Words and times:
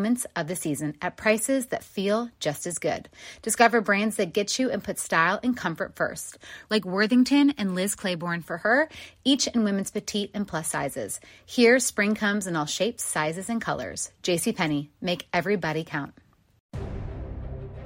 moments 0.00 0.26
of 0.34 0.48
the 0.48 0.56
season 0.56 0.96
at 1.02 1.18
prices 1.18 1.66
that 1.66 1.84
feel 1.84 2.30
just 2.40 2.66
as 2.66 2.78
good. 2.78 3.06
Discover 3.42 3.82
brands 3.82 4.16
that 4.16 4.32
get 4.32 4.58
you 4.58 4.70
and 4.70 4.82
put 4.82 4.98
style 4.98 5.38
and 5.42 5.54
comfort 5.54 5.94
first, 5.94 6.38
like 6.70 6.86
Worthington 6.86 7.50
and 7.58 7.74
Liz 7.74 7.94
Claiborne 7.94 8.40
for 8.40 8.56
her, 8.56 8.88
each 9.24 9.46
in 9.46 9.62
women's 9.62 9.90
petite 9.90 10.30
and 10.32 10.48
plus 10.48 10.68
sizes. 10.68 11.20
Here, 11.44 11.78
spring 11.78 12.14
comes 12.14 12.46
in 12.46 12.56
all 12.56 12.64
shapes, 12.64 13.04
sizes, 13.04 13.50
and 13.50 13.60
colors. 13.60 14.10
JCPenney, 14.22 14.88
make 15.02 15.26
everybody 15.34 15.84
count. 15.84 16.14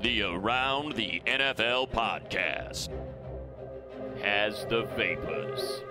The 0.01 0.23
Around 0.23 0.92
the 0.92 1.20
NFL 1.27 1.91
podcast 1.91 2.91
has 4.23 4.65
the 4.67 4.85
vapors. 4.97 5.83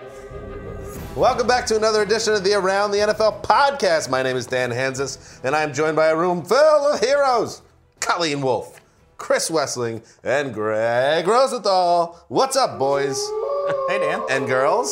Welcome 1.16 1.46
back 1.48 1.66
to 1.68 1.76
another 1.76 2.02
edition 2.02 2.34
of 2.34 2.44
the 2.44 2.54
Around 2.54 2.92
the 2.92 2.98
NFL 2.98 3.44
podcast. 3.44 4.10
My 4.10 4.24
name 4.24 4.36
is 4.36 4.48
Dan 4.48 4.72
Hanzus, 4.72 5.40
and 5.44 5.56
I'm 5.56 5.72
joined 5.74 5.96
by 5.96 6.08
a 6.08 6.16
room 6.16 6.44
full 6.44 6.58
of 6.58 7.00
heroes 7.00 7.62
Colleen 8.00 8.42
Wolfe, 8.42 8.82
Chris 9.18 9.50
Wesseling, 9.52 10.04
and 10.24 10.54
Greg 10.54 11.28
Rosenthal. 11.28 12.20
What's 12.30 12.56
up, 12.56 12.80
boys? 12.80 13.18
Hey, 13.88 13.98
Dan. 14.00 14.22
And 14.30 14.46
girls? 14.46 14.90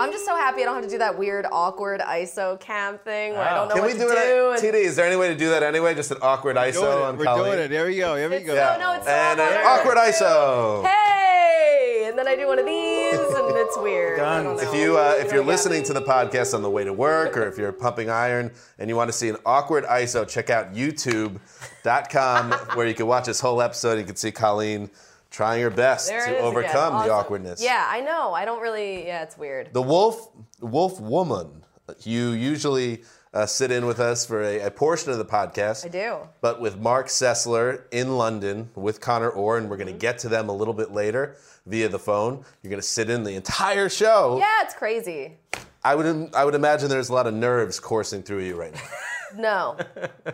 I'm 0.00 0.12
just 0.12 0.24
so 0.24 0.36
happy 0.36 0.62
I 0.62 0.66
don't 0.66 0.74
have 0.76 0.84
to 0.84 0.88
do 0.90 0.98
that 0.98 1.18
weird, 1.18 1.46
awkward 1.50 2.00
ISO 2.00 2.60
cam 2.60 2.98
thing 2.98 3.32
where 3.32 3.42
I 3.42 3.54
don't 3.54 3.68
know 3.68 3.74
Can 3.74 3.82
what 3.82 3.92
we 3.92 3.98
to 3.98 4.04
do 4.04 4.10
it? 4.12 4.14
do. 4.14 4.52
At, 4.52 4.62
and- 4.64 4.74
TD, 4.74 4.84
is 4.84 4.94
there 4.94 5.04
any 5.06 5.16
way 5.16 5.26
to 5.28 5.34
do 5.36 5.48
that 5.50 5.64
anyway? 5.64 5.96
Just 5.96 6.12
an 6.12 6.18
awkward 6.22 6.54
ISO 6.56 6.74
Doing 6.82 6.86
on. 7.02 7.16
We're 7.16 7.24
Colleen? 7.24 7.44
doing 7.46 7.58
it. 7.64 7.68
There 7.68 7.86
we 7.86 7.96
go. 7.96 8.14
There 8.14 8.28
we 8.30 8.36
It's 8.36 8.46
go. 8.46 8.54
so- 8.54 8.78
no, 8.78 8.92
it's 8.92 9.04
so 9.04 9.10
and 9.10 9.40
an 9.40 9.48
awkward. 9.66 9.96
awkward 9.98 10.14
ISO. 10.14 10.86
Hey! 10.86 11.93
And 12.04 12.18
then 12.18 12.28
I 12.28 12.36
do 12.36 12.46
one 12.46 12.58
of 12.58 12.66
these, 12.66 13.14
and 13.14 13.56
it's 13.56 13.78
weird. 13.78 14.18
Done. 14.18 14.58
If 14.60 14.74
you 14.74 14.98
uh, 14.98 15.14
if 15.18 15.32
you're 15.32 15.44
listening 15.44 15.82
to 15.84 15.92
the 15.94 16.02
podcast 16.02 16.52
on 16.54 16.60
the 16.62 16.68
way 16.70 16.84
to 16.84 16.92
work, 16.92 17.36
or 17.36 17.46
if 17.48 17.56
you're 17.56 17.72
pumping 17.72 18.10
iron 18.10 18.50
and 18.78 18.90
you 18.90 18.96
want 18.96 19.08
to 19.08 19.12
see 19.12 19.28
an 19.30 19.36
awkward 19.46 19.84
ISO, 19.84 20.28
check 20.28 20.50
out 20.50 20.74
YouTube.com 20.74 22.52
where 22.76 22.86
you 22.86 22.94
can 22.94 23.06
watch 23.06 23.24
this 23.24 23.40
whole 23.40 23.62
episode. 23.62 23.98
You 23.98 24.04
can 24.04 24.16
see 24.16 24.32
Colleen 24.32 24.90
trying 25.30 25.62
her 25.62 25.70
best 25.70 26.08
There 26.08 26.26
to 26.26 26.38
overcome 26.38 26.94
again. 26.96 27.08
the 27.08 27.12
awkwardness. 27.14 27.62
Yeah, 27.62 27.86
I 27.88 28.00
know. 28.02 28.32
I 28.34 28.44
don't 28.44 28.60
really. 28.60 29.06
Yeah, 29.06 29.22
it's 29.22 29.38
weird. 29.38 29.72
The 29.72 29.82
wolf 29.82 30.28
wolf 30.60 31.00
woman. 31.00 31.62
You 32.02 32.30
usually 32.30 33.02
uh, 33.34 33.44
sit 33.46 33.70
in 33.70 33.84
with 33.84 34.00
us 34.00 34.24
for 34.24 34.42
a, 34.42 34.60
a 34.60 34.70
portion 34.70 35.10
of 35.12 35.18
the 35.18 35.24
podcast. 35.24 35.84
I 35.84 35.88
do. 35.88 36.18
But 36.40 36.60
with 36.60 36.78
Marc 36.78 37.08
Sessler 37.08 37.82
in 37.90 38.16
London 38.16 38.70
with 38.74 39.00
Connor 39.00 39.28
Orr, 39.30 39.58
and 39.58 39.68
we're 39.68 39.76
going 39.76 39.92
to 39.92 39.98
get 39.98 40.18
to 40.20 40.28
them 40.28 40.48
a 40.48 40.52
little 40.54 40.72
bit 40.74 40.92
later 40.92 41.36
via 41.66 41.88
the 41.88 41.98
phone. 41.98 42.44
You're 42.62 42.70
going 42.70 42.80
to 42.80 42.86
sit 42.86 43.10
in 43.10 43.24
the 43.24 43.34
entire 43.34 43.88
show. 43.88 44.38
Yeah, 44.38 44.62
it's 44.62 44.74
crazy. 44.74 45.36
I 45.82 45.94
would 45.94 46.30
I 46.34 46.44
would 46.46 46.54
imagine 46.54 46.88
there's 46.88 47.10
a 47.10 47.12
lot 47.14 47.26
of 47.26 47.34
nerves 47.34 47.78
coursing 47.80 48.22
through 48.22 48.40
you 48.44 48.56
right 48.56 48.72
now. 48.72 48.80
No, 49.36 49.76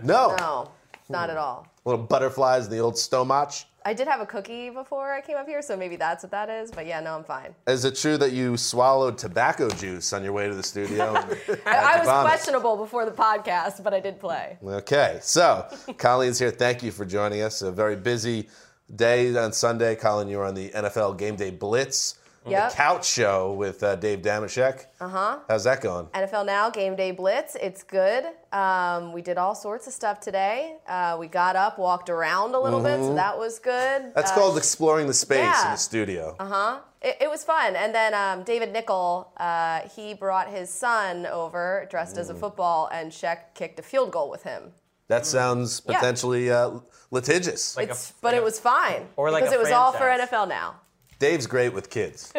No. 0.02 0.36
no, 0.36 0.70
not 1.08 1.30
at 1.30 1.38
all. 1.38 1.66
Little 1.86 2.04
butterflies 2.04 2.66
in 2.66 2.70
the 2.72 2.80
old 2.80 2.98
stomach. 2.98 3.52
I 3.84 3.94
did 3.94 4.06
have 4.08 4.20
a 4.20 4.26
cookie 4.26 4.70
before 4.70 5.12
I 5.12 5.20
came 5.20 5.36
up 5.36 5.46
here, 5.46 5.62
so 5.62 5.76
maybe 5.76 5.96
that's 5.96 6.22
what 6.22 6.30
that 6.32 6.50
is. 6.50 6.70
But 6.70 6.86
yeah, 6.86 7.00
no, 7.00 7.16
I'm 7.16 7.24
fine. 7.24 7.54
Is 7.66 7.84
it 7.84 7.96
true 7.96 8.18
that 8.18 8.32
you 8.32 8.56
swallowed 8.56 9.16
tobacco 9.16 9.70
juice 9.70 10.12
on 10.12 10.22
your 10.22 10.32
way 10.32 10.48
to 10.48 10.54
the 10.54 10.62
studio? 10.62 11.14
had 11.14 11.58
I 11.66 11.98
was 11.98 12.06
vomit? 12.06 12.30
questionable 12.30 12.76
before 12.76 13.04
the 13.06 13.10
podcast, 13.12 13.82
but 13.82 13.94
I 13.94 14.00
did 14.00 14.20
play. 14.20 14.58
Okay, 14.62 15.18
so 15.22 15.66
Colleen's 15.96 16.38
here. 16.38 16.50
Thank 16.50 16.82
you 16.82 16.90
for 16.90 17.04
joining 17.04 17.40
us. 17.42 17.62
A 17.62 17.72
very 17.72 17.96
busy 17.96 18.48
day 18.94 19.34
on 19.36 19.52
Sunday. 19.52 19.94
Colleen, 19.96 20.28
you 20.28 20.38
were 20.38 20.44
on 20.46 20.54
the 20.54 20.70
NFL 20.70 21.16
Game 21.16 21.36
Day 21.36 21.50
Blitz, 21.50 22.16
Yep. 22.50 22.70
the 22.70 22.76
couch 22.76 23.06
show 23.06 23.52
with 23.52 23.82
uh, 23.82 23.96
Dave 23.96 24.20
Dameshek. 24.22 24.86
Uh 25.00 25.08
huh. 25.08 25.38
How's 25.48 25.64
that 25.64 25.80
going? 25.80 26.06
NFL 26.06 26.46
Now 26.46 26.70
Game 26.70 26.96
Day 26.96 27.10
Blitz. 27.12 27.56
It's 27.60 27.82
good. 27.82 28.24
Um, 28.52 29.12
we 29.12 29.22
did 29.22 29.38
all 29.38 29.54
sorts 29.54 29.86
of 29.86 29.92
stuff 29.92 30.20
today. 30.20 30.76
Uh, 30.88 31.16
we 31.18 31.26
got 31.28 31.56
up, 31.56 31.78
walked 31.78 32.10
around 32.10 32.54
a 32.54 32.60
little 32.60 32.80
bit, 32.82 32.98
so 33.00 33.14
that 33.14 33.38
was 33.38 33.58
good. 33.58 34.02
Mm-hmm. 34.02 34.10
That's 34.14 34.30
Uh, 34.32 34.34
called 34.34 34.56
exploring 34.58 35.06
the 35.06 35.14
space 35.14 35.62
in 35.64 35.70
the 35.70 35.76
studio. 35.76 36.36
Uh 36.38 36.44
huh. 36.46 36.78
It, 37.02 37.16
it 37.22 37.30
was 37.30 37.42
fun. 37.44 37.76
And 37.76 37.94
then 37.94 38.12
um, 38.12 38.42
David 38.44 38.72
Nickel, 38.72 39.32
uh, 39.38 39.80
he 39.96 40.12
brought 40.14 40.48
his 40.50 40.68
son 40.70 41.24
over 41.26 41.86
dressed 41.90 42.18
as 42.18 42.28
a 42.28 42.34
Mm. 42.34 42.40
football, 42.40 42.88
and 42.92 43.10
Sheck 43.10 43.54
kicked 43.54 43.78
a 43.78 43.82
field 43.82 44.10
goal 44.12 44.28
with 44.30 44.42
him. 44.42 44.72
That 45.08 45.24
sounds 45.26 45.80
Yeah. 45.88 45.94
potentially 45.98 46.50
uh, 46.50 46.70
litigious. 47.10 47.76
Like 47.76 47.88
a- 47.88 47.92
It's, 47.92 48.12
but 48.20 48.34
it 48.34 48.42
was 48.44 48.60
fine 48.60 49.08
Or 49.16 49.30
like 49.30 49.42
because 49.44 49.54
a 49.54 49.58
it 49.58 49.62
was 49.62 49.72
all 49.72 49.92
for. 49.92 50.04
NFL 50.04 50.46
Now. 50.48 50.76
Dave's 51.20 51.46
great 51.46 51.74
with 51.74 51.90
kids. 51.90 52.32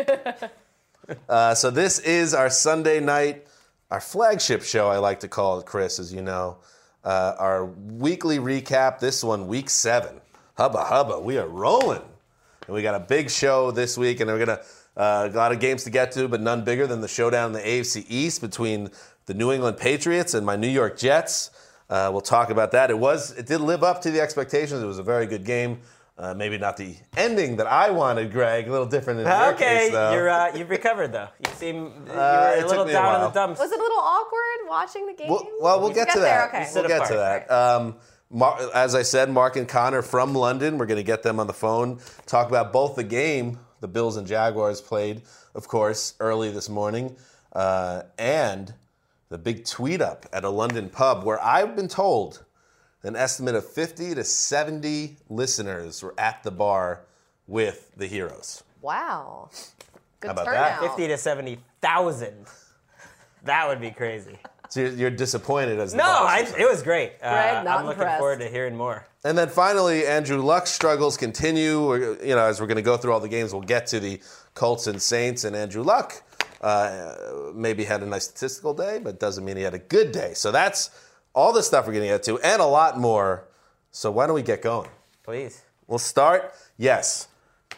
uh, 1.30 1.54
so 1.54 1.70
this 1.70 2.00
is 2.00 2.34
our 2.34 2.50
Sunday 2.50 3.00
night, 3.00 3.46
our 3.92 4.02
flagship 4.02 4.64
show. 4.64 4.90
I 4.90 4.98
like 4.98 5.20
to 5.20 5.28
call 5.28 5.60
it, 5.60 5.68
Chris, 5.68 6.00
as 6.00 6.12
you 6.12 6.24
know, 6.24 6.58
uh, 7.04 7.36
our 7.38 7.66
weekly 7.66 8.40
recap. 8.40 8.98
This 8.98 9.24
one, 9.24 9.48
week 9.48 9.70
seven. 9.70 10.20
Hubba 10.58 10.84
hubba, 10.84 11.20
we 11.20 11.38
are 11.38 11.48
rolling, 11.48 12.02
and 12.66 12.76
we 12.76 12.82
got 12.82 12.96
a 12.96 13.00
big 13.00 13.30
show 13.30 13.70
this 13.70 14.00
week, 14.00 14.20
and 14.20 14.32
we're 14.32 14.44
gonna 14.44 14.62
uh, 14.98 15.30
a 15.32 15.38
lot 15.38 15.52
of 15.52 15.60
games 15.60 15.84
to 15.84 15.92
get 15.92 16.12
to, 16.14 16.28
but 16.28 16.42
none 16.42 16.64
bigger 16.64 16.88
than 16.88 17.02
the 17.02 17.08
showdown 17.08 17.48
in 17.48 17.54
the 17.54 17.60
AFC 17.62 18.04
East 18.10 18.42
between 18.42 18.90
the 19.28 19.36
New 19.36 19.52
England 19.52 19.78
Patriots 19.78 20.34
and 20.34 20.44
my 20.44 20.56
New 20.56 20.68
York 20.68 20.98
Jets. 20.98 21.52
Uh, 21.88 22.10
we'll 22.12 22.20
talk 22.20 22.50
about 22.50 22.72
that. 22.72 22.90
It 22.90 22.98
was, 22.98 23.32
it 23.38 23.46
did 23.46 23.62
live 23.62 23.84
up 23.84 24.02
to 24.02 24.12
the 24.12 24.22
expectations. 24.22 24.82
It 24.82 24.88
was 24.88 24.98
a 24.98 25.04
very 25.04 25.28
good 25.28 25.46
game. 25.46 25.82
Uh, 26.18 26.34
maybe 26.36 26.58
not 26.58 26.78
the 26.78 26.96
ending 27.18 27.56
that 27.56 27.66
I 27.68 27.90
wanted, 27.90 28.32
Greg. 28.32 28.68
A 28.68 28.72
little 28.72 28.86
different 28.86 29.22
in 29.22 29.26
your 29.26 29.54
Okay, 29.54 29.86
case, 29.86 29.92
though. 29.92 30.14
you're 30.14 30.30
uh, 30.30 30.56
you've 30.56 30.70
recovered 30.70 31.12
though. 31.14 31.30
You 31.40 31.52
seem 31.56 31.76
you 32.06 32.12
Uh, 32.12 32.52
were 32.52 32.54
it 32.54 32.58
a 32.58 32.62
took 32.62 32.70
little 32.70 32.86
me 32.86 32.92
a 32.92 32.94
down 32.94 33.16
in 33.16 33.22
while. 33.22 33.30
the 33.30 33.34
dumps. 33.34 33.60
Was 33.60 33.72
it 33.72 33.80
a 33.80 33.82
little 33.82 33.98
awkward 34.00 34.70
watching 34.70 35.08
the 35.08 35.14
game? 35.14 35.30
Well, 35.30 35.48
well, 35.60 35.80
we'll 35.80 35.90
You 35.90 35.96
get 35.96 36.10
to 36.12 36.20
there, 36.20 36.30
that. 36.30 36.48
okay. 36.50 36.60
We'll 36.76 36.84
Sit 36.84 36.88
get 36.88 37.06
to 37.08 37.14
apart. 37.16 37.48
that. 37.48 37.52
Um, 37.52 37.96
Mar- 38.30 38.60
as 38.76 38.94
I 38.94 39.02
said, 39.02 39.30
Mark 39.32 39.56
and 39.56 39.68
Connor 39.68 40.02
from 40.04 40.34
London. 40.36 40.78
We're 40.78 40.86
going 40.86 40.98
to 41.00 41.04
get 41.04 41.24
them 41.24 41.40
on 41.40 41.48
the 41.48 41.54
phone. 41.54 42.00
Talk 42.28 42.48
about 42.50 42.72
both 42.72 42.96
the 42.96 43.04
game 43.04 43.60
the 43.82 43.88
Bills 43.88 44.16
and 44.16 44.28
Jaguars 44.28 44.80
played, 44.80 45.24
of 45.56 45.68
course, 45.68 46.14
early 46.20 46.52
this 46.52 46.70
morning, 46.70 47.16
uh, 47.54 48.04
and 48.20 48.74
the 49.30 49.40
big 49.40 49.66
tweet 49.66 50.02
up 50.02 50.28
at 50.32 50.44
a 50.44 50.50
London 50.50 50.88
pub 50.88 51.24
where 51.24 51.44
I've 51.44 51.76
been 51.76 51.88
told 51.88 52.46
an 53.04 53.16
estimate 53.16 53.56
of 53.56 53.66
50 53.68 54.16
to 54.16 54.24
70 54.24 55.18
listeners 55.30 56.04
were 56.04 56.14
at 56.18 56.44
the 56.44 56.52
bar 56.52 57.02
with 57.48 57.92
the 57.98 58.08
heroes. 58.08 58.64
Wow. 58.82 59.50
Good 60.20 60.28
How 60.28 60.34
about 60.34 60.46
that? 60.46 60.82
Fifty 60.82 61.08
to 61.08 61.18
seventy 61.18 61.58
thousand. 61.82 62.46
That 63.44 63.68
would 63.68 63.82
be 63.82 63.90
crazy. 63.92 64.38
So 64.70 64.82
you're, 64.82 64.92
you're 64.92 65.10
disappointed 65.10 65.80
as 65.80 65.92
the 65.92 65.98
No, 65.98 66.04
I, 66.06 66.44
Boston 66.44 66.62
it 66.62 66.70
was 66.70 66.84
great. 66.84 67.14
Uh, 67.22 67.32
Greg, 67.32 67.66
not 67.66 67.80
I'm 67.80 67.86
looking 67.86 68.02
impressed. 68.02 68.20
forward 68.20 68.40
to 68.40 68.48
hearing 68.48 68.76
more. 68.78 69.06
And 69.24 69.38
then 69.38 69.50
finally, 69.50 70.06
Andrew 70.06 70.38
Luck's 70.42 70.72
struggles 70.72 71.18
continue. 71.18 71.86
We're- 71.86 72.18
You 72.28 72.36
know, 72.36 72.46
as 72.46 72.62
we're 72.62 72.68
going 72.68 72.78
to 72.78 72.82
go 72.84 72.98
through 72.98 73.12
all 73.14 73.20
the 73.20 73.28
games, 73.28 73.52
we'll 73.52 73.64
get 73.64 73.88
to 73.88 74.00
the 74.00 74.22
Colts 74.54 74.88
and 74.88 75.02
Saints. 75.02 75.44
And 75.44 75.56
Andrew 75.56 75.84
Luck 75.84 76.24
uh, 76.62 77.16
maybe 77.54 77.84
had 77.84 78.02
a 78.04 78.06
nice 78.06 78.26
statistical 78.26 78.74
day, 78.74 79.00
but 79.04 79.20
doesn't 79.20 79.44
mean 79.44 79.58
he 79.58 79.64
had 79.64 79.74
a 79.74 79.80
good 79.80 80.12
day. 80.12 80.34
So 80.36 80.52
that's 80.52 80.92
all 81.34 81.54
the 81.54 81.64
stuff 81.64 81.86
we're 81.86 81.94
going 81.94 82.06
to 82.06 82.14
get 82.14 82.24
to, 82.24 82.40
and 82.40 82.62
a 82.62 82.66
lot 82.66 83.00
more. 83.00 83.48
So 83.92 84.12
why 84.12 84.26
don't 84.26 84.36
we 84.36 84.42
get 84.42 84.62
going? 84.62 84.90
Please. 85.24 85.62
We'll 85.88 86.00
start, 86.00 86.54
yes, 86.78 87.28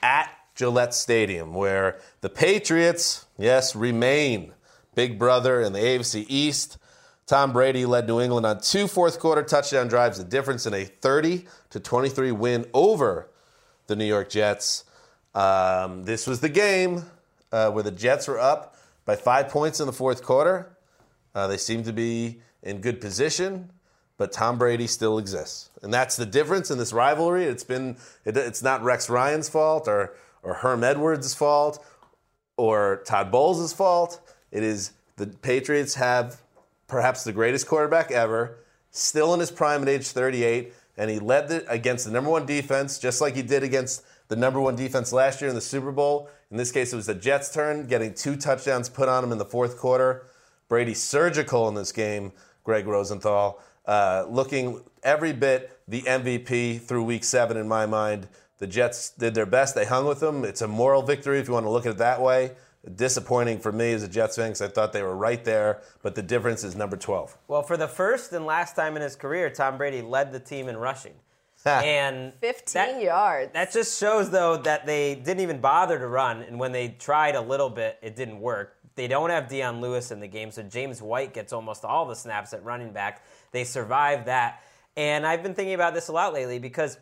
at 0.02 0.30
Gillette 0.56 0.94
Stadium, 0.94 1.54
where 1.54 2.00
the 2.22 2.30
Patriots, 2.30 3.26
yes, 3.38 3.76
remain 3.76 4.54
big 4.96 5.18
brother 5.18 5.62
in 5.62 5.74
the 5.74 5.80
AFC 5.80 6.26
East. 6.30 6.78
Tom 7.26 7.54
Brady 7.54 7.86
led 7.86 8.08
New 8.08 8.22
England 8.22 8.46
on 8.46 8.62
two 8.62 8.88
fourth 8.88 9.20
quarter 9.20 9.42
touchdown 9.44 9.88
drives, 9.88 10.18
the 10.18 10.24
difference 10.24 10.66
in 10.66 10.74
a 10.74 10.86
30 10.86 11.46
to 11.72 11.80
23 11.80 12.32
win 12.32 12.66
over 12.74 13.30
the 13.88 13.96
New 13.96 14.06
York 14.06 14.30
Jets. 14.30 14.86
Um, 15.34 16.04
this 16.04 16.28
was 16.28 16.42
the 16.42 16.50
game 16.50 17.06
uh, 17.52 17.72
where 17.72 17.84
the 17.84 17.92
Jets 17.92 18.28
were 18.28 18.40
up 18.40 18.76
by 19.06 19.16
five 19.16 19.50
points 19.50 19.80
in 19.80 19.88
the 19.88 19.94
fourth 19.94 20.24
quarter. 20.24 20.78
Uh, 21.34 21.48
they 21.48 21.58
seemed 21.58 21.86
to 21.86 21.94
be 21.94 22.42
in 22.64 22.82
good 22.82 23.00
position, 23.00 23.70
but 24.18 24.32
Tom 24.32 24.58
Brady 24.58 24.88
still 24.88 25.18
exists, 25.18 25.70
and 25.82 25.94
that's 25.94 26.16
the 26.16 26.26
difference 26.26 26.72
in 26.72 26.78
this 26.78 26.94
rivalry. 26.94 27.44
It's 27.46 27.64
been 27.64 27.98
it, 28.26 28.36
it's 28.36 28.64
not 28.64 28.84
Rex 28.84 29.10
Ryan's 29.10 29.50
fault 29.50 29.88
or 29.88 30.16
or 30.42 30.56
Herm 30.56 30.84
Edwards' 30.84 31.34
fault 31.34 31.84
or 32.58 33.02
Todd 33.06 33.32
Bowles' 33.32 33.74
fault. 33.74 34.20
It 34.52 34.64
is 34.64 34.92
the 35.18 35.28
Patriots 35.28 35.96
have 35.96 36.42
perhaps 36.88 37.24
the 37.24 37.32
greatest 37.32 37.68
quarterback 37.68 38.12
ever, 38.12 38.58
still 38.92 39.34
in 39.34 39.40
his 39.40 39.52
prime 39.52 39.82
at 39.82 39.90
age 39.90 40.08
38, 40.08 40.74
and 40.98 41.10
he 41.10 41.20
led 41.20 41.52
it 41.52 41.66
against 41.68 42.06
the 42.06 42.12
number 42.12 42.30
one 42.30 42.46
defense, 42.46 43.00
just 43.00 43.22
like 43.22 43.36
he 43.36 43.42
did 43.42 43.64
against 43.64 44.04
the 44.28 44.36
number 44.36 44.60
one 44.60 44.76
defense 44.76 45.12
last 45.12 45.42
year 45.42 45.50
in 45.50 45.56
the 45.56 45.62
Super 45.62 45.92
Bowl. 45.92 46.30
In 46.52 46.58
this 46.58 46.72
case, 46.72 46.94
it 46.94 46.96
was 46.96 47.08
the 47.08 47.16
Jets' 47.16 47.52
turn, 47.52 47.88
getting 47.88 48.14
two 48.14 48.36
touchdowns 48.36 48.90
put 48.90 49.10
on 49.10 49.24
him 49.24 49.32
in 49.32 49.38
the 49.38 49.46
fourth 49.46 49.78
quarter. 49.78 50.28
Brady 50.70 50.94
surgical 50.94 51.68
in 51.68 51.76
this 51.76 51.92
game, 51.92 52.32
Greg 52.64 52.88
Rosenthal, 52.88 53.60
uh, 53.86 54.26
looking 54.30 54.82
every 55.04 55.34
bit 55.34 55.80
the 55.88 56.02
MVP 56.02 56.82
through 56.82 57.04
week 57.04 57.24
seven 57.24 57.58
in 57.58 57.68
my 57.68 57.86
mind. 57.86 58.28
The 58.60 58.68
Jets 58.68 59.10
did 59.10 59.34
their 59.36 59.46
best. 59.46 59.76
They 59.76 59.86
hung 59.86 60.06
with 60.06 60.22
them. 60.22 60.46
It's 60.46 60.62
a 60.62 60.68
moral 60.68 61.02
victory 61.02 61.40
if 61.40 61.48
you 61.48 61.54
want 61.54 61.66
to 61.66 61.70
look 61.70 61.86
at 61.86 61.92
it 61.94 61.98
that 61.98 62.22
way. 62.22 62.52
Disappointing 62.96 63.60
for 63.60 63.72
me 63.72 63.94
as 63.94 64.04
a 64.04 64.08
Jets 64.08 64.36
fan 64.36 64.50
because 64.50 64.62
I 64.62 64.68
thought 64.68 64.92
they 64.94 65.04
were 65.04 65.16
right 65.16 65.44
there, 65.44 65.82
but 66.02 66.16
the 66.16 66.22
difference 66.22 66.64
is 66.64 66.76
number 66.76 66.98
12. 66.98 67.38
Well, 67.48 67.64
for 67.64 67.78
the 67.78 67.88
first 67.88 68.34
and 68.34 68.46
last 68.46 68.76
time 68.76 68.96
in 68.96 69.02
his 69.02 69.16
career, 69.16 69.50
Tom 69.50 69.78
Brady 69.78 70.02
led 70.02 70.32
the 70.32 70.40
team 70.40 70.68
in 70.68 70.78
rushing. 70.78 71.14
and 71.66 72.34
15 72.42 72.74
that- 72.74 73.02
yards. 73.02 73.54
That 73.54 73.72
just 73.72 73.98
shows, 73.98 74.30
though, 74.30 74.58
that 74.58 74.86
they 74.86 75.16
didn't 75.16 75.40
even 75.40 75.62
bother 75.62 75.98
to 75.98 76.08
run, 76.08 76.42
and 76.42 76.60
when 76.60 76.74
they 76.74 76.90
tried 76.90 77.36
a 77.36 77.42
little 77.42 77.70
bit, 77.70 77.98
it 78.02 78.18
didn't 78.18 78.42
work. 78.42 78.76
They 78.96 79.08
don't 79.08 79.30
have 79.30 79.48
Dion 79.48 79.82
Lewis 79.82 80.12
in 80.12 80.20
the 80.20 80.28
game, 80.28 80.52
so 80.52 80.64
James 80.64 81.02
White 81.02 81.34
gets 81.34 81.52
almost 81.52 81.84
all 81.84 82.06
the 82.06 82.16
snaps 82.16 82.54
at 82.54 82.64
running 82.64 82.92
back. 82.92 83.26
They 83.52 83.64
survived 83.64 84.28
that. 84.28 84.62
And 84.96 85.26
I've 85.26 85.42
been 85.42 85.56
thinking 85.56 85.74
about 85.74 85.94
this 85.94 86.08
a 86.08 86.12
lot 86.12 86.34
lately 86.34 86.60
because 86.60 86.98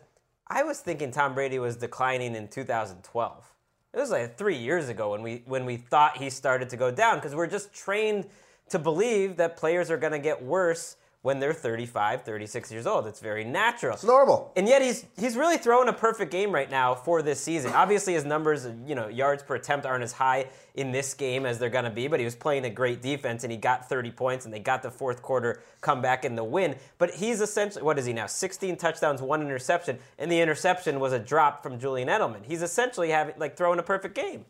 I 0.46 0.62
was 0.62 0.80
thinking 0.80 1.10
Tom 1.10 1.34
Brady 1.34 1.58
was 1.58 1.76
declining 1.76 2.34
in 2.34 2.48
2012. 2.48 3.52
It 3.92 3.98
was 3.98 4.10
like 4.10 4.38
three 4.38 4.56
years 4.56 4.88
ago 4.88 5.10
when 5.10 5.22
we 5.22 5.42
when 5.44 5.66
we 5.66 5.76
thought 5.76 6.16
he 6.16 6.30
started 6.30 6.70
to 6.70 6.78
go 6.78 6.90
down 6.90 7.16
because 7.16 7.34
we're 7.34 7.46
just 7.46 7.74
trained 7.74 8.26
to 8.70 8.78
believe 8.78 9.36
that 9.36 9.58
players 9.58 9.90
are 9.90 9.98
going 9.98 10.12
to 10.12 10.18
get 10.18 10.42
worse 10.42 10.96
when 11.22 11.38
they're 11.38 11.52
35, 11.52 12.22
36 12.22 12.72
years 12.72 12.86
old. 12.86 13.06
It's 13.06 13.20
very 13.20 13.44
natural. 13.44 13.94
It's 13.94 14.04
normal. 14.04 14.52
And 14.56 14.68
yet 14.68 14.82
he's 14.82 15.06
he's 15.16 15.36
really 15.36 15.56
throwing 15.56 15.88
a 15.88 15.92
perfect 15.92 16.32
game 16.32 16.52
right 16.52 16.70
now 16.70 16.96
for 16.96 17.22
this 17.22 17.40
season. 17.40 17.72
Obviously 17.72 18.14
his 18.14 18.24
numbers, 18.24 18.66
you 18.86 18.96
know, 18.96 19.06
yards 19.06 19.42
per 19.44 19.54
attempt 19.54 19.86
aren't 19.86 20.02
as 20.02 20.12
high 20.12 20.48
in 20.74 20.90
this 20.90 21.14
game 21.14 21.46
as 21.46 21.58
they're 21.58 21.70
going 21.70 21.84
to 21.84 21.90
be, 21.90 22.08
but 22.08 22.18
he 22.18 22.24
was 22.24 22.34
playing 22.34 22.64
a 22.64 22.70
great 22.70 23.00
defense 23.02 23.44
and 23.44 23.52
he 23.52 23.58
got 23.58 23.88
30 23.88 24.10
points 24.10 24.44
and 24.44 24.52
they 24.52 24.58
got 24.58 24.82
the 24.82 24.90
fourth 24.90 25.22
quarter 25.22 25.62
comeback 25.80 26.24
in 26.24 26.34
the 26.34 26.44
win. 26.44 26.76
But 26.98 27.14
he's 27.14 27.40
essentially 27.40 27.84
what 27.84 27.98
is 27.98 28.04
he 28.04 28.12
now? 28.12 28.26
16 28.26 28.76
touchdowns, 28.76 29.22
one 29.22 29.42
interception, 29.42 29.98
and 30.18 30.30
the 30.30 30.40
interception 30.40 30.98
was 30.98 31.12
a 31.12 31.20
drop 31.20 31.62
from 31.62 31.78
Julian 31.78 32.08
Edelman. 32.08 32.44
He's 32.44 32.62
essentially 32.62 33.10
having 33.10 33.36
like 33.38 33.56
throwing 33.56 33.78
a 33.78 33.84
perfect 33.84 34.16
game. 34.16 34.44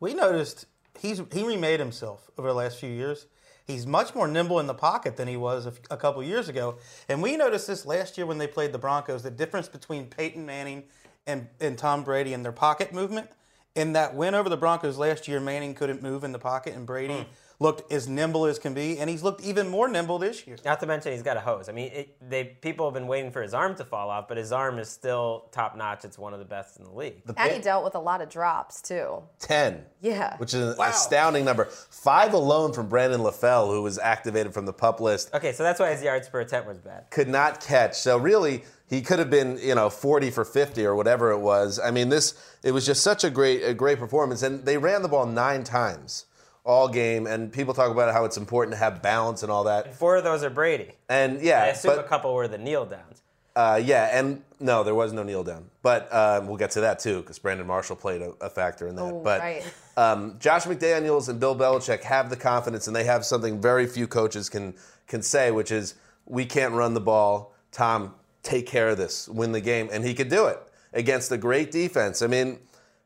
We 0.00 0.14
noticed 0.14 0.66
he's 0.98 1.22
he 1.32 1.44
remade 1.44 1.78
himself 1.78 2.28
over 2.36 2.48
the 2.48 2.54
last 2.54 2.78
few 2.78 2.90
years. 2.90 3.26
He's 3.68 3.86
much 3.86 4.14
more 4.14 4.26
nimble 4.26 4.60
in 4.60 4.66
the 4.66 4.72
pocket 4.72 5.18
than 5.18 5.28
he 5.28 5.36
was 5.36 5.66
a, 5.90 5.96
couple 5.98 6.22
years 6.22 6.48
ago. 6.48 6.78
And 7.06 7.22
we 7.22 7.36
noticed 7.36 7.66
this 7.66 7.84
last 7.84 8.16
year 8.16 8.26
when 8.26 8.38
they 8.38 8.46
played 8.46 8.72
the 8.72 8.78
Broncos, 8.78 9.22
the 9.22 9.30
difference 9.30 9.68
between 9.68 10.06
Peyton 10.06 10.46
Manning 10.46 10.84
and, 11.26 11.48
and 11.60 11.76
Tom 11.76 12.02
Brady 12.02 12.32
and 12.32 12.42
their 12.42 12.50
pocket 12.50 12.94
movement. 12.94 13.28
In 13.74 13.92
that 13.92 14.14
win 14.14 14.34
over 14.34 14.48
the 14.48 14.56
Broncos 14.56 14.96
last 14.96 15.28
year, 15.28 15.38
Manning 15.38 15.74
couldn't 15.74 16.02
move 16.02 16.24
in 16.24 16.32
the 16.32 16.38
pocket, 16.38 16.74
and 16.74 16.86
Brady 16.86 17.18
hmm. 17.18 17.30
Looked 17.60 17.92
as 17.92 18.08
nimble 18.08 18.46
as 18.46 18.58
can 18.58 18.72
be, 18.72 18.98
and 18.98 19.10
he's 19.10 19.22
looked 19.22 19.42
even 19.42 19.68
more 19.68 19.88
nimble 19.88 20.18
this 20.18 20.46
year. 20.46 20.56
Not 20.64 20.78
to 20.80 20.86
mention 20.86 21.12
he's 21.12 21.22
got 21.22 21.36
a 21.36 21.40
hose. 21.40 21.68
I 21.68 21.72
mean, 21.72 21.90
it, 21.92 22.30
they 22.30 22.44
people 22.44 22.86
have 22.86 22.94
been 22.94 23.08
waiting 23.08 23.32
for 23.32 23.42
his 23.42 23.52
arm 23.52 23.74
to 23.76 23.84
fall 23.84 24.10
off, 24.10 24.28
but 24.28 24.36
his 24.36 24.52
arm 24.52 24.78
is 24.78 24.88
still 24.88 25.48
top 25.50 25.76
notch. 25.76 26.04
It's 26.04 26.18
one 26.18 26.32
of 26.32 26.38
the 26.38 26.44
best 26.44 26.78
in 26.78 26.84
the 26.84 26.92
league. 26.92 27.22
and 27.36 27.52
he 27.52 27.60
dealt 27.60 27.84
with 27.84 27.94
a 27.94 28.00
lot 28.00 28.20
of 28.20 28.28
drops, 28.28 28.80
too. 28.80 29.22
10. 29.40 29.84
Yeah. 30.00 30.36
Which 30.36 30.54
is 30.54 30.76
an 30.76 30.80
astounding 30.80 31.44
number. 31.44 31.64
Five 31.64 32.32
alone 32.32 32.72
from 32.72 32.88
Brandon 32.88 33.20
LaFell, 33.20 33.68
who 33.68 33.82
was 33.82 33.98
activated 33.98 34.54
from 34.54 34.66
the 34.66 34.72
pup 34.72 35.00
list. 35.00 35.34
Okay, 35.34 35.52
so 35.52 35.62
that's 35.62 35.80
why 35.80 35.90
his 35.90 36.02
yards 36.02 36.28
per 36.28 36.40
attempt 36.40 36.68
was 36.68 36.78
bad. 36.78 37.10
could 37.10 37.28
not 37.28 37.60
catch. 37.60 37.94
So 37.94 38.18
really, 38.18 38.62
he 38.88 39.02
could 39.02 39.18
have 39.18 39.30
been, 39.30 39.58
you 39.58 39.74
know, 39.74 39.90
40 39.90 40.30
for 40.30 40.44
50 40.44 40.84
or 40.86 40.94
whatever 40.94 41.32
it 41.32 41.38
was. 41.38 41.78
I 41.78 41.90
mean, 41.90 42.08
this 42.08 42.34
it 42.62 42.70
was 42.72 42.86
just 42.86 43.02
such 43.02 43.24
a 43.24 43.30
great 43.30 43.62
a 43.62 43.74
great 43.74 43.98
performance 43.98 44.42
and 44.42 44.64
they 44.64 44.78
ran 44.78 45.02
the 45.02 45.08
ball 45.08 45.26
9 45.26 45.64
times 45.64 46.24
all 46.68 46.86
game 46.86 47.26
and 47.26 47.50
people 47.50 47.72
talk 47.72 47.90
about 47.90 48.12
how 48.12 48.26
it's 48.26 48.36
important 48.36 48.74
to 48.74 48.78
have 48.78 49.00
balance 49.00 49.42
and 49.42 49.50
all 49.50 49.64
that. 49.64 49.94
Four 49.96 50.16
of 50.16 50.24
those 50.24 50.44
are 50.44 50.50
Brady. 50.50 50.92
And 51.08 51.40
yeah, 51.40 51.62
I 51.62 51.66
assume 51.68 51.96
but 51.96 52.04
a 52.04 52.06
couple 52.06 52.34
were 52.34 52.46
the 52.46 52.58
kneel 52.58 52.84
downs. 52.84 53.22
uh, 53.56 53.80
yeah, 53.82 54.10
and 54.12 54.42
no, 54.60 54.84
there 54.84 54.94
was 54.94 55.14
no 55.14 55.22
kneel 55.22 55.42
down. 55.42 55.64
But 55.82 56.12
um, 56.14 56.46
we'll 56.46 56.58
get 56.58 56.72
to 56.72 56.82
that 56.82 56.98
too 56.98 57.22
because 57.22 57.38
Brandon 57.38 57.66
Marshall 57.66 57.96
played 57.96 58.20
a, 58.20 58.32
a 58.42 58.50
factor 58.50 58.86
in 58.86 58.96
that. 58.96 59.02
Oh, 59.02 59.20
but 59.24 59.40
right. 59.40 59.64
um, 59.96 60.36
Josh 60.38 60.64
McDaniels 60.64 61.30
and 61.30 61.40
Bill 61.40 61.56
Belichick 61.56 62.02
have 62.02 62.28
the 62.28 62.36
confidence, 62.36 62.86
and 62.86 62.94
they 62.94 63.04
have 63.04 63.24
something 63.24 63.62
very 63.62 63.86
few 63.86 64.06
coaches 64.06 64.50
can 64.50 64.74
can 65.06 65.22
say, 65.22 65.50
which 65.50 65.72
is 65.72 65.94
we 66.26 66.44
can't 66.44 66.74
run 66.74 66.92
the 66.92 67.00
ball. 67.00 67.54
Tom, 67.72 68.14
take 68.42 68.66
care 68.66 68.90
of 68.90 68.98
this, 68.98 69.26
win 69.26 69.52
the 69.52 69.60
game, 69.62 69.88
and 69.90 70.04
he 70.04 70.12
could 70.12 70.28
do 70.28 70.46
it 70.46 70.58
against 70.92 71.32
a 71.32 71.38
great 71.38 71.70
defense. 71.70 72.20
I 72.20 72.26
mean, 72.26 72.58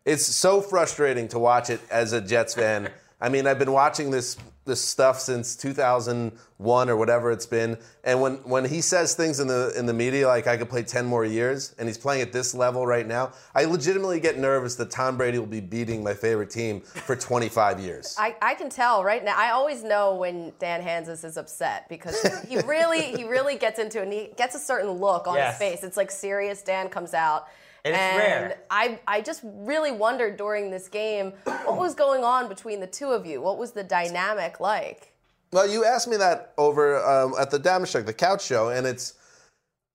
it's 0.05 0.27
so 0.27 0.61
frustrating 0.61 1.29
to 1.29 1.39
watch 1.39 1.71
it 1.71 1.81
as 1.93 2.13
a 2.13 2.21
Jets 2.21 2.55
fan. 2.55 2.91
I 3.23 3.29
mean, 3.29 3.47
I've 3.47 3.59
been 3.59 3.73
watching 3.73 4.11
this 4.11 4.37
this 4.65 4.81
stuff 4.81 5.19
since 5.19 5.57
2001 5.57 6.89
or 6.89 6.97
whatever 6.97 7.33
it's 7.33 7.47
been, 7.47 7.77
and 8.05 8.21
when 8.21 8.35
when 8.45 8.65
he 8.65 8.81
says 8.81 9.15
things 9.15 9.41
in 9.41 9.47
the 9.49 9.73
in 9.77 9.87
the 9.87 9.93
media 9.93 10.27
like 10.27 10.47
I 10.47 10.57
could 10.57 10.69
play 10.69 10.83
10 10.83 11.07
more 11.07 11.25
years, 11.25 11.75
and 11.79 11.89
he's 11.89 11.99
playing 11.99 12.23
at 12.23 12.33
this 12.33 12.53
level 12.55 12.85
right 12.87 13.07
now, 13.07 13.33
I 13.55 13.65
legitimately 13.65 14.21
get 14.21 14.39
nervous 14.39 14.75
that 14.77 14.91
Tom 14.91 15.17
Brady 15.17 15.39
will 15.39 15.47
be 15.47 15.61
beating 15.61 16.03
my 16.03 16.15
favorite 16.15 16.51
team 16.51 16.81
for 16.81 17.15
25 17.17 17.81
years. 17.81 18.17
I, 18.19 18.35
I 18.43 18.55
can 18.55 18.71
tell 18.71 19.03
right 19.05 19.25
now. 19.25 19.35
I 19.37 19.51
always 19.51 19.83
know 19.85 20.15
when 20.17 20.53
Dan 20.59 20.83
Hanzus 20.83 21.25
is 21.25 21.37
upset 21.37 21.89
because 21.89 22.21
he 22.49 22.59
really 22.61 23.17
he 23.17 23.25
really 23.25 23.57
gets 23.57 23.79
into 23.79 23.99
it 24.01 24.05
and 24.05 24.13
he 24.13 24.31
gets 24.37 24.55
a 24.57 24.61
certain 24.61 24.91
look 24.91 25.27
on 25.29 25.37
Yes. 25.37 25.59
his 25.59 25.71
face. 25.71 25.85
It's 25.85 25.97
like 25.97 26.11
serious 26.11 26.63
Dan 26.63 26.89
comes 26.89 27.15
out. 27.15 27.47
And 27.85 27.95
it's 27.95 28.17
rare. 28.17 28.59
I, 28.71 29.01
I 29.07 29.21
just 29.21 29.41
really 29.45 29.91
wondered 29.91 30.37
during 30.37 30.71
this 30.71 30.89
game 30.89 31.33
what 31.45 31.79
was 31.79 31.95
going 31.95 32.23
on 32.23 32.49
between 32.49 32.79
the 32.81 32.87
two 32.87 33.09
of 33.09 33.27
you. 33.27 33.41
What 33.41 33.59
was 33.59 33.73
the 33.73 33.83
dynamic 33.83 34.61
like? 34.61 35.13
Well, 35.53 35.69
you 35.69 35.85
asked 35.85 36.09
me 36.09 36.17
that 36.17 36.55
over 36.57 37.05
um, 37.05 37.35
at 37.39 37.51
the 37.51 37.59
Dameshek, 37.59 38.07
the 38.07 38.13
couch 38.13 38.45
show, 38.45 38.69
and 38.69 38.87
it's 38.87 39.15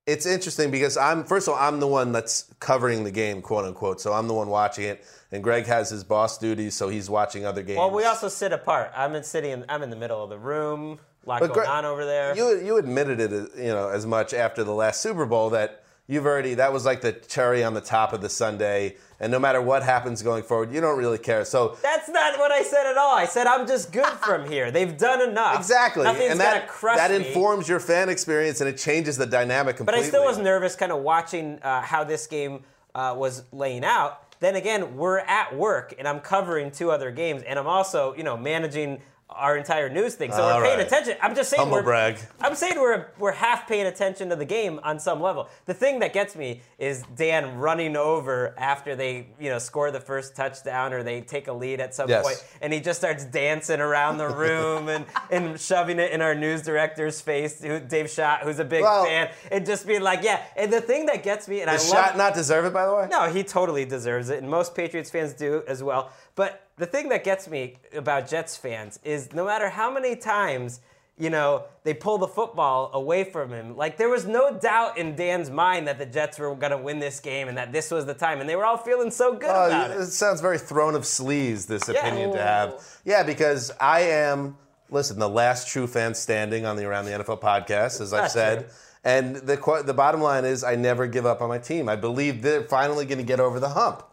it's 0.05 0.25
interesting 0.25 0.69
because 0.69 0.97
I'm 0.97 1.23
first 1.23 1.47
of 1.47 1.55
all 1.55 1.59
I'm 1.59 1.79
the 1.79 1.87
one 1.87 2.11
that's 2.11 2.53
covering 2.59 3.03
the 3.03 3.11
game, 3.11 3.41
quote 3.41 3.65
unquote. 3.65 3.99
So 3.99 4.13
I'm 4.13 4.27
the 4.27 4.33
one 4.33 4.49
watching 4.49 4.83
it, 4.83 5.05
and 5.31 5.43
Greg 5.43 5.65
has 5.65 5.89
his 5.89 6.03
boss 6.03 6.37
duties, 6.37 6.75
so 6.75 6.89
he's 6.89 7.09
watching 7.09 7.45
other 7.45 7.63
games. 7.63 7.77
Well, 7.77 7.91
we 7.91 8.05
also 8.05 8.27
sit 8.27 8.53
apart. 8.53 8.91
I'm 8.95 9.15
in 9.15 9.23
sitting. 9.23 9.51
In, 9.51 9.65
I'm 9.67 9.81
in 9.81 9.89
the 9.89 9.95
middle 9.95 10.23
of 10.23 10.29
the 10.29 10.37
room. 10.37 10.99
A 11.25 11.29
lot 11.29 11.39
But 11.39 11.47
going 11.47 11.59
Greg- 11.59 11.69
on 11.69 11.85
over 11.85 12.05
there. 12.05 12.35
You 12.35 12.59
you 12.63 12.77
admitted 12.77 13.19
it, 13.19 13.49
you 13.57 13.69
know, 13.69 13.89
as 13.89 14.05
much 14.05 14.33
after 14.33 14.63
the 14.63 14.73
last 14.73 15.01
Super 15.01 15.25
Bowl 15.25 15.49
that 15.49 15.83
you've 16.07 16.25
already 16.25 16.53
that 16.55 16.71
was 16.73 16.85
like 16.85 17.01
the 17.01 17.11
cherry 17.11 17.63
on 17.63 17.73
the 17.73 17.81
top 17.81 18.13
of 18.13 18.21
the 18.21 18.29
sunday 18.29 18.95
and 19.19 19.31
no 19.31 19.39
matter 19.39 19.61
what 19.61 19.83
happens 19.83 20.21
going 20.21 20.43
forward, 20.43 20.71
you 20.71 20.79
don't 20.79 20.97
really 20.97 21.17
care. 21.17 21.43
So 21.43 21.77
That's 21.81 22.07
not 22.09 22.37
what 22.37 22.51
I 22.51 22.61
said 22.61 22.85
at 22.85 22.97
all. 22.97 23.15
I 23.15 23.25
said 23.25 23.47
I'm 23.47 23.67
just 23.67 23.91
good 23.91 24.05
from 24.23 24.47
here. 24.49 24.71
They've 24.71 24.95
done 24.97 25.27
enough. 25.27 25.57
exactly, 25.57 26.03
Nothing's 26.03 26.31
and 26.31 26.39
that 26.39 26.67
crush 26.67 26.97
that 26.97 27.11
me. 27.11 27.27
informs 27.27 27.67
your 27.67 27.79
fan 27.79 28.09
experience 28.09 28.61
and 28.61 28.69
it 28.69 28.77
changes 28.77 29.17
the 29.17 29.25
dynamic 29.25 29.77
completely. 29.77 30.01
But. 30.01 30.05
I 30.05 30.09
still 30.09 30.25
was 30.25 30.37
nervous, 30.37 30.75
kind 30.75 30.91
of 30.91 31.01
watching 31.01 31.59
uh, 31.61 31.81
how 31.81 32.03
this 32.03 32.27
game 32.27 32.63
uh, 32.93 33.15
was 33.17 33.43
laying 33.51 33.83
out. 33.83 34.23
then 34.39 34.55
again, 34.55 34.95
we're 34.95 35.19
at 35.19 35.55
work 35.55 35.95
and 35.97 36.07
I'm 36.07 36.19
covering 36.19 36.69
two 36.69 36.91
other 36.91 37.09
games, 37.11 37.41
and 37.43 37.57
I'm 37.57 37.67
also, 37.67 38.13
you 38.15 38.23
know, 38.23 38.37
managing 38.37 39.01
our 39.29 39.57
entire 39.57 39.89
news 39.89 40.15
thing. 40.15 40.31
So 40.31 40.41
All 40.41 40.57
we're 40.59 40.65
paying 40.65 40.77
right. 40.77 40.87
attention. 40.87 41.15
I'm 41.21 41.35
just 41.35 41.49
saying 41.49 41.59
Humble 41.59 41.77
we're 41.77 41.83
brag. 41.83 42.17
I'm 42.39 42.55
saying 42.55 42.79
we're 42.79 43.07
we're 43.19 43.33
half 43.33 43.67
paying 43.67 43.85
attention 43.85 44.29
to 44.29 44.35
the 44.37 44.45
game 44.45 44.79
on 44.83 44.99
some 44.99 45.21
level. 45.21 45.49
The 45.65 45.73
thing 45.73 45.99
that 45.99 46.13
gets 46.13 46.35
me 46.35 46.61
is 46.79 47.03
Dan 47.15 47.57
running 47.57 47.97
over 47.97 48.55
after 48.57 48.95
they, 48.95 49.27
you 49.39 49.49
know, 49.49 49.59
score 49.59 49.91
the 49.91 49.99
first 49.99 50.35
touchdown 50.35 50.93
or 50.93 51.03
they 51.03 51.21
take 51.21 51.47
a 51.49 51.53
lead 51.53 51.81
at 51.81 51.93
some 51.93 52.09
Yes. 52.09 52.23
point, 52.23 52.45
and 52.61 52.71
he 52.71 52.79
just 52.79 52.99
starts 52.99 53.25
dancing 53.25 53.81
around 53.81 54.17
the 54.17 54.29
room 54.43 54.87
and, 54.87 55.05
and 55.29 55.59
shoving 55.59 55.99
it 55.99 56.11
in 56.11 56.21
our 56.21 56.33
news 56.33 56.61
director's 56.61 57.19
face, 57.19 57.61
who, 57.61 57.79
Dave 57.81 58.09
Schott, 58.09 58.43
who's 58.43 58.59
a 58.59 58.65
big 58.65 58.81
Well- 58.81 59.03
fan, 59.03 59.29
and 59.51 59.65
just 59.65 59.85
being 59.85 60.01
like, 60.01 60.23
yeah. 60.23 60.41
And 60.55 60.71
the 60.71 60.81
thing 60.81 61.05
that 61.07 61.21
gets 61.23 61.47
me, 61.49 61.59
and 61.61 61.69
I 61.69 61.73
Does 61.73 61.91
love 61.91 62.05
Shot 62.07 62.17
not 62.17 62.33
deserve 62.33 62.63
it, 62.65 62.73
by 62.73 62.85
the 62.85 62.95
way? 62.95 63.07
no, 63.11 63.29
he 63.29 63.43
totally 63.43 63.83
deserves 63.83 64.29
it, 64.29 64.39
and 64.41 64.49
most 64.49 64.73
Patriots 64.73 65.09
fans 65.09 65.33
do 65.33 65.63
as 65.67 65.83
well. 65.83 66.11
But 66.35 66.66
the 66.77 66.85
thing 66.85 67.09
that 67.09 67.23
gets 67.23 67.47
me 67.47 67.77
about 67.95 68.27
Jets 68.29 68.55
fans 68.57 68.99
is 69.03 69.33
no 69.33 69.45
matter 69.45 69.69
how 69.69 69.91
many 69.91 70.15
times, 70.15 70.79
you 71.17 71.29
know, 71.31 71.63
they 71.83 71.93
pull 71.95 72.19
the 72.19 72.27
football 72.27 72.91
away 72.93 73.23
from 73.23 73.51
him, 73.51 73.75
like 73.75 73.97
there 73.97 74.09
was 74.09 74.25
no 74.27 74.59
doubt 74.59 74.97
in 74.97 75.15
Dan's 75.15 75.49
mind 75.49 75.87
that 75.87 75.97
the 75.97 76.05
Jets 76.05 76.37
were 76.37 76.53
going 76.55 76.71
to 76.71 76.77
win 76.77 76.99
this 76.99 77.19
game 77.19 77.47
and 77.47 77.57
that 77.57 77.71
this 77.71 77.89
was 77.89 78.05
the 78.05 78.13
time, 78.13 78.39
and 78.39 78.47
they 78.47 78.55
were 78.55 78.65
all 78.65 78.77
feeling 78.77 79.09
so 79.09 79.33
good 79.33 79.49
Oh, 79.49 79.65
about 79.67 79.89
it 79.91 79.97
it. 79.97 80.05
sounds 80.07 80.41
very 80.41 80.59
throne 80.59 80.93
of 80.93 81.01
sleaze, 81.03 81.65
this 81.65 81.87
Yeah. 81.89 82.05
opinion 82.05 82.33
to 82.33 82.41
have. 82.43 82.83
Yeah, 83.03 83.23
because 83.23 83.71
I 83.79 84.01
am, 84.01 84.57
listen, 84.91 85.17
the 85.17 85.27
last 85.29 85.67
true 85.67 85.87
fan 85.87 86.13
standing 86.13 86.67
on 86.67 86.75
the 86.77 86.85
Around 86.85 87.05
the 87.05 87.11
NFL 87.13 87.41
podcast, 87.41 87.99
as 87.99 88.13
I've 88.13 88.29
said. 88.31 88.59
true. 88.59 88.69
And 89.03 89.37
the, 89.37 89.83
the 89.85 89.93
bottom 89.93 90.21
line 90.21 90.43
is, 90.43 90.63
I 90.63 90.75
never 90.75 91.07
give 91.07 91.25
up 91.25 91.41
on 91.41 91.47
my 91.49 91.59
team. 91.59 91.87
I 91.89 91.95
believe 91.95 92.41
they're 92.41 92.63
finally 92.63 93.05
going 93.05 93.19
to 93.19 93.23
get 93.23 93.39
over 93.39 93.59
the 93.59 93.69
hump. 93.69 94.03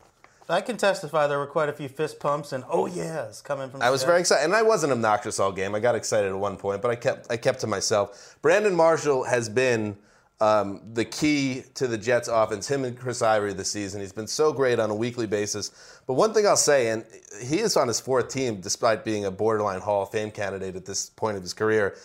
I 0.48 0.60
can 0.60 0.76
testify 0.76 1.26
there 1.26 1.38
were 1.38 1.46
quite 1.46 1.68
a 1.68 1.72
few 1.72 1.88
fist 1.88 2.20
pumps 2.20 2.52
and 2.52 2.64
oh 2.68 2.86
yes 2.86 3.40
coming 3.40 3.70
from. 3.70 3.80
I 3.80 3.90
was 3.90 4.04
very 4.04 4.20
excited, 4.20 4.44
and 4.44 4.54
I 4.54 4.62
wasn't 4.62 4.92
obnoxious 4.92 5.40
all 5.40 5.52
game. 5.52 5.74
I 5.74 5.80
got 5.80 5.94
excited 5.94 6.28
at 6.28 6.38
one 6.38 6.56
point, 6.56 6.82
but 6.82 6.90
I 6.90 6.96
kept 6.96 7.30
I 7.30 7.36
kept 7.36 7.60
to 7.60 7.66
myself. 7.66 8.36
Brandon 8.42 8.74
Marshall 8.74 9.24
has 9.24 9.48
been 9.48 9.96
um, 10.40 10.82
the 10.92 11.04
key 11.04 11.62
to 11.74 11.86
the 11.86 11.96
Jets' 11.96 12.28
offense. 12.28 12.68
Him 12.68 12.84
and 12.84 12.98
Chris 12.98 13.22
Ivory 13.22 13.54
this 13.54 13.70
season. 13.70 14.00
He's 14.00 14.12
been 14.12 14.26
so 14.26 14.52
great 14.52 14.78
on 14.78 14.90
a 14.90 14.94
weekly 14.94 15.26
basis. 15.26 16.00
But 16.06 16.14
one 16.14 16.34
thing 16.34 16.46
I'll 16.46 16.56
say, 16.56 16.88
and 16.90 17.04
he 17.42 17.60
is 17.60 17.76
on 17.76 17.88
his 17.88 18.00
fourth 18.00 18.28
team, 18.28 18.60
despite 18.60 19.04
being 19.04 19.24
a 19.24 19.30
borderline 19.30 19.80
Hall 19.80 20.02
of 20.02 20.10
Fame 20.10 20.30
candidate 20.30 20.76
at 20.76 20.84
this 20.84 21.08
point 21.08 21.36
of 21.36 21.42
his 21.42 21.54
career, 21.54 21.96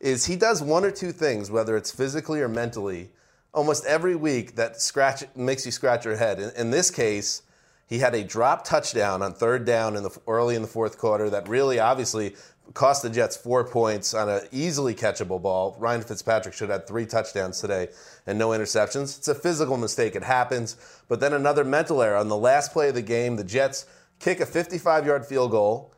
is 0.00 0.26
he 0.26 0.36
does 0.36 0.60
one 0.60 0.84
or 0.84 0.90
two 0.90 1.12
things, 1.12 1.50
whether 1.50 1.76
it's 1.76 1.90
physically 1.90 2.40
or 2.40 2.48
mentally, 2.48 3.08
almost 3.54 3.86
every 3.86 4.16
week 4.16 4.56
that 4.56 4.82
scratch 4.82 5.24
makes 5.34 5.64
you 5.64 5.72
scratch 5.72 6.04
your 6.04 6.16
head. 6.16 6.38
In, 6.38 6.50
in 6.56 6.70
this 6.70 6.90
case. 6.90 7.42
He 7.86 7.98
had 7.98 8.14
a 8.14 8.24
drop 8.24 8.64
touchdown 8.64 9.22
on 9.22 9.32
third 9.32 9.64
down 9.64 9.96
in 9.96 10.02
the 10.02 10.16
early 10.26 10.56
in 10.56 10.62
the 10.62 10.68
fourth 10.68 10.98
quarter 10.98 11.30
that 11.30 11.48
really 11.48 11.78
obviously 11.78 12.34
cost 12.74 13.02
the 13.02 13.10
Jets 13.10 13.36
four 13.36 13.64
points 13.64 14.12
on 14.12 14.28
an 14.28 14.40
easily 14.50 14.94
catchable 14.94 15.40
ball. 15.40 15.76
Ryan 15.78 16.02
Fitzpatrick 16.02 16.54
should 16.54 16.68
have 16.68 16.80
had 16.80 16.88
three 16.88 17.06
touchdowns 17.06 17.60
today 17.60 17.88
and 18.26 18.38
no 18.38 18.48
interceptions. 18.48 19.18
It's 19.18 19.28
a 19.28 19.34
physical 19.34 19.76
mistake. 19.76 20.16
It 20.16 20.24
happens. 20.24 20.76
But 21.08 21.20
then 21.20 21.32
another 21.32 21.64
mental 21.64 22.02
error 22.02 22.16
on 22.16 22.28
the 22.28 22.36
last 22.36 22.72
play 22.72 22.88
of 22.88 22.94
the 22.94 23.02
game. 23.02 23.36
The 23.36 23.44
Jets 23.44 23.86
kick 24.18 24.40
a 24.40 24.46
55-yard 24.46 25.24
field 25.26 25.50
goal, 25.52 25.92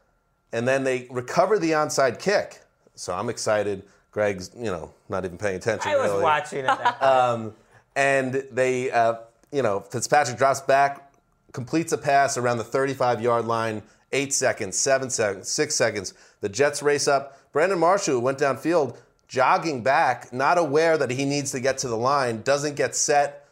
and 0.52 0.66
then 0.66 0.84
they 0.84 1.06
recover 1.10 1.58
the 1.58 1.70
onside 1.70 2.18
kick. 2.18 2.60
So 2.94 3.14
I'm 3.14 3.30
excited. 3.30 3.82
Greg's, 4.10 4.50
you 4.56 4.64
know, 4.64 4.92
not 5.08 5.24
even 5.24 5.38
paying 5.38 5.56
attention. 5.56 5.90
I 5.90 5.96
was 5.96 6.10
really. 6.10 6.22
watching 6.22 6.64
it. 6.64 7.02
Um, 7.02 7.54
and 7.96 8.44
they, 8.50 8.90
uh, 8.90 9.16
you 9.52 9.62
know, 9.62 9.80
Fitzpatrick 9.80 10.36
drops 10.36 10.60
back, 10.60 11.07
completes 11.52 11.92
a 11.92 11.98
pass 11.98 12.36
around 12.36 12.58
the 12.58 12.64
35 12.64 13.20
yard 13.20 13.46
line, 13.46 13.82
eight 14.12 14.32
seconds, 14.32 14.76
seven 14.76 15.10
seconds, 15.10 15.50
six 15.50 15.74
seconds. 15.74 16.14
The 16.40 16.48
Jets 16.48 16.82
race 16.82 17.08
up. 17.08 17.38
Brandon 17.52 17.78
Marshall, 17.78 18.20
went 18.20 18.38
downfield, 18.38 18.96
jogging 19.26 19.82
back, 19.82 20.32
not 20.32 20.58
aware 20.58 20.98
that 20.98 21.10
he 21.10 21.24
needs 21.24 21.50
to 21.52 21.60
get 21.60 21.78
to 21.78 21.88
the 21.88 21.96
line, 21.96 22.42
doesn't 22.42 22.76
get 22.76 22.94
set. 22.94 23.47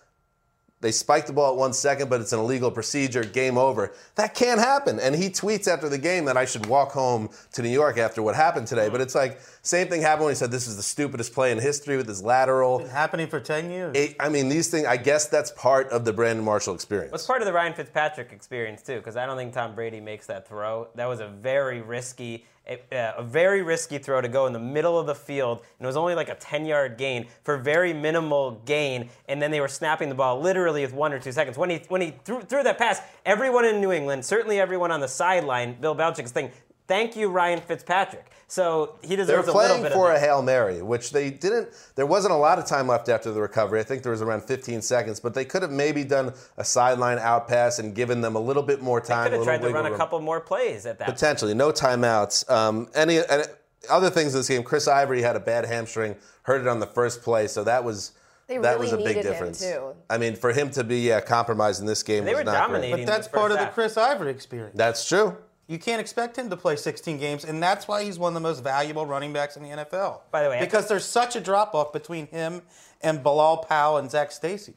They 0.82 0.92
spike 0.92 1.26
the 1.26 1.32
ball 1.32 1.52
at 1.52 1.56
one 1.58 1.72
second, 1.72 2.10
but 2.10 2.20
it's 2.20 2.34
an 2.34 2.38
illegal 2.38 2.70
procedure. 2.70 3.24
Game 3.24 3.56
over. 3.56 3.94
That 4.16 4.34
can't 4.34 4.60
happen. 4.60 5.00
And 5.00 5.14
he 5.14 5.30
tweets 5.30 5.66
after 5.66 5.88
the 5.88 5.96
game 5.96 6.26
that 6.26 6.36
I 6.36 6.44
should 6.44 6.66
walk 6.66 6.92
home 6.92 7.30
to 7.54 7.62
New 7.62 7.70
York 7.70 7.96
after 7.96 8.22
what 8.22 8.34
happened 8.34 8.66
today. 8.66 8.90
But 8.90 9.00
it's 9.00 9.14
like, 9.14 9.40
same 9.62 9.88
thing 9.88 10.02
happened 10.02 10.26
when 10.26 10.32
he 10.32 10.36
said 10.36 10.50
this 10.50 10.66
is 10.68 10.76
the 10.76 10.82
stupidest 10.82 11.32
play 11.32 11.50
in 11.50 11.58
history 11.58 11.96
with 11.96 12.06
his 12.06 12.22
lateral. 12.22 12.80
Been 12.80 12.88
happening 12.90 13.26
for 13.26 13.40
ten 13.40 13.70
years. 13.70 13.96
It- 13.96 14.16
I 14.20 14.28
mean, 14.28 14.50
these 14.50 14.68
things, 14.68 14.86
I 14.86 14.98
guess 14.98 15.26
that's 15.26 15.50
part 15.52 15.88
of 15.88 16.04
the 16.04 16.12
Brandon 16.12 16.44
Marshall 16.44 16.74
experience. 16.74 17.14
It's 17.14 17.26
part 17.26 17.40
of 17.40 17.46
the 17.46 17.54
Ryan 17.54 17.72
Fitzpatrick 17.72 18.32
experience 18.32 18.82
too, 18.82 18.96
because 18.96 19.16
I 19.16 19.24
don't 19.24 19.38
think 19.38 19.54
Tom 19.54 19.74
Brady 19.74 20.00
makes 20.00 20.26
that 20.26 20.46
throw. 20.46 20.88
That 20.94 21.06
was 21.08 21.20
a 21.20 21.28
very 21.28 21.80
risky, 21.80 22.44
a, 22.66 22.94
uh, 22.94 23.14
a 23.18 23.22
very 23.22 23.62
risky 23.62 23.98
throw 23.98 24.20
to 24.20 24.28
go 24.28 24.46
in 24.46 24.52
the 24.52 24.58
middle 24.58 24.98
of 24.98 25.06
the 25.06 25.14
field, 25.14 25.58
and 25.78 25.84
it 25.84 25.86
was 25.86 25.96
only 25.96 26.14
like 26.14 26.28
a 26.28 26.34
10-yard 26.34 26.98
gain 26.98 27.26
for 27.44 27.56
very 27.56 27.92
minimal 27.92 28.62
gain. 28.64 29.08
And 29.28 29.40
then 29.40 29.50
they 29.50 29.60
were 29.60 29.68
snapping 29.68 30.08
the 30.08 30.14
ball 30.14 30.40
literally 30.40 30.82
with 30.82 30.92
one 30.92 31.12
or 31.12 31.18
two 31.18 31.32
seconds. 31.32 31.56
When 31.56 31.70
he 31.70 31.82
when 31.88 32.00
he 32.00 32.14
threw, 32.24 32.40
threw 32.42 32.62
that 32.62 32.78
pass, 32.78 33.00
everyone 33.24 33.64
in 33.64 33.80
New 33.80 33.92
England, 33.92 34.24
certainly 34.24 34.58
everyone 34.58 34.90
on 34.90 35.00
the 35.00 35.08
sideline, 35.08 35.80
Bill 35.80 35.94
Belichick's 35.94 36.32
thing. 36.32 36.50
Thank 36.86 37.16
you, 37.16 37.28
Ryan 37.28 37.60
Fitzpatrick. 37.60 38.30
So 38.48 38.94
he 39.02 39.08
They're 39.08 39.16
deserves 39.16 39.48
a 39.48 39.52
little 39.52 39.68
playing 39.68 39.82
bit 39.82 39.92
for 39.92 40.10
of 40.10 40.16
a 40.16 40.20
Hail 40.20 40.40
Mary, 40.40 40.80
which 40.80 41.10
they 41.10 41.30
didn't. 41.30 41.68
There 41.96 42.06
wasn't 42.06 42.32
a 42.32 42.36
lot 42.36 42.58
of 42.60 42.66
time 42.66 42.86
left 42.86 43.08
after 43.08 43.32
the 43.32 43.40
recovery. 43.40 43.80
I 43.80 43.82
think 43.82 44.04
there 44.04 44.12
was 44.12 44.22
around 44.22 44.44
15 44.44 44.82
seconds, 44.82 45.18
but 45.18 45.34
they 45.34 45.44
could 45.44 45.62
have 45.62 45.72
maybe 45.72 46.04
done 46.04 46.32
a 46.56 46.62
sideline 46.64 47.18
out 47.18 47.48
pass 47.48 47.80
and 47.80 47.92
given 47.94 48.20
them 48.20 48.36
a 48.36 48.40
little 48.40 48.62
bit 48.62 48.80
more 48.80 49.00
time. 49.00 49.24
They 49.24 49.30
could 49.30 49.38
have 49.38 49.44
tried 49.46 49.56
to 49.58 49.66
wiggle 49.66 49.82
run 49.82 49.92
a 49.92 49.96
couple 49.96 50.20
more 50.20 50.40
plays 50.40 50.86
at 50.86 50.98
that. 51.00 51.06
point. 51.06 51.16
Potentially, 51.18 51.54
no 51.54 51.72
timeouts. 51.72 52.48
Um, 52.48 52.88
any 52.94 53.18
and 53.18 53.48
other 53.90 54.10
things 54.10 54.32
in 54.32 54.40
this 54.40 54.48
game? 54.48 54.62
Chris 54.62 54.86
Ivory 54.86 55.22
had 55.22 55.34
a 55.34 55.40
bad 55.40 55.64
hamstring, 55.64 56.14
hurt 56.42 56.60
it 56.60 56.68
on 56.68 56.78
the 56.78 56.86
first 56.86 57.22
play, 57.22 57.48
so 57.48 57.64
that 57.64 57.82
was 57.82 58.12
They 58.46 58.58
that 58.58 58.78
really 58.78 58.82
was 58.82 58.92
a 58.92 58.96
big 58.98 59.22
difference. 59.22 59.58
too. 59.60 59.92
I 60.08 60.18
mean, 60.18 60.36
for 60.36 60.52
him 60.52 60.70
to 60.70 60.84
be 60.84 61.00
yeah, 61.00 61.20
compromised 61.20 61.80
in 61.80 61.86
this 61.86 62.04
game 62.04 62.24
They 62.24 62.32
was 62.34 62.40
were 62.40 62.44
not 62.44 62.68
great. 62.68 62.74
dominating. 62.82 63.06
but 63.06 63.12
that's 63.12 63.26
part 63.26 63.50
of 63.50 63.58
the. 63.58 63.66
Chris 63.66 63.96
Ivory 63.96 64.30
experience. 64.30 64.76
That's 64.76 65.08
true. 65.08 65.36
You 65.68 65.78
can't 65.78 66.00
expect 66.00 66.36
him 66.38 66.48
to 66.50 66.56
play 66.56 66.76
16 66.76 67.18
games, 67.18 67.44
and 67.44 67.60
that's 67.60 67.88
why 67.88 68.04
he's 68.04 68.18
one 68.18 68.30
of 68.30 68.34
the 68.34 68.40
most 68.48 68.62
valuable 68.62 69.04
running 69.04 69.32
backs 69.32 69.56
in 69.56 69.62
the 69.64 69.70
NFL. 69.70 70.20
By 70.30 70.44
the 70.44 70.48
way, 70.50 70.60
because 70.60 70.88
there's 70.88 71.04
such 71.04 71.34
a 71.34 71.40
drop 71.40 71.74
off 71.74 71.92
between 71.92 72.28
him 72.28 72.62
and 73.02 73.22
Bilal 73.22 73.58
Powell 73.58 73.96
and 73.96 74.10
Zac 74.10 74.30
Stacy. 74.30 74.74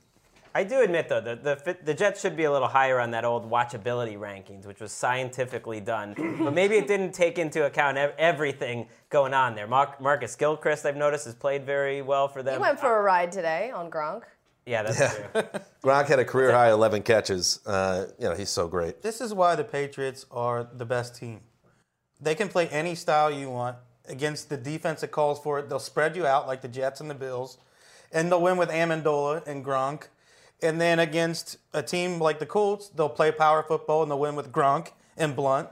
I 0.56 0.64
do 0.64 0.82
admit 0.82 1.10
though 1.10 1.22
the, 1.22 1.36
the 1.36 1.78
the 1.84 1.94
Jets 1.94 2.22
should 2.22 2.36
be 2.36 2.46
a 2.46 2.52
little 2.52 2.68
higher 2.68 3.00
on 3.00 3.12
that 3.12 3.24
old 3.24 3.50
watchability 3.50 4.18
rankings, 4.18 4.66
which 4.66 4.80
was 4.80 4.92
scientifically 4.92 5.80
done, 5.80 6.16
but 6.40 6.54
maybe 6.56 6.76
it 6.76 6.88
didn't 6.88 7.12
take 7.12 7.38
into 7.38 7.66
account 7.66 7.98
ev- 7.98 8.16
everything 8.18 8.88
going 9.10 9.36
on 9.36 9.54
there. 9.54 9.68
Mark, 9.68 10.02
Marcus 10.02 10.36
Gilchrist, 10.36 10.88
I've 10.88 10.98
noticed, 10.98 11.26
has 11.26 11.36
played 11.36 11.66
very 11.66 12.02
well 12.02 12.28
for 12.28 12.42
them. 12.42 12.56
He 12.56 12.60
went 12.60 12.80
for 12.80 12.98
a 12.98 13.02
ride 13.04 13.32
today 13.32 13.70
on 13.70 13.92
Gronk. 13.92 14.24
Yeah, 14.70 14.84
that's 14.84 15.16
true. 15.16 15.44
Gronk 15.84 16.08
had 16.08 16.20
a 16.20 16.26
career 16.26 16.52
high 16.52 16.70
11 16.70 17.02
catches. 17.02 17.60
Uh, 17.66 18.06
you 18.20 18.26
know, 18.26 18.36
he's 18.36 18.50
so 18.50 18.68
great. 18.68 19.02
This 19.02 19.20
is 19.20 19.34
why 19.34 19.56
the 19.56 19.64
Patriots 19.64 20.28
are 20.30 20.64
the 20.64 20.86
best 20.86 21.16
team. 21.16 21.42
They 22.22 22.36
can 22.36 22.50
play 22.50 22.68
any 22.68 22.94
style 22.94 23.32
you 23.32 23.50
want 23.50 23.78
against 24.08 24.50
the 24.50 24.58
defense 24.58 25.02
that 25.02 25.10
calls 25.10 25.40
for 25.40 25.58
it. 25.58 25.70
They'll 25.70 25.80
spread 25.80 26.16
you 26.16 26.28
out 26.28 26.46
like 26.46 26.62
the 26.62 26.68
Jets 26.68 27.02
and 27.02 27.10
the 27.10 27.16
Bills, 27.16 27.58
and 28.12 28.32
they'll 28.32 28.42
win 28.42 28.58
with 28.58 28.70
Amendola 28.70 29.46
and 29.48 29.66
Gronk. 29.66 30.08
And 30.62 30.80
then 30.80 31.00
against 31.00 31.58
a 31.74 31.82
team 31.82 32.20
like 32.20 32.38
the 32.38 32.46
Colts, 32.46 32.90
they'll 32.90 33.10
play 33.10 33.32
power 33.32 33.64
football 33.64 34.04
and 34.04 34.12
they'll 34.12 34.20
win 34.20 34.36
with 34.36 34.52
Gronk 34.52 34.92
and 35.18 35.36
Blunt. 35.36 35.70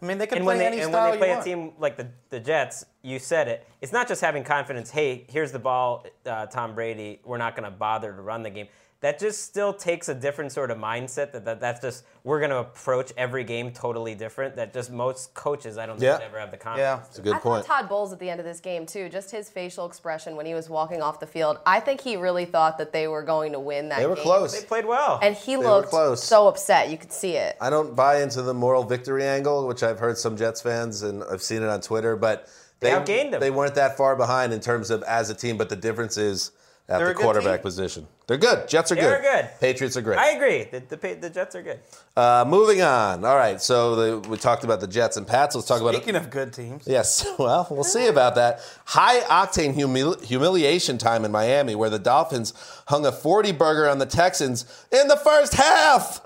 I 0.00 0.06
mean, 0.06 0.18
they 0.18 0.26
can 0.26 0.38
and 0.38 0.44
play 0.44 0.54
when 0.54 0.58
they, 0.58 0.66
any 0.66 0.80
and 0.80 0.90
style 0.90 1.10
when 1.10 1.12
they 1.12 1.18
play 1.18 1.30
a 1.30 1.34
want. 1.34 1.44
team 1.44 1.72
like 1.78 1.96
the, 1.96 2.08
the 2.30 2.40
Jets, 2.40 2.84
you 3.02 3.18
said 3.18 3.48
it. 3.48 3.66
It's 3.80 3.92
not 3.92 4.06
just 4.06 4.20
having 4.20 4.44
confidence. 4.44 4.90
Hey, 4.90 5.24
here's 5.28 5.50
the 5.50 5.58
ball, 5.58 6.06
uh, 6.24 6.46
Tom 6.46 6.74
Brady. 6.74 7.20
We're 7.24 7.38
not 7.38 7.56
going 7.56 7.64
to 7.70 7.76
bother 7.76 8.12
to 8.12 8.22
run 8.22 8.42
the 8.42 8.50
game. 8.50 8.68
That 9.00 9.20
just 9.20 9.44
still 9.44 9.72
takes 9.72 10.08
a 10.08 10.14
different 10.14 10.50
sort 10.50 10.72
of 10.72 10.78
mindset. 10.78 11.30
That, 11.30 11.44
that 11.44 11.60
that's 11.60 11.80
just 11.80 12.02
we're 12.24 12.40
going 12.40 12.50
to 12.50 12.58
approach 12.58 13.12
every 13.16 13.44
game 13.44 13.70
totally 13.70 14.16
different. 14.16 14.56
That 14.56 14.72
just 14.74 14.90
most 14.90 15.34
coaches, 15.34 15.78
I 15.78 15.86
don't 15.86 16.00
Yeah. 16.00 16.16
think, 16.18 16.28
ever 16.30 16.40
have 16.40 16.50
the 16.50 16.56
confidence 16.56 17.00
yeah. 17.02 17.06
It's 17.08 17.18
a 17.20 17.22
good 17.22 17.36
I 17.36 17.38
point. 17.38 17.64
thought 17.64 17.80
Todd 17.82 17.88
Bowles 17.88 18.12
at 18.12 18.18
the 18.18 18.28
end 18.28 18.40
of 18.40 18.46
this 18.46 18.58
game 18.58 18.86
too, 18.86 19.08
just 19.08 19.30
his 19.30 19.48
facial 19.48 19.86
expression 19.86 20.34
when 20.34 20.46
he 20.46 20.54
was 20.54 20.68
walking 20.68 21.00
off 21.00 21.20
the 21.20 21.28
field. 21.28 21.58
I 21.64 21.78
think 21.78 22.00
he 22.00 22.16
really 22.16 22.44
thought 22.44 22.76
that 22.78 22.92
they 22.92 23.06
were 23.06 23.22
going 23.22 23.52
to 23.52 23.60
win 23.60 23.88
that 23.90 24.00
They 24.00 24.06
were 24.06 24.16
game. 24.16 24.24
close. 24.24 24.58
They 24.58 24.66
played 24.66 24.84
well. 24.84 25.20
And 25.22 25.36
he 25.36 25.56
were 25.56 25.62
looked 25.62 25.90
close. 25.90 26.24
so 26.24 26.48
upset. 26.48 26.90
You 26.90 26.98
could 26.98 27.12
see 27.12 27.36
it. 27.36 27.56
I 27.60 27.70
don't 27.70 27.94
buy 27.94 28.20
into 28.20 28.42
the 28.42 28.52
moral 28.54 28.82
victory 28.82 29.24
angle, 29.24 29.68
which 29.68 29.84
I've 29.84 30.00
heard 30.00 30.18
some 30.18 30.36
Jets 30.36 30.60
fans 30.60 31.04
and 31.04 31.22
I've 31.22 31.42
seen 31.42 31.62
it 31.62 31.68
on 31.68 31.80
Twitter, 31.82 32.16
but 32.16 32.48
They 32.80 32.90
outgained 32.90 33.30
them. 33.30 33.38
They 33.40 33.52
weren't 33.52 33.76
that 33.76 33.96
far 33.96 34.16
behind 34.16 34.52
in 34.52 34.58
terms 34.58 34.90
of 34.90 35.04
as 35.04 35.30
a 35.30 35.34
team, 35.36 35.56
but 35.56 35.68
the 35.68 35.76
difference 35.76 36.16
is 36.16 36.50
at 36.88 36.98
They're 36.98 37.08
the 37.08 37.14
quarterback 37.14 37.60
position. 37.60 38.06
They're 38.26 38.38
good. 38.38 38.66
Jets 38.66 38.90
are 38.90 38.94
good. 38.94 39.04
They're 39.04 39.20
good. 39.20 39.50
Patriots 39.60 39.96
are 39.98 40.00
great. 40.00 40.18
I 40.18 40.30
agree. 40.30 40.64
The, 40.64 40.80
the, 40.80 41.14
the 41.20 41.28
Jets 41.30 41.54
are 41.54 41.62
good. 41.62 41.80
Uh, 42.16 42.46
moving 42.48 42.80
on. 42.80 43.26
All 43.26 43.36
right. 43.36 43.60
So 43.60 44.20
the, 44.20 44.28
we 44.28 44.38
talked 44.38 44.64
about 44.64 44.80
the 44.80 44.86
Jets 44.86 45.18
and 45.18 45.26
Pats. 45.26 45.54
Let's 45.54 45.68
talk 45.68 45.82
about 45.82 45.94
Speaking 45.94 46.16
of 46.16 46.30
good 46.30 46.52
teams, 46.52 46.84
Yes, 46.86 47.26
well, 47.38 47.66
we'll 47.70 47.84
see 47.84 48.06
about 48.06 48.36
that. 48.36 48.60
High 48.86 49.20
octane 49.20 49.74
humil- 49.74 50.22
humiliation 50.24 50.96
time 50.96 51.26
in 51.26 51.30
Miami, 51.30 51.74
where 51.74 51.90
the 51.90 51.98
Dolphins 51.98 52.54
hung 52.88 53.04
a 53.04 53.12
40 53.12 53.52
burger 53.52 53.86
on 53.86 53.98
the 53.98 54.06
Texans 54.06 54.64
in 54.90 55.08
the 55.08 55.16
first 55.16 55.52
half. 55.54 56.22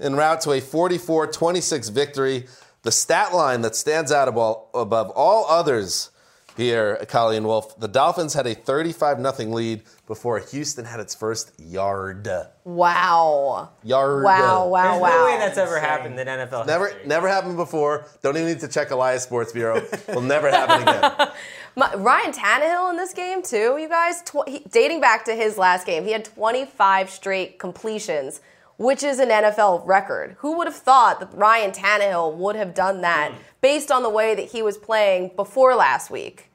en 0.00 0.16
route 0.16 0.40
to 0.42 0.52
a 0.52 0.60
44 0.60 1.26
26 1.26 1.90
victory. 1.90 2.46
The 2.82 2.92
stat 2.92 3.34
line 3.34 3.60
that 3.60 3.76
stands 3.76 4.10
out 4.10 4.26
above, 4.26 4.64
above 4.74 5.10
all 5.10 5.46
others 5.48 6.10
here, 6.56 7.04
Colleen 7.08 7.44
Wolfe, 7.44 7.78
the 7.78 7.88
Dolphins 7.88 8.34
had 8.34 8.46
a 8.46 8.54
35 8.54 9.18
0 9.36 9.50
lead 9.50 9.82
before 10.06 10.38
Houston 10.38 10.84
had 10.84 11.00
its 11.00 11.14
first 11.14 11.52
yard. 11.58 12.28
Wow. 12.64 13.70
Yard. 13.82 14.24
Wow, 14.24 14.68
wow, 14.68 14.82
There's 14.90 15.02
wow. 15.02 15.08
no 15.08 15.24
way 15.24 15.38
that's 15.38 15.58
ever 15.58 15.80
happened 15.80 16.18
in 16.18 16.26
NFL 16.26 16.66
Never, 16.66 16.86
history. 16.88 17.06
never 17.06 17.28
happened 17.28 17.56
before. 17.56 18.06
Don't 18.22 18.36
even 18.36 18.48
need 18.48 18.60
to 18.60 18.68
check 18.68 18.90
Elias 18.90 19.22
Sports 19.22 19.52
Bureau. 19.52 19.82
Will 20.08 20.20
never 20.20 20.50
happen 20.50 20.82
again. 20.82 21.28
My, 21.76 21.94
Ryan 21.94 22.32
Tannehill 22.32 22.90
in 22.90 22.96
this 22.98 23.14
game 23.14 23.42
too, 23.42 23.78
you 23.78 23.88
guys. 23.88 24.20
Tw- 24.22 24.46
he, 24.46 24.58
dating 24.70 25.00
back 25.00 25.24
to 25.24 25.34
his 25.34 25.56
last 25.56 25.86
game, 25.86 26.04
he 26.04 26.12
had 26.12 26.24
25 26.26 27.08
straight 27.08 27.58
completions, 27.58 28.42
which 28.76 29.02
is 29.02 29.18
an 29.18 29.28
NFL 29.28 29.86
record. 29.86 30.36
Who 30.38 30.56
would 30.58 30.66
have 30.66 30.76
thought 30.76 31.20
that 31.20 31.32
Ryan 31.34 31.70
Tannehill 31.70 32.36
would 32.36 32.56
have 32.56 32.74
done 32.74 33.00
that 33.02 33.32
based 33.60 33.90
on 33.90 34.02
the 34.02 34.10
way 34.10 34.34
that 34.34 34.46
he 34.52 34.62
was 34.62 34.78
playing 34.78 35.32
before 35.36 35.74
last 35.74 36.10
week? 36.10 36.50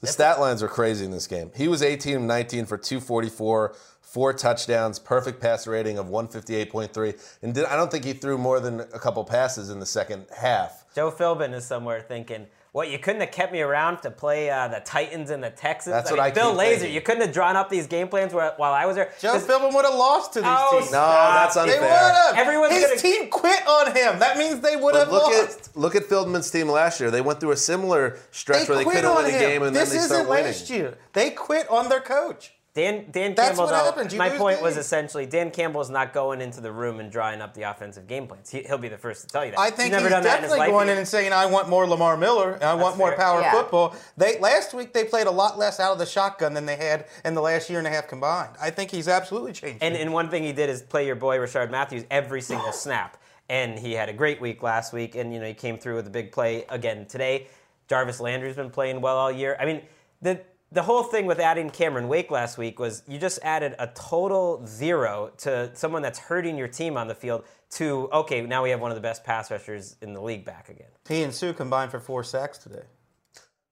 The 0.00 0.06
stat 0.06 0.38
lines 0.38 0.62
were 0.62 0.68
crazy 0.68 1.04
in 1.04 1.10
this 1.10 1.26
game. 1.26 1.50
He 1.56 1.68
was 1.68 1.82
18 1.82 2.16
of 2.16 2.22
19 2.22 2.66
for 2.66 2.76
244, 2.76 3.74
four 4.00 4.32
touchdowns, 4.32 4.98
perfect 4.98 5.40
passer 5.40 5.72
rating 5.72 5.98
of 5.98 6.06
158.3, 6.06 7.36
and 7.42 7.54
did, 7.54 7.64
I 7.64 7.76
don't 7.76 7.90
think 7.90 8.04
he 8.04 8.12
threw 8.12 8.38
more 8.38 8.60
than 8.60 8.80
a 8.80 8.98
couple 8.98 9.24
passes 9.24 9.68
in 9.70 9.80
the 9.80 9.86
second 9.86 10.26
half. 10.34 10.85
Joe 10.96 11.10
Philbin 11.12 11.52
is 11.52 11.66
somewhere 11.66 12.00
thinking, 12.00 12.46
"What 12.72 12.88
you 12.88 12.98
couldn't 12.98 13.20
have 13.20 13.30
kept 13.30 13.52
me 13.52 13.60
around 13.60 14.00
to 14.00 14.10
play 14.10 14.48
uh, 14.48 14.66
the 14.68 14.80
Titans 14.80 15.28
and 15.28 15.44
the 15.44 15.50
Texans." 15.50 15.92
That's 15.92 16.08
I 16.10 16.14
what 16.14 16.20
mean, 16.22 16.30
I 16.32 16.34
Bill 16.34 16.50
keep 16.52 16.60
Lazor, 16.60 16.70
thinking. 16.78 16.94
you 16.94 17.00
couldn't 17.02 17.20
have 17.20 17.32
drawn 17.34 17.54
up 17.54 17.68
these 17.68 17.86
game 17.86 18.08
plans 18.08 18.32
where, 18.32 18.54
while 18.56 18.72
I 18.72 18.86
was 18.86 18.96
there. 18.96 19.12
Joe 19.20 19.32
'Cause- 19.32 19.46
Philbin 19.46 19.74
would 19.74 19.84
have 19.84 19.94
lost 19.94 20.32
to 20.32 20.40
these 20.40 20.48
Oh, 20.50 20.78
teams. 20.80 20.90
No, 20.90 20.98
that's 21.06 21.52
Stop. 21.52 21.66
They 21.66 21.74
unfair. 21.74 21.90
would 21.90 22.14
have. 22.14 22.36
Everyone's 22.38 22.72
His 22.72 22.84
gonna- 22.86 22.96
team 22.96 23.28
quit 23.28 23.68
on 23.68 23.86
him. 23.94 24.18
That 24.20 24.38
means 24.38 24.60
they 24.60 24.76
would 24.76 24.92
But 24.94 25.00
have 25.00 25.12
look 25.12 25.24
lost. 25.24 25.68
at 25.68 25.76
look 25.76 25.94
at 25.94 26.04
Feldman's 26.04 26.50
team 26.50 26.70
last 26.70 26.98
year. 26.98 27.10
They 27.10 27.20
went 27.20 27.40
through 27.40 27.52
a 27.52 27.56
similar 27.58 28.18
stretch 28.30 28.66
where 28.66 28.78
they 28.78 28.84
couldn't 28.84 29.04
on 29.04 29.24
win 29.24 29.34
a 29.34 29.38
game 29.38 29.62
and 29.64 29.76
this 29.76 29.90
then 29.90 29.98
they 29.98 30.04
started 30.06 30.28
winning. 30.30 30.44
This 30.46 30.56
isn't 30.62 30.70
last 30.70 30.70
year. 30.80 30.94
They 31.12 31.28
quit 31.30 31.68
on 31.68 31.90
their 31.90 32.00
coach. 32.00 32.52
Dan, 32.76 33.06
Dan 33.10 33.34
That's 33.34 33.48
Campbell, 33.48 33.64
what 33.64 33.70
though, 33.70 33.84
happens. 33.86 34.14
My 34.14 34.28
lose 34.28 34.38
point 34.38 34.60
was 34.60 34.74
games. 34.74 34.84
essentially 34.84 35.24
Dan 35.24 35.50
Campbell's 35.50 35.88
not 35.88 36.12
going 36.12 36.42
into 36.42 36.60
the 36.60 36.70
room 36.70 37.00
and 37.00 37.10
drawing 37.10 37.40
up 37.40 37.54
the 37.54 37.62
offensive 37.62 38.06
game 38.06 38.26
plans. 38.26 38.50
He, 38.50 38.60
he'll 38.64 38.76
be 38.76 38.88
the 38.90 38.98
first 38.98 39.22
to 39.22 39.28
tell 39.28 39.46
you 39.46 39.52
that. 39.52 39.58
I 39.58 39.70
think 39.70 39.84
he's 39.84 39.90
never 39.92 40.04
he's 40.04 40.10
done 40.12 40.22
that 40.24 40.36
in 40.36 40.42
his 40.42 40.50
definitely 40.52 40.58
life. 40.58 40.70
going 40.70 40.88
in 40.90 40.98
and 40.98 41.08
saying, 41.08 41.32
"I 41.32 41.46
want 41.46 41.70
more 41.70 41.86
Lamar 41.86 42.18
Miller. 42.18 42.52
And 42.52 42.64
I 42.64 42.74
want 42.74 42.98
more 42.98 43.08
fair. 43.12 43.16
power 43.16 43.40
Yeah. 43.40 43.52
football." 43.52 43.96
They 44.18 44.38
last 44.40 44.74
week 44.74 44.92
they 44.92 45.04
played 45.04 45.26
a 45.26 45.30
lot 45.30 45.56
less 45.58 45.80
out 45.80 45.92
of 45.92 45.98
the 45.98 46.04
shotgun 46.04 46.52
than 46.52 46.66
they 46.66 46.76
had 46.76 47.06
in 47.24 47.32
the 47.32 47.40
last 47.40 47.70
year 47.70 47.78
and 47.78 47.88
a 47.88 47.90
half 47.90 48.08
combined. 48.08 48.56
I 48.60 48.68
think 48.68 48.90
he's 48.90 49.08
absolutely 49.08 49.54
changed. 49.54 49.82
And, 49.82 49.96
and 49.96 50.12
one 50.12 50.28
thing 50.28 50.42
he 50.42 50.52
did 50.52 50.68
is 50.68 50.82
play 50.82 51.06
your 51.06 51.16
boy 51.16 51.38
Rishard 51.38 51.70
Matthews 51.70 52.04
every 52.10 52.42
single 52.42 52.72
snap. 52.72 53.16
And 53.48 53.78
he 53.78 53.92
had 53.92 54.10
a 54.10 54.12
great 54.12 54.38
week 54.38 54.62
last 54.62 54.92
week, 54.92 55.14
and 55.14 55.32
you 55.32 55.40
know 55.40 55.46
he 55.46 55.54
came 55.54 55.78
through 55.78 55.94
with 55.96 56.06
a 56.08 56.10
big 56.10 56.30
play 56.30 56.66
again 56.68 57.06
today. 57.06 57.46
Jarvis 57.88 58.20
Landry's 58.20 58.56
been 58.56 58.68
playing 58.70 59.00
well 59.00 59.16
all 59.16 59.32
year. 59.32 59.56
I 59.58 59.64
mean, 59.64 59.80
the 60.20 60.40
the 60.72 60.82
whole 60.82 61.02
thing 61.04 61.26
with 61.26 61.38
adding 61.38 61.70
Cameron 61.70 62.08
Wake 62.08 62.30
last 62.30 62.58
week 62.58 62.78
was 62.78 63.02
you 63.06 63.18
just 63.18 63.38
added 63.42 63.74
a 63.78 63.86
total 63.88 64.66
zero 64.66 65.30
to 65.38 65.70
someone 65.74 66.02
that's 66.02 66.18
hurting 66.18 66.58
your 66.58 66.68
team 66.68 66.96
on 66.96 67.08
the 67.08 67.14
field. 67.14 67.44
To 67.70 68.08
okay, 68.12 68.42
now 68.42 68.62
we 68.62 68.70
have 68.70 68.80
one 68.80 68.90
of 68.90 68.94
the 68.96 69.00
best 69.00 69.24
pass 69.24 69.50
rushers 69.50 69.96
in 70.00 70.12
the 70.12 70.20
league 70.22 70.44
back 70.44 70.68
again. 70.68 70.86
he 71.08 71.22
and 71.22 71.34
Suh 71.34 71.52
combined 71.52 71.90
for 71.90 71.98
four 72.00 72.22
sacks 72.22 72.58
today. 72.58 72.82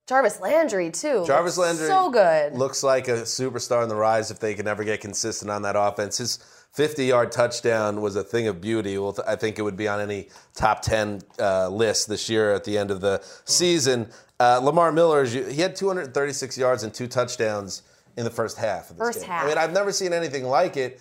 Jarvis 0.06 0.40
Landry 0.40 0.90
too. 0.90 1.24
Jarvis 1.26 1.56
Landry 1.56 1.86
so 1.86 2.10
good. 2.10 2.54
looks 2.54 2.82
like 2.82 3.08
a 3.08 3.22
superstar 3.22 3.82
on 3.82 3.88
the 3.88 3.94
rise 3.96 4.30
if 4.30 4.38
they 4.38 4.54
can 4.54 4.68
ever 4.68 4.84
get 4.84 5.00
consistent 5.00 5.50
on 5.50 5.62
that 5.62 5.76
offense. 5.76 6.18
His 6.18 6.38
50 6.72 7.06
yard 7.06 7.32
touchdown 7.32 8.02
was 8.02 8.16
a 8.16 8.24
thing 8.24 8.48
of 8.48 8.60
beauty. 8.60 8.98
Well, 8.98 9.16
I 9.26 9.36
think 9.36 9.58
it 9.58 9.62
would 9.62 9.76
be 9.76 9.88
on 9.88 10.00
any 10.00 10.28
top 10.54 10.82
10 10.82 11.22
uh, 11.38 11.68
list 11.68 12.08
this 12.08 12.28
year 12.28 12.52
at 12.52 12.64
the 12.64 12.76
end 12.76 12.90
of 12.90 13.00
the 13.00 13.22
season. 13.44 14.10
Uh, 14.44 14.58
Lamar 14.58 14.92
Miller, 14.92 15.24
he 15.24 15.60
had 15.60 15.74
236 15.74 16.58
yards 16.58 16.82
and 16.82 16.92
two 16.92 17.06
touchdowns 17.06 17.82
in 18.18 18.24
the 18.24 18.30
first 18.30 18.58
half. 18.58 18.90
Of 18.90 18.98
this 18.98 19.06
First 19.06 19.20
game. 19.20 19.30
half. 19.30 19.44
I 19.44 19.48
mean, 19.48 19.58
I've 19.58 19.72
never 19.72 19.90
seen 19.90 20.12
anything 20.12 20.44
like 20.44 20.76
it. 20.76 21.00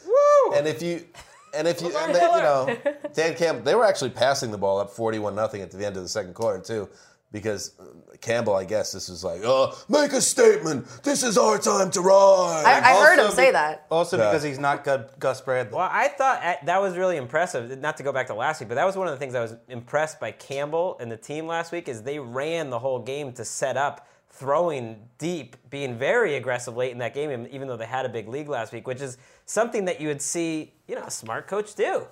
And 0.56 0.68
if 0.68 0.82
you. 0.82 1.06
And 1.56 1.68
if 1.68 1.82
you, 1.84 1.96
and 1.96 2.16
they, 2.16 2.22
you 2.22 2.28
know, 2.28 2.78
Dan 3.14 3.36
Campbell, 3.36 3.62
they 3.64 3.76
were 3.76 3.86
actually 3.86 4.10
passing 4.10 4.50
the 4.50 4.58
ball 4.58 4.80
up 4.80 4.90
41 4.90 5.36
nothing 5.36 5.62
at 5.62 5.70
the 5.70 5.86
end 5.86 5.96
of 5.98 6.02
the 6.02 6.10
second 6.10 6.34
quarter, 6.34 6.60
too. 6.60 6.90
Because 7.34 7.72
uh, 7.80 7.86
Campbell, 8.22 8.56
I 8.56 8.64
guess, 8.64 8.92
this 8.92 9.10
is 9.10 9.24
like, 9.24 9.42
oh, 9.44 9.76
make 9.90 10.14
a 10.14 10.22
statement. 10.22 10.88
This 11.04 11.24
is 11.24 11.36
our 11.38 11.58
time 11.58 11.90
to 11.92 12.00
rise. 12.02 12.64
I, 12.64 12.80
I 12.80 13.04
heard 13.04 13.18
him 13.18 13.26
Also 13.26 13.36
say 13.36 13.52
that. 13.52 13.88
Also 13.90 14.18
Yeah. 14.18 14.30
because 14.30 14.44
he's 14.44 14.60
not 14.60 14.84
Gu- 14.84 15.04
Gus 15.18 15.42
Bradley. 15.42 15.76
Well, 15.76 15.90
I 15.92 16.10
thought 16.10 16.44
uh, 16.44 16.54
that 16.66 16.80
was 16.80 16.96
really 16.96 17.18
impressive. 17.18 17.78
Not 17.80 17.98
to 17.98 18.04
go 18.04 18.12
back 18.14 18.28
to 18.28 18.36
last 18.36 18.60
week, 18.60 18.70
but 18.70 18.76
that 18.76 18.86
was 18.86 18.96
one 18.96 19.08
of 19.08 19.14
the 19.14 19.18
things 19.20 19.34
I 19.34 19.42
was 19.42 19.56
impressed 19.68 20.20
by 20.20 20.32
Campbell 20.32 20.96
and 21.02 21.12
the 21.12 21.18
team 21.18 21.48
last 21.48 21.72
week 21.72 21.90
is 21.90 22.04
they 22.04 22.20
ran 22.20 22.70
the 22.70 22.78
whole 22.80 23.00
game 23.00 23.34
to 23.34 23.44
set 23.44 23.78
up 23.78 24.08
throwing 24.30 24.98
deep, 25.18 25.56
being 25.72 25.98
very 25.98 26.36
aggressive 26.36 26.78
late 26.78 26.92
in 26.92 27.00
that 27.00 27.14
game, 27.16 27.48
even 27.52 27.68
though 27.68 27.78
they 27.78 27.86
had 27.86 28.06
a 28.06 28.10
big 28.10 28.28
league 28.28 28.48
last 28.50 28.74
week, 28.74 28.88
which 28.88 29.02
is 29.02 29.18
something 29.46 29.86
that 29.86 30.00
you 30.00 30.08
would 30.08 30.22
see, 30.22 30.72
you 30.88 30.96
know, 30.96 31.04
a 31.04 31.12
smart 31.12 31.48
coach 31.48 31.74
do. 31.76 32.06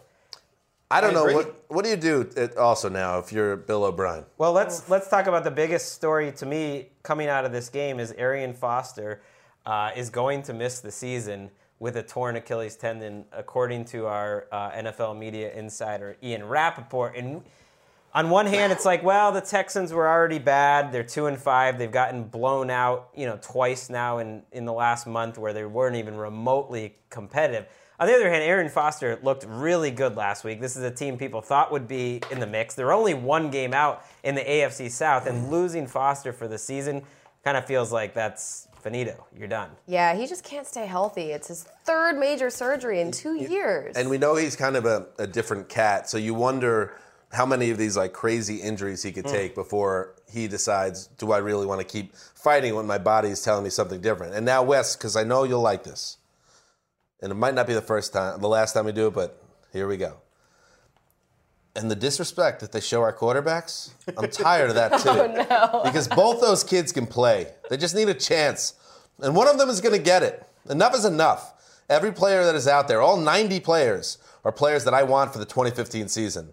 I 0.91 1.01
don't 1.01 1.11
I 1.11 1.13
know 1.13 1.33
what 1.33 1.65
what 1.69 1.83
do 1.85 1.89
you 1.89 1.95
do 1.95 2.29
also 2.57 2.89
now 2.89 3.19
if 3.19 3.31
you're 3.31 3.55
Bill 3.55 3.85
O'Brien? 3.85 4.25
Well, 4.37 4.51
let's 4.51 4.89
let's 4.89 5.09
talk 5.09 5.27
about 5.27 5.43
the 5.43 5.51
biggest 5.51 5.93
story 5.93 6.31
to 6.33 6.45
me 6.45 6.89
coming 7.03 7.27
out 7.27 7.45
of 7.45 7.51
this 7.51 7.69
game 7.69 7.99
is 7.99 8.11
Arian 8.13 8.53
Foster 8.53 9.21
uh, 9.65 9.91
is 9.95 10.09
going 10.09 10.43
to 10.43 10.53
miss 10.53 10.79
the 10.79 10.91
season 10.91 11.51
with 11.79 11.97
a 11.97 12.03
torn 12.03 12.35
Achilles 12.35 12.75
tendon, 12.75 13.25
according 13.31 13.85
to 13.85 14.05
our 14.05 14.47
uh, 14.51 14.71
NFL 14.71 15.17
media 15.17 15.51
insider 15.53 16.15
Ian 16.21 16.45
Rapoport. 16.45 17.15
And 17.15 17.41
on 18.13 18.29
one 18.29 18.45
hand, 18.45 18.71
it's 18.71 18.85
like, 18.85 19.01
well, 19.01 19.31
the 19.31 19.41
Texans 19.41 19.91
were 19.91 20.07
already 20.07 20.37
bad. 20.37 20.91
They're 20.91 21.03
two 21.03 21.25
and 21.25 21.39
five. 21.39 21.79
They've 21.79 21.91
gotten 21.91 22.25
blown 22.25 22.69
out, 22.69 23.09
you 23.15 23.25
know, 23.25 23.39
twice 23.41 23.89
now 23.89 24.19
in 24.19 24.43
in 24.51 24.65
the 24.65 24.73
last 24.73 25.07
month 25.07 25.37
where 25.37 25.53
they 25.53 25.65
weren't 25.65 25.95
even 25.95 26.15
remotely 26.17 26.97
competitive. 27.09 27.65
On 28.01 28.07
the 28.07 28.15
other 28.15 28.31
hand, 28.31 28.43
Arian 28.43 28.67
Foster 28.67 29.19
looked 29.21 29.45
really 29.47 29.91
good 29.91 30.15
last 30.15 30.43
week. 30.43 30.59
This 30.59 30.75
is 30.75 30.81
a 30.81 30.89
team 30.89 31.19
people 31.19 31.39
thought 31.39 31.71
would 31.71 31.87
be 31.87 32.19
in 32.31 32.39
the 32.39 32.47
mix. 32.47 32.73
They're 32.73 32.93
only 32.93 33.13
one 33.13 33.51
game 33.51 33.75
out 33.75 34.03
in 34.23 34.33
the 34.33 34.41
AFC 34.41 34.89
South, 34.89 35.27
and 35.27 35.51
losing 35.51 35.85
Foster 35.85 36.33
for 36.33 36.47
the 36.47 36.57
season 36.57 37.03
kind 37.43 37.57
of 37.57 37.65
feels 37.65 37.91
like 37.91 38.15
that's 38.15 38.67
finito. 38.81 39.27
You're 39.37 39.47
done. 39.47 39.69
Yeah, 39.85 40.15
he 40.15 40.25
just 40.25 40.43
can't 40.43 40.65
stay 40.65 40.87
healthy. 40.87 41.29
It's 41.29 41.49
his 41.49 41.61
third 41.83 42.17
major 42.17 42.49
surgery 42.49 43.01
in 43.01 43.11
two 43.11 43.35
years. 43.35 43.95
And 43.95 44.09
we 44.09 44.17
know 44.17 44.35
he's 44.35 44.55
kind 44.55 44.75
of 44.75 44.87
a, 44.87 45.05
a 45.19 45.27
different 45.27 45.69
cat, 45.69 46.09
so 46.09 46.17
you 46.17 46.33
wonder 46.33 46.95
how 47.31 47.45
many 47.45 47.69
of 47.69 47.77
these 47.77 47.95
like 47.95 48.13
crazy 48.13 48.55
injuries 48.55 49.03
he 49.03 49.11
could 49.11 49.27
hmm. 49.27 49.31
take 49.31 49.53
before 49.53 50.15
he 50.27 50.47
decides, 50.47 51.05
do 51.19 51.33
I 51.33 51.37
really 51.37 51.67
want 51.67 51.81
to 51.81 51.85
keep 51.85 52.15
fighting 52.15 52.73
when 52.73 52.87
my 52.87 52.97
body 52.97 53.29
is 53.29 53.43
telling 53.43 53.63
me 53.63 53.69
something 53.69 54.01
different? 54.01 54.33
And 54.33 54.43
now, 54.43 54.63
Wes, 54.63 54.95
because 54.95 55.15
I 55.15 55.23
know 55.23 55.43
you'll 55.43 55.61
like 55.61 55.83
this, 55.83 56.17
and 57.21 57.31
it 57.31 57.35
might 57.35 57.53
not 57.53 57.67
be 57.67 57.73
the 57.73 57.81
first 57.81 58.13
time, 58.13 58.39
the 58.41 58.47
last 58.47 58.73
time 58.73 58.85
we 58.85 58.91
do 58.91 59.07
it, 59.07 59.13
but 59.13 59.41
here 59.71 59.87
we 59.87 59.97
go. 59.97 60.17
And 61.75 61.89
the 61.89 61.95
disrespect 61.95 62.59
that 62.59 62.71
they 62.71 62.81
show 62.81 63.01
our 63.01 63.13
quarterbacks, 63.13 63.91
I'm 64.17 64.29
tired 64.29 64.69
of 64.69 64.75
that 64.75 64.99
too. 65.83 65.83
Because 65.89 66.07
both 66.07 66.41
those 66.41 66.63
kids 66.63 66.91
can 66.91 67.07
play. 67.07 67.47
They 67.69 67.77
just 67.77 67.95
need 67.95 68.09
a 68.09 68.13
chance. 68.13 68.73
And 69.19 69.35
one 69.35 69.47
of 69.47 69.57
them 69.57 69.69
is 69.69 69.79
going 69.79 69.95
to 69.95 70.03
get 70.03 70.23
it. 70.23 70.45
Enough 70.69 70.95
is 70.95 71.05
enough. 71.05 71.53
Every 71.89 72.11
player 72.11 72.43
that 72.43 72.55
is 72.55 72.67
out 72.67 72.87
there, 72.87 73.01
all 73.01 73.17
90 73.17 73.59
players, 73.61 74.17
are 74.43 74.51
players 74.51 74.83
that 74.85 74.93
I 74.93 75.03
want 75.03 75.31
for 75.31 75.39
the 75.39 75.45
2015 75.45 76.07
season. 76.07 76.51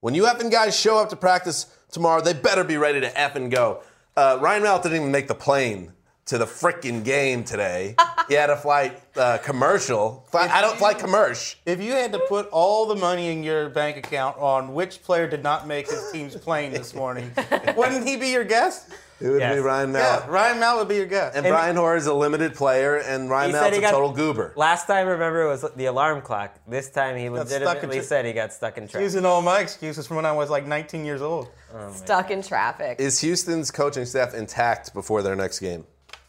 When 0.00 0.14
you 0.14 0.24
effing 0.24 0.50
guys 0.50 0.78
show 0.78 0.98
up 0.98 1.10
to 1.10 1.16
practice 1.16 1.66
tomorrow, 1.90 2.20
they 2.20 2.32
better 2.32 2.64
be 2.64 2.76
ready 2.76 3.00
to 3.00 3.10
effing 3.10 3.50
go. 3.50 3.82
Uh, 4.16 4.38
Ryan 4.40 4.62
Mallett 4.62 4.82
didn't 4.84 4.96
even 4.98 5.12
make 5.12 5.28
the 5.28 5.34
plane 5.34 5.92
to 6.28 6.36
the 6.38 6.44
freaking 6.44 7.02
game 7.04 7.42
today. 7.42 7.96
he 8.28 8.34
had 8.34 8.46
to 8.48 8.56
fly 8.56 8.92
uh, 9.16 9.38
commercial. 9.38 10.26
Fly, 10.30 10.48
I 10.48 10.60
don't 10.60 10.76
fly 10.76 10.94
commercial. 10.94 11.58
If 11.64 11.82
you 11.82 11.92
had 11.92 12.12
to 12.12 12.18
put 12.18 12.48
all 12.50 12.86
the 12.86 12.96
money 12.96 13.32
in 13.32 13.42
your 13.42 13.70
bank 13.70 13.96
account 13.96 14.36
on 14.38 14.74
which 14.74 15.02
player 15.02 15.26
did 15.26 15.42
not 15.42 15.66
make 15.66 15.90
his 15.90 16.10
team's 16.12 16.36
plane 16.36 16.72
this 16.72 16.94
morning, 16.94 17.30
wouldn't 17.76 18.06
he 18.06 18.16
be 18.16 18.28
your 18.28 18.44
guest? 18.44 18.90
It 19.20 19.30
would 19.30 19.40
Yes. 19.40 19.56
be 19.56 19.60
Ryan 19.60 19.94
Yeah, 19.94 20.26
Ryan 20.28 20.60
Mallett 20.60 20.78
would 20.80 20.88
be 20.88 20.96
your 20.96 21.06
guest. 21.06 21.34
And, 21.36 21.44
Brian 21.44 21.74
Hoyer 21.74 21.96
is 21.96 22.06
a 22.06 22.14
limited 22.14 22.54
player, 22.54 22.96
and 22.98 23.28
Ryan 23.28 23.50
He 23.50 23.54
said 23.54 23.72
Mallett's 23.72 23.78
a 23.78 23.90
total 23.90 24.12
goober. 24.12 24.52
Last 24.54 24.86
time, 24.86 25.08
remember, 25.08 25.42
it 25.42 25.48
was 25.48 25.64
the 25.74 25.86
alarm 25.86 26.20
clock. 26.20 26.56
This 26.68 26.88
time, 26.90 27.16
he 27.16 27.24
stuck 27.24 27.32
in 27.32 27.38
legitimately 27.38 27.96
tra- 27.96 28.04
said 28.04 28.26
he 28.26 28.32
got 28.32 28.52
stuck 28.52 28.78
in 28.78 28.84
traffic. 28.86 29.00
Using 29.00 29.24
all 29.24 29.42
my 29.42 29.58
excuses 29.60 30.06
from 30.06 30.16
when 30.16 30.26
I 30.26 30.32
was 30.32 30.50
like 30.50 30.66
19 30.66 31.04
years 31.04 31.20
old. 31.22 31.48
Stuck 31.94 32.30
in 32.30 32.42
traffic. 32.42 33.00
Is 33.00 33.18
Houston's 33.20 33.72
coaching 33.72 34.04
staff 34.04 34.34
intact 34.34 34.94
before 34.94 35.22
their 35.22 35.34
next 35.34 35.58
game? 35.58 35.84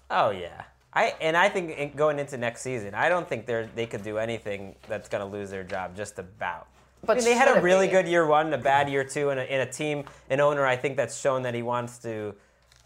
Oh 0.09 0.31
yeah, 0.31 0.63
I 0.93 1.15
and 1.21 1.37
I 1.37 1.49
think 1.49 1.95
going 1.95 2.19
into 2.19 2.37
next 2.37 2.61
season, 2.61 2.93
I 2.93 3.09
don't 3.09 3.27
think 3.27 3.45
they 3.45 3.67
they 3.75 3.85
could 3.85 4.03
do 4.03 4.17
anything 4.17 4.75
that's 4.87 5.09
going 5.09 5.21
to 5.21 5.37
lose 5.37 5.49
their 5.49 5.63
job. 5.63 5.95
Just 5.95 6.19
about. 6.19 6.67
But 7.05 7.13
I 7.13 7.15
mean, 7.15 7.25
they 7.25 7.35
had 7.35 7.57
a 7.57 7.61
really 7.61 7.87
be? 7.87 7.91
good 7.91 8.07
year 8.07 8.25
one, 8.25 8.51
a 8.53 8.57
bad 8.57 8.89
year 8.89 9.03
two, 9.05 9.29
and 9.29 9.39
a, 9.39 9.43
and 9.49 9.67
a 9.67 9.71
team, 9.71 10.03
an 10.29 10.41
owner. 10.41 10.65
I 10.65 10.75
think 10.75 10.97
that's 10.97 11.17
shown 11.19 11.43
that 11.43 11.53
he 11.53 11.61
wants 11.61 11.97
to 11.99 12.35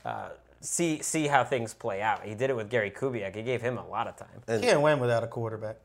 uh, 0.06 0.30
see 0.62 1.02
see 1.02 1.28
how 1.28 1.44
things 1.44 1.74
play 1.74 2.02
out. 2.02 2.24
He 2.24 2.36
did 2.36 2.50
it 2.50 2.56
with 2.56 2.70
Gary 2.70 2.92
Kubiak. 2.92 3.36
He 3.36 3.42
gave 3.42 3.62
him 3.62 3.78
a 3.78 3.88
lot 3.88 4.08
of 4.08 4.16
time. 4.16 4.62
Can't 4.62 4.82
win 4.82 5.00
without 5.00 5.24
a 5.24 5.28
quarterback. 5.28 5.78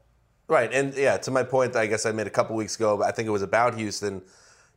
Right, 0.48 0.72
and 0.72 0.94
yeah, 0.94 1.18
to 1.18 1.30
my 1.30 1.42
point, 1.42 1.76
I 1.76 1.86
guess 1.86 2.06
I 2.06 2.12
made 2.12 2.26
a 2.26 2.30
couple 2.30 2.56
weeks 2.56 2.76
ago. 2.76 2.96
But 2.96 3.08
I 3.08 3.12
think 3.12 3.28
it 3.28 3.32
was 3.32 3.42
about 3.42 3.76
Houston. 3.76 4.22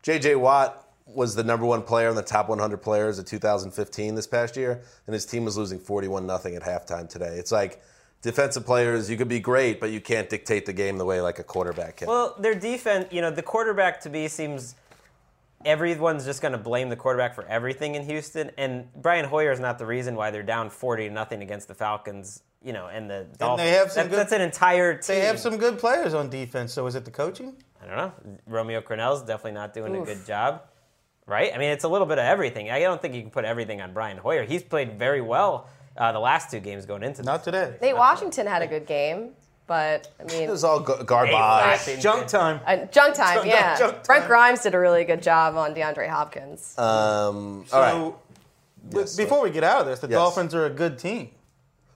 J.J. 0.02 0.36
Watt 0.36 0.91
was 1.14 1.36
the 1.36 1.44
number 1.44 1.66
one 1.66 1.82
player 1.82 2.10
in 2.10 2.16
the 2.16 2.22
top 2.22 2.50
100 2.50 2.78
players 2.78 3.20
of 3.20 3.26
2015 3.26 4.16
this 4.16 4.28
past 4.28 4.56
year, 4.56 4.82
and 5.08 5.14
his 5.14 5.26
team 5.26 5.46
was 5.46 5.58
losing 5.58 5.80
41 5.80 6.26
nothing 6.26 6.56
at 6.56 6.62
halftime 6.64 7.08
today. 7.10 7.36
It's 7.38 7.52
like 7.52 7.82
defensive 8.22 8.66
players, 8.66 9.10
you 9.10 9.18
could 9.18 9.28
be 9.28 9.40
great, 9.40 9.80
but 9.80 9.90
you 9.92 10.00
can't 10.02 10.30
dictate 10.30 10.66
the 10.66 10.74
game 10.74 10.98
the 10.98 11.06
way 11.06 11.22
like 11.22 11.40
a 11.40 11.44
quarterback 11.44 11.98
can. 11.98 12.08
Well, 12.08 12.36
their 12.40 12.56
defense, 12.56 13.08
you 13.12 13.22
know, 13.22 13.32
the 13.32 13.42
quarterback 13.44 14.00
to 14.02 14.10
me 14.10 14.28
seems 14.28 14.76
everyone's 15.66 16.26
just 16.26 16.42
going 16.42 16.54
to 16.54 16.58
blame 16.58 16.90
the 16.90 16.96
quarterback 16.96 17.36
for 17.36 17.46
everything 17.46 17.96
in 17.96 18.04
Houston, 18.06 18.52
and 18.58 18.88
Brian 18.96 19.26
Hoyer 19.26 19.52
is 19.52 19.60
not 19.60 19.78
the 19.80 19.86
reason 19.86 20.16
why 20.16 20.32
they're 20.32 20.44
down 20.44 20.70
40 20.70 21.08
to 21.08 21.14
nothing 21.14 21.42
against 21.42 21.68
the 21.68 21.76
Falcons. 21.76 22.44
You 22.64 22.74
know, 22.74 22.86
and 22.86 23.10
the 23.10 23.26
Dolphins. 23.40 23.68
they 23.68 23.76
have 23.76 23.92
some 23.92 24.04
That- 24.04 24.10
good- 24.12 24.20
that's 24.20 24.32
an 24.34 24.42
entire 24.42 24.94
team. 24.94 25.16
They 25.16 25.22
have 25.22 25.40
some 25.40 25.58
good 25.58 25.80
players 25.80 26.14
on 26.14 26.30
defense. 26.30 26.72
So 26.72 26.86
is 26.86 26.94
it 26.94 27.06
the 27.06 27.10
coaching? 27.10 27.56
I 27.82 27.88
don't 27.88 27.98
know. 27.98 28.12
Romeo 28.46 28.82
Crennel's 28.82 29.24
definitely 29.24 29.54
not 29.54 29.74
doing 29.74 29.96
a 29.96 30.06
good 30.06 30.24
job, 30.28 30.62
right? 31.32 31.52
I 31.54 31.58
mean, 31.58 31.70
it's 31.72 31.86
a 31.86 31.88
little 31.88 32.06
bit 32.06 32.20
of 32.20 32.26
everything. 32.26 32.70
I 32.70 32.82
don't 32.82 33.02
think 33.02 33.16
you 33.16 33.22
can 33.22 33.32
put 33.32 33.46
everything 33.46 33.82
on 33.82 33.94
Brian 33.94 34.18
Hoyer. 34.18 34.44
He's 34.44 34.62
played 34.62 35.00
very 35.00 35.22
well 35.22 35.68
uh, 35.98 36.12
the 36.12 36.20
last 36.20 36.52
two 36.52 36.60
games 36.60 36.86
going 36.86 37.02
into 37.04 37.18
this. 37.18 37.26
Not 37.26 37.44
today. 37.44 37.74
Nate 37.82 37.96
Washington 37.98 38.46
had 38.46 38.62
a 38.62 38.68
good 38.68 38.86
game, 38.86 39.30
but 39.66 40.12
I 40.20 40.24
mean, 40.26 40.44
it 40.44 40.50
was 40.50 40.64
all 40.64 40.80
go- 40.82 41.02
garbage. 41.04 41.32
flashing. 41.32 42.00
Junk 42.02 42.28
time. 42.28 42.60
uh, 42.68 42.86
junk 42.86 43.16
time. 43.16 43.36
Junk- 43.36 43.48
yeah, 43.48 43.78
junk 43.80 44.04
Brent. 44.04 44.28
Grimes 44.28 44.62
did 44.62 44.76
a 44.76 44.80
really 44.80 45.06
good 45.06 45.24
job 45.24 45.56
on 45.56 45.74
DeAndre 45.74 46.10
Hopkins. 46.10 46.78
Um, 46.78 47.64
So, 47.68 47.78
all 47.78 47.82
right, 48.10 48.14
Yes, 48.94 49.16
before 49.16 49.42
we 49.42 49.52
get 49.52 49.64
out 49.64 49.82
of 49.82 49.88
this, 49.88 50.00
the 50.00 50.08
Yes. 50.08 50.16
Dolphins 50.18 50.54
are 50.56 50.66
a 50.66 50.70
good 50.70 50.98
team. 51.00 51.30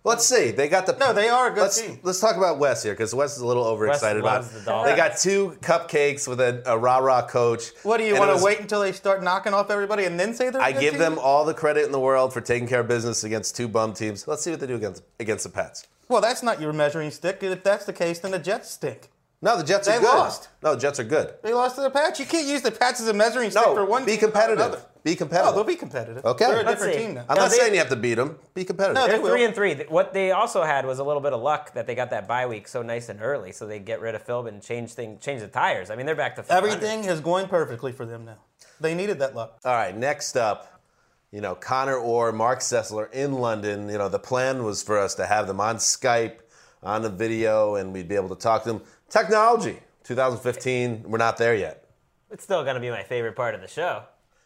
Let's 0.06 0.26
see. 0.26 0.52
They 0.52 0.70
got 0.70 0.86
the 0.86 0.94
No, 0.94 1.12
they 1.12 1.28
are 1.28 1.48
a 1.48 1.54
good 1.54 1.62
let's, 1.64 1.82
team. 1.82 2.00
Let's 2.04 2.22
talk 2.22 2.38
about 2.38 2.58
Wes 2.60 2.82
here 2.84 2.94
because 2.94 3.14
Wes 3.14 3.36
is 3.36 3.42
a 3.42 3.46
little 3.46 3.66
overexcited 3.66 4.22
about. 4.22 4.44
loves 4.44 4.56
it. 4.56 4.60
the 4.60 4.66
Dolphins. 4.72 4.92
They 4.92 4.98
got 4.98 5.18
two 5.18 5.58
cupcakes 5.62 6.28
with 6.28 6.40
a, 6.40 6.62
a 6.66 6.78
rah 6.78 7.00
rah 7.00 7.28
coach. 7.28 7.72
What 7.84 7.98
do 7.98 8.04
you 8.04 8.10
and 8.16 8.18
it 8.18 8.20
want 8.20 8.32
was- 8.32 8.40
to 8.42 8.46
wait 8.46 8.60
until 8.62 8.80
they 8.82 8.94
start 8.94 9.22
knocking 9.24 9.54
off 9.54 9.70
everybody 9.70 10.06
and 10.06 10.18
then 10.20 10.34
say 10.34 10.50
they're? 10.50 10.62
a 10.62 10.64
I 10.64 10.72
good 10.72 10.80
give 10.82 10.94
team? 10.94 11.00
them 11.02 11.20
all 11.20 11.44
the 11.44 11.54
credit 11.54 11.86
in 11.86 11.92
the 11.92 12.00
world 12.00 12.32
for 12.34 12.40
taking 12.40 12.68
care 12.68 12.80
of 12.80 12.88
business 12.88 13.24
against 13.26 13.56
two 13.58 13.68
bum 13.68 13.94
teams. 13.94 14.28
Let's 14.28 14.44
see 14.44 14.52
what 14.52 14.62
they 14.62 14.68
do 14.68 14.76
against 14.76 15.04
against 15.20 15.44
the 15.44 15.50
Pets. 15.50 15.88
Well, 16.08 16.22
that's 16.22 16.44
not 16.44 16.62
your 16.62 16.72
measuring 16.72 17.12
stick. 17.12 17.40
If 17.42 17.64
that's 17.64 17.86
the 17.86 17.94
case, 17.94 18.20
then 18.20 18.32
the 18.32 18.40
Jets 18.40 18.70
stink. 18.72 19.10
No, 19.42 19.58
the 19.58 19.64
Jets 19.64 19.88
They 19.88 19.96
are 19.96 20.00
good. 20.00 20.06
lost. 20.08 20.48
No, 20.64 20.74
the 20.76 20.82
Jets 20.82 21.00
are 21.00 21.04
good. 21.04 21.34
They 21.44 21.54
lost 21.54 21.76
to 21.76 21.82
the 21.82 21.90
Pats. 21.90 22.20
You 22.20 22.26
can't 22.26 22.48
use 22.48 22.62
the 22.62 22.72
Pats 22.72 23.02
as 23.02 23.08
a 23.08 23.14
measuring 23.14 23.52
stick 23.52 23.64
No, 23.66 23.76
for 23.76 23.84
one 23.86 24.06
be 24.06 24.14
team, 24.14 24.22
not 24.22 24.32
competitive. 24.34 24.66
another. 24.66 24.82
Be 25.06 25.12
Oh, 25.14 25.16
competitive. 25.18 25.54
they'll 25.54 25.64
be 25.64 25.76
competitive. 25.76 26.26
Okay. 26.26 26.46
They're 26.48 26.62
a 26.62 26.64
Let's 26.64 26.82
different 26.82 26.94
see. 26.96 27.00
team 27.06 27.14
now. 27.14 27.26
I'm 27.30 27.36
No, 27.36 27.42
not 27.44 27.52
they- 27.52 27.58
saying 27.58 27.74
you 27.74 27.80
have 27.80 27.90
to 27.90 27.96
beat 27.96 28.16
them. 28.16 28.40
Be 28.56 28.66
competitive. 28.66 28.96
No, 28.96 29.06
They're 29.06 29.18
They 29.18 29.24
will. 29.24 29.30
three 29.30 29.44
and 29.46 29.54
three. 29.54 29.76
What 29.88 30.14
they 30.14 30.32
also 30.32 30.64
had 30.64 30.84
was 30.88 30.98
a 30.98 31.04
little 31.04 31.22
bit 31.22 31.32
of 31.32 31.42
luck 31.42 31.74
that 31.76 31.86
they 31.86 31.94
got 31.94 32.10
that 32.10 32.28
bye 32.28 32.48
week 32.48 32.68
so 32.68 32.82
nice 32.82 33.08
and 33.08 33.22
early, 33.22 33.52
so 33.52 33.68
they 33.68 33.78
get 33.78 34.02
rid 34.02 34.16
of 34.16 34.26
Philbin 34.26 34.48
and 34.50 34.64
change 34.64 34.94
thing, 34.94 35.20
change 35.20 35.42
the 35.42 35.48
tires. 35.48 35.92
I 35.92 35.96
mean, 35.96 36.08
they're 36.08 36.16
back 36.16 36.36
to 36.38 36.44
500. 36.44 36.68
Everything 36.74 37.04
is 37.06 37.20
going 37.20 37.48
perfectly 37.48 37.92
for 37.92 38.04
them 38.08 38.26
now. 38.26 38.38
They 38.82 38.96
needed 38.96 39.20
that 39.20 39.36
luck. 39.36 39.60
All 39.64 39.74
right, 39.76 39.96
next 39.96 40.36
up, 40.36 40.82
you 41.30 41.40
know, 41.40 41.54
Connor 41.54 41.98
Orr, 41.98 42.32
Marc 42.32 42.62
Sessler 42.62 43.12
in 43.14 43.34
London. 43.34 43.88
You 43.90 44.00
know, 44.00 44.10
the 44.10 44.18
plan 44.18 44.64
was 44.64 44.82
for 44.82 44.98
us 44.98 45.14
to 45.16 45.28
have 45.28 45.46
them 45.46 45.62
on 45.62 45.76
Skype, 45.78 46.38
on 46.82 47.04
the 47.04 47.10
video, 47.12 47.76
and 47.76 47.94
we'd 47.94 48.08
be 48.08 48.16
able 48.16 48.30
to 48.30 48.36
talk 48.42 48.64
to 48.64 48.70
them. 48.74 48.82
Technology, 49.08 49.78
2015, 50.04 51.04
we're 51.06 51.20
not 51.20 51.38
there 51.38 51.54
yet. 51.56 51.86
It's 52.32 52.44
still 52.44 52.64
going 52.64 52.74
to 52.74 52.82
be 52.82 52.90
my 52.90 53.04
favorite 53.04 53.36
part 53.36 53.54
of 53.54 53.62
the 53.62 53.68
show. 53.68 54.02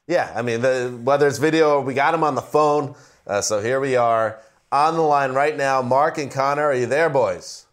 Yeah, 0.10 0.34
I 0.36 0.42
mean, 0.42 0.62
the, 0.62 1.00
whether 1.04 1.28
it's 1.28 1.38
video 1.38 1.76
or 1.76 1.82
we 1.82 1.94
got 1.94 2.14
them 2.14 2.24
on 2.24 2.34
the 2.34 2.42
phone. 2.42 2.96
Uh, 3.28 3.42
so 3.42 3.62
here 3.62 3.80
we 3.80 3.96
are 3.96 4.40
on 4.72 4.96
the 4.96 5.04
line 5.04 5.34
right 5.34 5.56
now. 5.56 5.84
Mark 5.84 6.18
and 6.18 6.32
Connor, 6.32 6.64
are 6.64 6.74
you 6.74 6.88
there, 6.88 7.12
boys? 7.12 7.68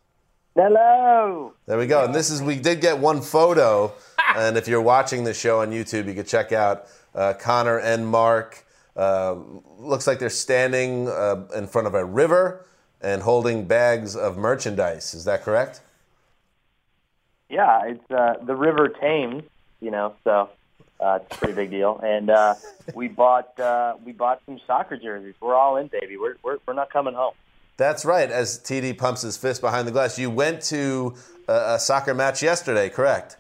Hello. 0.55 1.55
There 1.65 1.79
we 1.79 1.87
go. 1.87 2.05
And 2.05 2.15
this 2.15 2.29
is, 2.29 2.43
we 2.43 2.57
did 2.57 2.83
get 2.83 2.99
one 2.99 3.23
photo. 3.23 3.95
and 4.37 4.59
if 4.59 4.69
you're 4.69 4.83
watching 4.83 5.25
the 5.25 5.33
show 5.33 5.63
on 5.63 5.71
YouTube, 5.71 6.09
you 6.09 6.13
could 6.13 6.27
check 6.27 6.53
out 6.53 6.89
uh, 7.15 7.33
Connor 7.41 7.79
and 7.79 8.07
Mark. 8.07 8.67
Uh, 8.95 9.37
looks 9.79 10.07
like 10.07 10.19
they're 10.19 10.29
standing 10.29 11.09
uh, 11.09 11.43
in 11.55 11.67
front 11.67 11.87
of 11.87 11.95
a 11.95 12.05
river 12.05 12.67
and 13.01 13.23
holding 13.23 13.65
bags 13.65 14.15
of 14.15 14.37
merchandise. 14.37 15.15
Is 15.15 15.25
that 15.25 15.43
correct? 15.43 15.81
Yeah, 17.49 17.81
it's 17.87 18.11
uh, 18.11 18.35
the 18.45 18.55
River 18.55 18.89
Thames, 18.91 19.45
you 19.81 19.91
know, 19.91 20.15
so 20.23 20.51
uh, 21.01 21.19
it's 21.23 21.35
a 21.35 21.39
pretty 21.39 21.55
big 21.55 21.71
deal. 21.71 22.01
And 22.03 22.31
uh, 22.31 22.55
we 22.95 23.09
bought 23.09 23.59
uh, 23.59 23.97
we 24.05 24.13
bought 24.13 24.43
some 24.47 24.61
soccer 24.67 24.97
jerseys. 24.97 25.35
We're 25.41 25.55
all 25.55 25.77
in, 25.77 25.89
baby. 25.89 26.17
We're 26.17 26.37
we're, 26.43 26.59
we're 26.67 26.75
not 26.75 26.91
coming 26.91 27.15
home. 27.15 27.35
That's 27.77 28.05
right. 28.05 28.31
As 28.31 28.59
TD 28.59 28.97
pumps 28.97 29.23
his 29.23 29.37
fist 29.37 29.61
behind 29.61 29.87
the 29.87 29.93
glass, 29.93 30.19
you 30.19 30.31
went 30.31 30.63
to 30.63 31.15
a, 31.47 31.75
a 31.75 31.79
soccer 31.79 32.15
match 32.15 32.43
yesterday, 32.43 32.89
correct? 32.89 33.37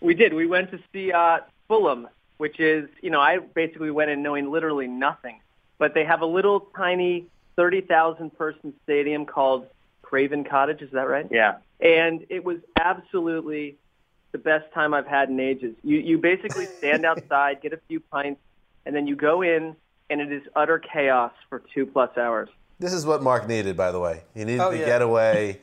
We 0.00 0.14
did. 0.14 0.34
We 0.34 0.46
went 0.46 0.70
to 0.72 0.80
see 0.92 1.12
uh, 1.12 1.38
Fulham, 1.68 2.08
which 2.38 2.58
is, 2.58 2.88
you 3.02 3.10
know, 3.10 3.20
I 3.20 3.38
basically 3.38 3.90
went 3.90 4.10
in 4.10 4.22
knowing 4.22 4.50
literally 4.50 4.88
nothing. 4.88 5.40
But 5.78 5.94
they 5.94 6.04
have 6.04 6.20
a 6.20 6.26
little 6.26 6.60
tiny 6.76 7.26
30,000 7.56 8.36
person 8.36 8.74
stadium 8.82 9.24
called 9.24 9.66
Craven 10.02 10.44
Cottage. 10.44 10.82
Is 10.82 10.90
that 10.92 11.06
right? 11.06 11.26
Yeah. 11.30 11.58
And 11.80 12.26
it 12.28 12.44
was 12.44 12.58
absolutely 12.78 13.76
the 14.32 14.38
best 14.38 14.72
time 14.72 14.94
I've 14.94 15.06
had 15.06 15.28
in 15.28 15.40
ages. 15.40 15.74
You, 15.82 15.98
you 15.98 16.18
basically 16.18 16.66
stand 16.66 17.04
outside, 17.10 17.60
get 17.62 17.72
a 17.72 17.80
few 17.88 18.00
pints, 18.00 18.40
and 18.86 18.94
then 18.94 19.06
you 19.06 19.16
go 19.16 19.42
in, 19.42 19.74
and 20.08 20.20
it 20.20 20.32
is 20.32 20.42
utter 20.56 20.78
chaos 20.78 21.32
for 21.48 21.62
two 21.74 21.86
plus 21.86 22.16
hours. 22.16 22.48
This 22.78 22.92
is 22.92 23.04
what 23.04 23.22
Mark 23.22 23.46
needed, 23.46 23.76
by 23.76 23.90
the 23.92 24.00
way. 24.00 24.22
He 24.34 24.44
needed 24.44 24.60
Oh, 24.60 24.70
to 24.70 24.78
yeah. 24.78 24.86
get 24.86 25.02
away, 25.02 25.60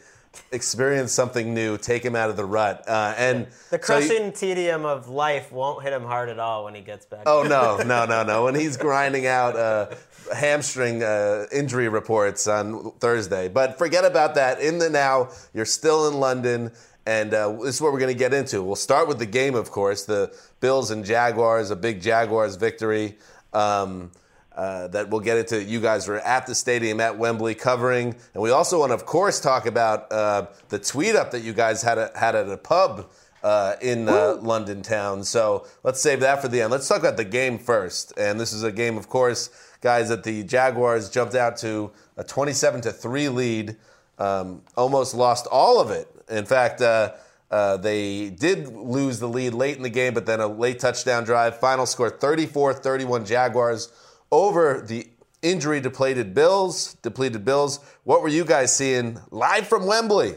experience 0.51 1.11
something 1.11 1.53
new, 1.53 1.77
take 1.77 2.03
him 2.05 2.15
out 2.15 2.29
of 2.29 2.37
the 2.37 2.45
rut. 2.45 2.83
Uh, 2.87 3.13
and 3.17 3.47
The 3.71 3.79
so 3.81 3.99
he- 3.99 4.07
crushing 4.07 4.31
tedium 4.33 4.85
of 4.85 5.09
life 5.09 5.51
won't 5.51 5.81
hit 5.83 5.93
him 5.93 6.03
hard 6.03 6.29
at 6.29 6.37
all 6.39 6.65
when 6.65 6.75
he 6.75 6.81
gets 6.81 7.05
back. 7.05 7.23
oh 7.25 7.43
no, 7.43 7.77
no, 7.85 8.05
no, 8.05 8.23
no! 8.23 8.43
When 8.45 8.53
he's 8.53 8.77
grinding 8.77 9.25
out 9.25 9.55
uh, 9.55 9.87
hamstring 10.35 11.01
uh, 11.01 11.45
injury 11.51 11.89
reports 11.89 12.47
on 12.47 12.91
Thursday, 12.99 13.47
but 13.47 13.77
forget 13.79 14.05
about 14.05 14.35
that. 14.35 14.59
In 14.59 14.77
the 14.77 14.89
now, 14.89 15.29
you're 15.53 15.65
still 15.65 16.07
in 16.07 16.19
London. 16.19 16.71
And 17.07 17.33
uh, 17.33 17.53
this 17.63 17.75
is 17.75 17.81
what 17.81 17.93
we're 17.93 18.01
going 18.01 18.13
to 18.13 18.19
get 18.19 18.33
into. 18.33 18.61
We'll 18.61 18.75
start 18.75 19.07
with 19.07 19.17
the 19.17 19.25
game, 19.25 19.55
of 19.55 19.71
course. 19.71 20.03
The 20.03 20.35
Bills 20.59 20.91
and 20.91 21.05
Jaguars, 21.05 21.71
a 21.71 21.75
big 21.77 22.01
Jaguars 22.01 22.57
victory. 22.57 23.17
Um, 23.53 24.11
uh, 24.53 24.87
that 24.87 25.09
we'll 25.09 25.21
get 25.21 25.37
into. 25.37 25.63
You 25.63 25.79
guys 25.79 26.07
were 26.07 26.19
at 26.19 26.47
the 26.47 26.55
stadium 26.55 26.99
at 26.99 27.17
Wembley 27.17 27.55
covering, 27.55 28.15
and 28.33 28.43
we 28.43 28.49
also 28.49 28.79
want 28.79 28.89
to, 28.89 28.95
of 28.95 29.05
course, 29.05 29.39
talk 29.39 29.67
about 29.67 30.11
uh, 30.11 30.47
the 30.69 30.79
tweet 30.79 31.15
up 31.15 31.31
that 31.31 31.43
you 31.43 31.53
guys 31.53 31.81
had 31.81 31.97
a, 31.97 32.11
had 32.13 32.35
at 32.35 32.49
a 32.49 32.57
pub 32.57 33.07
uh, 33.41 33.75
in 33.81 34.09
uh, 34.09 34.35
London 34.41 34.81
town. 34.81 35.23
So 35.23 35.65
let's 35.83 36.01
save 36.01 36.19
that 36.21 36.41
for 36.41 36.49
the 36.49 36.61
end. 36.61 36.71
Let's 36.71 36.87
talk 36.87 36.99
about 36.99 37.15
the 37.15 37.23
game 37.23 37.57
first. 37.57 38.11
And 38.17 38.39
this 38.39 38.51
is 38.51 38.63
a 38.63 38.71
game, 38.71 38.97
of 38.97 39.07
course, 39.07 39.49
guys, 39.79 40.09
that 40.09 40.23
the 40.23 40.43
Jaguars 40.43 41.09
jumped 41.09 41.35
out 41.35 41.55
to 41.57 41.91
a 42.17 42.23
27 42.23 42.81
to 42.81 42.91
three 42.91 43.29
lead, 43.29 43.77
um, 44.17 44.63
almost 44.75 45.13
lost 45.13 45.47
all 45.49 45.79
of 45.79 45.91
it. 45.91 46.16
In 46.29 46.45
fact. 46.45 46.81
Uh, 46.81 47.13
uh, 47.49 47.77
they 47.77 48.29
did 48.29 48.67
lose 48.67 49.19
the 49.19 49.27
lead 49.27 49.53
late 49.53 49.77
in 49.77 49.83
the 49.83 49.89
game, 49.89 50.13
but 50.13 50.25
then 50.25 50.41
a 50.41 50.47
late 50.47 50.79
touchdown 50.79 51.23
drive. 51.23 51.57
Final 51.57 51.85
score 51.85 52.09
34 52.09 52.73
31 52.73 53.25
Jaguars 53.25 53.89
over 54.31 54.83
the 54.85 55.07
injury 55.41 55.79
depleted 55.79 56.33
Bills. 56.33 56.95
Depleted 56.95 57.45
Bills. 57.45 57.79
What 58.03 58.21
were 58.21 58.27
you 58.27 58.43
guys 58.43 58.75
seeing 58.75 59.19
live 59.31 59.67
from 59.67 59.85
Wembley? 59.85 60.35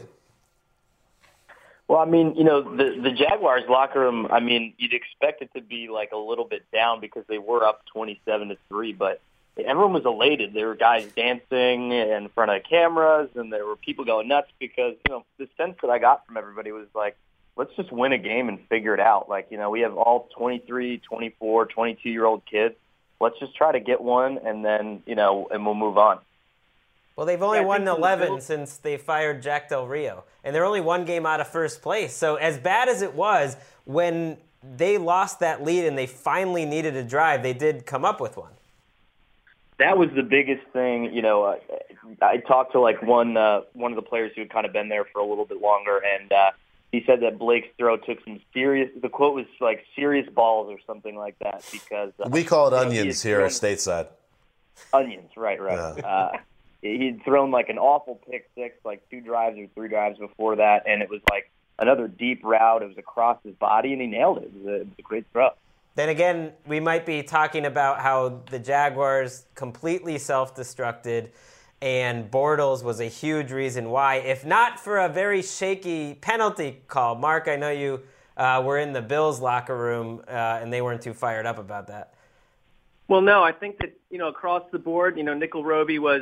Well, 1.87 1.99
I 1.99 2.05
mean, 2.05 2.35
you 2.35 2.45
know, 2.45 2.61
the 2.61 3.01
the 3.01 3.11
Jaguars 3.11 3.63
locker 3.67 3.99
room. 3.99 4.27
I 4.31 4.39
mean, 4.39 4.73
you'd 4.77 4.93
expect 4.93 5.41
it 5.41 5.49
to 5.55 5.61
be 5.61 5.89
like 5.89 6.13
a 6.13 6.17
little 6.17 6.45
bit 6.45 6.63
down 6.71 7.01
because 7.01 7.25
they 7.27 7.37
were 7.37 7.65
up 7.65 7.85
twenty-seven 7.91 8.47
to 8.47 8.57
three, 8.69 8.93
but 8.93 9.19
everyone 9.57 9.93
was 9.93 10.05
elated. 10.05 10.53
There 10.53 10.67
were 10.67 10.75
guys 10.75 11.11
dancing 11.15 11.91
in 11.91 12.29
front 12.29 12.51
of 12.51 12.63
cameras, 12.63 13.29
and 13.35 13.51
there 13.51 13.65
were 13.65 13.75
people 13.75 14.05
going 14.05 14.27
nuts 14.27 14.51
because 14.59 14.95
you 15.07 15.13
know 15.13 15.25
the 15.37 15.47
sense 15.57 15.75
that 15.81 15.89
I 15.89 15.99
got 15.99 16.25
from 16.25 16.37
everybody 16.37 16.71
was 16.71 16.87
like, 16.95 17.17
let's 17.55 17.73
just 17.75 17.91
win 17.91 18.13
a 18.13 18.17
game 18.17 18.49
and 18.49 18.59
figure 18.69 18.93
it 18.93 18.99
out. 18.99 19.29
Like, 19.29 19.47
you 19.49 19.57
know, 19.57 19.69
we 19.69 19.81
have 19.81 19.95
all 19.95 20.29
23, 20.37 20.99
24, 20.99 21.65
22 21.67 22.09
year 22.09 22.25
old 22.25 22.43
kids. 22.45 22.75
Let's 23.19 23.37
just 23.39 23.55
try 23.55 23.71
to 23.71 23.79
get 23.79 24.01
one, 24.01 24.39
and 24.43 24.65
then 24.65 25.03
you 25.05 25.15
know, 25.15 25.47
and 25.51 25.65
we'll 25.65 25.75
move 25.75 25.97
on. 25.97 26.19
Well, 27.15 27.25
they've 27.27 27.43
only 27.43 27.59
Yeah, 27.59 27.65
won 27.65 27.79
think 27.81 27.89
for 27.89 27.95
the 27.95 28.01
11 28.01 28.27
Bills- 28.29 28.45
since 28.45 28.77
they 28.77 28.97
fired 28.97 29.41
Jack 29.43 29.69
Del 29.69 29.85
Rio, 29.85 30.23
and 30.43 30.55
they're 30.55 30.65
only 30.65 30.81
one 30.81 31.05
game 31.05 31.25
out 31.25 31.39
of 31.41 31.47
first 31.47 31.81
place. 31.81 32.15
So, 32.15 32.35
as 32.35 32.57
bad 32.57 32.89
as 32.89 33.01
it 33.01 33.13
was 33.13 33.57
when 33.85 34.37
they 34.63 34.97
lost 34.97 35.39
that 35.41 35.63
lead 35.63 35.85
and 35.85 35.97
they 35.97 36.07
finally 36.07 36.65
needed 36.65 36.95
a 36.95 37.03
drive, 37.03 37.43
they 37.43 37.53
did 37.53 37.85
come 37.85 38.05
up 38.05 38.21
with 38.21 38.37
one. 38.37 38.53
That 39.81 39.97
was 39.97 40.09
the 40.15 40.23
biggest 40.23 40.65
thing. 40.73 41.13
You 41.13 41.21
know, 41.21 41.43
uh, 41.43 41.55
I 42.21 42.37
talked 42.37 42.73
to 42.73 42.79
like 42.79 43.01
one 43.01 43.35
uh, 43.35 43.61
one 43.73 43.91
of 43.91 43.95
the 43.95 44.01
players 44.01 44.31
who 44.35 44.41
had 44.41 44.49
kind 44.51 44.65
of 44.65 44.73
been 44.73 44.89
there 44.89 45.05
for 45.05 45.19
a 45.19 45.25
little 45.25 45.45
bit 45.45 45.61
longer, 45.61 45.97
and 45.97 46.31
uh, 46.31 46.51
he 46.91 47.03
said 47.05 47.21
that 47.21 47.39
Blake's 47.39 47.67
throw 47.77 47.97
took 47.97 48.23
some 48.23 48.39
serious. 48.53 48.89
The 49.01 49.09
quote 49.09 49.35
was 49.35 49.45
like 49.59 49.85
serious 49.95 50.29
balls 50.29 50.71
or 50.71 50.77
something 50.85 51.15
like 51.15 51.37
that 51.39 51.65
because 51.71 52.11
uh, 52.23 52.29
We 52.29 52.43
call 52.43 52.67
it 52.67 52.71
you 52.71 52.85
know, 52.85 52.91
he 52.91 52.99
onions 52.99 53.23
here 53.23 53.49
thrown- 53.49 53.49
stateside. 53.49 54.07
Onions, 54.93 55.29
right, 55.35 55.61
right. 55.61 55.95
Yeah. 55.97 56.05
Uh, 56.05 56.37
he'd 56.81 57.21
thrown 57.23 57.51
like 57.51 57.69
an 57.69 57.77
awful 57.77 58.19
pick 58.29 58.49
six, 58.55 58.75
like 58.83 59.07
two 59.09 59.21
drives 59.21 59.57
or 59.57 59.67
three 59.75 59.89
drives 59.89 60.17
before 60.19 60.55
that, 60.57 60.83
and 60.87 61.01
it 61.01 61.09
was 61.09 61.21
like 61.31 61.49
another 61.79 62.07
deep 62.07 62.43
route. 62.43 62.83
It 62.83 62.87
was 62.87 62.97
across 62.97 63.39
his 63.43 63.55
body, 63.55 63.93
and 63.93 64.01
he 64.01 64.07
nailed 64.07 64.39
it. 64.39 64.43
It 64.45 64.53
was 64.53 64.65
a, 64.65 64.75
it 64.75 64.87
was 64.87 64.95
a 64.99 65.01
great 65.01 65.25
throw. 65.31 65.49
Then 65.95 66.09
again, 66.09 66.53
we 66.65 66.79
might 66.79 67.05
be 67.05 67.21
talking 67.21 67.65
about 67.65 67.99
how 67.99 68.41
the 68.49 68.59
Jaguars 68.59 69.45
completely 69.55 70.17
self-destructed, 70.17 71.29
and 71.81 72.31
Bortles 72.31 72.83
was 72.83 72.99
a 73.01 73.05
huge 73.05 73.51
reason 73.51 73.89
why. 73.89 74.15
If 74.15 74.45
not 74.45 74.79
for 74.79 74.99
a 74.99 75.09
very 75.09 75.41
shaky 75.41 76.13
penalty 76.13 76.81
call, 76.87 77.15
Mark, 77.15 77.47
I 77.47 77.57
know 77.57 77.71
you 77.71 78.01
uh, 78.37 78.61
were 78.65 78.77
in 78.77 78.93
the 78.93 79.01
Bills 79.01 79.41
locker 79.41 79.75
room, 79.75 80.23
uh, 80.27 80.59
and 80.61 80.71
they 80.71 80.81
weren't 80.81 81.01
too 81.01 81.13
fired 81.13 81.45
up 81.45 81.57
about 81.57 81.87
that. 81.87 82.13
Well, 83.07 83.21
no, 83.21 83.43
I 83.43 83.51
think 83.51 83.79
that 83.79 83.93
you 84.09 84.17
know 84.17 84.29
across 84.29 84.63
the 84.71 84.79
board, 84.79 85.17
you 85.17 85.23
know, 85.23 85.33
Nickell 85.33 85.65
Robey 85.65 85.99
was 85.99 86.21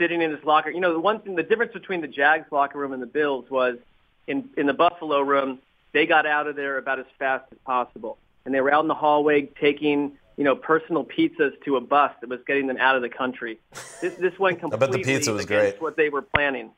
sitting 0.00 0.22
in 0.22 0.32
his 0.32 0.42
locker. 0.42 0.70
You 0.70 0.80
know, 0.80 0.92
the 0.92 0.98
one 0.98 1.20
thing, 1.20 1.36
the 1.36 1.44
difference 1.44 1.72
between 1.72 2.00
the 2.00 2.08
Jags 2.08 2.50
locker 2.50 2.78
room 2.78 2.92
and 2.92 3.00
the 3.00 3.06
Bills 3.06 3.48
was 3.48 3.78
in 4.26 4.50
in 4.56 4.66
the 4.66 4.72
Buffalo 4.72 5.20
room, 5.20 5.60
they 5.92 6.06
got 6.06 6.26
out 6.26 6.48
of 6.48 6.56
there 6.56 6.76
about 6.78 6.98
as 6.98 7.06
fast 7.20 7.44
as 7.52 7.58
possible, 7.64 8.18
and 8.44 8.54
they 8.54 8.60
were 8.60 8.72
out 8.72 8.82
in 8.82 8.88
the 8.88 8.94
hallway 8.94 9.42
taking 9.60 10.18
you 10.36 10.44
know 10.44 10.56
personal 10.56 11.04
pizzas 11.04 11.52
to 11.64 11.76
a 11.76 11.80
bus 11.80 12.12
that 12.20 12.28
was 12.28 12.40
getting 12.46 12.66
them 12.66 12.76
out 12.78 12.96
of 12.96 13.02
the 13.02 13.08
country. 13.08 13.58
This 14.00 14.14
this 14.14 14.38
went 14.38 14.58
I 14.58 14.60
completely 14.60 14.98
bet 14.98 15.04
the 15.06 15.14
pizza 15.14 15.32
was 15.32 15.44
against 15.44 15.78
great. 15.78 15.82
what 15.82 15.96
they 15.96 16.08
were 16.08 16.22
planning. 16.22 16.70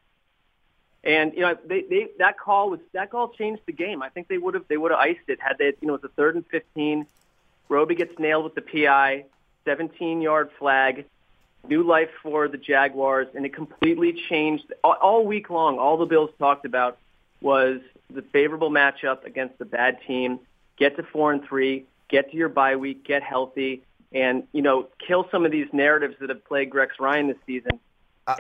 And 1.04 1.34
you 1.34 1.40
know, 1.40 1.56
they, 1.64 1.82
they 1.82 2.08
that 2.18 2.38
call 2.38 2.70
was 2.70 2.80
that 2.92 3.10
call 3.10 3.28
changed 3.28 3.62
the 3.66 3.72
game. 3.72 4.02
I 4.02 4.08
think 4.08 4.28
they 4.28 4.38
would 4.38 4.54
have 4.54 4.66
they 4.68 4.76
would 4.76 4.90
have 4.90 5.00
iced 5.00 5.28
it 5.28 5.40
had 5.40 5.58
they 5.58 5.66
you 5.80 5.88
know 5.88 5.94
it 5.94 6.02
was 6.02 6.10
a 6.10 6.14
third 6.14 6.34
and 6.34 6.46
fifteen. 6.46 7.06
Robey 7.68 7.94
gets 7.94 8.16
nailed 8.18 8.44
with 8.44 8.54
the 8.54 8.62
PI, 8.62 9.24
17 9.64 10.22
yard 10.22 10.50
flag, 10.58 11.04
new 11.68 11.82
life 11.82 12.10
for 12.22 12.48
the 12.48 12.58
Jaguars, 12.58 13.26
and 13.34 13.44
it 13.44 13.54
completely 13.54 14.12
changed 14.28 14.72
all, 14.84 14.92
all 14.92 15.26
week 15.26 15.50
long. 15.50 15.78
All 15.78 15.96
the 15.96 16.06
Bills 16.06 16.30
talked 16.38 16.64
about 16.64 16.98
was 17.40 17.80
the 18.08 18.22
favorable 18.22 18.70
matchup 18.70 19.24
against 19.24 19.58
the 19.58 19.64
bad 19.64 19.98
team. 20.06 20.38
Get 20.76 20.96
to 20.96 21.02
four 21.02 21.32
and 21.32 21.42
three, 21.44 21.86
get 22.08 22.30
to 22.30 22.36
your 22.36 22.48
bye 22.48 22.76
week, 22.76 23.04
get 23.04 23.22
healthy, 23.22 23.82
and 24.12 24.44
you 24.52 24.62
know 24.62 24.88
kill 25.06 25.26
some 25.30 25.44
of 25.44 25.52
these 25.52 25.68
narratives 25.72 26.16
that 26.20 26.28
have 26.28 26.44
plagued 26.44 26.74
Rex 26.74 26.94
Ryan 26.98 27.28
this 27.28 27.36
season. 27.46 27.80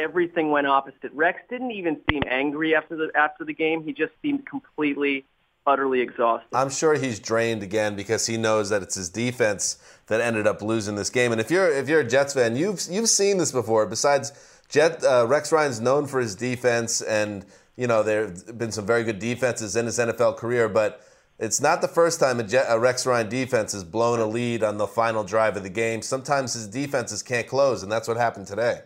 Everything 0.00 0.50
went 0.50 0.66
opposite. 0.66 1.12
Rex 1.12 1.40
didn't 1.48 1.70
even 1.70 2.00
seem 2.10 2.22
angry 2.28 2.74
after 2.74 2.96
the 2.96 3.10
after 3.14 3.44
the 3.44 3.52
game. 3.52 3.84
He 3.84 3.92
just 3.92 4.12
seemed 4.20 4.44
completely, 4.44 5.24
utterly 5.64 6.00
exhausted. 6.00 6.48
I'm 6.52 6.70
sure 6.70 6.94
he's 6.94 7.20
drained 7.20 7.62
again 7.62 7.94
because 7.94 8.26
he 8.26 8.36
knows 8.36 8.70
that 8.70 8.82
it's 8.82 8.96
his 8.96 9.10
defense 9.10 9.78
that 10.08 10.20
ended 10.20 10.46
up 10.46 10.60
losing 10.60 10.96
this 10.96 11.10
game. 11.10 11.30
And 11.30 11.40
if 11.40 11.50
you're 11.52 11.70
if 11.70 11.88
you're 11.88 12.00
a 12.00 12.08
Jets 12.08 12.34
fan, 12.34 12.56
you've 12.56 12.80
you've 12.90 13.08
seen 13.08 13.38
this 13.38 13.52
before. 13.52 13.86
Besides, 13.86 14.32
Jet 14.68 15.04
uh, 15.04 15.26
Rex 15.28 15.52
Ryan's 15.52 15.80
known 15.80 16.06
for 16.06 16.20
his 16.20 16.34
defense, 16.34 17.00
and 17.00 17.46
you 17.76 17.86
know 17.86 18.02
there 18.02 18.26
have 18.26 18.58
been 18.58 18.72
some 18.72 18.86
very 18.86 19.04
good 19.04 19.20
defenses 19.20 19.76
in 19.76 19.86
his 19.86 19.98
NFL 19.98 20.36
career, 20.36 20.68
but. 20.68 21.02
It's 21.38 21.60
not 21.60 21.82
the 21.82 21.88
first 21.88 22.18
time 22.18 22.40
a, 22.40 22.46
a 22.68 22.78
Rex 22.78 23.06
Ryan 23.06 23.28
defense 23.28 23.72
has 23.72 23.84
blown 23.84 24.20
a 24.20 24.26
lead 24.26 24.62
on 24.62 24.78
the 24.78 24.86
final 24.86 25.22
drive 25.22 25.56
of 25.56 25.62
the 25.62 25.70
game. 25.70 26.00
Sometimes 26.00 26.54
his 26.54 26.66
defenses 26.66 27.22
can't 27.22 27.46
close, 27.46 27.82
and 27.82 27.92
that's 27.92 28.08
what 28.08 28.16
happened 28.16 28.46
today. 28.46 28.80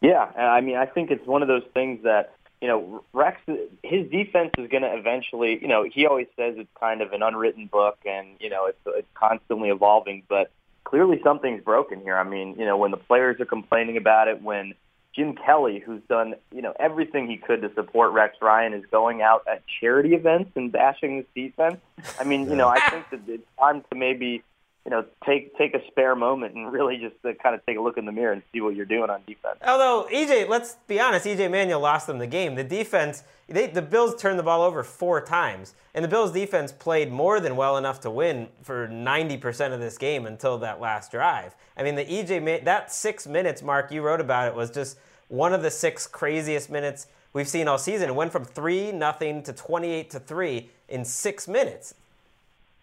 Yeah, 0.00 0.24
I 0.24 0.60
mean, 0.60 0.76
I 0.76 0.86
think 0.86 1.10
it's 1.10 1.26
one 1.26 1.42
of 1.42 1.48
those 1.48 1.64
things 1.74 2.04
that 2.04 2.34
you 2.60 2.68
know 2.68 3.04
Rex, 3.12 3.40
his 3.82 4.08
defense 4.10 4.52
is 4.56 4.68
going 4.68 4.82
to 4.82 4.96
eventually. 4.96 5.58
You 5.60 5.68
know, 5.68 5.84
he 5.84 6.06
always 6.06 6.28
says 6.36 6.54
it's 6.56 6.70
kind 6.78 7.02
of 7.02 7.12
an 7.12 7.22
unwritten 7.22 7.66
book, 7.66 7.98
and 8.06 8.28
you 8.40 8.48
know 8.48 8.66
it's 8.66 8.78
it's 8.86 9.08
constantly 9.14 9.68
evolving. 9.68 10.22
But 10.28 10.50
clearly, 10.84 11.20
something's 11.22 11.62
broken 11.62 12.00
here. 12.00 12.16
I 12.16 12.24
mean, 12.24 12.54
you 12.58 12.64
know, 12.64 12.76
when 12.76 12.90
the 12.90 12.96
players 12.96 13.40
are 13.40 13.44
complaining 13.44 13.96
about 13.96 14.28
it, 14.28 14.40
when 14.40 14.74
Jim 15.18 15.34
Kelly, 15.34 15.82
who's 15.84 16.00
done 16.08 16.36
you 16.54 16.62
know 16.62 16.72
everything 16.78 17.26
he 17.28 17.36
could 17.36 17.60
to 17.62 17.74
support 17.74 18.12
Rex 18.12 18.36
Ryan, 18.40 18.72
is 18.72 18.84
going 18.90 19.20
out 19.20 19.42
at 19.50 19.64
charity 19.80 20.14
events 20.14 20.52
and 20.54 20.70
bashing 20.70 21.16
this 21.16 21.26
defense. 21.34 21.78
I 22.20 22.24
mean, 22.24 22.48
you 22.48 22.54
know, 22.54 22.68
I 22.68 22.78
think 22.88 23.10
that 23.10 23.20
it's 23.26 23.42
time 23.58 23.82
to 23.90 23.98
maybe 23.98 24.44
you 24.84 24.90
know 24.92 25.04
take 25.26 25.58
take 25.58 25.74
a 25.74 25.84
spare 25.88 26.14
moment 26.14 26.54
and 26.54 26.72
really 26.72 26.98
just 26.98 27.16
uh, 27.24 27.32
kind 27.42 27.56
of 27.56 27.66
take 27.66 27.76
a 27.76 27.80
look 27.80 27.98
in 27.98 28.06
the 28.06 28.12
mirror 28.12 28.32
and 28.32 28.42
see 28.52 28.60
what 28.60 28.76
you're 28.76 28.86
doing 28.86 29.10
on 29.10 29.22
defense. 29.26 29.58
Although 29.66 30.06
EJ, 30.12 30.48
let's 30.48 30.76
be 30.86 31.00
honest, 31.00 31.26
EJ 31.26 31.50
Manuel 31.50 31.80
lost 31.80 32.06
them 32.06 32.18
the 32.18 32.28
game. 32.28 32.54
The 32.54 32.62
defense, 32.62 33.24
they, 33.48 33.66
the 33.66 33.82
Bills 33.82 34.14
turned 34.14 34.38
the 34.38 34.44
ball 34.44 34.62
over 34.62 34.84
four 34.84 35.20
times, 35.20 35.74
and 35.94 36.04
the 36.04 36.08
Bills 36.08 36.30
defense 36.30 36.70
played 36.70 37.10
more 37.10 37.40
than 37.40 37.56
well 37.56 37.76
enough 37.76 37.98
to 38.02 38.10
win 38.10 38.48
for 38.62 38.86
90% 38.86 39.72
of 39.72 39.80
this 39.80 39.98
game 39.98 40.26
until 40.26 40.58
that 40.58 40.80
last 40.80 41.10
drive. 41.10 41.56
I 41.76 41.82
mean, 41.82 41.96
the 41.96 42.04
EJ 42.04 42.64
that 42.64 42.92
six 42.92 43.26
minutes, 43.26 43.62
Mark, 43.62 43.90
you 43.90 44.00
wrote 44.02 44.20
about 44.20 44.46
it 44.46 44.54
was 44.54 44.70
just 44.70 44.96
one 45.28 45.52
of 45.52 45.62
the 45.62 45.70
six 45.70 46.06
craziest 46.06 46.70
minutes 46.70 47.06
we've 47.32 47.48
seen 47.48 47.68
all 47.68 47.78
season. 47.78 48.08
It 48.08 48.14
went 48.14 48.32
from 48.32 48.44
three 48.44 48.92
nothing 48.92 49.42
to 49.44 49.52
28 49.52 50.10
to 50.10 50.20
three 50.20 50.70
in 50.88 51.04
six 51.04 51.46
minutes. 51.46 51.94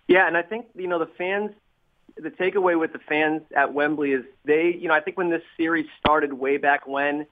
Yeah, 0.07 0.27
and 0.27 0.37
I 0.37 0.43
think 0.43 0.67
you 0.75 0.87
know 0.87 0.99
the 0.99 1.07
fans. 1.17 1.51
The 2.17 2.31
takeaway 2.31 2.79
with 2.79 2.93
the 2.93 2.99
fans 2.99 3.41
at 3.53 3.73
Wembley 3.73 4.13
is 4.13 4.23
they, 4.45 4.73
you 4.73 4.87
know, 4.87 4.93
I 4.93 5.01
think 5.01 5.17
when 5.17 5.29
this 5.29 5.41
series 5.57 5.85
started 5.99 6.31
way 6.31 6.55
back 6.55 6.87
when, 6.87 7.27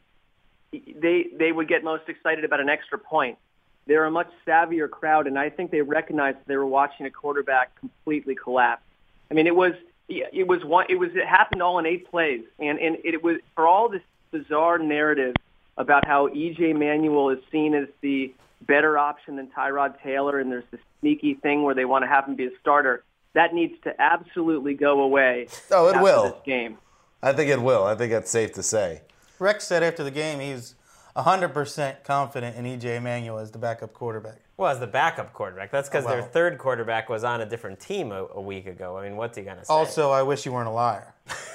they 0.72 1.28
they 1.34 1.52
would 1.54 1.70
get 1.70 1.84
most 1.84 2.10
excited 2.10 2.44
about 2.44 2.60
an 2.60 2.68
extra 2.68 2.98
point. 2.98 3.38
They're 3.86 4.06
a 4.06 4.12
much 4.12 4.30
savvier 4.46 4.90
crowd, 4.90 5.28
and 5.28 5.38
I 5.38 5.50
think 5.50 5.72
they 5.72 5.82
recognized 5.82 6.40
they 6.48 6.58
were 6.58 6.66
watching 6.66 7.06
a 7.06 7.12
quarterback 7.12 7.80
completely 7.80 8.36
collapse. 8.36 8.84
I 9.30 9.36
mean, 9.36 9.48
it 9.48 9.56
was 9.56 9.74
it 10.10 10.48
was 10.48 10.66
one 10.66 10.88
it 10.90 10.96
was 10.96 11.12
it 11.16 11.26
happened 11.26 11.62
all 11.62 11.80
in 11.80 11.86
eight 11.86 12.10
plays, 12.10 12.44
and 12.60 12.80
and 12.80 12.98
it 13.04 13.24
was 13.24 13.38
for 13.56 13.68
all 13.68 13.88
this 13.88 14.02
bizarre 14.34 14.78
narrative 14.80 15.36
about 15.78 16.06
how 16.06 16.28
EJ 16.28 16.78
Manuel 16.78 17.30
is 17.30 17.40
seen 17.52 17.74
as 17.74 17.88
the 18.02 18.34
better 18.62 18.98
option 18.98 19.38
than 19.38 19.48
Tyrod 19.48 20.02
Taylor, 20.02 20.40
and 20.40 20.52
there's 20.52 20.66
this 20.72 20.82
sneaky 21.00 21.36
thing 21.36 21.64
where 21.64 21.76
they 21.76 21.86
want 21.86 22.04
to 22.04 22.08
have 22.08 22.26
him 22.28 22.36
be 22.36 22.46
a 22.46 22.50
starter. 22.60 23.04
That 23.34 23.54
needs 23.54 23.74
to 23.84 24.00
absolutely 24.00 24.74
go 24.74 25.02
away. 25.02 25.48
Oh, 25.72 25.88
it 25.88 25.92
after 25.96 26.04
will. 26.04 26.24
This 26.24 26.34
game. 26.46 26.78
I 27.22 27.34
think 27.34 27.50
it 27.50 27.62
will. 27.62 27.84
I 27.84 27.96
think 27.96 28.12
that's 28.12 28.30
safe 28.30 28.54
to 28.54 28.64
say. 28.64 29.02
Rex 29.40 29.66
said 29.66 29.82
after 29.82 30.04
the 30.04 30.12
game 30.12 30.40
he's 30.40 30.76
100% 31.16 32.04
confident 32.04 32.56
in 32.56 32.66
EJ 32.66 33.02
Manuel 33.02 33.40
as 33.40 33.52
the 33.52 33.58
backup 33.58 33.94
quarterback. 33.94 34.40
Well, 34.58 34.70
as 34.72 34.80
the 34.80 34.88
backup 34.88 35.34
quarterback, 35.34 35.72
that's 35.72 35.90
because 35.90 36.06
Oh, 36.06 36.10
their 36.10 36.22
third 36.22 36.58
quarterback 36.58 37.10
was 37.10 37.24
on 37.24 37.42
a 37.42 37.46
different 37.46 37.80
team 37.80 38.12
a, 38.12 38.28
a 38.36 38.42
week 38.42 38.68
ago. 38.68 38.98
I 38.98 39.04
mean, 39.04 39.18
what's 39.18 39.38
he 39.38 39.44
gonna 39.44 39.66
say? 39.66 39.74
Also, 39.74 40.12
I 40.12 40.22
wish 40.22 40.46
you 40.46 40.52
weren't 40.52 40.68
a 40.68 40.72
liar. 40.72 41.14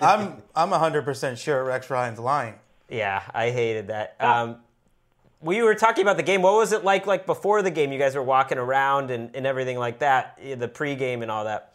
I'm 0.00 0.42
I'm 0.54 0.70
100% 0.70 1.38
sure 1.38 1.64
Rex 1.64 1.90
Ryan's 1.90 2.18
lying. 2.18 2.54
Yeah, 2.88 3.22
I 3.34 3.50
hated 3.50 3.88
that. 3.88 4.16
Um, 4.18 4.56
we 5.40 5.62
were 5.62 5.74
talking 5.74 6.02
about 6.02 6.16
the 6.16 6.22
game. 6.22 6.42
What 6.42 6.54
was 6.54 6.72
it 6.72 6.84
like? 6.84 7.06
Like 7.06 7.26
before 7.26 7.62
the 7.62 7.70
game, 7.70 7.92
you 7.92 7.98
guys 7.98 8.14
were 8.14 8.22
walking 8.22 8.58
around 8.58 9.10
and, 9.10 9.34
and 9.34 9.46
everything 9.46 9.78
like 9.78 10.00
that, 10.00 10.38
eh, 10.42 10.54
the 10.54 10.68
pregame 10.68 11.22
and 11.22 11.30
all 11.30 11.44
that. 11.44 11.74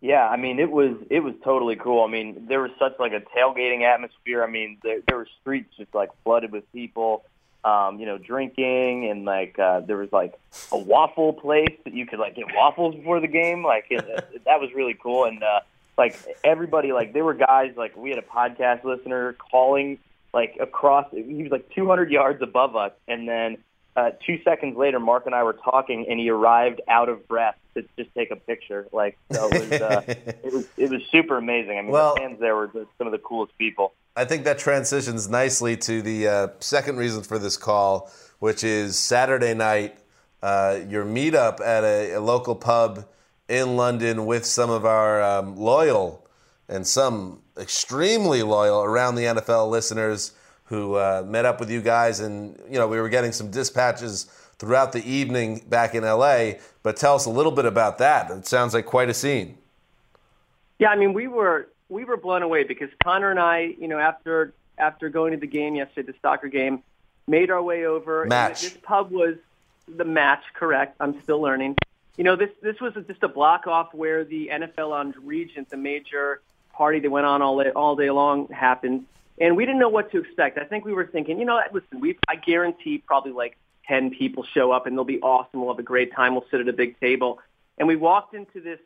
Yeah, 0.00 0.28
I 0.28 0.36
mean 0.36 0.58
it 0.58 0.70
was 0.70 0.96
it 1.10 1.20
was 1.20 1.34
totally 1.42 1.76
cool. 1.76 2.04
I 2.04 2.08
mean 2.08 2.46
there 2.46 2.60
was 2.60 2.70
such 2.78 2.92
like 2.98 3.12
a 3.12 3.20
tailgating 3.20 3.82
atmosphere. 3.82 4.44
I 4.44 4.50
mean 4.50 4.78
there, 4.82 5.00
there 5.08 5.16
were 5.16 5.28
streets 5.40 5.74
just 5.76 5.94
like 5.94 6.10
flooded 6.24 6.52
with 6.52 6.70
people, 6.72 7.24
um, 7.64 7.98
you 7.98 8.06
know, 8.06 8.18
drinking 8.18 9.10
and 9.10 9.24
like 9.24 9.58
uh, 9.58 9.80
there 9.80 9.96
was 9.96 10.12
like 10.12 10.34
a 10.72 10.78
waffle 10.78 11.32
place 11.32 11.76
that 11.84 11.94
you 11.94 12.06
could 12.06 12.18
like 12.18 12.36
get 12.36 12.46
waffles 12.54 12.94
before 12.94 13.20
the 13.20 13.28
game. 13.28 13.64
Like 13.64 13.86
it, 13.90 14.04
that 14.44 14.60
was 14.60 14.70
really 14.74 14.94
cool. 14.94 15.24
And 15.24 15.42
uh, 15.42 15.60
like 15.96 16.16
everybody, 16.42 16.92
like 16.92 17.12
there 17.12 17.24
were 17.24 17.34
guys 17.34 17.74
like 17.76 17.96
we 17.96 18.10
had 18.10 18.18
a 18.18 18.22
podcast 18.22 18.84
listener 18.84 19.34
calling 19.34 19.98
like 20.32 20.56
across. 20.60 21.06
He 21.12 21.42
was 21.42 21.52
like 21.52 21.70
200 21.74 22.10
yards 22.10 22.42
above 22.42 22.76
us, 22.76 22.92
and 23.06 23.28
then 23.28 23.58
uh, 23.96 24.10
two 24.26 24.40
seconds 24.42 24.76
later, 24.76 24.98
Mark 24.98 25.26
and 25.26 25.34
I 25.34 25.42
were 25.44 25.52
talking, 25.52 26.06
and 26.08 26.18
he 26.18 26.28
arrived 26.30 26.80
out 26.88 27.08
of 27.08 27.28
breath 27.28 27.56
to 27.74 27.84
just 27.96 28.12
take 28.14 28.30
a 28.30 28.36
picture. 28.36 28.88
Like 28.92 29.16
so 29.32 29.48
it 29.52 29.70
was, 29.70 29.80
uh, 29.80 30.02
it 30.08 30.52
was, 30.52 30.66
it 30.76 30.90
was 30.90 31.02
super 31.10 31.38
amazing. 31.38 31.78
I 31.78 31.82
mean, 31.82 31.90
Well- 31.90 32.14
the 32.14 32.20
fans 32.22 32.40
there 32.40 32.56
were 32.56 32.66
just 32.68 32.88
some 32.98 33.06
of 33.06 33.12
the 33.12 33.18
coolest 33.18 33.56
people. 33.58 33.92
I 34.16 34.24
think 34.24 34.44
that 34.44 34.58
transitions 34.60 35.28
nicely 35.28 35.76
to 35.78 36.00
the 36.00 36.28
uh, 36.28 36.48
second 36.60 36.98
reason 36.98 37.24
for 37.24 37.36
this 37.36 37.56
call, 37.56 38.12
which 38.38 38.62
is 38.62 38.96
Saturday 38.96 39.54
night, 39.54 39.98
uh, 40.40 40.78
your 40.88 41.04
meetup 41.04 41.60
at 41.60 41.82
a, 41.82 42.12
a 42.12 42.20
local 42.20 42.54
pub 42.54 43.06
in 43.58 43.76
London 43.76 44.26
with 44.26 44.44
some 44.44 44.70
of 44.70 44.84
our 44.84 45.22
um, 45.22 45.56
loyal 45.56 46.26
and 46.68 46.86
some 46.86 47.42
extremely 47.58 48.42
loyal 48.42 48.82
around 48.82 49.14
the 49.14 49.22
NFL 49.22 49.70
listeners 49.70 50.32
who 50.64 50.94
uh, 50.94 51.24
met 51.26 51.44
up 51.44 51.60
with 51.60 51.70
you 51.70 51.80
guys. 51.80 52.20
And, 52.20 52.58
you 52.68 52.78
know, 52.78 52.88
we 52.88 53.00
were 53.00 53.08
getting 53.08 53.32
some 53.32 53.50
dispatches 53.50 54.24
throughout 54.58 54.92
the 54.92 55.04
evening 55.08 55.62
back 55.68 55.94
in 55.94 56.02
LA. 56.04 56.52
But 56.82 56.96
tell 56.96 57.14
us 57.14 57.26
a 57.26 57.30
little 57.30 57.52
bit 57.52 57.64
about 57.64 57.98
that. 57.98 58.30
It 58.30 58.46
sounds 58.46 58.74
like 58.74 58.86
quite 58.86 59.08
a 59.08 59.14
scene. 59.14 59.58
Yeah, 60.78 60.88
I 60.88 60.96
mean, 60.96 61.12
we 61.12 61.28
were 61.28 61.68
we 61.88 62.04
were 62.04 62.16
blown 62.16 62.42
away 62.42 62.64
because 62.64 62.88
Connor 63.02 63.30
and 63.30 63.38
I, 63.38 63.74
you 63.78 63.86
know, 63.86 63.98
after 63.98 64.52
after 64.78 65.08
going 65.08 65.32
to 65.32 65.38
the 65.38 65.46
game 65.46 65.76
yesterday, 65.76 66.10
the 66.12 66.18
soccer 66.20 66.48
game, 66.48 66.82
made 67.28 67.50
our 67.50 67.62
way 67.62 67.86
over. 67.86 68.22
and 68.22 68.28
Match. 68.28 68.62
This 68.62 68.76
pub 68.82 69.12
was 69.12 69.36
the 69.86 70.04
match, 70.04 70.42
correct? 70.54 70.96
I'm 71.00 71.22
still 71.22 71.40
learning. 71.40 71.76
You 72.16 72.24
know, 72.24 72.36
this 72.36 72.50
this 72.62 72.80
was 72.80 72.94
just 73.06 73.22
a 73.22 73.28
block 73.28 73.66
off 73.66 73.92
where 73.92 74.24
the 74.24 74.50
NFL 74.52 74.92
on 74.92 75.14
Regent, 75.22 75.68
the 75.70 75.76
major 75.76 76.40
party 76.72 77.00
that 77.00 77.10
went 77.10 77.26
on 77.26 77.42
all 77.42 77.62
day, 77.62 77.70
all 77.70 77.96
day 77.96 78.10
long 78.10 78.48
happened, 78.48 79.06
and 79.40 79.56
we 79.56 79.64
didn't 79.64 79.80
know 79.80 79.88
what 79.88 80.12
to 80.12 80.18
expect. 80.18 80.58
I 80.58 80.64
think 80.64 80.84
we 80.84 80.92
were 80.92 81.06
thinking, 81.06 81.38
you 81.38 81.44
know, 81.44 81.60
listen, 81.72 82.00
we 82.00 82.18
I 82.28 82.36
guarantee 82.36 82.98
probably 82.98 83.32
like 83.32 83.56
ten 83.88 84.10
people 84.10 84.44
show 84.44 84.70
up 84.70 84.86
and 84.86 84.96
they'll 84.96 85.04
be 85.04 85.20
awesome. 85.20 85.60
We'll 85.60 85.72
have 85.72 85.78
a 85.80 85.82
great 85.82 86.14
time. 86.14 86.34
We'll 86.34 86.46
sit 86.50 86.60
at 86.60 86.68
a 86.68 86.72
big 86.72 86.98
table, 87.00 87.40
and 87.78 87.88
we 87.88 87.96
walked 87.96 88.32
into 88.32 88.60
this 88.60 88.78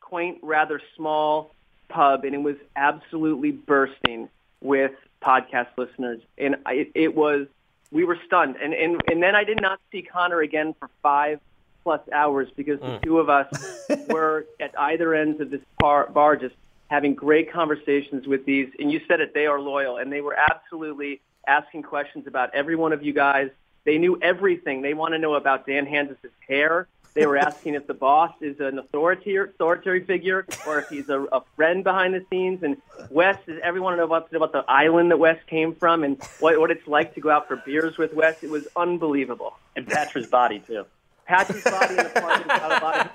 quaint, 0.00 0.38
rather 0.42 0.80
small 0.96 1.54
pub, 1.88 2.24
and 2.24 2.34
it 2.34 2.42
was 2.42 2.56
absolutely 2.76 3.52
bursting 3.52 4.30
with 4.62 4.92
podcast 5.22 5.68
listeners, 5.76 6.20
and 6.38 6.56
it, 6.66 6.92
it 6.94 7.14
was 7.14 7.46
we 7.92 8.04
were 8.04 8.18
stunned, 8.24 8.56
and 8.56 8.72
and 8.72 9.02
and 9.06 9.22
then 9.22 9.34
I 9.34 9.44
did 9.44 9.60
not 9.60 9.80
see 9.92 10.00
Connor 10.00 10.40
again 10.40 10.74
for 10.80 10.88
five 11.02 11.40
plus 11.82 12.00
hours 12.12 12.48
because 12.56 12.80
the 12.80 12.86
mm. 12.86 13.02
two 13.02 13.18
of 13.18 13.28
us 13.28 13.48
were 14.08 14.46
at 14.60 14.78
either 14.78 15.14
ends 15.14 15.40
of 15.40 15.50
this 15.50 15.62
bar, 15.78 16.08
bar 16.08 16.36
just 16.36 16.54
having 16.88 17.14
great 17.14 17.52
conversations 17.52 18.26
with 18.26 18.44
these. 18.44 18.68
And 18.78 18.90
you 18.90 19.00
said 19.06 19.20
it, 19.20 19.32
they 19.32 19.46
are 19.46 19.60
loyal, 19.60 19.96
and 19.96 20.12
they 20.12 20.20
were 20.20 20.36
absolutely 20.36 21.20
asking 21.46 21.82
questions 21.84 22.26
about 22.26 22.54
every 22.54 22.76
one 22.76 22.92
of 22.92 23.02
you 23.02 23.12
guys. 23.12 23.50
They 23.84 23.98
knew 23.98 24.18
everything. 24.20 24.82
They 24.82 24.94
want 24.94 25.14
to 25.14 25.18
know 25.18 25.34
about 25.34 25.66
Dan 25.66 25.86
Hanzus' 25.86 26.30
hair. 26.46 26.88
They 27.14 27.26
were 27.26 27.36
asking 27.36 27.74
if 27.74 27.86
the 27.86 27.94
boss 27.94 28.32
is 28.40 28.60
an 28.60 28.78
authoritarian, 28.78 29.52
authoritarian 29.54 30.06
figure 30.06 30.46
or 30.66 30.80
if 30.80 30.88
he's 30.88 31.08
a, 31.08 31.22
a 31.32 31.42
friend 31.56 31.82
behind 31.82 32.14
the 32.14 32.24
scenes. 32.30 32.62
And 32.62 32.76
Wes, 33.10 33.36
is 33.48 33.58
everyone 33.64 33.96
know 33.96 34.04
about, 34.04 34.32
about 34.32 34.52
the 34.52 34.64
island 34.68 35.10
that 35.10 35.18
Wes 35.18 35.38
came 35.48 35.74
from 35.74 36.04
and 36.04 36.22
what, 36.38 36.60
what 36.60 36.70
it's 36.70 36.86
like 36.86 37.14
to 37.14 37.20
go 37.20 37.30
out 37.30 37.48
for 37.48 37.56
beers 37.56 37.98
with 37.98 38.14
Wes? 38.14 38.42
It 38.42 38.50
was 38.50 38.68
unbelievable. 38.76 39.56
And 39.74 39.88
Patrick's 39.88 40.28
body 40.28 40.60
too. 40.60 40.84
Patrick's 41.30 41.64
body 41.64 41.90
in 41.90 41.96
the 41.96 42.20
park 42.20 42.46
got 42.48 42.82
a 42.82 42.84
lot 42.84 43.06
of. 43.06 43.12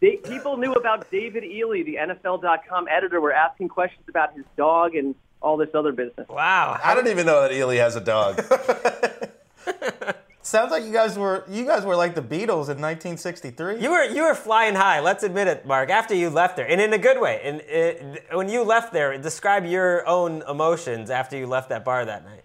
They, 0.00 0.16
people 0.16 0.56
knew 0.56 0.72
about 0.72 1.10
David 1.10 1.42
Ely, 1.42 1.82
the 1.82 1.96
NFL.com 1.96 2.86
editor. 2.88 3.20
Were 3.20 3.32
asking 3.32 3.68
questions 3.68 4.04
about 4.08 4.34
his 4.34 4.44
dog 4.56 4.94
and 4.94 5.14
all 5.42 5.56
this 5.56 5.70
other 5.74 5.92
business. 5.92 6.28
Wow. 6.28 6.78
I 6.82 6.94
don't 6.94 7.08
even 7.08 7.26
know 7.26 7.42
that 7.42 7.52
Ely 7.52 7.76
has 7.76 7.96
a 7.96 8.00
dog. 8.00 8.40
Sounds 10.42 10.70
like 10.70 10.84
you 10.84 10.92
guys 10.92 11.18
were 11.18 11.44
you 11.48 11.64
guys 11.64 11.84
were 11.84 11.96
like 11.96 12.14
the 12.14 12.22
Beatles 12.22 12.70
in 12.70 12.78
1963. 12.78 13.80
You 13.80 13.90
were 13.90 14.04
you 14.04 14.22
were 14.22 14.34
flying 14.34 14.76
high. 14.76 15.00
Let's 15.00 15.24
admit 15.24 15.48
it, 15.48 15.66
Marc. 15.66 15.90
After 15.90 16.14
you 16.14 16.30
left 16.30 16.56
there, 16.56 16.70
and 16.70 16.80
in 16.80 16.92
a 16.92 16.98
good 16.98 17.20
way. 17.20 17.40
And 17.42 17.60
it, 17.62 18.26
when 18.32 18.48
you 18.48 18.62
left 18.62 18.92
there, 18.92 19.18
describe 19.18 19.64
your 19.66 20.06
own 20.06 20.44
emotions 20.48 21.10
after 21.10 21.36
you 21.36 21.48
left 21.48 21.70
that 21.70 21.84
bar 21.84 22.04
that 22.04 22.24
night. 22.24 22.44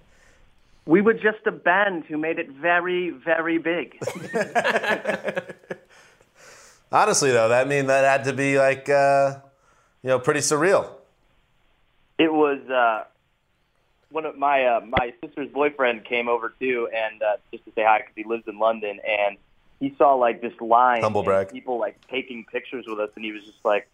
We 0.86 1.02
were 1.02 1.14
just 1.14 1.46
a 1.46 1.52
band 1.52 2.06
who 2.06 2.18
made 2.18 2.40
it 2.40 2.50
very, 2.50 3.12
very 3.12 3.58
big. 3.58 3.98
Honestly, 6.92 7.32
though, 7.32 7.50
that 7.50 7.68
mean 7.68 7.88
that 7.88 8.04
had 8.04 8.26
to 8.26 8.34
be 8.34 8.58
like, 8.58 8.90
uh, 8.90 9.36
you 10.04 10.10
know, 10.10 10.20
pretty 10.20 10.42
surreal. 10.42 10.90
It 12.18 12.34
was 12.34 12.60
uh, 12.70 13.06
one 14.10 14.26
of 14.26 14.38
my 14.38 14.66
uh, 14.66 14.82
my 14.82 15.14
sister's 15.24 15.50
boyfriend 15.50 16.04
came 16.06 16.28
over 16.28 16.54
too, 16.60 16.90
and 16.94 17.22
uh, 17.22 17.38
just 17.52 17.64
to 17.66 17.72
say 17.74 17.84
hi 17.84 18.00
because 18.00 18.14
he 18.16 18.24
lives 18.24 18.44
in 18.48 18.60
London, 18.60 19.00
and 19.08 19.38
he 19.80 19.96
saw 19.98 20.16
like 20.16 20.42
this 20.42 20.54
line, 20.60 21.02
Humble 21.02 21.24
brag. 21.24 21.50
people 21.52 21.80
like 21.80 21.96
taking 22.10 22.44
pictures 22.52 22.86
with 22.88 23.00
us, 23.00 23.10
and 23.16 23.24
he 23.24 23.32
was 23.32 23.44
just 23.44 23.64
like, 23.64 23.88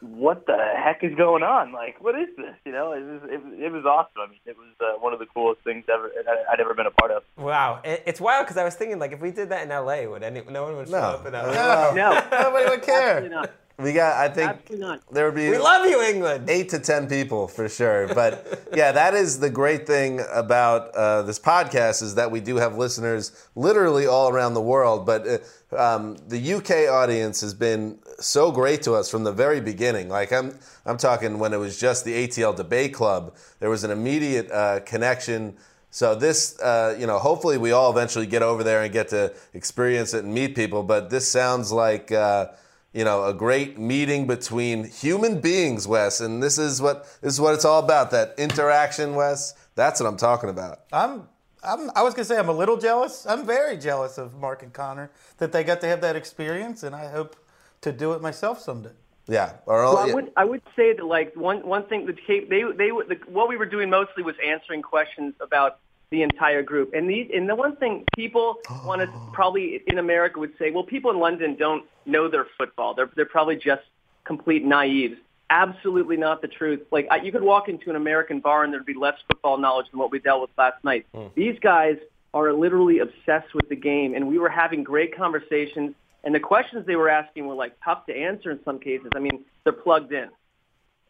"What 0.00 0.46
the 0.46 0.56
heck 0.76 1.02
is 1.02 1.14
going 1.16 1.42
on? 1.42 1.72
Like, 1.72 2.02
what 2.02 2.14
is 2.18 2.28
this?" 2.36 2.54
You 2.64 2.72
know, 2.72 2.92
it 2.92 3.02
was 3.02 3.22
it, 3.30 3.44
was- 3.44 3.54
it 3.58 3.72
was 3.72 3.84
awesome. 3.84 4.20
I 4.20 4.30
mean, 4.30 4.40
it 4.46 4.56
was 4.56 4.68
uh, 4.80 4.98
one 5.00 5.12
of 5.12 5.18
the 5.18 5.26
coolest 5.26 5.62
things 5.62 5.84
ever 5.92 6.10
I- 6.28 6.52
I'd 6.52 6.60
ever 6.60 6.74
been 6.74 6.86
a 6.86 6.90
part 6.90 7.10
of. 7.10 7.22
Wow, 7.36 7.80
it, 7.84 8.02
it's 8.06 8.20
wild 8.20 8.46
because 8.46 8.56
I 8.56 8.64
was 8.64 8.74
thinking 8.74 8.98
like 8.98 9.12
if 9.12 9.20
we 9.20 9.30
did 9.30 9.48
that 9.50 9.62
in 9.64 9.68
LA, 9.70 10.08
would 10.10 10.22
any 10.22 10.42
no 10.48 10.64
one 10.64 10.76
would 10.76 10.88
show 10.88 10.92
No. 10.92 10.98
up 11.00 11.26
in 11.26 11.32
LA? 11.32 11.52
No. 11.52 11.92
no, 11.94 12.24
Nobody 12.42 12.68
would 12.70 12.82
care. 12.82 13.48
Absolutely 13.78 13.84
not. 13.84 13.84
We 13.84 13.92
got, 13.92 14.16
I 14.16 14.28
think 14.34 14.50
Absolutely 14.50 14.86
not. 14.86 15.02
there 15.12 15.26
would 15.26 15.34
be 15.34 15.50
We 15.50 15.58
love 15.58 15.86
you, 15.86 16.02
England. 16.02 16.50
eight 16.50 16.68
to 16.70 16.78
ten 16.78 17.08
people 17.08 17.48
for 17.48 17.68
sure. 17.68 18.08
But 18.12 18.64
yeah, 18.74 18.92
that 18.92 19.14
is 19.14 19.38
the 19.38 19.50
great 19.50 19.86
thing 19.86 20.20
about 20.32 20.94
uh, 20.94 21.22
this 21.22 21.38
podcast 21.38 22.02
is 22.02 22.14
that 22.16 22.30
we 22.30 22.40
do 22.40 22.56
have 22.56 22.76
listeners 22.76 23.32
literally 23.54 24.06
all 24.06 24.28
around 24.30 24.54
the 24.54 24.62
world. 24.62 25.06
But 25.06 25.26
uh, 25.72 25.76
um, 25.76 26.16
the 26.26 26.54
UK 26.54 26.90
audience 26.90 27.40
has 27.40 27.54
been 27.54 27.98
so 28.18 28.50
great 28.50 28.82
to 28.82 28.94
us 28.94 29.10
from 29.10 29.24
the 29.24 29.32
very 29.32 29.60
beginning. 29.60 30.08
Like 30.08 30.32
I'm, 30.32 30.58
I'm 30.84 30.96
talking 30.96 31.38
when 31.38 31.52
it 31.52 31.58
was 31.58 31.78
just 31.78 32.04
the 32.04 32.26
ATL 32.26 32.56
Debate 32.56 32.94
Club. 32.94 33.36
There 33.60 33.70
was 33.70 33.84
an 33.84 33.90
immediate 33.90 34.50
uh, 34.50 34.80
connection. 34.80 35.56
So 35.90 36.14
this, 36.14 36.58
uh, 36.60 36.96
you 36.98 37.06
know, 37.06 37.18
hopefully 37.18 37.56
we 37.58 37.72
all 37.72 37.90
eventually 37.90 38.26
get 38.26 38.42
over 38.42 38.62
there 38.62 38.82
and 38.82 38.92
get 38.92 39.08
to 39.08 39.32
experience 39.54 40.12
it 40.14 40.24
and 40.24 40.34
meet 40.34 40.54
people. 40.54 40.82
But 40.82 41.10
this 41.10 41.28
sounds 41.28 41.70
like. 41.70 42.10
Uh, 42.10 42.48
you 42.92 43.04
know, 43.04 43.24
a 43.24 43.34
great 43.34 43.78
meeting 43.78 44.26
between 44.26 44.84
human 44.84 45.40
beings, 45.40 45.86
Wes, 45.86 46.20
and 46.20 46.42
this 46.42 46.58
is 46.58 46.80
what 46.80 47.04
this 47.20 47.34
is 47.34 47.40
what 47.40 47.54
it's 47.54 47.64
all 47.64 47.80
about. 47.80 48.10
That 48.10 48.34
interaction, 48.38 49.14
Wes. 49.14 49.54
That's 49.74 50.00
what 50.00 50.06
I'm 50.06 50.16
talking 50.16 50.48
about. 50.48 50.80
I'm, 50.92 51.28
I'm, 51.62 51.90
I 51.94 52.02
was 52.02 52.14
gonna 52.14 52.24
say 52.24 52.38
I'm 52.38 52.48
a 52.48 52.52
little 52.52 52.76
jealous. 52.76 53.26
I'm 53.26 53.46
very 53.46 53.76
jealous 53.76 54.18
of 54.18 54.34
Marc 54.34 54.62
and 54.62 54.72
Connor 54.72 55.10
that 55.36 55.52
they 55.52 55.64
got 55.64 55.80
to 55.82 55.86
have 55.86 56.00
that 56.00 56.16
experience, 56.16 56.82
and 56.82 56.94
I 56.94 57.08
hope 57.08 57.36
to 57.82 57.92
do 57.92 58.12
it 58.12 58.22
myself 58.22 58.60
someday. 58.60 58.90
Yeah. 59.28 59.52
Or 59.66 59.82
Well, 59.84 59.98
I 59.98 60.14
would 60.14 60.32
I 60.36 60.44
would 60.44 60.62
say 60.74 60.94
that 60.94 61.04
like 61.04 61.36
one 61.36 61.66
one 61.66 61.84
thing 61.84 62.06
that 62.06 62.16
came, 62.26 62.48
they 62.48 62.62
they 62.62 62.88
the, 62.88 63.18
what 63.26 63.48
we 63.48 63.58
were 63.58 63.66
doing 63.66 63.90
mostly 63.90 64.22
was 64.22 64.34
answering 64.44 64.80
questions 64.80 65.34
about 65.40 65.78
the 66.10 66.22
entire 66.22 66.62
group. 66.62 66.92
And 66.94 67.08
the 67.08 67.28
and 67.34 67.48
the 67.48 67.54
one 67.54 67.76
thing 67.76 68.04
people 68.16 68.56
want 68.84 69.02
to 69.02 69.08
probably 69.32 69.82
in 69.86 69.98
America 69.98 70.38
would 70.38 70.52
say, 70.58 70.70
well, 70.70 70.84
people 70.84 71.10
in 71.10 71.18
London 71.18 71.56
don't 71.56 71.84
know 72.06 72.28
their 72.28 72.46
football. 72.56 72.94
They're 72.94 73.10
they're 73.14 73.26
probably 73.26 73.56
just 73.56 73.82
complete 74.24 74.64
naives. 74.64 75.16
Absolutely 75.50 76.16
not 76.16 76.42
the 76.42 76.48
truth. 76.48 76.80
Like 76.90 77.08
I, 77.10 77.16
you 77.16 77.32
could 77.32 77.42
walk 77.42 77.68
into 77.68 77.90
an 77.90 77.96
American 77.96 78.40
bar 78.40 78.64
and 78.64 78.72
there'd 78.72 78.86
be 78.86 78.94
less 78.94 79.18
football 79.26 79.58
knowledge 79.58 79.86
than 79.90 79.98
what 79.98 80.10
we 80.10 80.18
dealt 80.18 80.42
with 80.42 80.50
last 80.58 80.82
night. 80.84 81.06
These 81.34 81.58
guys 81.60 81.96
are 82.34 82.52
literally 82.52 82.98
obsessed 82.98 83.54
with 83.54 83.68
the 83.68 83.76
game, 83.76 84.14
and 84.14 84.28
we 84.28 84.38
were 84.38 84.50
having 84.50 84.84
great 84.84 85.16
conversations. 85.16 85.94
And 86.24 86.34
the 86.34 86.40
questions 86.40 86.86
they 86.86 86.96
were 86.96 87.08
asking 87.08 87.46
were 87.46 87.54
like 87.54 87.72
tough 87.82 88.04
to 88.06 88.14
answer 88.14 88.50
in 88.50 88.60
some 88.64 88.78
cases. 88.78 89.08
I 89.14 89.20
mean, 89.20 89.44
they're 89.64 89.72
plugged 89.72 90.12
in. 90.12 90.28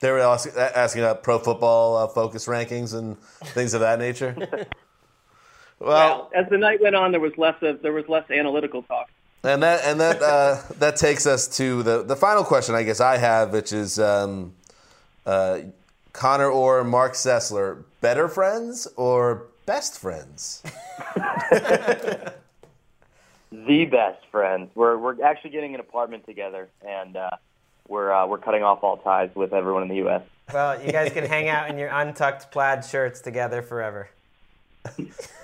They 0.01 0.13
were 0.13 0.21
ask- 0.21 0.57
asking 0.57 1.03
about 1.03 1.23
pro 1.23 1.39
football 1.39 1.97
uh, 1.97 2.07
focus 2.09 2.47
rankings 2.47 2.95
and 2.95 3.19
things 3.19 3.75
of 3.75 3.81
that 3.81 3.99
nature. 3.99 4.37
well, 5.81 5.89
Well, 5.89 6.31
as 6.35 6.49
the 6.51 6.59
night 6.59 6.81
went 6.83 6.95
on, 6.97 7.13
there 7.13 7.21
was 7.21 7.37
less 7.37 7.57
of 7.63 7.83
there 7.83 7.93
was 7.93 8.09
less 8.09 8.31
analytical 8.31 8.83
talk. 8.83 9.09
and 9.45 9.63
that 9.63 9.85
and 9.85 10.01
that 10.01 10.23
uh, 10.23 10.63
that 10.79 10.97
takes 10.97 11.27
us 11.27 11.47
to 11.57 11.83
the 11.83 12.03
the 12.03 12.17
final 12.17 12.45
question 12.45 12.75
I 12.75 12.83
guess 12.83 13.01
I 13.01 13.17
have, 13.19 13.53
which 13.53 13.73
is 13.73 13.99
um, 13.99 14.55
uh, 15.27 15.61
Connor 16.13 16.51
or 16.51 16.83
Marc 16.85 17.13
Sessler, 17.15 17.85
better 18.01 18.29
friends 18.29 18.89
or 18.97 19.47
best 19.67 19.99
friends? 19.99 20.63
The 23.51 23.87
best 23.87 24.27
friends. 24.31 24.71
We're 24.75 24.99
we're 24.99 25.23
actually 25.23 25.51
getting 25.51 25.75
an 25.75 25.81
apartment 25.81 26.27
together, 26.27 26.69
and 26.87 27.17
uh, 27.17 27.31
we're 27.89 28.13
uh, 28.13 28.27
we're 28.27 28.39
cutting 28.39 28.63
off 28.63 28.85
all 28.85 28.99
ties 28.99 29.31
with 29.35 29.55
everyone 29.55 29.83
in 29.83 29.89
the 29.89 29.97
U.S. 29.97 30.21
Well, 30.53 30.83
you 30.85 30.93
guys 30.93 31.13
can 31.13 31.25
hang 31.25 31.49
out 31.49 31.71
in 31.71 31.79
your 31.79 31.89
untucked 31.89 32.53
plaid 32.53 32.85
shirts 32.85 33.21
together 33.23 33.63
forever. 33.63 34.11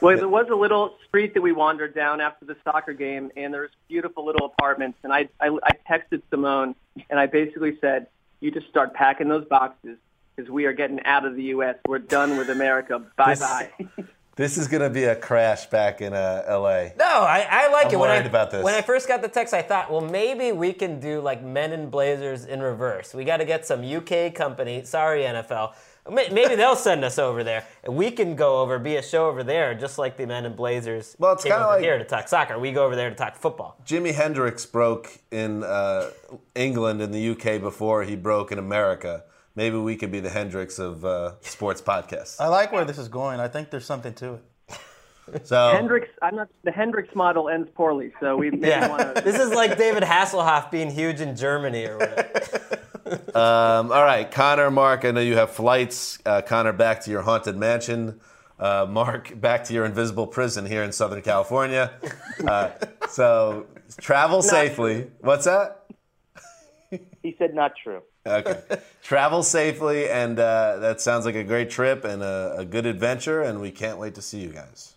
Well, 0.01 0.17
there 0.17 0.29
was 0.29 0.49
a 0.51 0.55
little 0.55 0.97
street 1.09 1.33
that 1.35 1.41
we 1.41 1.53
wandered 1.53 1.95
down 1.95 2.21
after 2.21 2.45
the 2.45 2.57
soccer 2.63 2.93
game, 2.93 3.31
and 3.37 3.55
there 3.55 3.63
was 3.63 3.71
beautiful 3.89 4.27
little 4.27 4.47
apartments. 4.47 4.99
And 5.03 5.13
I, 5.13 5.29
I, 5.41 5.57
I 5.63 5.71
texted 5.91 6.21
Simone, 6.31 6.75
and 7.09 7.19
I 7.19 7.27
basically 7.27 7.79
said, 7.81 8.09
"You 8.41 8.51
just 8.51 8.69
start 8.69 8.93
packing 8.93 9.29
those 9.29 9.47
boxes 9.47 9.97
because 10.37 10.51
we 10.51 10.67
are 10.67 10.73
getting 10.73 11.03
out 11.05 11.25
of 11.25 11.37
the 11.37 11.45
U.S. 11.45 11.77
We're 11.89 12.01
done 12.01 12.37
with 12.37 12.51
America. 12.51 13.03
Bye 13.17 13.37
bye." 13.37 13.71
This 14.37 14.59
is 14.59 14.67
going 14.67 14.83
to 14.83 14.91
be 14.91 15.05
a 15.05 15.15
crash 15.15 15.67
back 15.67 16.01
in 16.01 16.13
uh, 16.13 16.43
L.A. 16.49 16.93
No, 16.99 17.05
I, 17.05 17.47
I 17.49 17.71
like 17.71 17.87
I'm 17.87 17.93
it. 17.93 17.97
When 18.01 18.11
I, 18.11 18.15
worried 18.15 18.27
about 18.27 18.51
this. 18.51 18.65
When 18.65 18.75
I 18.75 18.83
first 18.83 19.07
got 19.07 19.23
the 19.23 19.29
text, 19.29 19.55
I 19.55 19.63
thought, 19.63 19.93
well, 19.93 20.01
maybe 20.01 20.51
we 20.51 20.73
can 20.73 20.99
do 20.99 21.21
like 21.21 21.45
Men 21.45 21.73
in 21.73 21.89
Blazers 21.89 22.45
in 22.45 22.61
reverse. 22.61 23.15
We 23.15 23.23
got 23.23 23.37
to 23.37 23.45
get 23.45 23.65
some 23.65 23.85
UK 23.85 24.35
company. 24.35 24.83
Sorry, 24.85 25.23
NFL. 25.23 25.75
May- 26.11 26.29
Maybe 26.29 26.55
they'll 26.55 26.77
send 26.77 27.03
us 27.05 27.19
over 27.19 27.43
there, 27.43 27.65
we 27.89 28.11
can 28.11 28.37
go 28.37 28.61
over, 28.61 28.79
be 28.79 28.97
a 28.97 29.03
show 29.03 29.27
over 29.29 29.43
there, 29.43 29.75
just 29.75 29.97
like 29.99 30.17
the 30.19 30.27
Men 30.27 30.45
in 30.45 30.55
Blazers. 30.55 31.17
Well, 31.19 31.33
it's 31.33 31.45
came 31.45 31.53
kinda 31.53 31.65
over 31.67 31.75
like- 31.77 31.83
here 31.83 31.97
to 31.99 32.05
talk 32.05 32.29
soccer. 32.29 32.59
We 32.59 32.73
go 32.73 32.85
over 32.85 32.95
there 32.95 33.09
to 33.09 33.17
talk 33.17 33.37
football. 33.37 33.77
Jimi 33.87 34.13
Hendrix 34.15 34.67
broke 34.67 35.19
in 35.31 35.65
uh, 35.65 36.11
England 36.55 37.01
and 37.01 37.15
the 37.15 37.31
UK 37.31 37.61
before 37.61 38.03
he 38.05 38.17
broke 38.17 38.53
in 38.53 38.59
America. 38.59 39.25
Maybe 39.57 39.77
we 39.79 39.97
could 39.97 40.11
be 40.13 40.21
the 40.21 40.31
Hendrix 40.31 40.79
of 40.79 41.05
uh, 41.05 41.35
sports 41.41 41.81
podcasts. 41.81 42.41
I 42.41 42.49
like 42.49 42.73
where 42.73 42.85
this 42.85 42.99
is 42.99 43.09
going. 43.09 43.41
I 43.41 43.49
think 43.49 43.71
there's 43.71 43.87
something 43.87 44.13
to 44.15 44.35
it. 44.35 44.43
So 45.45 45.71
Hendrix, 45.73 46.09
I'm 46.21 46.37
not. 46.37 46.49
The 46.65 46.71
Hendrix 46.71 47.15
model 47.15 47.49
ends 47.49 47.71
poorly, 47.75 48.13
so 48.21 48.37
we 48.37 48.51
Yeah, 48.59 48.89
want 48.89 49.17
to. 49.17 49.23
this 49.23 49.41
is 49.41 49.53
like 49.55 49.79
David 49.79 50.03
Hasselhoff 50.03 50.71
being 50.71 50.91
huge 50.91 51.23
in 51.23 51.35
Germany 51.35 51.87
or 51.87 51.97
whatever. 51.97 52.79
Um, 53.07 53.93
all 53.93 54.03
right, 54.03 54.31
Connor, 54.31 54.71
Marc, 54.71 55.05
I 55.05 55.11
know 55.11 55.21
you 55.21 55.37
have 55.37 55.51
flights. 55.51 56.19
Uh, 56.25 56.43
Connor, 56.43 56.73
back 56.73 57.03
to 57.03 57.11
your 57.11 57.23
haunted 57.23 57.57
mansion. 57.57 58.21
Uh, 58.59 58.87
Marc, 58.89 59.39
back 59.41 59.65
to 59.65 59.75
your 59.75 59.85
invisible 59.85 60.27
prison 60.27 60.65
here 60.65 60.83
in 60.83 60.93
Southern 60.93 61.23
California. 61.23 61.93
Uh, 62.47 62.71
so 63.09 63.67
travel 63.99 64.43
safely. 64.43 65.11
What's 65.21 65.45
that? 65.45 65.87
He 67.23 67.35
said 67.39 67.55
not 67.55 67.73
true. 67.83 68.03
Okay. 68.27 68.61
Travel 69.03 69.43
safely, 69.43 70.09
and 70.09 70.39
uh, 70.39 70.79
that 70.79 71.01
sounds 71.01 71.27
like 71.27 71.35
a 71.35 71.45
great 71.45 71.69
trip 71.69 72.05
and 72.05 72.23
a, 72.23 72.55
a 72.59 72.65
good 72.65 72.87
adventure, 72.87 73.43
and 73.43 73.61
we 73.61 73.71
can't 73.71 73.99
wait 73.99 74.15
to 74.15 74.23
see 74.23 74.41
you 74.41 74.49
guys. 74.49 74.95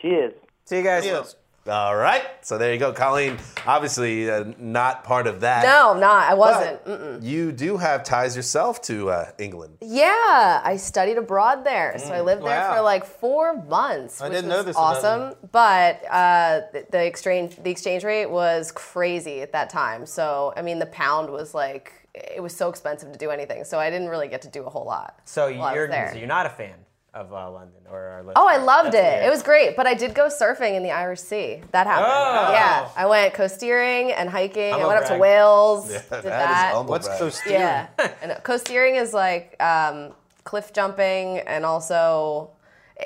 Cheers. 0.00 0.34
See 0.64 0.76
you 0.76 0.82
guys. 0.82 1.04
Yes. 1.04 1.34
All 1.68 1.94
right. 1.94 2.24
So 2.40 2.58
there 2.58 2.72
you 2.72 2.78
go. 2.80 2.92
Colleen, 2.92 3.38
obviously 3.66 4.28
uh, 4.28 4.46
not 4.58 5.04
part 5.04 5.28
of 5.28 5.40
that. 5.40 5.62
No, 5.62 5.92
I'm 5.92 6.00
not. 6.00 6.28
I 6.28 6.34
wasn't. 6.34 6.84
Mm-mm. 6.84 7.22
You 7.22 7.52
do 7.52 7.76
have 7.76 8.02
ties 8.02 8.34
yourself 8.34 8.82
to 8.82 9.10
uh, 9.10 9.30
England. 9.38 9.76
Yeah, 9.80 10.60
I 10.64 10.76
studied 10.76 11.18
abroad 11.18 11.64
there, 11.64 11.96
so 11.98 12.12
I 12.12 12.20
lived 12.20 12.42
there 12.42 12.58
wow. 12.58 12.74
for 12.74 12.82
like 12.82 13.04
four 13.04 13.62
months, 13.62 14.20
I 14.20 14.24
which 14.24 14.38
didn't 14.38 14.48
was 14.48 14.56
know 14.56 14.62
this 14.64 14.76
about 14.76 14.96
awesome. 14.96 15.36
But 15.52 16.04
uh, 16.10 16.62
the, 16.72 16.86
the 16.90 17.04
exchange 17.04 17.56
the 17.62 17.70
exchange 17.70 18.02
rate 18.02 18.26
was 18.26 18.72
crazy 18.72 19.40
at 19.40 19.52
that 19.52 19.70
time. 19.70 20.04
So 20.04 20.52
I 20.56 20.62
mean, 20.62 20.80
the 20.80 20.86
pound 20.86 21.30
was 21.30 21.54
like 21.54 22.08
it 22.12 22.42
was 22.42 22.54
so 22.56 22.68
expensive 22.70 23.12
to 23.12 23.18
do 23.18 23.30
anything. 23.30 23.64
So 23.64 23.78
I 23.78 23.88
didn't 23.88 24.08
really 24.08 24.28
get 24.28 24.42
to 24.42 24.48
do 24.48 24.64
a 24.64 24.70
whole 24.70 24.84
lot. 24.84 25.20
So 25.24 25.44
while 25.44 25.62
I 25.62 25.70
was 25.70 25.76
you're 25.76 25.88
there. 25.88 26.10
so 26.12 26.18
you're 26.18 26.26
not 26.26 26.46
a 26.46 26.50
fan 26.50 26.74
of 27.14 27.32
uh, 27.32 27.50
London 27.50 27.80
or 27.90 27.98
our 27.98 28.24
Oh, 28.36 28.48
I 28.48 28.56
loved 28.56 28.92
That's 28.92 28.96
it. 29.06 29.18
weird. 29.18 29.26
It 29.26 29.30
was 29.30 29.42
great, 29.42 29.76
but 29.76 29.86
I 29.86 29.94
did 29.94 30.14
go 30.14 30.28
surfing 30.28 30.74
in 30.76 30.82
the 30.82 30.92
Irish 30.92 31.20
Sea. 31.20 31.60
That 31.72 31.86
happened. 31.86 32.10
Oh. 32.10 32.52
Yeah, 32.52 32.88
I 32.96 33.06
went 33.06 33.34
coasteering 33.34 34.14
and 34.16 34.30
hiking. 34.30 34.68
I 34.72 34.78
Humble 34.78 34.88
went 34.88 35.02
up 35.02 35.08
to. 35.08 35.18
Wales. 35.18 35.90
Yeah, 35.92 35.98
did 35.98 36.08
that 36.10 36.18
is 36.18 36.24
that. 36.24 36.72
humble 36.74 36.90
What's 36.90 37.06
brag. 37.08 37.20
coasteering? 37.20 37.50
Yeah, 37.50 37.86
and 38.22 38.32
coasteering 38.44 38.96
is 39.02 39.12
like 39.12 39.60
um, 39.62 40.12
cliff 40.44 40.72
jumping, 40.72 41.40
and 41.40 41.66
also 41.66 42.50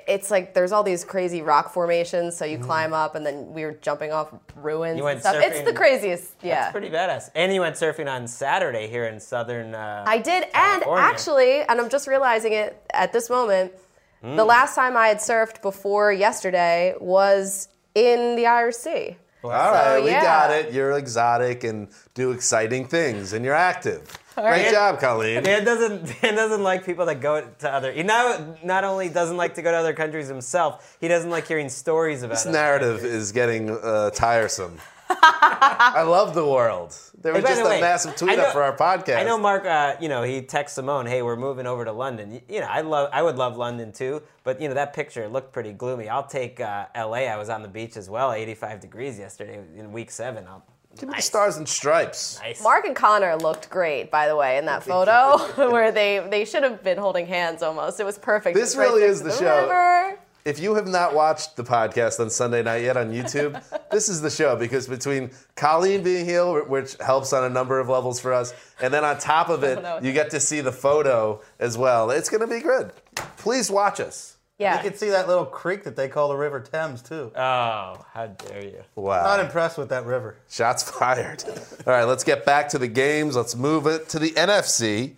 it's 0.07 0.31
like 0.31 0.53
there's 0.55 0.71
all 0.73 0.83
these 0.85 1.05
crazy 1.05 1.43
rock 1.43 1.73
formations. 1.73 2.37
So 2.37 2.45
you 2.45 2.59
climb 2.59 2.93
up, 2.93 3.17
and 3.17 3.27
then 3.27 3.53
we 3.55 3.65
were 3.65 3.73
jumping 3.73 4.13
off 4.13 4.29
ruins. 4.55 4.99
You 4.99 5.03
went 5.05 5.17
and 5.17 5.23
stuff. 5.25 5.37
It's 5.45 5.63
the 5.63 5.73
craziest. 5.73 6.33
Yeah, 6.43 6.61
That's 6.61 6.73
pretty 6.73 6.91
badass. 6.91 7.31
And 7.35 7.53
you 7.53 7.61
went 7.63 7.75
surfing 7.75 8.09
on 8.09 8.29
Saturday 8.29 8.87
here 8.87 9.07
in 9.07 9.19
southern. 9.19 9.75
Uh, 9.75 10.05
I 10.07 10.19
did, 10.19 10.45
and 10.55 10.85
actually, 10.85 11.63
and 11.63 11.81
I'm 11.81 11.89
just 11.89 12.07
realizing 12.07 12.53
it 12.53 12.81
at 12.95 13.13
this 13.13 13.29
moment. 13.29 13.73
The 14.23 14.29
Mm. 14.29 14.47
last 14.47 14.75
time 14.75 14.97
I 14.97 15.09
had 15.09 15.19
surfed 15.19 15.63
before 15.63 16.13
yesterday 16.13 16.95
was 17.01 17.69
in 17.95 18.37
the 18.37 18.47
Irish 18.47 18.77
Sea. 18.77 19.17
All 19.45 19.51
right, 19.53 20.03
we 20.03 20.11
yeah. 20.11 20.23
got 20.23 20.51
it. 20.51 20.73
You're 20.73 20.93
exotic 20.99 21.63
and 21.63 21.87
do 22.15 22.33
exciting 22.33 22.87
things, 22.89 23.33
and 23.33 23.45
you're 23.45 23.55
active. 23.55 24.03
Great 24.35 24.45
right. 24.65 24.73
job, 24.73 24.99
Colleen. 25.01 25.43
Dan 25.45 25.65
doesn't 25.65 26.21
Dan 26.21 26.35
doesn't 26.35 26.63
like 26.63 26.85
people 26.85 27.07
that 27.07 27.21
go 27.21 27.43
to 27.61 27.71
other. 27.73 27.93
He 27.93 28.03
not 28.03 28.65
not 28.65 28.83
only 28.85 29.09
doesn't 29.09 29.37
like 29.37 29.55
to 29.55 29.63
go 29.63 29.71
to 29.71 29.77
other 29.77 29.95
countries 29.95 30.27
himself, 30.29 30.97
he 31.01 31.07
doesn't 31.09 31.31
like 31.31 31.47
hearing 31.47 31.69
stories 31.69 32.23
about. 32.23 32.35
This 32.35 32.47
other 32.47 32.53
narrative 32.59 32.97
countries. 33.01 33.15
is 33.15 33.33
getting 33.33 33.71
uh, 33.71 34.11
tiresome. 34.11 34.79
I 35.09 36.03
love 36.03 36.35
the 36.35 36.47
world. 36.47 36.97
There 37.21 37.33
was 37.33 37.43
Hey, 37.43 37.49
just 37.51 37.61
the 37.63 37.67
a 37.67 37.71
way, 37.71 37.81
massive 37.81 38.17
tweet 38.17 38.37
know- 38.37 38.45
up 38.45 38.53
for 38.53 38.63
our 38.63 38.77
podcast. 38.77 39.19
I 39.19 39.23
know 39.25 39.39
Marc. 39.39 39.65
Uh, 39.65 39.97
you 40.01 40.09
know, 40.09 40.23
he 40.23 40.43
texts 40.43 40.77
Simone, 40.77 41.07
"Hey, 41.07 41.23
we're 41.23 41.37
moving 41.37 41.67
over 41.67 41.85
to 41.85 41.93
London." 41.93 42.33
You, 42.33 42.41
you 42.49 42.61
know, 42.61 42.67
I 42.69 42.81
love. 42.83 43.11
I 43.13 43.23
would 43.23 43.37
love 43.37 43.57
London 43.57 43.93
too, 43.93 44.23
but 44.45 44.61
you 44.61 44.69
know 44.69 44.75
that 44.75 44.93
picture 44.93 45.29
looked 45.29 45.53
pretty 45.53 45.73
gloomy. 45.73 46.09
I'll 46.09 46.27
take 46.27 46.61
uh, 46.61 46.87
L.A. 46.95 47.29
I 47.29 47.37
was 47.37 47.49
on 47.49 47.63
the 47.63 47.69
beach 47.69 47.97
as 47.97 48.09
well, 48.11 48.33
85 48.33 48.81
degrees 48.81 49.19
yesterday 49.19 49.61
in 49.77 49.93
week 49.93 50.11
seven. 50.11 50.47
I'll, 50.47 50.65
Give 50.99 51.11
me 51.11 51.17
the 51.17 51.23
stars 51.23 51.59
and 51.59 51.69
stripes. 51.69 52.39
nice. 52.43 52.63
Marc 52.63 52.87
and 52.87 52.97
Connor 52.97 53.37
looked 53.37 53.69
great, 53.69 54.11
by 54.11 54.29
the 54.29 54.35
way, 54.37 54.57
in 54.57 54.65
that 54.65 54.83
photo 54.83 55.37
where 55.71 55.93
they 55.93 56.27
they 56.31 56.45
should 56.47 56.63
have 56.63 56.83
been 56.83 56.97
holding 56.99 57.27
hands 57.27 57.63
almost. 57.63 58.01
It 58.01 58.05
was 58.05 58.19
perfect. 58.19 58.55
This 58.57 58.71
Just 58.71 58.77
right 58.79 58.89
really 58.89 59.03
is 59.03 59.19
to 59.19 59.25
the 59.25 59.37
show. 59.37 59.63
river. 59.63 60.19
If 60.47 60.61
you 60.61 60.77
have 60.77 60.87
not 60.87 61.13
watched 61.13 61.57
the 61.57 61.65
podcast 61.65 62.21
on 62.21 62.31
Sunday 62.31 62.63
night 62.63 62.85
yet 62.85 62.97
on 62.97 63.11
YouTube, 63.11 63.61
this 63.91 64.09
is 64.09 64.21
the 64.21 64.31
show 64.31 64.55
because 64.55 64.87
between 64.87 65.33
Colleen 65.57 66.05
being 66.05 66.25
here, 66.25 66.63
which 66.63 66.95
helps 67.05 67.33
on 67.33 67.43
a 67.43 67.49
number 67.49 67.81
of 67.81 67.89
levels 67.89 68.21
for 68.21 68.33
us, 68.33 68.55
and 68.81 68.95
then 68.95 69.05
on 69.05 69.19
top 69.19 69.49
of 69.49 69.65
oh, 69.65 69.67
it, 69.67 70.05
you 70.05 70.13
get 70.13 70.31
to 70.31 70.39
see 70.39 70.61
the 70.61 70.71
photo 70.71 71.43
as 71.59 71.77
well. 71.77 72.13
It's 72.13 72.29
going 72.29 72.43
to 72.43 72.47
be 72.47 72.61
good. 72.61 72.93
Please 73.39 73.73
watch 73.73 73.99
us. 73.99 74.37
Yeah. 74.57 74.77
You 74.77 74.89
can 74.89 74.97
see 74.97 75.11
that 75.11 75.27
little 75.27 75.47
creek 75.47 75.83
that 75.83 75.97
they 75.97 76.07
call 76.07 76.29
the 76.29 76.37
River 76.37 76.61
Thames 76.61 77.03
too. 77.03 77.33
Oh, 77.35 78.07
how 78.15 78.27
dare 78.39 78.65
you! 78.65 78.83
Wow. 78.95 79.25
Not 79.25 79.41
impressed 79.41 79.77
with 79.79 79.89
that 79.89 80.07
river. 80.07 80.37
Shots 80.49 80.89
fired. 80.89 81.43
All 81.89 81.93
right, 81.93 82.05
let's 82.05 82.23
get 82.23 82.47
back 82.47 82.69
to 82.69 82.79
the 82.79 82.87
games. 82.87 83.35
Let's 83.35 83.57
move 83.57 83.89
it 83.89 84.09
to 84.11 84.21
the 84.21 84.31
NFC, 84.31 85.17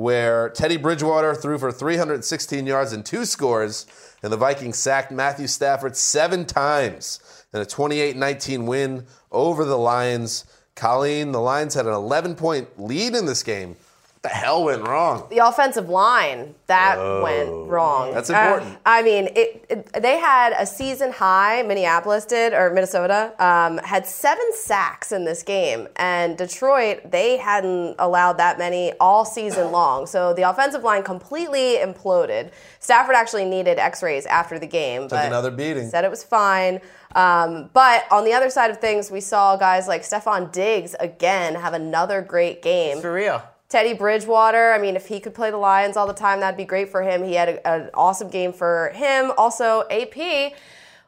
where 0.00 0.48
Teddy 0.48 0.78
Bridgewater 0.78 1.34
threw 1.34 1.58
for 1.58 1.70
316 1.70 2.66
yards 2.66 2.94
and 2.94 3.04
two 3.04 3.26
scores, 3.26 3.84
and 4.22 4.32
the 4.32 4.36
Vikings 4.38 4.78
sacked 4.78 5.12
Matthew 5.12 5.46
Stafford 5.46 5.94
seven 5.94 6.46
times 6.46 7.44
in 7.52 7.60
a 7.60 7.66
28 7.66 8.16
19 8.16 8.64
win 8.64 9.06
over 9.30 9.66
the 9.66 9.76
Lions. 9.76 10.46
Colleen, 10.74 11.32
the 11.32 11.40
Lions 11.40 11.74
had 11.74 11.84
an 11.84 11.92
11 11.92 12.34
point 12.36 12.80
lead 12.80 13.14
in 13.14 13.26
this 13.26 13.42
game. 13.42 13.76
What 14.22 14.32
the 14.32 14.36
hell 14.36 14.64
went 14.64 14.86
wrong? 14.86 15.28
the 15.30 15.38
offensive 15.38 15.88
line 15.88 16.54
that 16.66 16.98
went 17.22 17.48
wrong. 17.70 18.12
That's 18.12 18.28
Uh, 18.28 18.34
important. 18.34 18.78
I 18.84 19.02
mean, 19.02 19.28
it, 19.34 19.64
it, 19.70 19.92
they 19.94 20.18
had 20.18 20.52
a 20.58 20.66
season 20.66 21.10
high. 21.10 21.62
Minneapolis 21.62 22.26
did, 22.26 22.52
or 22.52 22.68
Minnesota 22.68 23.32
um, 23.42 23.78
had 23.78 24.06
seven 24.06 24.44
sacks 24.52 25.10
in 25.10 25.24
this 25.24 25.42
game, 25.42 25.88
and 25.96 26.36
Detroit 26.36 27.10
they 27.10 27.38
hadn't 27.38 27.96
allowed 27.98 28.34
that 28.34 28.58
many 28.58 28.92
all 29.00 29.24
season 29.24 29.72
long. 29.78 30.06
So 30.06 30.34
the 30.34 30.42
offensive 30.42 30.82
line 30.84 31.02
completely 31.02 31.78
imploded. 31.78 32.50
Stafford 32.78 33.14
actually 33.16 33.46
needed 33.46 33.78
X-rays 33.78 34.26
after 34.26 34.58
the 34.58 34.66
game, 34.66 35.02
Took 35.02 35.12
but 35.12 35.26
another 35.28 35.50
beating. 35.50 35.88
said 35.88 36.04
it 36.04 36.10
was 36.10 36.22
fine. 36.24 36.82
Um, 37.14 37.70
but 37.72 38.04
on 38.10 38.24
the 38.26 38.34
other 38.34 38.50
side 38.50 38.70
of 38.70 38.80
things, 38.82 39.10
we 39.10 39.20
saw 39.22 39.56
guys 39.56 39.88
like 39.88 40.02
Stefon 40.02 40.52
Diggs 40.52 40.94
again 41.00 41.54
have 41.54 41.72
another 41.72 42.20
great 42.20 42.60
game. 42.60 43.00
For 43.00 43.12
real. 43.14 43.42
Teddy 43.70 43.92
Bridgewater, 43.92 44.72
I 44.72 44.78
mean, 44.78 44.96
if 44.96 45.06
he 45.06 45.20
could 45.20 45.32
play 45.32 45.52
the 45.52 45.56
Lions 45.56 45.96
all 45.96 46.08
the 46.08 46.12
time, 46.12 46.40
that'd 46.40 46.58
be 46.58 46.64
great 46.64 46.90
for 46.90 47.02
him. 47.02 47.22
He 47.22 47.34
had 47.34 47.48
a, 47.48 47.66
an 47.66 47.90
awesome 47.94 48.28
game 48.28 48.52
for 48.52 48.90
him. 48.96 49.30
Also, 49.38 49.84
AP, 49.88 50.52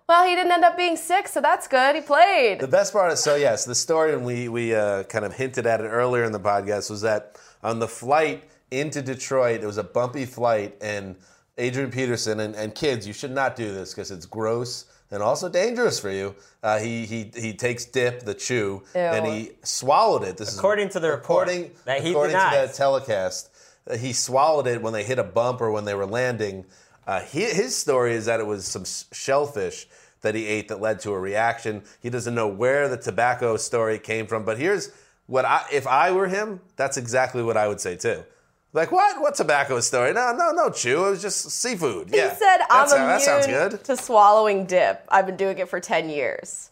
well, 0.09 0.25
he 0.25 0.37
didn't 0.37 0.53
end 0.53 0.65
up 0.65 0.77
being 0.77 0.97
sick, 0.97 1.27
so 1.27 1.41
that's 1.41 1.67
good. 1.67 1.97
He 1.97 2.01
played. 2.01 2.61
The 2.61 2.69
best 2.69 2.93
part 2.93 3.13
is 3.13 3.19
so 3.19 3.35
yes, 3.35 3.65
the 3.65 3.75
story, 3.75 4.15
and 4.15 4.25
we 4.25 4.49
we 4.49 4.75
uh, 4.75 5.03
kind 5.05 5.25
of 5.25 5.35
hinted 5.35 5.67
at 5.67 5.81
it 5.81 5.89
earlier 5.89 6.23
in 6.23 6.31
the 6.31 6.41
podcast, 6.41 6.89
was 6.89 7.01
that 7.01 7.37
on 7.65 7.81
the 7.81 7.89
flight 7.89 8.45
into 8.71 9.03
Detroit, 9.03 9.63
it 9.63 9.67
was 9.67 9.79
a 9.79 9.85
bumpy 9.85 10.25
flight, 10.25 10.77
and 10.81 11.17
Adrian 11.59 11.91
Peterson 11.91 12.41
and, 12.41 12.55
and 12.55 12.77
kids, 12.77 13.07
you 13.09 13.13
should 13.13 13.33
not 13.33 13.57
do 13.57 13.75
this 13.75 13.93
because 13.93 14.13
it's 14.13 14.25
gross 14.25 14.87
and 15.13 15.23
also 15.23 15.49
dangerous 15.49 16.01
for 16.01 16.11
you. 16.11 16.35
Uh, 16.63 16.79
he 16.79 17.07
he 17.07 17.31
he 17.37 17.53
takes 17.53 17.85
dip, 17.85 18.23
the 18.23 18.35
chew, 18.35 18.83
and 18.95 19.27
he 19.27 19.51
swallowed 19.63 20.25
it. 20.25 20.37
This 20.39 20.57
According 20.57 20.89
is 20.89 20.95
to 20.95 21.01
the 21.01 21.11
report 21.11 21.49
according, 21.49 21.71
that 21.85 22.03
he 22.03 22.11
according 22.11 22.35
to 22.35 22.41
denies. 22.41 22.69
that 22.71 22.75
telecast, 22.75 23.51
uh, 23.89 23.97
he 23.97 24.13
swallowed 24.13 24.67
it 24.67 24.83
when 24.83 24.93
they 24.93 25.05
hit 25.05 25.19
a 25.19 25.25
bump 25.25 25.61
or 25.61 25.71
when 25.71 25.85
they 25.85 25.95
were 25.95 26.07
landing. 26.07 26.65
Uh, 27.07 27.21
he, 27.21 27.45
his 27.45 27.77
story 27.77 28.15
is 28.15 28.27
that 28.27 28.41
it 28.41 28.47
was 28.47 28.65
some 28.65 28.85
shellfish 29.13 29.87
that 30.23 30.35
he 30.35 30.47
ate 30.47 30.69
that 30.69 30.81
led 30.81 31.01
to 31.01 31.13
a 31.13 31.19
reaction. 31.19 31.83
He 32.01 32.11
doesn't 32.11 32.35
know 32.35 32.49
where 32.49 32.89
the 32.89 32.97
tobacco 32.97 33.57
story 33.57 33.99
came 33.99 34.27
from, 34.27 34.45
but 34.45 34.57
here's 34.57 34.93
what 35.27 35.45
I 35.45 35.65
if 35.73 35.87
I 35.87 36.11
were 36.13 36.29
him, 36.29 36.61
that's 36.77 36.97
exactly 36.97 37.43
what 37.43 37.57
I 37.57 37.69
would 37.69 37.81
say 37.81 37.97
too. 37.97 38.25
Like 38.75 38.91
what? 38.91 39.21
What 39.21 39.35
tobacco 39.35 39.81
story? 39.81 40.13
No, 40.15 40.33
no, 40.33 40.53
no, 40.53 40.71
chew. 40.71 41.07
It 41.07 41.11
was 41.11 41.23
just 41.23 41.51
seafood. 41.51 42.09
He 42.11 42.17
yeah, 42.17 42.35
said, 42.35 42.59
I'm 42.71 42.89
That's- 42.89 42.91
that 42.93 43.21
sounds 43.21 43.47
immune 43.47 43.69
good. 43.71 43.85
to 43.85 43.97
swallowing 43.97 44.65
dip. 44.67 45.05
I've 45.11 45.27
been 45.27 45.37
doing 45.37 45.59
it 45.59 45.69
for 45.69 45.79
10 45.79 46.09
years. 46.09 46.71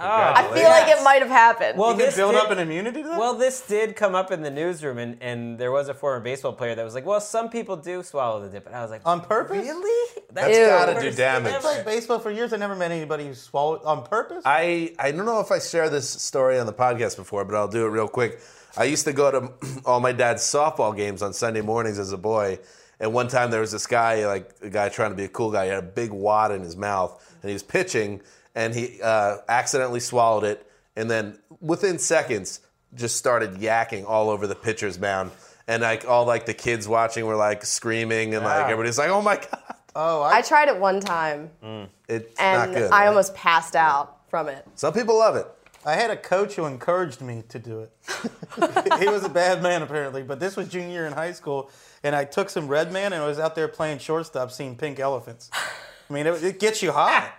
Oh, 0.00 0.02
I 0.04 0.42
feel 0.54 0.62
like 0.68 0.86
it 0.96 1.02
might 1.02 1.22
have 1.22 1.30
happened. 1.30 1.76
Well, 1.76 1.90
You 1.90 1.96
can 1.96 2.06
this 2.06 2.14
build 2.16 2.32
did- 2.34 2.40
up 2.40 2.50
an 2.52 2.60
immunity 2.60 3.02
to 3.02 3.08
that. 3.08 3.18
Well, 3.18 3.34
this 3.34 3.60
did 3.66 3.96
come 3.96 4.14
up 4.14 4.30
in 4.30 4.42
the 4.42 4.50
newsroom, 4.50 4.96
and, 4.98 5.16
and 5.20 5.58
there 5.58 5.72
was 5.72 5.88
a 5.88 5.94
former 5.94 6.20
baseball 6.22 6.52
player 6.52 6.76
that 6.76 6.84
was 6.84 6.94
like, 6.94 7.04
"Well, 7.04 7.20
some 7.20 7.50
people 7.50 7.74
do 7.76 8.04
swallow 8.04 8.40
the 8.40 8.48
dip," 8.48 8.66
and 8.66 8.76
I 8.76 8.82
was 8.82 8.92
like, 8.92 9.00
on 9.04 9.22
purpose? 9.22 9.56
"Really? 9.58 10.22
That's 10.30 10.56
Ew. 10.56 10.66
gotta 10.66 11.00
do 11.00 11.06
worst 11.06 11.16
damage. 11.18 11.52
thing 11.52 11.60
Played 11.62 11.84
baseball 11.84 12.20
for 12.20 12.30
years. 12.30 12.52
I 12.52 12.58
never 12.58 12.76
met 12.76 12.92
anybody 12.92 13.26
who 13.26 13.34
swallowed 13.34 13.82
on 13.84 14.04
purpose. 14.04 14.42
I, 14.46 14.94
I 15.00 15.10
don't 15.10 15.26
know 15.26 15.40
if 15.40 15.50
I 15.50 15.58
shared 15.58 15.90
this 15.90 16.08
story 16.08 16.60
on 16.60 16.66
the 16.66 16.72
podcast 16.72 17.16
before, 17.16 17.44
but 17.44 17.56
I'll 17.56 17.66
do 17.66 17.84
it 17.84 17.88
real 17.88 18.06
quick. 18.08 18.38
I 18.76 18.84
used 18.84 19.04
to 19.06 19.12
go 19.12 19.30
to 19.30 19.52
all 19.86 20.00
my 20.00 20.12
dad's 20.12 20.42
softball 20.42 20.96
games 20.96 21.22
on 21.22 21.32
Sunday 21.32 21.60
mornings 21.60 21.98
as 21.98 22.12
a 22.12 22.18
boy. 22.18 22.58
And 23.00 23.12
one 23.12 23.28
time 23.28 23.50
there 23.50 23.60
was 23.60 23.72
this 23.72 23.86
guy, 23.86 24.26
like 24.26 24.50
a 24.60 24.70
guy 24.70 24.88
trying 24.88 25.10
to 25.10 25.16
be 25.16 25.24
a 25.24 25.28
cool 25.28 25.52
guy. 25.52 25.64
He 25.66 25.70
had 25.70 25.78
a 25.78 25.86
big 25.86 26.10
wad 26.10 26.50
in 26.50 26.62
his 26.62 26.76
mouth, 26.76 27.36
and 27.42 27.48
he 27.48 27.52
was 27.52 27.62
pitching, 27.62 28.20
and 28.56 28.74
he 28.74 29.00
uh, 29.02 29.36
accidentally 29.48 30.00
swallowed 30.00 30.42
it, 30.44 30.66
and 30.96 31.08
then 31.08 31.38
within 31.60 31.98
seconds 32.00 32.60
just 32.94 33.16
started 33.16 33.52
yakking 33.54 34.04
all 34.04 34.30
over 34.30 34.46
the 34.48 34.54
pitcher's 34.56 34.98
mound. 34.98 35.30
And 35.68 35.82
like 35.82 36.08
all 36.08 36.24
like 36.24 36.46
the 36.46 36.54
kids 36.54 36.88
watching 36.88 37.24
were 37.26 37.36
like 37.36 37.64
screaming, 37.64 38.34
and 38.34 38.42
like 38.44 38.64
everybody's 38.64 38.98
like, 38.98 39.10
"Oh 39.10 39.22
my 39.22 39.36
god!" 39.36 39.74
oh, 39.94 40.22
I 40.22 40.38
I, 40.38 40.42
tried 40.42 40.68
it 40.68 40.78
one 40.78 40.98
time, 40.98 41.50
It's 42.08 42.40
and 42.40 42.72
not 42.72 42.76
good. 42.76 42.90
I 42.90 43.00
right? 43.02 43.06
almost 43.08 43.34
passed 43.34 43.76
out 43.76 44.28
from 44.28 44.48
it. 44.48 44.66
Some 44.74 44.92
people 44.92 45.18
love 45.18 45.36
it. 45.36 45.46
I 45.88 45.94
had 45.94 46.10
a 46.10 46.16
coach 46.18 46.54
who 46.56 46.66
encouraged 46.66 47.22
me 47.22 47.44
to 47.48 47.58
do 47.58 47.80
it. 47.80 47.90
he 49.00 49.08
was 49.08 49.24
a 49.24 49.28
bad 49.30 49.62
man 49.62 49.80
apparently, 49.80 50.22
but 50.22 50.38
this 50.38 50.54
was 50.54 50.68
junior 50.68 50.90
year 50.90 51.06
in 51.06 51.14
high 51.14 51.32
school, 51.32 51.70
and 52.02 52.14
I 52.14 52.26
took 52.26 52.50
some 52.50 52.68
red 52.68 52.92
man 52.92 53.14
and 53.14 53.22
I 53.22 53.26
was 53.26 53.38
out 53.38 53.54
there 53.54 53.68
playing 53.68 53.98
shortstop, 54.00 54.52
seeing 54.52 54.76
pink 54.76 55.00
elephants. 55.00 55.50
I 55.54 56.12
mean, 56.12 56.26
it, 56.26 56.44
it 56.44 56.60
gets 56.60 56.82
you 56.82 56.92
hot. 56.92 57.32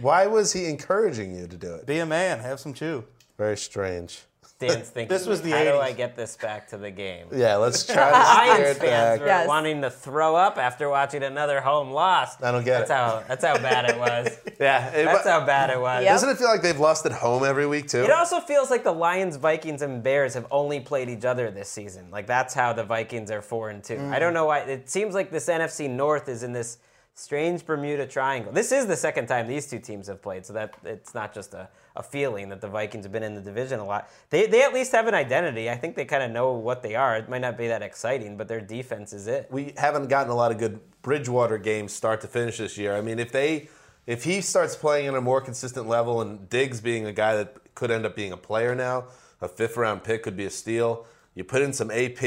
Why 0.00 0.26
was 0.26 0.52
he 0.52 0.66
encouraging 0.66 1.32
you 1.36 1.46
to 1.46 1.56
do 1.56 1.74
it? 1.76 1.86
Be 1.86 2.00
a 2.00 2.06
man, 2.06 2.40
have 2.40 2.58
some 2.58 2.74
chew. 2.74 3.04
Very 3.38 3.56
strange. 3.56 4.22
Dan's 4.58 4.88
thinking, 4.88 5.08
This 5.14 5.26
was 5.26 5.42
the 5.42 5.50
how 5.50 5.64
do 5.64 5.76
I 5.78 5.92
get 5.92 6.16
this 6.16 6.36
back 6.36 6.66
to 6.68 6.78
the 6.78 6.90
game? 6.90 7.26
Yeah, 7.34 7.56
let's 7.56 7.84
try 7.92 8.10
to 8.10 8.24
steer 8.24 8.54
Lions 8.54 8.60
it 8.76 8.80
fans 8.80 8.80
back. 8.80 9.20
were 9.20 9.26
Yes. 9.26 9.48
wanting 9.48 9.82
to 9.82 9.90
throw 9.90 10.34
up 10.34 10.56
after 10.56 10.88
watching 10.88 11.22
another 11.22 11.60
home 11.60 11.90
loss. 11.90 12.40
I 12.42 12.52
don't 12.52 12.64
get 12.64 12.88
that's 12.88 12.90
it. 12.90 12.94
How, 12.94 13.22
that's 13.28 13.44
how 13.44 13.58
bad 13.58 13.90
it 13.90 13.98
was. 13.98 14.38
Yeah, 14.58 14.88
it- 14.88 15.04
That's 15.04 15.26
how 15.28 15.44
bad 15.44 15.68
it 15.68 15.78
was. 15.78 16.02
Yep. 16.04 16.14
Doesn't 16.14 16.28
it 16.30 16.38
feel 16.38 16.48
like 16.48 16.62
they've 16.62 16.80
lost 16.80 17.04
at 17.04 17.12
home 17.12 17.44
every 17.44 17.66
week 17.66 17.88
too? 17.88 18.02
It 18.02 18.10
also 18.10 18.40
feels 18.40 18.70
like 18.70 18.84
the 18.84 18.92
Lions, 18.92 19.36
Vikings, 19.36 19.82
and 19.82 20.02
Bears 20.02 20.32
have 20.32 20.46
only 20.50 20.80
played 20.80 21.10
each 21.10 21.26
other 21.26 21.50
this 21.50 21.68
season. 21.68 22.10
Like 22.10 22.26
that's 22.26 22.54
how 22.54 22.72
the 22.72 22.82
Vikings 22.82 23.30
are 23.30 23.42
four 23.42 23.68
and 23.68 23.84
two. 23.84 23.96
Mm. 23.96 24.12
I 24.14 24.18
don't 24.18 24.32
know 24.32 24.46
why. 24.46 24.60
It 24.60 24.88
seems 24.88 25.14
like 25.14 25.30
this 25.30 25.46
NFC 25.50 25.90
North 25.90 26.30
is 26.30 26.42
in 26.42 26.54
this 26.54 26.78
strange 27.12 27.66
Bermuda 27.66 28.06
Triangle. 28.06 28.50
This 28.50 28.72
is 28.72 28.86
the 28.86 28.96
second 28.96 29.26
time 29.26 29.46
these 29.46 29.66
two 29.68 29.78
teams 29.78 30.06
have 30.08 30.22
played, 30.22 30.46
so 30.46 30.54
that 30.54 30.72
it's 30.84 31.12
not 31.14 31.34
just 31.34 31.52
a, 31.52 31.68
a 31.96 32.02
feeling 32.02 32.48
that 32.50 32.60
the 32.60 32.68
Vikings 32.68 33.04
have 33.04 33.12
been 33.12 33.22
in 33.22 33.34
the 33.34 33.40
division 33.40 33.80
a 33.80 33.84
lot. 33.84 34.08
They 34.30 34.46
they 34.46 34.62
at 34.62 34.72
least 34.74 34.92
have 34.92 35.06
an 35.06 35.14
identity. 35.14 35.70
I 35.70 35.76
think 35.76 35.96
they 35.96 36.04
kind 36.04 36.22
of 36.22 36.30
know 36.30 36.52
what 36.52 36.82
they 36.82 36.94
are. 36.94 37.16
It 37.16 37.28
might 37.28 37.40
not 37.40 37.56
be 37.56 37.68
that 37.68 37.82
exciting, 37.82 38.36
but 38.36 38.48
their 38.48 38.60
defense 38.60 39.12
is 39.12 39.26
it. 39.26 39.48
we 39.50 39.72
haven't 39.76 40.08
gotten 40.08 40.30
a 40.30 40.34
lot 40.34 40.52
of 40.52 40.58
good 40.58 40.80
Bridgewater 41.02 41.58
games 41.58 41.92
start 41.92 42.20
to 42.22 42.28
finish 42.28 42.58
this 42.58 42.76
year. 42.76 42.94
I 42.96 43.00
mean, 43.00 43.18
if 43.18 43.32
they 43.32 43.68
if 44.06 44.24
he 44.24 44.40
starts 44.40 44.76
playing 44.76 45.08
at 45.08 45.14
a 45.14 45.20
more 45.20 45.40
consistent 45.40 45.88
level 45.88 46.20
and 46.20 46.48
Diggs 46.48 46.80
being 46.80 47.06
a 47.06 47.12
guy 47.12 47.36
that 47.36 47.56
could 47.74 47.90
end 47.90 48.06
up 48.06 48.14
being 48.14 48.32
a 48.32 48.36
player 48.36 48.74
now, 48.74 49.06
a 49.40 49.48
fifth 49.48 49.76
round 49.76 50.04
pick 50.04 50.22
could 50.22 50.36
be 50.36 50.44
a 50.44 50.50
steal. 50.50 51.06
You 51.34 51.44
put 51.44 51.62
in 51.62 51.72
some 51.72 51.90
AP. 51.90 52.20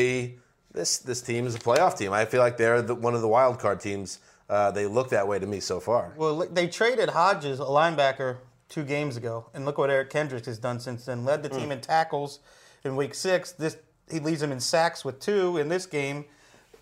This 0.71 0.99
this 0.99 1.21
team 1.21 1.47
is 1.47 1.55
a 1.55 1.59
playoff 1.59 1.97
team. 1.97 2.13
I 2.13 2.25
feel 2.25 2.41
like 2.41 2.57
they're 2.57 2.81
the, 2.81 2.95
one 2.95 3.15
of 3.15 3.21
the 3.21 3.27
wild 3.27 3.59
card 3.59 3.79
teams. 3.79 4.19
Uh, 4.49 4.71
they 4.71 4.87
look 4.87 5.09
that 5.09 5.27
way 5.27 5.37
to 5.37 5.45
me 5.45 5.59
so 5.59 5.79
far. 5.79 6.13
Well, 6.17 6.47
they 6.51 6.67
traded 6.67 7.09
Hodges, 7.09 7.59
a 7.59 7.63
linebacker, 7.63 8.37
two 8.69 8.83
games 8.83 9.17
ago, 9.17 9.47
and 9.53 9.65
look 9.65 9.77
what 9.77 9.89
Eric 9.89 10.09
Kendricks 10.09 10.47
has 10.47 10.59
done 10.59 10.79
since 10.79 11.05
then. 11.05 11.25
Led 11.25 11.43
the 11.43 11.49
team 11.49 11.69
mm. 11.69 11.73
in 11.73 11.81
tackles 11.81 12.39
in 12.83 12.95
Week 12.95 13.13
Six. 13.13 13.51
This 13.51 13.77
he 14.09 14.19
leads 14.19 14.41
them 14.41 14.51
in 14.51 14.59
sacks 14.59 15.05
with 15.05 15.19
two 15.19 15.57
in 15.57 15.69
this 15.69 15.85
game. 15.85 16.25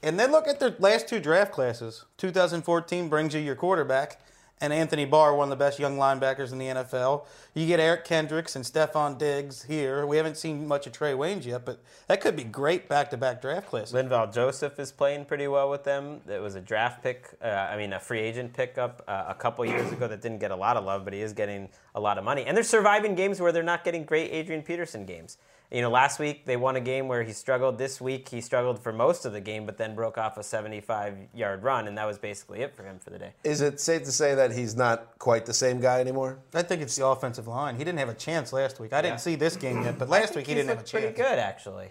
And 0.03 0.19
then 0.19 0.31
look 0.31 0.47
at 0.47 0.59
their 0.59 0.75
last 0.79 1.07
two 1.07 1.19
draft 1.19 1.51
classes. 1.51 2.05
2014 2.17 3.09
brings 3.09 3.33
you 3.33 3.41
your 3.41 3.55
quarterback, 3.55 4.21
and 4.59 4.73
Anthony 4.73 5.05
Barr, 5.05 5.35
one 5.35 5.45
of 5.45 5.49
the 5.51 5.63
best 5.63 5.77
young 5.77 5.97
linebackers 5.97 6.51
in 6.51 6.57
the 6.57 6.65
NFL. 6.65 7.25
You 7.53 7.67
get 7.67 7.79
Eric 7.79 8.05
Kendricks 8.05 8.55
and 8.55 8.65
Stefon 8.65 9.17
Diggs 9.17 9.63
here. 9.63 10.05
We 10.05 10.17
haven't 10.17 10.37
seen 10.37 10.67
much 10.67 10.87
of 10.87 10.93
Trae 10.93 11.15
Waynes 11.15 11.45
yet, 11.45 11.63
but 11.63 11.79
that 12.07 12.21
could 12.21 12.35
be 12.35 12.43
great 12.43 12.89
back-to-back 12.89 13.41
draft 13.41 13.67
classes. 13.69 13.93
Linval 13.93 14.33
Joseph 14.33 14.79
is 14.79 14.91
playing 14.91 15.25
pretty 15.25 15.47
well 15.47 15.69
with 15.69 15.83
them. 15.83 16.21
It 16.27 16.41
was 16.41 16.55
a 16.55 16.61
draft 16.61 17.03
pick, 17.03 17.29
uh, 17.41 17.47
I 17.47 17.77
mean, 17.77 17.93
a 17.93 17.99
free 17.99 18.19
agent 18.19 18.53
pickup 18.53 19.03
uh, 19.07 19.25
a 19.27 19.35
couple 19.35 19.63
years 19.65 19.91
ago 19.91 20.07
that 20.07 20.21
didn't 20.21 20.39
get 20.39 20.51
a 20.51 20.55
lot 20.55 20.75
of 20.75 20.83
love, 20.85 21.03
but 21.03 21.13
he 21.13 21.21
is 21.21 21.33
getting 21.33 21.69
a 21.93 21.99
lot 21.99 22.17
of 22.17 22.23
money. 22.23 22.45
And 22.45 22.57
they're 22.57 22.63
surviving 22.63 23.13
games 23.13 23.39
where 23.39 23.51
they're 23.51 23.63
not 23.63 23.83
getting 23.83 24.05
great 24.05 24.31
Adrian 24.31 24.63
Peterson 24.63 25.05
games. 25.05 25.37
You 25.69 25.81
know, 25.81 25.89
last 25.89 26.17
week 26.17 26.45
they 26.45 26.55
won 26.55 26.77
a 26.77 26.81
game 26.81 27.09
where 27.09 27.23
he 27.23 27.33
struggled. 27.33 27.77
This 27.77 27.99
week 27.99 28.29
he 28.29 28.39
struggled 28.39 28.81
for 28.81 28.93
most 28.93 29.25
of 29.25 29.33
the 29.33 29.41
game, 29.41 29.65
but 29.65 29.77
then 29.77 29.95
broke 29.95 30.17
off 30.17 30.37
a 30.37 30.43
75 30.43 31.17
yard 31.33 31.61
run, 31.61 31.87
and 31.87 31.97
that 31.97 32.05
was 32.05 32.17
basically 32.17 32.61
it 32.61 32.73
for 32.73 32.83
him 32.83 32.99
for 32.99 33.09
the 33.09 33.19
day. 33.19 33.33
Is 33.43 33.59
it 33.59 33.81
safe 33.81 34.03
to 34.03 34.11
say 34.11 34.33
that 34.33 34.53
he's 34.53 34.77
not 34.77 35.19
quite 35.19 35.45
the 35.45 35.53
same 35.53 35.81
guy 35.81 35.99
anymore? 35.99 36.39
I 36.53 36.61
think 36.61 36.81
it's 36.81 36.95
the 36.95 37.05
offensive 37.05 37.47
line. 37.47 37.75
He 37.75 37.83
didn't 37.83 37.99
have 37.99 38.09
a 38.09 38.13
chance 38.13 38.53
last 38.53 38.79
week. 38.79 38.93
I 38.93 39.01
didn't 39.01 39.19
see 39.19 39.35
this 39.35 39.57
game 39.57 39.83
yet, 39.83 39.99
but 39.99 40.07
last 40.07 40.35
week 40.35 40.47
he 40.47 40.53
didn't 40.53 40.69
have 40.69 40.79
a 40.79 40.83
chance. 40.83 40.91
pretty 40.91 41.15
good, 41.15 41.37
actually. 41.37 41.89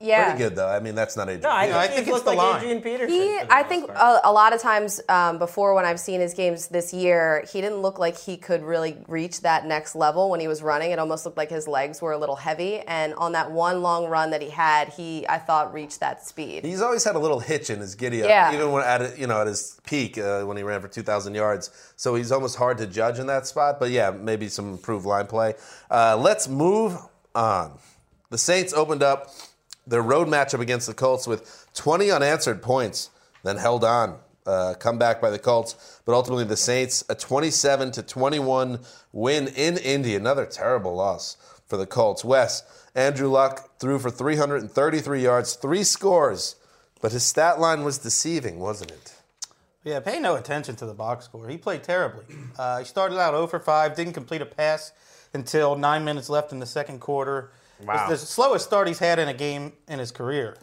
Yeah. 0.00 0.30
Pretty 0.32 0.38
good 0.44 0.56
though. 0.56 0.68
I 0.68 0.80
mean, 0.80 0.94
that's 0.94 1.16
not 1.16 1.28
Adrian. 1.28 1.42
No, 1.42 1.50
I 1.50 1.66
Peterson. 1.66 1.72
think, 1.72 1.76
I 1.76 1.86
he's 1.86 2.04
think 2.04 2.08
it's 2.16 2.24
the 2.24 2.30
like 2.30 2.38
line. 2.38 2.56
Adrian 2.62 2.82
Peterson. 2.82 3.08
He, 3.14 3.38
I 3.48 3.62
think 3.62 3.90
a, 3.90 4.20
a 4.24 4.32
lot 4.32 4.52
of 4.52 4.60
times 4.60 5.00
um, 5.08 5.38
before 5.38 5.72
when 5.74 5.84
I've 5.86 6.00
seen 6.00 6.20
his 6.20 6.34
games 6.34 6.66
this 6.68 6.92
year, 6.92 7.44
he 7.50 7.60
didn't 7.60 7.78
look 7.78 7.98
like 7.98 8.18
he 8.18 8.36
could 8.36 8.62
really 8.64 8.98
reach 9.08 9.40
that 9.42 9.66
next 9.66 9.94
level 9.94 10.30
when 10.30 10.40
he 10.40 10.48
was 10.48 10.62
running. 10.62 10.90
It 10.90 10.98
almost 10.98 11.24
looked 11.24 11.38
like 11.38 11.48
his 11.48 11.66
legs 11.68 12.02
were 12.02 12.12
a 12.12 12.18
little 12.18 12.36
heavy. 12.36 12.80
And 12.80 13.14
on 13.14 13.32
that 13.32 13.50
one 13.52 13.82
long 13.82 14.06
run 14.06 14.30
that 14.32 14.42
he 14.42 14.50
had, 14.50 14.88
he 14.90 15.26
I 15.28 15.38
thought 15.38 15.72
reached 15.72 16.00
that 16.00 16.26
speed. 16.26 16.64
He's 16.64 16.82
always 16.82 17.04
had 17.04 17.14
a 17.14 17.20
little 17.20 17.40
hitch 17.40 17.70
in 17.70 17.78
his 17.78 17.94
giddy 17.94 18.22
up, 18.24 18.28
Yeah. 18.28 18.52
even 18.52 18.72
when 18.72 18.82
at 18.84 19.00
it- 19.00 19.18
you 19.18 19.26
know 19.28 19.40
at 19.40 19.46
his 19.46 19.80
peak 19.86 20.18
uh, 20.18 20.42
when 20.42 20.56
he 20.56 20.64
ran 20.64 20.80
for 20.82 20.88
2,000 20.88 21.34
yards. 21.34 21.70
So 21.96 22.14
he's 22.16 22.32
almost 22.32 22.56
hard 22.56 22.76
to 22.78 22.86
judge 22.86 23.18
in 23.20 23.28
that 23.28 23.46
spot. 23.46 23.78
But 23.78 23.90
yeah, 23.90 24.10
maybe 24.10 24.48
some 24.48 24.72
improved 24.72 25.06
line 25.06 25.28
play. 25.28 25.54
Uh, 25.90 26.16
let's 26.20 26.48
move 26.48 26.98
on. 27.34 27.78
The 28.30 28.38
Saints 28.38 28.74
opened 28.74 29.02
up 29.02 29.30
their 29.86 30.02
road 30.02 30.28
matchup 30.28 30.60
against 30.60 30.86
the 30.86 30.94
Colts 30.94 31.26
with 31.26 31.68
20 31.74 32.10
unanswered 32.10 32.62
points, 32.62 33.10
then 33.42 33.56
held 33.56 33.84
on. 33.84 34.18
Uh, 34.46 34.74
comeback 34.74 35.22
by 35.22 35.30
the 35.30 35.38
Colts, 35.38 36.00
but 36.04 36.12
ultimately 36.12 36.44
the 36.44 36.54
Saints 36.54 37.02
a 37.08 37.14
27 37.14 37.92
to 37.92 38.02
21 38.02 38.78
win 39.10 39.48
in 39.48 39.78
Indy. 39.78 40.14
Another 40.14 40.44
terrible 40.44 40.94
loss 40.94 41.38
for 41.66 41.78
the 41.78 41.86
Colts. 41.86 42.22
Wes 42.22 42.62
Andrew 42.94 43.28
Luck 43.28 43.78
threw 43.78 43.98
for 43.98 44.10
333 44.10 45.22
yards, 45.22 45.54
three 45.54 45.82
scores, 45.82 46.56
but 47.00 47.12
his 47.12 47.24
stat 47.24 47.58
line 47.58 47.84
was 47.84 47.96
deceiving, 47.96 48.58
wasn't 48.58 48.90
it? 48.90 49.14
Yeah, 49.82 50.00
pay 50.00 50.18
no 50.20 50.36
attention 50.36 50.76
to 50.76 50.86
the 50.86 50.94
box 50.94 51.26
score. 51.26 51.48
He 51.48 51.58
played 51.58 51.82
terribly. 51.82 52.24
Uh, 52.58 52.78
he 52.78 52.84
started 52.84 53.18
out 53.18 53.32
0 53.32 53.46
for 53.46 53.60
5, 53.60 53.96
didn't 53.96 54.14
complete 54.14 54.40
a 54.40 54.46
pass 54.46 54.92
until 55.34 55.76
nine 55.76 56.04
minutes 56.04 56.30
left 56.30 56.52
in 56.52 56.58
the 56.58 56.66
second 56.66 57.00
quarter. 57.00 57.50
Wow. 57.82 58.08
It's 58.10 58.20
the 58.20 58.26
slowest 58.26 58.66
start 58.66 58.88
he's 58.88 58.98
had 58.98 59.18
in 59.18 59.28
a 59.28 59.34
game 59.34 59.72
in 59.88 59.98
his 59.98 60.10
career. 60.10 60.56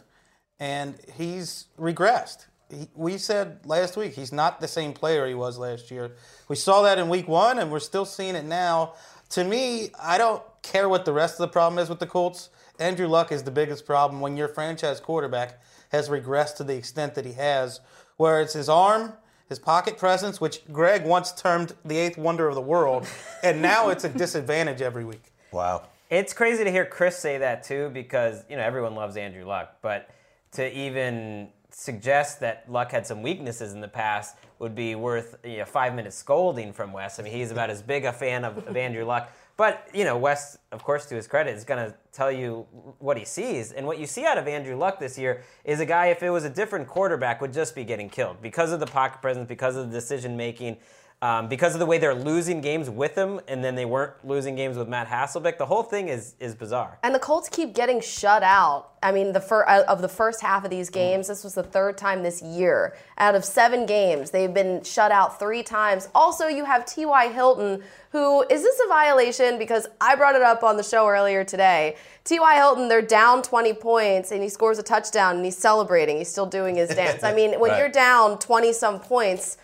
And 0.58 0.94
he's 1.16 1.66
regressed. 1.78 2.46
He, 2.70 2.88
we 2.94 3.18
said 3.18 3.60
last 3.66 3.96
week 3.96 4.14
he's 4.14 4.32
not 4.32 4.60
the 4.60 4.68
same 4.68 4.92
player 4.92 5.26
he 5.26 5.34
was 5.34 5.58
last 5.58 5.90
year. 5.90 6.12
We 6.48 6.56
saw 6.56 6.82
that 6.82 6.98
in 6.98 7.08
week 7.08 7.28
one, 7.28 7.58
and 7.58 7.70
we're 7.70 7.80
still 7.80 8.04
seeing 8.04 8.34
it 8.34 8.44
now. 8.44 8.94
To 9.30 9.44
me, 9.44 9.90
I 10.00 10.18
don't 10.18 10.42
care 10.62 10.88
what 10.88 11.04
the 11.04 11.12
rest 11.12 11.34
of 11.34 11.38
the 11.40 11.48
problem 11.48 11.78
is 11.78 11.88
with 11.88 11.98
the 11.98 12.06
Colts. 12.06 12.50
Andrew 12.78 13.06
Luck 13.08 13.32
is 13.32 13.42
the 13.42 13.50
biggest 13.50 13.86
problem 13.86 14.20
when 14.20 14.36
your 14.36 14.48
franchise 14.48 15.00
quarterback 15.00 15.60
has 15.90 16.08
regressed 16.08 16.56
to 16.56 16.64
the 16.64 16.74
extent 16.74 17.14
that 17.14 17.26
he 17.26 17.32
has, 17.32 17.80
where 18.16 18.40
it's 18.40 18.54
his 18.54 18.68
arm, 18.68 19.14
his 19.48 19.58
pocket 19.58 19.98
presence, 19.98 20.40
which 20.40 20.62
Greg 20.72 21.04
once 21.04 21.32
termed 21.32 21.74
the 21.84 21.98
eighth 21.98 22.16
wonder 22.16 22.48
of 22.48 22.54
the 22.54 22.62
world, 22.62 23.06
and 23.42 23.60
now 23.60 23.90
it's 23.90 24.04
a 24.04 24.08
disadvantage 24.08 24.80
every 24.80 25.04
week. 25.04 25.32
Wow. 25.50 25.88
It's 26.12 26.34
crazy 26.34 26.62
to 26.62 26.70
hear 26.70 26.84
Chris 26.84 27.16
say 27.16 27.38
that 27.38 27.62
too, 27.62 27.88
because 27.88 28.44
you 28.50 28.56
know 28.56 28.62
everyone 28.62 28.94
loves 28.94 29.16
Andrew 29.16 29.46
Luck, 29.46 29.78
but 29.80 30.10
to 30.50 30.78
even 30.78 31.48
suggest 31.70 32.40
that 32.40 32.70
Luck 32.70 32.92
had 32.92 33.06
some 33.06 33.22
weaknesses 33.22 33.72
in 33.72 33.80
the 33.80 33.88
past 33.88 34.36
would 34.58 34.74
be 34.74 34.94
worth 34.94 35.38
you 35.42 35.56
know, 35.56 35.64
five 35.64 35.94
minutes 35.94 36.14
scolding 36.14 36.70
from 36.70 36.92
Wes. 36.92 37.18
I 37.18 37.22
mean, 37.22 37.32
he's 37.32 37.50
about 37.50 37.70
as 37.70 37.80
big 37.80 38.04
a 38.04 38.12
fan 38.12 38.44
of, 38.44 38.58
of 38.68 38.76
Andrew 38.76 39.06
Luck, 39.06 39.32
but 39.56 39.88
you 39.94 40.04
know, 40.04 40.18
Wes, 40.18 40.58
of 40.70 40.84
course, 40.84 41.06
to 41.06 41.14
his 41.14 41.26
credit, 41.26 41.56
is 41.56 41.64
going 41.64 41.82
to 41.82 41.96
tell 42.12 42.30
you 42.30 42.66
what 42.98 43.16
he 43.16 43.24
sees, 43.24 43.72
and 43.72 43.86
what 43.86 43.98
you 43.98 44.06
see 44.06 44.26
out 44.26 44.36
of 44.36 44.46
Andrew 44.46 44.76
Luck 44.76 45.00
this 45.00 45.16
year 45.16 45.40
is 45.64 45.80
a 45.80 45.86
guy. 45.86 46.08
If 46.08 46.22
it 46.22 46.28
was 46.28 46.44
a 46.44 46.50
different 46.50 46.88
quarterback, 46.88 47.40
would 47.40 47.54
just 47.54 47.74
be 47.74 47.84
getting 47.84 48.10
killed 48.10 48.42
because 48.42 48.70
of 48.70 48.80
the 48.80 48.86
pocket 48.86 49.22
presence, 49.22 49.48
because 49.48 49.76
of 49.76 49.90
the 49.90 49.94
decision 49.94 50.36
making. 50.36 50.76
Um, 51.22 51.46
because 51.46 51.72
of 51.74 51.78
the 51.78 51.86
way 51.86 51.98
they're 51.98 52.16
losing 52.16 52.60
games 52.60 52.90
with 52.90 53.14
him, 53.14 53.40
and 53.46 53.62
then 53.62 53.76
they 53.76 53.84
weren't 53.84 54.12
losing 54.26 54.56
games 54.56 54.76
with 54.76 54.88
Matt 54.88 55.06
Hasselbeck, 55.06 55.56
the 55.56 55.66
whole 55.66 55.84
thing 55.84 56.08
is 56.08 56.34
is 56.40 56.52
bizarre. 56.56 56.98
And 57.04 57.14
the 57.14 57.20
Colts 57.20 57.48
keep 57.48 57.74
getting 57.74 58.00
shut 58.00 58.42
out. 58.42 58.88
I 59.04 59.12
mean, 59.12 59.32
the 59.32 59.40
fir- 59.40 59.64
uh, 59.68 59.84
of 59.86 60.02
the 60.02 60.08
first 60.08 60.40
half 60.42 60.64
of 60.64 60.70
these 60.70 60.90
games, 60.90 61.28
this 61.28 61.44
was 61.44 61.54
the 61.54 61.62
third 61.62 61.96
time 61.96 62.24
this 62.24 62.42
year. 62.42 62.96
Out 63.18 63.36
of 63.36 63.44
seven 63.44 63.86
games, 63.86 64.32
they've 64.32 64.52
been 64.52 64.82
shut 64.82 65.12
out 65.12 65.38
three 65.38 65.62
times. 65.62 66.08
Also, 66.12 66.48
you 66.48 66.64
have 66.64 66.84
T.Y. 66.86 67.28
Hilton, 67.32 67.82
who 68.10 68.42
is 68.42 68.62
this 68.62 68.80
a 68.84 68.88
violation? 68.88 69.60
Because 69.60 69.86
I 70.00 70.16
brought 70.16 70.34
it 70.34 70.42
up 70.42 70.64
on 70.64 70.76
the 70.76 70.82
show 70.82 71.06
earlier 71.08 71.44
today. 71.44 71.94
T.Y. 72.24 72.54
Hilton, 72.56 72.88
they're 72.88 73.00
down 73.00 73.42
20 73.42 73.74
points, 73.74 74.32
and 74.32 74.42
he 74.42 74.48
scores 74.48 74.78
a 74.80 74.82
touchdown, 74.82 75.36
and 75.36 75.44
he's 75.44 75.56
celebrating. 75.58 76.16
He's 76.18 76.28
still 76.28 76.46
doing 76.46 76.74
his 76.76 76.88
dance. 76.90 77.22
I 77.22 77.32
mean, 77.32 77.60
when 77.60 77.70
Right. 77.72 77.78
you're 77.78 77.88
down 77.88 78.38
20 78.40 78.72
some 78.72 78.98
points, 78.98 79.56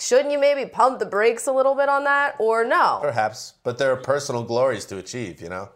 shouldn't 0.00 0.32
you 0.32 0.38
maybe 0.38 0.68
pump 0.68 0.98
the 0.98 1.06
brakes 1.06 1.46
a 1.46 1.52
little 1.52 1.74
bit 1.74 1.88
on 1.88 2.04
that, 2.04 2.36
or 2.38 2.64
no? 2.64 2.98
Perhaps, 3.02 3.54
but 3.62 3.78
there 3.78 3.92
are 3.92 3.96
personal 3.96 4.42
glories 4.42 4.84
to 4.86 4.98
achieve, 4.98 5.40
you 5.40 5.48
know? 5.48 5.68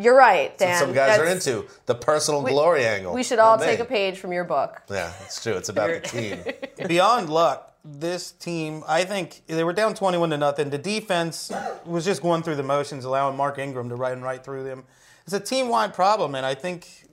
You're 0.00 0.16
right, 0.16 0.56
That's 0.58 0.80
what 0.80 0.86
Dan. 0.86 0.94
some 0.94 0.94
guys 0.94 1.18
are 1.18 1.26
into 1.26 1.66
the 1.86 1.94
personal 1.96 2.42
glory 2.42 2.86
angle. 2.86 3.12
We 3.12 3.24
should 3.24 3.40
all 3.40 3.58
take 3.58 3.80
me. 3.80 3.84
a 3.84 3.88
page 3.88 4.18
from 4.18 4.32
your 4.32 4.44
book. 4.44 4.80
Yeah, 4.88 5.12
it's 5.24 5.42
true. 5.42 5.54
It's 5.54 5.68
about 5.70 5.90
the 5.90 6.00
team. 6.08 6.38
Beyond 6.86 7.28
luck, 7.30 7.74
this 7.84 8.30
team, 8.30 8.84
I 8.86 9.02
think 9.04 9.42
they 9.48 9.64
were 9.64 9.72
down 9.72 9.94
21 9.94 10.30
to 10.30 10.36
nothing. 10.38 10.70
The 10.70 10.78
defense 10.78 11.50
was 11.84 12.04
just 12.04 12.22
going 12.22 12.42
through 12.44 12.56
the 12.56 12.62
motions, 12.62 13.04
allowing 13.04 13.36
Mark 13.36 13.58
Ingram 13.58 13.88
to 13.88 13.96
run 13.96 14.22
right 14.22 14.42
through 14.44 14.62
them. 14.62 14.84
It's 15.24 15.34
a 15.34 15.40
team 15.40 15.68
wide 15.68 15.94
problem, 15.94 16.36
and 16.36 16.46
I 16.46 16.54
think 16.54 17.07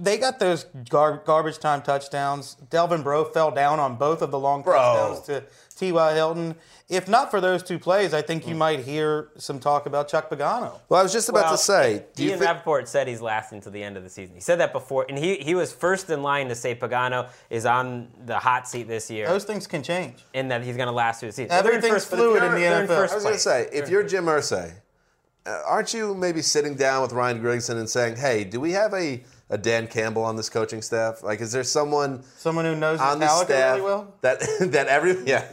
they 0.00 0.16
got 0.16 0.38
those 0.38 0.64
gar- 0.88 1.22
garbage 1.24 1.58
time 1.58 1.82
touchdowns. 1.82 2.54
Delvin 2.70 3.02
Breaux 3.02 3.24
fell 3.26 3.50
down 3.50 3.78
on 3.78 3.96
both 3.96 4.22
of 4.22 4.30
the 4.30 4.38
long 4.38 4.62
Breaux. 4.62 4.72
touchdowns 5.20 5.26
to 5.26 5.44
T.Y. 5.76 6.14
Hilton. 6.14 6.54
If 6.88 7.08
not 7.08 7.30
for 7.30 7.40
those 7.40 7.62
two 7.62 7.78
plays, 7.78 8.14
I 8.14 8.22
think 8.22 8.46
you 8.46 8.54
might 8.54 8.80
hear 8.80 9.28
some 9.36 9.58
talk 9.58 9.84
about 9.86 10.08
Chuck 10.08 10.30
Pagano. 10.30 10.78
Well, 10.88 11.00
I 11.00 11.02
was 11.02 11.12
just 11.12 11.28
about 11.28 11.44
Well, 11.44 11.52
to 11.52 11.58
say, 11.58 12.04
do 12.14 12.22
you 12.22 12.30
Ian 12.30 12.38
think? 12.38 12.48
Rapoport 12.50 12.88
said 12.88 13.06
he's 13.08 13.20
lasting 13.20 13.60
to 13.62 13.70
the 13.70 13.82
end 13.82 13.96
of 13.98 14.02
the 14.04 14.08
season. 14.08 14.34
He 14.34 14.40
said 14.40 14.60
that 14.60 14.72
before, 14.72 15.04
and 15.08 15.18
he, 15.18 15.36
he 15.36 15.54
was 15.54 15.72
first 15.72 16.08
in 16.10 16.22
line 16.22 16.48
to 16.48 16.54
say 16.54 16.74
Pagano 16.74 17.28
is 17.50 17.66
on 17.66 18.08
the 18.24 18.38
hot 18.38 18.66
seat 18.68 18.84
this 18.88 19.10
year, 19.10 19.26
Those 19.26 19.44
things 19.44 19.66
can 19.66 19.82
change. 19.82 20.24
and 20.32 20.50
that 20.50 20.62
he's 20.62 20.76
going 20.76 20.86
to 20.88 20.92
last 20.94 21.20
through 21.20 21.30
the 21.30 21.32
season. 21.34 21.48
They're 21.48 21.58
Everything's 21.58 21.92
first- 21.94 22.08
fluid 22.08 22.40
they're- 22.40 22.54
in 22.54 22.60
the 22.62 22.66
NFL. 22.66 22.86
first 22.96 23.12
I 23.12 23.16
was 23.16 23.24
going 23.24 23.34
to 23.36 23.40
say, 23.40 23.68
if 23.72 23.88
you're 23.90 24.04
Jim 24.04 24.24
Irsay, 24.26 24.72
uh, 25.44 25.60
aren't 25.66 25.92
you 25.92 26.14
maybe 26.14 26.40
sitting 26.40 26.76
down 26.76 27.02
with 27.02 27.12
Ryan 27.12 27.40
Grigson 27.42 27.76
and 27.78 27.88
saying, 27.90 28.16
"Hey, 28.16 28.42
do 28.44 28.58
we 28.60 28.72
have 28.72 28.92
a, 28.94 29.22
a 29.48 29.58
Dan 29.58 29.86
Campbell 29.86 30.24
on 30.24 30.36
this 30.36 30.48
coaching 30.48 30.82
staff? 30.82 31.22
Like, 31.22 31.40
is 31.40 31.52
there 31.52 31.64
someone 31.64 32.22
Someone 32.36 32.64
who 32.64 32.76
knows 32.76 33.00
on 33.00 33.20
the 33.20 33.28
staff 33.28 33.76
really 33.76 33.84
well. 33.84 34.14
that 34.22 34.40
that 34.60 34.86
every 34.88 35.24
yeah 35.26 35.46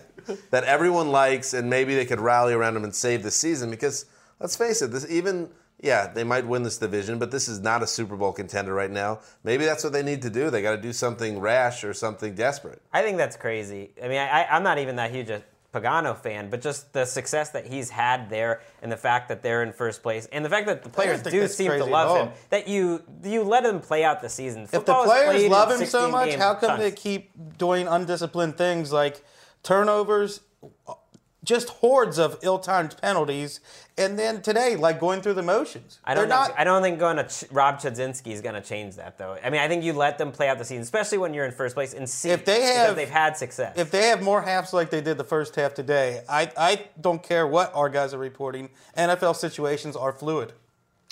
that 0.52 0.64
everyone 0.64 1.10
likes, 1.10 1.54
and 1.54 1.70
maybe 1.70 1.96
they 1.96 2.06
could 2.06 2.20
rally 2.22 2.54
around 2.54 2.76
him 2.76 2.84
and 2.84 2.96
save 2.96 3.24
the 3.24 3.32
season? 3.32 3.70
Because 3.70 4.06
let's 4.39 4.56
face 4.56 4.82
it, 4.82 4.91
this 4.91 5.10
even 5.10 5.50
yeah 5.82 6.08
they 6.08 6.24
might 6.24 6.48
win 6.48 6.64
this 6.64 6.78
division, 6.78 7.20
but 7.20 7.30
this 7.30 7.48
is 7.48 7.60
not 7.60 7.84
a 7.84 7.88
Super 7.88 8.16
Bowl 8.16 8.32
contender 8.32 8.74
right 8.74 8.91
now. 8.91 9.20
Maybe 9.44 9.66
that's 9.66 9.84
what 9.84 9.94
they 9.94 10.04
need 10.04 10.22
to 10.24 10.30
do. 10.30 10.50
They 10.50 10.62
got 10.62 10.76
to 10.76 10.82
do 10.82 10.94
something 10.94 11.39
rash 11.39 11.84
or 11.84 11.94
something 11.94 12.36
desperate. 12.36 12.82
I 12.94 13.02
think 13.02 13.18
that's 13.18 13.36
crazy. 13.36 13.91
I 14.02 14.08
mean, 14.08 14.20
I, 14.20 14.46
I'm 14.46 14.64
not 14.64 14.80
even 14.80 14.96
that 14.96 15.12
huge 15.12 15.30
a 15.30 15.44
Pagano 15.74 16.15
fan, 16.15 16.49
but 16.51 16.61
just 16.61 16.93
the 16.93 17.03
success 17.03 17.49
that 17.49 17.65
he's 17.65 17.89
had 17.89 18.30
there, 18.30 18.61
and 18.84 18.91
the 18.91 18.97
fact 18.97 19.28
that 19.30 19.41
they're 19.41 19.63
in 19.63 19.74
first 19.74 20.03
place, 20.03 20.28
and 20.32 20.45
the 20.45 20.49
fact 20.49 20.67
that 20.67 20.84
the 20.84 20.89
players 20.89 21.24
do 21.24 21.47
seem 21.47 21.71
to 21.71 21.86
love 21.86 22.28
him, 22.28 22.34
that 22.51 22.67
you 22.67 23.01
you 23.24 23.43
let 23.43 23.65
him 23.65 23.80
play 23.80 24.03
out 24.03 24.21
the 24.21 24.30
season. 24.30 24.63
If 24.63 24.86
the 24.86 24.93
players 24.93 25.49
love 25.49 25.71
him 25.71 25.88
so 25.88 26.09
much, 26.11 26.36
how 26.36 26.53
come 26.53 26.80
they 26.80 26.91
keep 26.91 27.32
doing 27.57 27.88
undisciplined 27.88 28.55
things 28.55 28.91
like 28.93 29.26
turnovers, 29.63 30.41
just 31.44 31.70
hordes 31.70 32.18
of 32.18 32.38
ill-timed 32.41 32.96
penalties, 33.02 33.60
and 33.98 34.18
then 34.18 34.41
today, 34.41 34.76
like 34.76 35.00
going 35.00 35.22
through 35.22 35.34
the 35.34 35.44
motions? 35.44 36.00
I 36.06 36.14
don't 36.14 36.24
think, 36.24 36.30
not. 36.30 36.54
I 36.58 36.64
don't 36.64 36.82
think 36.82 37.00
going 37.00 37.18
to 37.18 37.24
Ch- 37.26 37.46
Rob 37.52 37.80
Chudzinski 37.80 38.32
is 38.32 38.41
going 38.41 38.56
to 38.56 38.62
change 38.62 38.96
that, 38.96 39.18
though. 39.18 39.38
I 39.44 39.50
mean, 39.50 39.60
I 39.62 39.68
think 39.68 39.84
you 39.84 39.94
let 39.94 40.18
them 40.18 40.32
play 40.32 40.48
out 40.50 40.58
the 40.58 40.66
season, 40.66 40.82
especially 40.84 41.18
when 41.18 41.34
you're 41.34 41.46
in 41.46 41.52
first 41.52 41.76
place, 41.76 41.94
and 41.94 42.10
see 42.10 42.30
If 42.30 42.46
they 42.46 42.62
have 42.62 42.96
they've 42.96 43.10
had 43.10 43.36
success. 43.38 43.78
if 43.78 43.91
they 43.91 44.08
have 44.08 44.22
more 44.24 44.41
halves 44.41 44.74
like 44.74 44.89
they 44.89 45.02
did 45.02 45.18
the 45.18 45.24
first 45.24 45.56
half 45.56 45.74
today, 45.74 46.24
I, 46.30 46.52
I 46.58 46.86
don't 47.02 47.22
care 47.22 47.46
what 47.46 47.72
our 47.76 47.89
guys 47.89 48.14
are 48.14 48.18
reporting. 48.20 48.70
NFL 48.98 49.36
situations 49.36 49.96
are 49.96 50.12
fluid. 50.14 50.54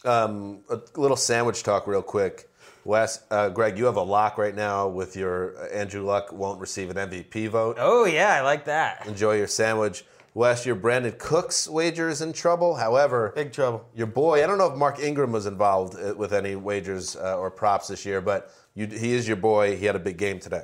Um, 0.04 0.62
a 0.70 0.80
little 0.96 1.18
sandwich 1.18 1.62
talk, 1.64 1.86
real 1.88 2.02
quick. 2.02 2.50
Wes, 2.84 3.24
uh, 3.30 3.50
Greg, 3.50 3.78
you 3.78 3.86
have 3.86 3.96
a 3.98 4.02
lock 4.02 4.40
right 4.40 4.56
now 4.56 4.88
with 4.88 5.16
your 5.16 5.56
uh, 5.56 5.68
Andrew 5.68 6.02
Luck 6.04 6.32
won't 6.34 6.60
receive 6.60 6.90
an 6.90 6.98
MVP 6.98 7.48
vote. 7.50 7.78
oh 7.80 8.06
yeah, 8.06 8.34
I 8.34 8.42
like 8.42 8.66
that. 8.66 9.06
Enjoy 9.06 9.36
your 9.38 9.46
sandwich. 9.46 10.04
Wes, 10.34 10.66
your 10.66 10.78
Brandin 10.78 11.18
Cooks 11.18 11.68
wager 11.68 12.08
is 12.08 12.22
in 12.22 12.32
trouble. 12.32 12.76
However, 12.76 13.34
Big 13.36 13.52
trouble. 13.52 13.86
your 13.94 14.08
boy, 14.08 14.44
I 14.44 14.48
don't 14.48 14.58
know 14.58 14.72
if 14.72 14.78
Mark 14.78 15.00
Ingram 15.00 15.32
was 15.34 15.46
involved 15.46 15.98
uh, 16.02 16.14
with 16.16 16.34
any 16.34 16.56
wagers 16.56 17.16
uh, 17.18 17.38
or 17.38 17.52
props 17.52 17.90
this 17.90 18.06
year, 18.06 18.22
but 18.22 18.54
you, 18.74 18.88
he 18.88 19.14
is 19.14 19.28
your 19.28 19.38
boy. 19.38 19.76
He 19.76 19.86
had 19.86 19.96
a 19.96 20.00
big 20.00 20.18
game 20.18 20.40
today. 20.40 20.64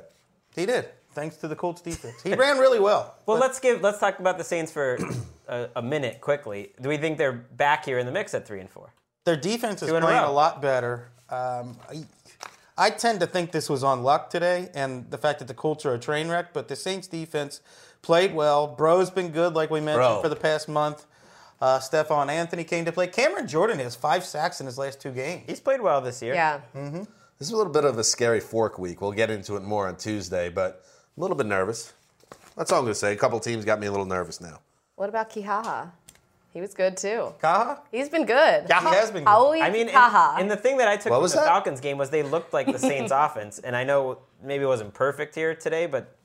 He 0.56 0.64
did, 0.64 0.88
thanks 1.12 1.36
to 1.36 1.48
the 1.48 1.56
Colts 1.56 1.82
defense. 1.82 2.22
He 2.22 2.34
ran 2.34 2.58
really 2.58 2.80
well. 2.80 3.16
Well, 3.26 3.36
But 3.36 3.42
let's 3.42 3.60
give 3.60 3.82
let's 3.82 3.98
talk 3.98 4.18
about 4.18 4.38
the 4.38 4.44
Saints 4.44 4.72
for 4.72 4.98
a, 5.48 5.68
a 5.76 5.82
minute 5.82 6.20
quickly. 6.22 6.72
Do 6.80 6.88
we 6.88 6.96
think 6.96 7.18
they're 7.18 7.32
back 7.32 7.84
here 7.84 7.98
in 7.98 8.06
the 8.06 8.12
mix 8.12 8.32
at 8.34 8.46
three 8.46 8.60
and 8.60 8.70
four? 8.70 8.92
their 9.24 9.36
defense 9.36 9.82
is 9.82 9.90
Two 9.90 9.96
in 9.96 10.02
a 10.02 10.06
playing 10.06 10.24
a, 10.24 10.32
lot 10.32 10.62
better. 10.62 11.10
Um, 11.28 11.76
I, 11.90 12.06
I 12.78 12.88
tend 12.88 13.20
to 13.20 13.26
think 13.26 13.52
this 13.52 13.68
was 13.68 13.84
on 13.84 14.02
luck 14.02 14.30
today 14.30 14.70
and 14.72 15.10
the 15.10 15.18
fact 15.18 15.40
that 15.40 15.48
the 15.48 15.54
Colts 15.54 15.84
are 15.84 15.92
a 15.92 15.98
train 15.98 16.28
wreck, 16.28 16.54
but 16.54 16.68
the 16.68 16.76
Saints 16.76 17.06
defense 17.06 17.60
played 18.02 18.34
well. 18.34 18.66
Breaux's 18.66 19.10
been 19.10 19.30
good, 19.30 19.54
like 19.54 19.70
we 19.70 19.80
mentioned, 19.80 19.96
Breaux. 20.02 20.22
for 20.22 20.28
the 20.28 20.36
past 20.36 20.68
month. 20.68 21.06
Uh, 21.60 21.80
Stephone 21.80 22.30
Anthony 22.30 22.62
came 22.64 22.84
to 22.84 22.92
play. 22.92 23.08
Cameron 23.08 23.48
Jordan 23.48 23.78
has 23.80 23.96
five 23.96 24.24
sacks 24.24 24.60
in 24.60 24.66
his 24.66 24.78
last 24.78 25.00
two 25.00 25.10
games. 25.10 25.42
He's 25.46 25.60
played 25.60 25.80
well 25.80 26.00
this 26.00 26.22
year. 26.22 26.34
Yeah. 26.34 26.60
Mm-hmm. 26.74 26.98
This 27.38 27.48
is 27.48 27.50
a 27.50 27.56
little 27.56 27.72
bit 27.72 27.84
of 27.84 27.98
a 27.98 28.04
scary 28.04 28.40
fork 28.40 28.78
week. 28.78 29.00
We'll 29.00 29.12
get 29.12 29.30
into 29.30 29.56
it 29.56 29.62
more 29.62 29.88
on 29.88 29.96
Tuesday, 29.96 30.48
but 30.48 30.84
I'm 31.16 31.20
a 31.20 31.22
little 31.22 31.36
bit 31.36 31.46
nervous. 31.46 31.92
That's 32.56 32.72
all 32.72 32.78
I'm 32.78 32.84
going 32.84 32.92
to 32.92 32.98
say. 32.98 33.12
A 33.12 33.16
couple 33.16 33.38
teams 33.40 33.64
got 33.64 33.80
me 33.80 33.86
a 33.86 33.90
little 33.90 34.06
nervous 34.06 34.40
now. 34.40 34.60
What 34.96 35.08
about 35.08 35.30
Kikaha? 35.30 35.90
He 36.52 36.60
was 36.60 36.74
good 36.74 36.96
too. 36.96 37.32
Kaha? 37.42 37.78
He's 37.92 38.08
been 38.08 38.24
good. 38.24 38.66
Yeah, 38.68 38.80
he 38.80 38.86
has 38.96 39.10
been 39.10 39.22
good. 39.22 39.30
Howie 39.30 39.60
I 39.60 39.70
mean, 39.70 39.88
and, 39.88 39.90
Kaha. 39.96 40.40
and 40.40 40.50
the 40.50 40.56
thing 40.56 40.78
that 40.78 40.88
I 40.88 40.96
took 40.96 41.10
What 41.10 41.18
from 41.18 41.22
was 41.22 41.32
the 41.32 41.40
that? 41.40 41.46
Falcons 41.46 41.80
game 41.80 41.98
was 41.98 42.10
they 42.10 42.22
looked 42.22 42.52
like 42.52 42.66
the 42.66 42.78
Saints 42.78 43.12
offense, 43.14 43.58
and 43.60 43.76
I 43.76 43.84
know 43.84 44.18
maybe 44.42 44.64
it 44.64 44.66
wasn't 44.66 44.94
perfect 44.94 45.34
here 45.34 45.54
today, 45.54 45.86
but 45.86 46.16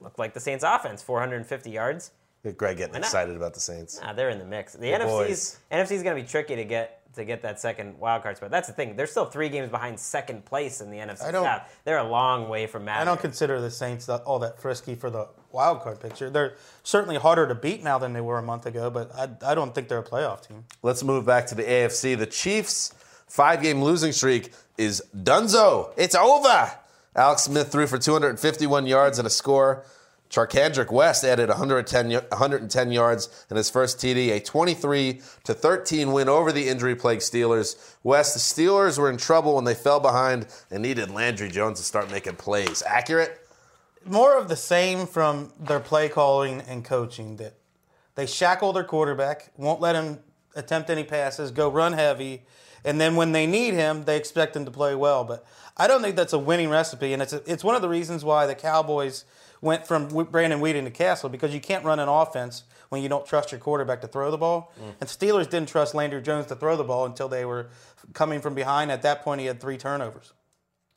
looked 0.00 0.18
like 0.18 0.34
the 0.34 0.40
Saints 0.40 0.64
offense, 0.66 1.02
450 1.02 1.70
yards. 1.70 2.10
Get 2.44 2.56
Greg 2.56 2.76
getting 2.76 2.94
excited 2.94 3.34
about 3.34 3.54
the 3.54 3.60
Saints. 3.60 4.00
Nah, 4.00 4.12
they're 4.12 4.30
in 4.30 4.38
the 4.38 4.44
mix. 4.44 4.74
The, 4.74 4.78
The 4.80 4.86
NFC's 4.92 5.04
boys. 5.06 5.58
NFC's 5.72 6.02
going 6.02 6.16
to 6.16 6.22
be 6.22 6.28
tricky 6.28 6.54
to 6.56 6.64
get 6.64 6.92
to 7.14 7.24
get 7.24 7.40
that 7.42 7.58
second 7.58 7.98
wild 7.98 8.22
card 8.22 8.36
spot. 8.36 8.50
That's 8.50 8.68
the 8.68 8.74
thing. 8.74 8.94
They're 8.94 9.06
still 9.06 9.24
three 9.24 9.48
games 9.48 9.70
behind 9.70 9.98
second 9.98 10.44
place 10.44 10.82
in 10.82 10.90
the 10.90 10.98
NFC 10.98 11.24
I 11.24 11.30
don't- 11.32 11.44
South. 11.44 11.80
They're 11.84 11.96
a 11.98 12.06
long 12.06 12.48
way 12.50 12.66
from 12.66 12.84
that. 12.84 13.00
I 13.00 13.04
don't 13.04 13.18
consider 13.20 13.58
the 13.60 13.70
Saints 13.70 14.04
that, 14.06 14.20
all 14.24 14.38
that 14.40 14.60
frisky 14.60 14.94
for 14.94 15.08
the 15.08 15.26
wild 15.50 15.80
card 15.80 15.98
picture. 15.98 16.28
They're 16.28 16.56
certainly 16.82 17.16
harder 17.16 17.48
to 17.48 17.54
beat 17.54 17.82
now 17.82 17.96
than 17.96 18.12
they 18.12 18.20
were 18.20 18.36
a 18.38 18.42
month 18.42 18.66
ago, 18.66 18.90
but 18.90 19.10
I, 19.14 19.30
I 19.50 19.54
don't 19.54 19.74
think 19.74 19.88
they're 19.88 20.00
a 20.00 20.04
playoff 20.04 20.46
team. 20.46 20.64
Let's 20.82 21.02
move 21.02 21.24
back 21.24 21.46
to 21.46 21.54
the 21.54 21.62
AFC. 21.62 22.18
The 22.18 22.26
Chiefs' 22.26 22.92
five 23.26 23.62
game 23.62 23.82
losing 23.82 24.12
streak 24.12 24.52
is 24.76 25.02
dunzo. 25.16 25.92
It's 25.96 26.14
over. 26.14 26.70
Alex 27.16 27.42
Smith 27.42 27.72
threw 27.72 27.88
for 27.88 27.98
251 27.98 28.86
yards 28.86 29.18
and 29.18 29.26
a 29.26 29.30
score. 29.30 29.84
Charcandrick 30.30 30.90
West 30.90 31.24
added 31.24 31.48
110, 31.48 32.10
110 32.10 32.92
yards 32.92 33.46
in 33.50 33.56
his 33.56 33.70
first 33.70 33.98
TD, 33.98 34.30
a 34.30 34.40
23 34.40 35.20
to 35.44 35.54
13 35.54 36.12
win 36.12 36.28
over 36.28 36.52
the 36.52 36.68
injury 36.68 36.94
plagued 36.94 37.22
Steelers. 37.22 37.94
West, 38.02 38.34
the 38.34 38.40
Steelers 38.40 38.98
were 38.98 39.08
in 39.08 39.16
trouble 39.16 39.54
when 39.54 39.64
they 39.64 39.74
fell 39.74 40.00
behind 40.00 40.46
and 40.70 40.82
needed 40.82 41.10
Landry 41.10 41.48
Jones 41.48 41.78
to 41.78 41.84
start 41.84 42.10
making 42.10 42.36
plays. 42.36 42.82
Accurate? 42.86 43.40
more 44.06 44.38
of 44.38 44.48
the 44.48 44.56
same 44.56 45.06
from 45.06 45.52
their 45.58 45.80
play 45.80 46.08
calling 46.08 46.60
and 46.62 46.84
coaching 46.84 47.36
that 47.36 47.54
they 48.14 48.26
shackle 48.26 48.72
their 48.72 48.84
quarterback, 48.84 49.50
won't 49.56 49.80
let 49.80 49.94
him 49.94 50.20
attempt 50.54 50.88
any 50.88 51.04
passes, 51.04 51.50
go 51.50 51.68
run 51.68 51.92
heavy, 51.92 52.44
and 52.86 53.00
then 53.00 53.16
when 53.16 53.32
they 53.32 53.46
need 53.46 53.74
him, 53.74 54.04
they 54.04 54.16
expect 54.16 54.56
him 54.56 54.64
to 54.64 54.70
play 54.70 54.94
well. 54.94 55.24
But 55.24 55.44
I 55.76 55.86
don't 55.86 56.00
think 56.00 56.16
that's 56.16 56.32
a 56.32 56.38
winning 56.38 56.70
recipe, 56.70 57.12
and 57.12 57.20
it's 57.20 57.32
a, 57.32 57.42
it's 57.50 57.64
one 57.64 57.74
of 57.74 57.82
the 57.82 57.88
reasons 57.88 58.24
why 58.24 58.46
the 58.46 58.54
Cowboys 58.54 59.24
went 59.60 59.86
from 59.86 60.08
Brandon 60.08 60.60
Weeden 60.60 60.84
to 60.84 60.90
Cassel 60.90 61.28
because 61.28 61.52
you 61.52 61.60
can't 61.60 61.84
run 61.84 61.98
an 61.98 62.08
offense 62.08 62.62
when 62.88 63.02
you 63.02 63.08
don't 63.08 63.26
trust 63.26 63.52
your 63.52 63.58
quarterback 63.58 64.00
to 64.02 64.06
throw 64.06 64.30
the 64.30 64.38
ball. 64.38 64.72
Mm. 64.80 64.94
And 65.00 65.10
Steelers 65.10 65.50
didn't 65.50 65.68
trust 65.68 65.94
Landry 65.94 66.22
Jones 66.22 66.46
to 66.46 66.54
throw 66.56 66.76
the 66.76 66.84
ball 66.84 67.06
until 67.06 67.28
they 67.28 67.44
were 67.44 67.68
coming 68.12 68.40
from 68.40 68.54
behind. 68.54 68.92
At 68.92 69.02
that 69.02 69.22
point, 69.22 69.40
he 69.40 69.46
had 69.46 69.60
three 69.60 69.76
turnovers. 69.76 70.32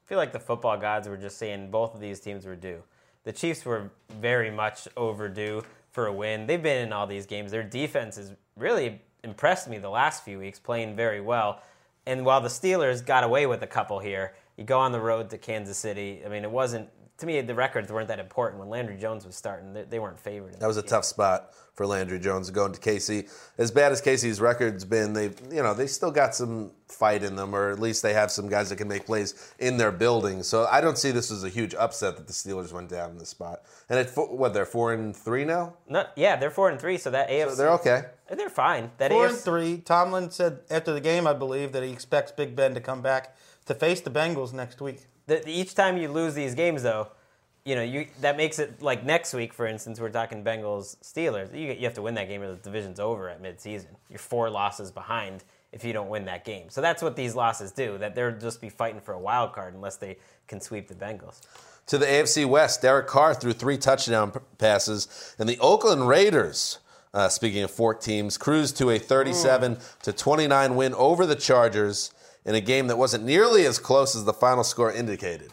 I 0.05 0.07
feel 0.07 0.17
like 0.17 0.31
the 0.31 0.39
football 0.39 0.77
gods 0.77 1.07
were 1.07 1.17
just 1.17 1.37
saying 1.37 1.71
both 1.71 1.95
of 1.95 1.99
these 1.99 2.19
teams 2.19 2.45
were 2.45 2.55
due. 2.55 2.83
The 3.23 3.33
Chiefs 3.33 3.65
were 3.65 3.89
very 4.19 4.51
much 4.51 4.87
overdue 4.95 5.63
for 5.91 6.07
a 6.07 6.13
win. 6.13 6.47
They've 6.47 6.61
been 6.61 6.85
in 6.85 6.93
all 6.93 7.07
these 7.07 7.25
games. 7.25 7.51
Their 7.51 7.63
defense 7.63 8.15
has 8.17 8.33
really 8.55 9.01
impressed 9.23 9.67
me 9.67 9.77
the 9.77 9.89
last 9.89 10.23
few 10.23 10.39
weeks, 10.39 10.59
playing 10.59 10.95
very 10.95 11.21
well. 11.21 11.61
And 12.05 12.25
while 12.25 12.41
the 12.41 12.49
Steelers 12.49 13.05
got 13.05 13.23
away 13.23 13.45
with 13.45 13.61
a 13.61 13.67
couple 13.67 13.99
here, 13.99 14.33
you 14.57 14.63
go 14.63 14.79
on 14.79 14.91
the 14.91 14.99
road 14.99 15.29
to 15.29 15.37
Kansas 15.37 15.77
City. 15.77 16.21
I 16.25 16.29
mean, 16.29 16.43
it 16.43 16.51
wasn't 16.51 16.89
to 17.19 17.25
me. 17.25 17.39
The 17.41 17.55
records 17.55 17.91
weren't 17.91 18.07
that 18.07 18.19
important 18.19 18.59
when 18.59 18.69
Landry 18.69 18.97
Jones 18.97 19.25
was 19.25 19.35
starting. 19.35 19.73
They, 19.73 19.83
they 19.83 19.99
weren't 19.99 20.19
favored. 20.19 20.59
That 20.59 20.67
was 20.67 20.77
a 20.77 20.81
game. 20.81 20.89
tough 20.89 21.05
spot 21.05 21.51
for 21.73 21.85
Landry 21.85 22.19
Jones 22.19 22.49
going 22.49 22.73
to 22.73 22.79
KC. 22.79 23.29
As 23.57 23.71
bad 23.71 23.91
as 23.93 24.01
KC's 24.01 24.41
record's 24.41 24.83
been, 24.83 25.13
they 25.13 25.25
you 25.49 25.63
know 25.63 25.73
they 25.73 25.87
still 25.87 26.11
got 26.11 26.35
some 26.35 26.71
fight 26.87 27.23
in 27.23 27.35
them, 27.35 27.55
or 27.55 27.69
at 27.69 27.79
least 27.79 28.01
they 28.03 28.13
have 28.13 28.31
some 28.31 28.49
guys 28.49 28.69
that 28.69 28.75
can 28.75 28.87
make 28.87 29.05
plays 29.05 29.53
in 29.59 29.77
their 29.77 29.91
building. 29.91 30.43
So 30.43 30.65
I 30.69 30.81
don't 30.81 30.97
see 30.97 31.11
this 31.11 31.31
as 31.31 31.43
a 31.43 31.49
huge 31.49 31.73
upset 31.75 32.17
that 32.17 32.27
the 32.27 32.33
Steelers 32.33 32.73
went 32.73 32.89
down 32.89 33.11
in 33.11 33.17
this 33.17 33.29
spot. 33.29 33.61
And 33.89 33.97
at 33.97 34.09
fo- 34.09 34.33
what 34.33 34.53
they're 34.53 34.65
four 34.65 34.93
and 34.93 35.15
three 35.15 35.45
now, 35.45 35.75
No, 35.87 36.05
yeah, 36.15 36.35
they're 36.35 36.51
four 36.51 36.69
and 36.69 36.79
three, 36.79 36.97
so 36.97 37.11
that 37.11 37.29
AFC 37.29 37.49
so 37.51 37.55
they're 37.55 37.71
okay. 37.71 38.03
Uh, 38.29 38.35
they're 38.35 38.49
fine. 38.49 38.91
That 38.97 39.11
Four 39.11 39.27
AFC, 39.27 39.29
and 39.29 39.37
three. 39.37 39.77
Tomlin 39.77 40.31
said 40.31 40.59
after 40.69 40.91
the 40.93 41.01
game, 41.01 41.25
I 41.27 41.33
believe, 41.33 41.71
that 41.71 41.83
he 41.83 41.91
expects 41.91 42.31
Big 42.31 42.55
Ben 42.55 42.73
to 42.73 42.81
come 42.81 43.01
back 43.01 43.35
to 43.67 43.73
face 43.73 44.01
the 44.01 44.11
Bengals 44.11 44.51
next 44.51 44.81
week. 44.81 45.05
The, 45.29 45.49
each 45.49 45.75
time 45.75 45.97
you 45.97 46.09
lose 46.09 46.33
these 46.33 46.55
games, 46.55 46.83
though, 46.83 47.07
you 47.65 47.75
know 47.75 47.83
you 47.83 48.07
that 48.21 48.37
makes 48.37 48.57
it 48.57 48.81
like 48.81 49.05
next 49.05 49.33
week, 49.33 49.53
for 49.53 49.67
instance, 49.67 49.99
we're 49.99 50.09
talking 50.09 50.43
Bengals 50.43 50.97
Steelers. 51.03 51.53
You, 51.53 51.73
you 51.73 51.83
have 51.83 51.93
to 51.93 52.01
win 52.01 52.15
that 52.15 52.27
game, 52.27 52.41
or 52.41 52.49
the 52.49 52.55
division's 52.55 52.99
over 52.99 53.29
at 53.29 53.41
midseason. 53.41 53.87
You're 54.09 54.19
four 54.19 54.49
losses 54.49 54.91
behind 54.91 55.43
if 55.71 55.83
you 55.83 55.93
don't 55.93 56.09
win 56.09 56.25
that 56.25 56.45
game. 56.45 56.69
So 56.69 56.81
that's 56.81 57.03
what 57.03 57.15
these 57.15 57.35
losses 57.35 57.71
do. 57.71 57.97
That 57.97 58.15
they'll 58.15 58.37
just 58.37 58.59
be 58.59 58.69
fighting 58.69 59.01
for 59.01 59.13
a 59.13 59.19
wild 59.19 59.53
card 59.53 59.75
unless 59.75 59.97
they 59.97 60.17
can 60.47 60.59
sweep 60.59 60.87
the 60.87 60.95
Bengals. 60.95 61.41
To 61.87 61.97
the 61.97 62.05
AFC 62.05 62.47
West, 62.47 62.81
Derek 62.81 63.07
Carr 63.07 63.33
threw 63.33 63.53
three 63.53 63.77
touchdown 63.77 64.31
passes, 64.57 65.35
and 65.37 65.47
the 65.47 65.59
Oakland 65.59 66.07
Raiders. 66.07 66.79
Uh, 67.11 67.27
speaking 67.27 67.63
of 67.63 67.71
four 67.71 67.95
teams, 67.95 68.37
cruised 68.37 68.77
to 68.77 68.91
a 68.91 68.99
37 68.99 69.79
to 70.03 70.13
29 70.13 70.75
win 70.75 70.93
over 70.93 71.25
the 71.25 71.35
Chargers 71.35 72.13
in 72.45 72.55
a 72.55 72.61
game 72.61 72.87
that 72.87 72.97
wasn't 72.97 73.23
nearly 73.23 73.65
as 73.65 73.79
close 73.79 74.15
as 74.15 74.25
the 74.25 74.33
final 74.33 74.63
score 74.63 74.91
indicated. 74.91 75.51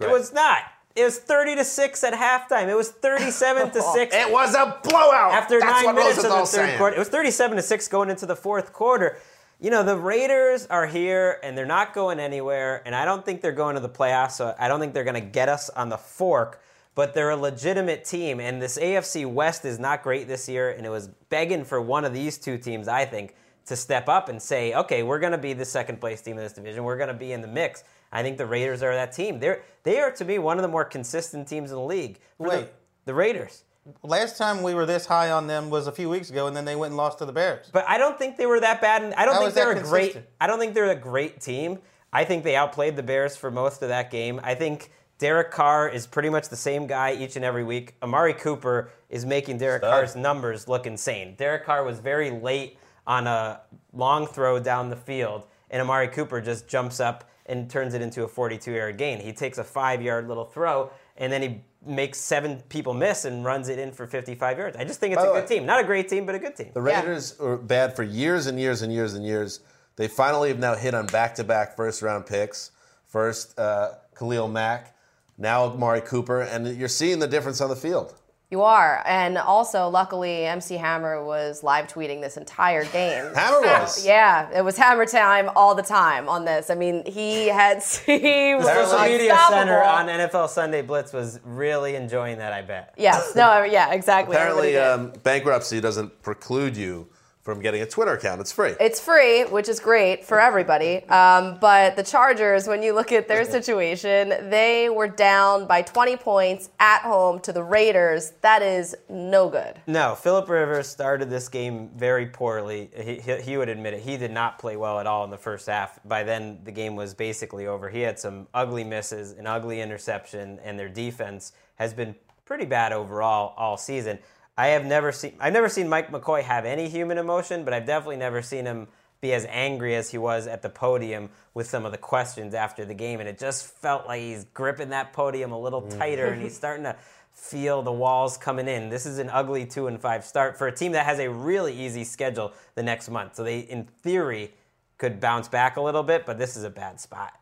It 0.00 0.10
was 0.10 0.32
not. 0.32 0.58
It 0.94 1.04
was 1.04 1.18
30 1.18 1.56
to 1.56 1.64
6 1.64 2.04
at 2.04 2.14
halftime. 2.14 2.68
It 2.68 2.74
was 2.74 2.90
37 2.90 3.70
to 3.72 3.82
6. 3.94 4.14
It 4.14 4.32
was 4.32 4.54
a 4.54 4.78
blowout. 4.82 5.32
after 5.32 5.60
That's 5.60 5.84
nine 5.84 5.94
minutes 5.94 6.18
of 6.18 6.24
the 6.24 6.30
third 6.30 6.46
saying. 6.46 6.78
quarter. 6.78 6.96
It 6.96 6.98
was 6.98 7.08
37 7.08 7.56
to 7.56 7.62
6 7.62 7.88
going 7.88 8.08
into 8.10 8.24
the 8.26 8.36
fourth 8.36 8.72
quarter. 8.72 9.18
You 9.60 9.70
know, 9.70 9.82
the 9.82 9.96
Raiders 9.96 10.66
are 10.66 10.86
here 10.86 11.38
and 11.42 11.56
they're 11.56 11.64
not 11.66 11.94
going 11.94 12.18
anywhere, 12.20 12.82
and 12.84 12.94
I 12.94 13.04
don't 13.06 13.24
think 13.24 13.40
they're 13.40 13.52
going 13.52 13.74
to 13.74 13.80
the 13.80 13.88
playoffs, 13.88 14.32
so 14.32 14.54
I 14.58 14.68
don't 14.68 14.80
think 14.80 14.92
they're 14.94 15.04
going 15.04 15.14
to 15.14 15.20
get 15.20 15.48
us 15.48 15.70
on 15.70 15.88
the 15.88 15.96
fork, 15.96 16.60
but 16.94 17.14
they're 17.14 17.30
a 17.30 17.36
legitimate 17.36 18.04
team, 18.04 18.38
and 18.40 18.60
this 18.60 18.78
AFC 18.78 19.30
West 19.30 19.64
is 19.64 19.78
not 19.78 20.02
great 20.02 20.28
this 20.28 20.46
year, 20.46 20.70
and 20.70 20.84
it 20.84 20.90
was 20.90 21.08
begging 21.30 21.64
for 21.64 21.80
one 21.80 22.04
of 22.04 22.12
these 22.12 22.36
two 22.36 22.58
teams, 22.58 22.86
I 22.86 23.06
think, 23.06 23.34
to 23.66 23.76
step 23.76 24.08
up 24.08 24.28
and 24.28 24.40
say, 24.40 24.74
okay, 24.74 25.02
we're 25.02 25.18
going 25.18 25.32
to 25.32 25.38
be 25.38 25.52
the 25.52 25.64
second 25.64 26.00
place 26.00 26.22
team 26.22 26.38
in 26.38 26.44
this 26.44 26.52
division. 26.52 26.84
We're 26.84 26.96
going 26.96 27.08
to 27.08 27.14
be 27.14 27.32
in 27.32 27.40
the 27.42 27.48
mix. 27.48 27.84
I 28.12 28.22
think 28.22 28.38
the 28.38 28.46
Raiders 28.46 28.82
are 28.82 28.94
that 28.94 29.12
team. 29.12 29.40
They're 29.40 29.62
they 29.82 30.00
are 30.00 30.10
to 30.12 30.24
me 30.24 30.38
one 30.38 30.58
of 30.58 30.62
the 30.62 30.68
more 30.68 30.84
consistent 30.84 31.46
teams 31.48 31.70
in 31.70 31.76
the 31.76 31.82
league. 31.82 32.18
For 32.38 32.48
the- 32.50 32.56
Wait. 32.56 32.68
the 33.04 33.14
Raiders. 33.14 33.64
Last 34.02 34.36
time 34.36 34.64
we 34.64 34.74
were 34.74 34.84
this 34.86 35.06
high 35.06 35.30
on 35.30 35.46
them 35.46 35.70
was 35.70 35.86
a 35.86 35.92
few 35.92 36.08
weeks 36.08 36.28
ago, 36.28 36.48
and 36.48 36.56
then 36.56 36.64
they 36.64 36.74
went 36.74 36.90
and 36.90 36.96
lost 36.96 37.18
to 37.18 37.24
the 37.24 37.32
Bears. 37.32 37.68
But 37.72 37.88
I 37.88 37.98
don't 37.98 38.18
think 38.18 38.36
they 38.36 38.46
were 38.46 38.58
that 38.58 38.80
bad. 38.80 39.04
And 39.04 39.14
I 39.14 39.24
don't 39.24 39.34
How 39.34 39.42
think 39.42 39.54
they're 39.54 39.70
a 39.70 39.80
great. 39.80 40.16
I 40.40 40.48
don't 40.48 40.58
think 40.58 40.74
they're 40.74 40.90
a 40.90 40.96
great 40.96 41.40
team. 41.40 41.78
I 42.12 42.24
think 42.24 42.42
they 42.42 42.56
outplayed 42.56 42.96
the 42.96 43.04
Bears 43.04 43.36
for 43.36 43.50
most 43.50 43.82
of 43.82 43.88
that 43.90 44.10
game. 44.10 44.40
I 44.42 44.56
think 44.56 44.90
Derek 45.18 45.50
Carr 45.50 45.88
is 45.88 46.06
pretty 46.06 46.30
much 46.30 46.48
the 46.48 46.56
same 46.56 46.86
guy 46.86 47.14
each 47.14 47.36
and 47.36 47.44
every 47.44 47.62
week. 47.62 47.94
Amari 48.02 48.34
Cooper 48.34 48.90
is 49.08 49.24
making 49.24 49.58
Derek 49.58 49.82
Stud. 49.82 49.90
Carr's 49.92 50.16
numbers 50.16 50.66
look 50.66 50.86
insane. 50.86 51.34
Derek 51.36 51.64
Carr 51.64 51.84
was 51.84 52.00
very 52.00 52.30
late 52.30 52.78
on 53.06 53.26
a 53.26 53.60
long 53.92 54.26
throw 54.26 54.58
down 54.58 54.90
the 54.90 54.96
field, 54.96 55.46
and 55.70 55.80
Amari 55.80 56.08
Cooper 56.08 56.40
just 56.40 56.66
jumps 56.68 57.00
up 57.00 57.24
and 57.46 57.70
turns 57.70 57.94
it 57.94 58.02
into 58.02 58.24
a 58.24 58.28
42-yard 58.28 58.98
gain. 58.98 59.20
He 59.20 59.32
takes 59.32 59.58
a 59.58 59.64
five-yard 59.64 60.26
little 60.26 60.44
throw, 60.44 60.90
and 61.16 61.32
then 61.32 61.42
he 61.42 61.60
makes 61.84 62.18
seven 62.18 62.60
people 62.68 62.92
miss 62.92 63.24
and 63.24 63.44
runs 63.44 63.68
it 63.68 63.78
in 63.78 63.92
for 63.92 64.06
55 64.08 64.58
yards. 64.58 64.76
I 64.76 64.82
just 64.84 64.98
think 64.98 65.12
it's 65.14 65.22
By 65.22 65.28
a 65.28 65.32
good 65.32 65.42
way- 65.42 65.46
team. 65.56 65.66
Not 65.66 65.80
a 65.80 65.84
great 65.84 66.08
team, 66.08 66.26
but 66.26 66.34
a 66.34 66.40
good 66.40 66.56
team. 66.56 66.70
The 66.74 66.82
Raiders 66.82 67.38
were 67.38 67.56
bad 67.56 67.94
for 67.94 68.02
years 68.02 68.46
and 68.46 68.58
years 68.58 68.82
and 68.82 68.92
years 68.92 69.14
and 69.14 69.24
years. 69.24 69.60
They 69.94 70.08
finally 70.08 70.48
have 70.48 70.58
now 70.58 70.74
hit 70.74 70.94
on 70.94 71.06
back-to-back 71.06 71.76
first-round 71.76 72.26
picks. 72.26 72.72
First, 73.06 73.56
uh, 73.58 73.92
Khalil 74.18 74.48
Mack, 74.48 74.96
now 75.38 75.66
Amari 75.66 76.00
Cooper, 76.00 76.40
and 76.40 76.76
you're 76.76 76.88
seeing 76.88 77.20
the 77.20 77.28
difference 77.28 77.60
on 77.60 77.68
the 77.68 77.76
field. 77.76 78.14
You 78.48 78.62
are. 78.62 79.02
And 79.04 79.38
also, 79.38 79.88
luckily, 79.88 80.44
MC 80.44 80.76
Hammer 80.76 81.24
was 81.24 81.64
live 81.64 81.88
tweeting 81.88 82.20
this 82.20 82.36
entire 82.36 82.84
game. 82.84 83.24
Hammer 83.34 83.60
was. 83.60 84.06
Yeah, 84.16 84.48
it 84.56 84.62
was 84.62 84.76
hammer 84.76 85.04
time 85.04 85.50
all 85.56 85.74
the 85.74 85.82
time 85.82 86.28
on 86.28 86.44
this. 86.44 86.70
I 86.70 86.76
mean, 86.76 87.02
he 87.06 87.48
had 87.48 87.82
he 88.06 88.54
was 88.54 88.64
the 88.64 88.86
Social 88.86 89.04
media 89.04 89.36
center 89.48 89.82
on 89.82 90.06
NFL 90.06 90.48
Sunday 90.48 90.82
Blitz 90.82 91.12
was 91.12 91.40
really 91.44 91.96
enjoying 91.96 92.38
that. 92.38 92.52
I 92.52 92.62
bet. 92.62 92.94
Yes, 92.96 93.34
no, 93.34 93.64
yeah, 93.64 93.92
exactly. 93.92 94.36
Apparently, 94.36 94.76
um, 94.76 95.12
bankruptcy 95.24 95.80
doesn't 95.80 96.22
preclude 96.22 96.76
you 96.76 97.08
from 97.46 97.60
getting 97.60 97.80
a 97.80 97.86
Twitter 97.86 98.12
account. 98.12 98.40
It's 98.40 98.50
free. 98.50 98.74
It's 98.80 98.98
free, 98.98 99.44
which 99.44 99.68
is 99.68 99.78
great 99.78 100.24
for 100.24 100.40
everybody. 100.40 101.04
Um, 101.08 101.58
but 101.60 101.94
the 101.94 102.02
Chargers, 102.02 102.66
when 102.66 102.82
you 102.82 102.92
look 102.92 103.12
at 103.12 103.28
their 103.28 103.44
situation, 103.56 104.50
they 104.50 104.88
were 104.88 105.06
down 105.06 105.64
by 105.68 105.82
20 105.82 106.16
points 106.16 106.70
at 106.80 107.02
home 107.02 107.38
to 107.40 107.52
the 107.52 107.62
Raiders. 107.62 108.32
That 108.40 108.62
is 108.62 108.96
no 109.08 109.48
good. 109.48 109.80
No, 109.86 110.16
Philip 110.16 110.48
Rivers 110.48 110.88
started 110.88 111.30
this 111.30 111.48
game 111.48 111.88
very 111.96 112.26
poorly. 112.26 112.90
He, 113.00 113.20
he, 113.20 113.40
he 113.40 113.56
would 113.56 113.68
admit 113.68 113.94
it. 113.94 114.00
He 114.00 114.16
did 114.16 114.32
not 114.32 114.58
play 114.58 114.76
well 114.76 114.98
at 114.98 115.06
all 115.06 115.22
in 115.22 115.30
the 115.30 115.38
first 115.38 115.68
half. 115.68 116.00
By 116.04 116.24
then, 116.24 116.58
the 116.64 116.72
game 116.72 116.96
was 116.96 117.14
basically 117.14 117.68
over. 117.68 117.88
He 117.88 118.00
had 118.00 118.18
some 118.18 118.48
ugly 118.54 118.82
misses, 118.82 119.30
an 119.30 119.46
ugly 119.46 119.80
interception, 119.80 120.58
and 120.64 120.76
their 120.76 120.88
defense 120.88 121.52
has 121.76 121.94
been 121.94 122.16
pretty 122.44 122.64
bad 122.64 122.92
overall 122.92 123.54
all 123.56 123.76
season. 123.76 124.18
I 124.56 124.68
have 124.68 124.84
never 124.84 125.12
seen 125.12 125.34
I've 125.38 125.52
never 125.52 125.68
seen 125.68 125.88
Mike 125.88 126.10
McCoy 126.10 126.42
have 126.42 126.64
any 126.64 126.88
human 126.88 127.18
emotion, 127.18 127.64
but 127.64 127.74
I've 127.74 127.86
definitely 127.86 128.16
never 128.16 128.42
seen 128.42 128.64
him 128.64 128.88
be 129.20 129.32
as 129.32 129.46
angry 129.48 129.94
as 129.94 130.10
he 130.10 130.18
was 130.18 130.46
at 130.46 130.62
the 130.62 130.68
podium 130.68 131.30
with 131.54 131.66
some 131.66 131.84
of 131.84 131.92
the 131.92 131.98
questions 131.98 132.54
after 132.54 132.84
the 132.84 132.94
game, 132.94 133.20
and 133.20 133.28
it 133.28 133.38
just 133.38 133.66
felt 133.66 134.06
like 134.06 134.20
he's 134.20 134.44
gripping 134.44 134.90
that 134.90 135.12
podium 135.12 135.52
a 135.52 135.58
little 135.58 135.82
mm. 135.82 135.98
tighter, 135.98 136.26
and 136.26 136.42
he's 136.42 136.54
starting 136.62 136.84
to 136.84 136.96
feel 137.32 137.82
the 137.82 137.92
walls 137.92 138.36
coming 138.36 138.68
in. 138.68 138.88
This 138.88 139.06
is 139.06 139.18
an 139.18 139.30
ugly 139.30 139.66
two 139.66 139.86
and 139.86 140.00
five 140.00 140.24
start 140.24 140.56
for 140.58 140.66
a 140.66 140.72
team 140.72 140.92
that 140.92 141.06
has 141.06 141.18
a 141.18 141.30
really 141.30 141.74
easy 141.74 142.04
schedule 142.04 142.52
the 142.74 142.82
next 142.82 143.08
month, 143.08 143.36
so 143.36 143.44
they, 143.44 143.60
in 143.60 143.84
theory, 143.84 144.52
could 144.98 145.20
bounce 145.20 145.48
back 145.48 145.76
a 145.76 145.80
little 145.80 146.02
bit, 146.02 146.24
but 146.24 146.38
this 146.38 146.56
is 146.56 146.64
a 146.64 146.70
bad 146.70 147.00
spot. 147.00 147.34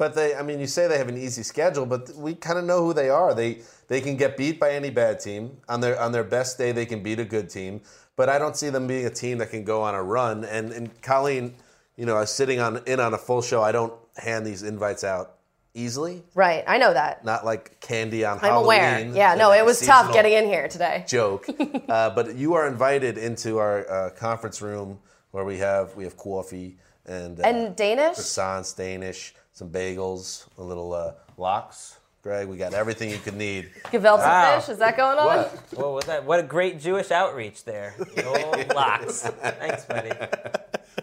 But 0.00 0.14
they, 0.14 0.34
I 0.34 0.40
mean, 0.40 0.60
you 0.60 0.66
say 0.66 0.88
they 0.88 0.96
have 0.96 1.10
an 1.10 1.18
easy 1.18 1.42
schedule, 1.42 1.84
but 1.84 2.08
we 2.16 2.34
kind 2.34 2.58
of 2.58 2.64
know 2.64 2.82
who 2.82 2.94
they 2.94 3.10
are. 3.10 3.34
They 3.34 3.58
they 3.88 4.00
can 4.00 4.16
get 4.16 4.34
beat 4.38 4.58
by 4.58 4.70
any 4.70 4.88
bad 4.88 5.20
team 5.20 5.58
on 5.68 5.82
their 5.82 6.00
on 6.00 6.10
their 6.10 6.24
best 6.24 6.56
day. 6.56 6.72
They 6.72 6.86
can 6.86 7.02
beat 7.02 7.18
a 7.20 7.24
good 7.26 7.50
team, 7.50 7.82
but 8.16 8.30
I 8.30 8.38
don't 8.38 8.56
see 8.56 8.70
them 8.70 8.86
being 8.86 9.04
a 9.04 9.10
team 9.10 9.36
that 9.38 9.50
can 9.50 9.62
go 9.62 9.82
on 9.82 9.94
a 9.94 10.02
run. 10.02 10.44
And 10.46 10.72
and 10.72 11.02
Colleen, 11.02 11.54
you 11.98 12.06
know, 12.06 12.24
sitting 12.24 12.60
on 12.60 12.78
in 12.86 12.98
on 12.98 13.12
a 13.12 13.18
full 13.18 13.42
show, 13.42 13.62
I 13.62 13.72
don't 13.72 13.92
hand 14.16 14.46
these 14.46 14.62
invites 14.62 15.04
out 15.04 15.34
easily. 15.74 16.24
Right, 16.34 16.64
I 16.66 16.78
know 16.78 16.94
that. 16.94 17.22
Not 17.22 17.44
like 17.44 17.78
candy 17.82 18.24
on 18.24 18.38
I'm 18.38 18.40
Halloween. 18.40 18.64
aware. 19.10 19.14
Yeah, 19.14 19.34
no, 19.34 19.52
it 19.52 19.66
was 19.66 19.82
tough 19.82 20.14
getting 20.14 20.32
in 20.32 20.46
here 20.46 20.66
today. 20.68 21.04
Joke, 21.08 21.44
uh, 21.90 22.08
but 22.08 22.36
you 22.36 22.54
are 22.54 22.66
invited 22.66 23.18
into 23.18 23.58
our 23.58 23.86
uh, 23.90 24.10
conference 24.16 24.62
room 24.62 24.98
where 25.32 25.44
we 25.44 25.58
have 25.58 25.94
we 25.94 26.04
have 26.04 26.16
coffee 26.16 26.78
and 27.04 27.38
uh, 27.38 27.42
And 27.42 27.76
Danish? 27.76 28.16
croissants, 28.16 28.74
Danish, 28.74 29.34
some 29.60 29.68
bagels, 29.68 30.46
a 30.56 30.62
little 30.62 30.94
uh, 30.94 31.12
lox. 31.36 31.98
Greg, 32.22 32.48
we 32.48 32.56
got 32.56 32.72
everything 32.72 33.10
you 33.10 33.18
could 33.18 33.36
need. 33.36 33.68
Gefilte 33.84 34.18
Wow. 34.18 34.58
fish, 34.58 34.70
is 34.70 34.78
that 34.78 34.96
going 34.96 35.18
on? 35.18 35.26
What? 35.36 35.52
What 35.74 35.92
was 35.92 36.04
that? 36.06 36.24
What 36.24 36.40
a 36.40 36.42
great 36.42 36.80
Jewish 36.80 37.10
outreach 37.10 37.64
there. 37.64 37.94
The 37.98 38.24
old 38.26 38.74
lox. 38.74 39.20
Thanks, 39.22 39.84
buddy. 39.84 40.12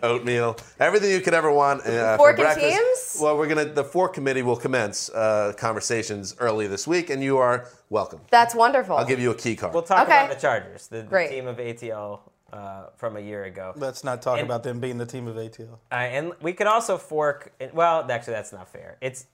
Oatmeal, 0.02 0.58
everything 0.80 1.12
you 1.12 1.22
could 1.22 1.34
ever 1.36 1.52
want 1.52 1.82
uh, 1.86 2.18
Fork 2.18 2.38
for 2.38 2.48
and 2.48 2.56
breakfast. 2.56 2.78
teams? 3.14 3.22
Well, 3.22 3.38
we're 3.38 3.48
gonna 3.48 3.66
the 3.66 3.84
fork 3.84 4.14
committee 4.16 4.42
will 4.44 4.56
commence 4.58 5.10
uh, 5.12 5.54
conversations 5.58 6.36
early 6.40 6.66
this 6.68 6.88
week, 6.88 7.10
and 7.12 7.24
you 7.24 7.38
are 7.38 7.68
welcome. 7.90 8.22
That's 8.32 8.54
wonderful. 8.56 8.96
I'll 8.98 9.06
give 9.06 9.20
you 9.20 9.32
a 9.32 9.36
key 9.36 9.56
card. 9.56 9.74
We'll 9.74 9.84
talk 9.84 10.08
Okay. 10.08 10.18
about 10.26 10.30
the 10.36 10.40
Chargers, 10.42 10.88
the, 10.88 10.98
the 10.98 11.04
Great. 11.04 11.30
team 11.32 11.48
of 11.48 11.58
ATL 11.58 12.20
uh, 12.54 12.88
from 12.96 13.18
a 13.18 13.20
year 13.20 13.44
ago. 13.46 13.74
Let's 13.76 14.04
not 14.04 14.22
talk 14.22 14.40
And- 14.40 14.46
about 14.48 14.64
them 14.64 14.80
being 14.80 14.98
the 14.98 15.06
team 15.06 15.28
of 15.28 15.36
ATL. 15.36 15.80
Uh, 15.92 15.96
and 15.96 16.34
we 16.42 16.54
could 16.54 16.68
also 16.68 16.98
fork. 16.98 17.52
Well, 17.74 18.10
actually, 18.10 18.34
that's 18.34 18.52
not 18.54 18.70
fair. 18.70 18.98
It's. 19.02 19.26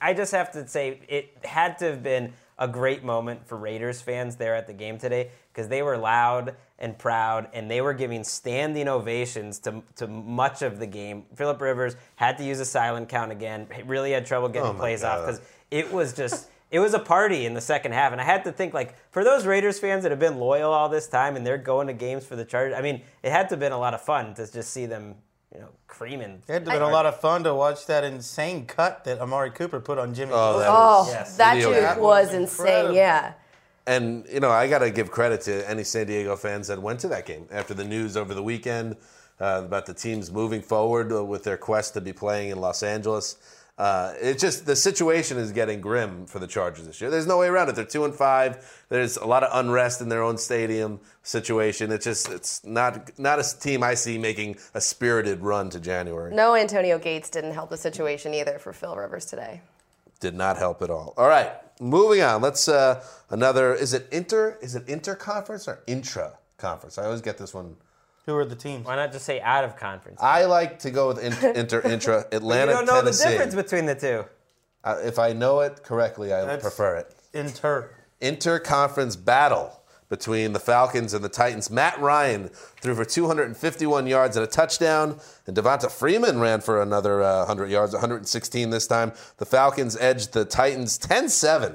I 0.00 0.14
just 0.14 0.32
have 0.32 0.50
to 0.52 0.66
say 0.66 1.00
it 1.08 1.36
had 1.44 1.78
to 1.78 1.84
have 1.84 2.02
been 2.02 2.32
a 2.58 2.66
great 2.66 3.04
moment 3.04 3.46
for 3.46 3.56
Raiders 3.56 4.00
fans 4.00 4.34
there 4.34 4.56
at 4.56 4.66
the 4.66 4.72
game 4.72 4.98
today 4.98 5.30
because 5.52 5.68
they 5.68 5.80
were 5.80 5.96
loud 5.96 6.56
and 6.80 6.98
proud 6.98 7.48
and 7.52 7.70
they 7.70 7.80
were 7.80 7.94
giving 7.94 8.24
standing 8.24 8.88
ovations 8.88 9.60
to, 9.60 9.82
to 9.94 10.08
much 10.08 10.62
of 10.62 10.80
the 10.80 10.86
game. 10.88 11.24
Philip 11.36 11.60
Rivers 11.60 11.94
had 12.16 12.36
to 12.38 12.44
use 12.44 12.58
a 12.58 12.64
silent 12.64 13.08
count 13.08 13.30
again. 13.30 13.68
He 13.72 13.82
really 13.82 14.10
had 14.10 14.26
trouble 14.26 14.48
getting 14.48 14.70
Oh 14.70 14.74
plays 14.74 15.04
off 15.04 15.24
because 15.24 15.40
it 15.70 15.92
was 15.92 16.12
just. 16.12 16.48
It 16.76 16.80
was 16.80 16.92
a 16.92 16.98
party 16.98 17.46
in 17.46 17.54
the 17.54 17.60
second 17.62 17.92
half, 17.92 18.12
and 18.12 18.20
I 18.20 18.24
had 18.24 18.44
to 18.44 18.52
think 18.52 18.74
like 18.74 18.94
for 19.10 19.24
those 19.24 19.46
Raiders 19.46 19.78
fans 19.78 20.02
that 20.02 20.10
have 20.12 20.18
been 20.20 20.36
loyal 20.38 20.70
all 20.72 20.90
this 20.90 21.06
time 21.08 21.34
and 21.34 21.46
they're 21.46 21.56
going 21.56 21.86
to 21.86 21.94
games 21.94 22.26
for 22.26 22.36
the 22.36 22.44
Chargers. 22.44 22.76
I 22.76 22.82
mean, 22.82 23.00
it 23.22 23.32
had 23.32 23.48
to 23.48 23.54
have 23.54 23.60
been 23.60 23.72
a 23.72 23.78
lot 23.78 23.94
of 23.94 24.02
fun 24.02 24.34
to 24.34 24.46
just 24.52 24.70
see 24.72 24.84
them, 24.84 25.14
you 25.54 25.60
know, 25.60 25.68
creaming. 25.86 26.42
It 26.46 26.52
had 26.52 26.64
to 26.66 26.70
have 26.72 26.80
been 26.80 26.88
a 26.88 26.92
lot 26.92 27.06
of 27.06 27.18
fun 27.18 27.44
to 27.44 27.54
watch 27.54 27.86
that 27.86 28.04
insane 28.04 28.66
cut 28.66 29.04
that 29.04 29.20
Amari 29.20 29.52
Cooper 29.52 29.80
put 29.80 29.96
on 29.96 30.12
Jimmy. 30.12 30.32
Oh, 30.34 30.52
G. 30.54 30.58
that 30.58 30.68
Oh, 30.68 30.98
was 31.04 31.12
Yes. 31.12 31.36
that 31.38 31.54
video 31.54 31.72
juke 31.72 31.94
game. 31.94 32.02
was 32.02 32.34
Incredible. 32.34 32.84
insane, 32.84 32.94
yeah. 32.94 33.32
And 33.86 34.26
you 34.30 34.40
know, 34.40 34.50
I 34.50 34.68
got 34.68 34.80
to 34.80 34.90
give 34.90 35.10
credit 35.10 35.40
to 35.42 35.70
any 35.70 35.82
San 35.84 36.06
Diego 36.08 36.36
fans 36.36 36.68
that 36.68 36.82
went 36.82 37.00
to 37.00 37.08
that 37.08 37.24
game 37.24 37.46
after 37.50 37.72
the 37.72 37.84
news 37.84 38.18
over 38.18 38.34
the 38.34 38.42
weekend 38.42 38.96
uh, 39.40 39.62
about 39.64 39.86
the 39.86 39.94
teams 39.94 40.30
moving 40.30 40.60
forward 40.60 41.10
uh, 41.10 41.24
with 41.24 41.44
their 41.44 41.56
quest 41.56 41.94
to 41.94 42.02
be 42.02 42.12
playing 42.12 42.50
in 42.50 42.60
Los 42.60 42.82
Angeles. 42.82 43.36
Uh, 43.78 44.14
it's 44.20 44.40
just 44.40 44.64
the 44.64 44.74
situation 44.74 45.36
is 45.36 45.52
getting 45.52 45.82
grim 45.82 46.24
for 46.24 46.38
the 46.38 46.46
Chargers 46.46 46.86
this 46.86 46.98
year. 46.98 47.10
There's 47.10 47.26
no 47.26 47.38
way 47.38 47.48
around 47.48 47.68
it. 47.68 47.74
They're 47.74 47.84
two 47.84 48.06
and 48.06 48.14
five. 48.14 48.84
There's 48.88 49.18
a 49.18 49.26
lot 49.26 49.42
of 49.42 49.50
unrest 49.52 50.00
in 50.00 50.08
their 50.08 50.22
own 50.22 50.38
stadium 50.38 50.98
situation. 51.22 51.92
It's 51.92 52.04
just 52.04 52.30
it's 52.30 52.64
not 52.64 53.18
not 53.18 53.38
a 53.38 53.58
team 53.58 53.82
I 53.82 53.92
see 53.92 54.16
making 54.16 54.56
a 54.72 54.80
spirited 54.80 55.40
run 55.42 55.68
to 55.70 55.80
January. 55.80 56.34
No 56.34 56.54
Antonio 56.54 56.98
Gates 56.98 57.28
didn't 57.28 57.52
help 57.52 57.68
the 57.68 57.76
situation 57.76 58.32
either 58.32 58.58
for 58.58 58.72
Phil 58.72 58.96
Rivers 58.96 59.26
today. 59.26 59.60
Did 60.20 60.34
not 60.34 60.56
help 60.56 60.80
at 60.80 60.88
all. 60.88 61.12
All 61.18 61.28
right, 61.28 61.52
moving 61.78 62.22
on. 62.22 62.40
Let's 62.40 62.68
uh, 62.68 63.04
another. 63.28 63.74
Is 63.74 63.92
it 63.92 64.08
inter? 64.10 64.56
Is 64.62 64.74
it 64.74 64.88
inter 64.88 65.14
conference 65.14 65.68
or 65.68 65.80
intra 65.86 66.38
conference? 66.56 66.96
I 66.96 67.04
always 67.04 67.20
get 67.20 67.36
this 67.36 67.52
one. 67.52 67.76
Who 68.26 68.36
are 68.36 68.44
the 68.44 68.56
teams? 68.56 68.84
Why 68.86 68.96
not 68.96 69.12
just 69.12 69.24
say 69.24 69.40
out 69.40 69.64
of 69.64 69.76
conference? 69.76 70.20
I 70.20 70.44
like 70.46 70.80
to 70.80 70.90
go 70.90 71.08
with 71.08 71.18
inter, 71.22 71.50
inter 71.54 71.80
intra. 71.82 72.24
Atlanta. 72.32 72.72
you 72.72 72.76
don't 72.78 72.86
know 72.86 73.00
Tennessee. 73.00 73.24
the 73.24 73.30
difference 73.30 73.54
between 73.54 73.86
the 73.86 73.94
two. 73.94 74.24
Uh, 74.82 74.98
if 75.04 75.18
I 75.18 75.32
know 75.32 75.60
it 75.60 75.82
correctly, 75.84 76.32
I 76.32 76.40
That's- 76.40 76.62
prefer 76.62 76.96
it. 76.96 77.14
Inter. 77.32 77.90
Inter-conference 78.20 79.14
battle 79.16 79.80
between 80.08 80.52
the 80.52 80.58
Falcons 80.60 81.12
and 81.12 81.22
the 81.24 81.28
Titans. 81.28 81.70
Matt 81.70 82.00
Ryan 82.00 82.48
threw 82.80 82.94
for 82.94 83.04
251 83.04 84.06
yards 84.06 84.36
and 84.36 84.44
a 84.44 84.46
touchdown, 84.46 85.18
and 85.46 85.56
Devonta 85.56 85.90
Freeman 85.90 86.38
ran 86.40 86.60
for 86.60 86.80
another 86.80 87.22
uh, 87.22 87.38
100 87.40 87.68
yards, 87.70 87.92
116 87.92 88.70
this 88.70 88.86
time. 88.86 89.12
The 89.38 89.44
Falcons 89.44 89.96
edged 89.98 90.32
the 90.32 90.44
Titans 90.44 90.98
10-7. 90.98 91.74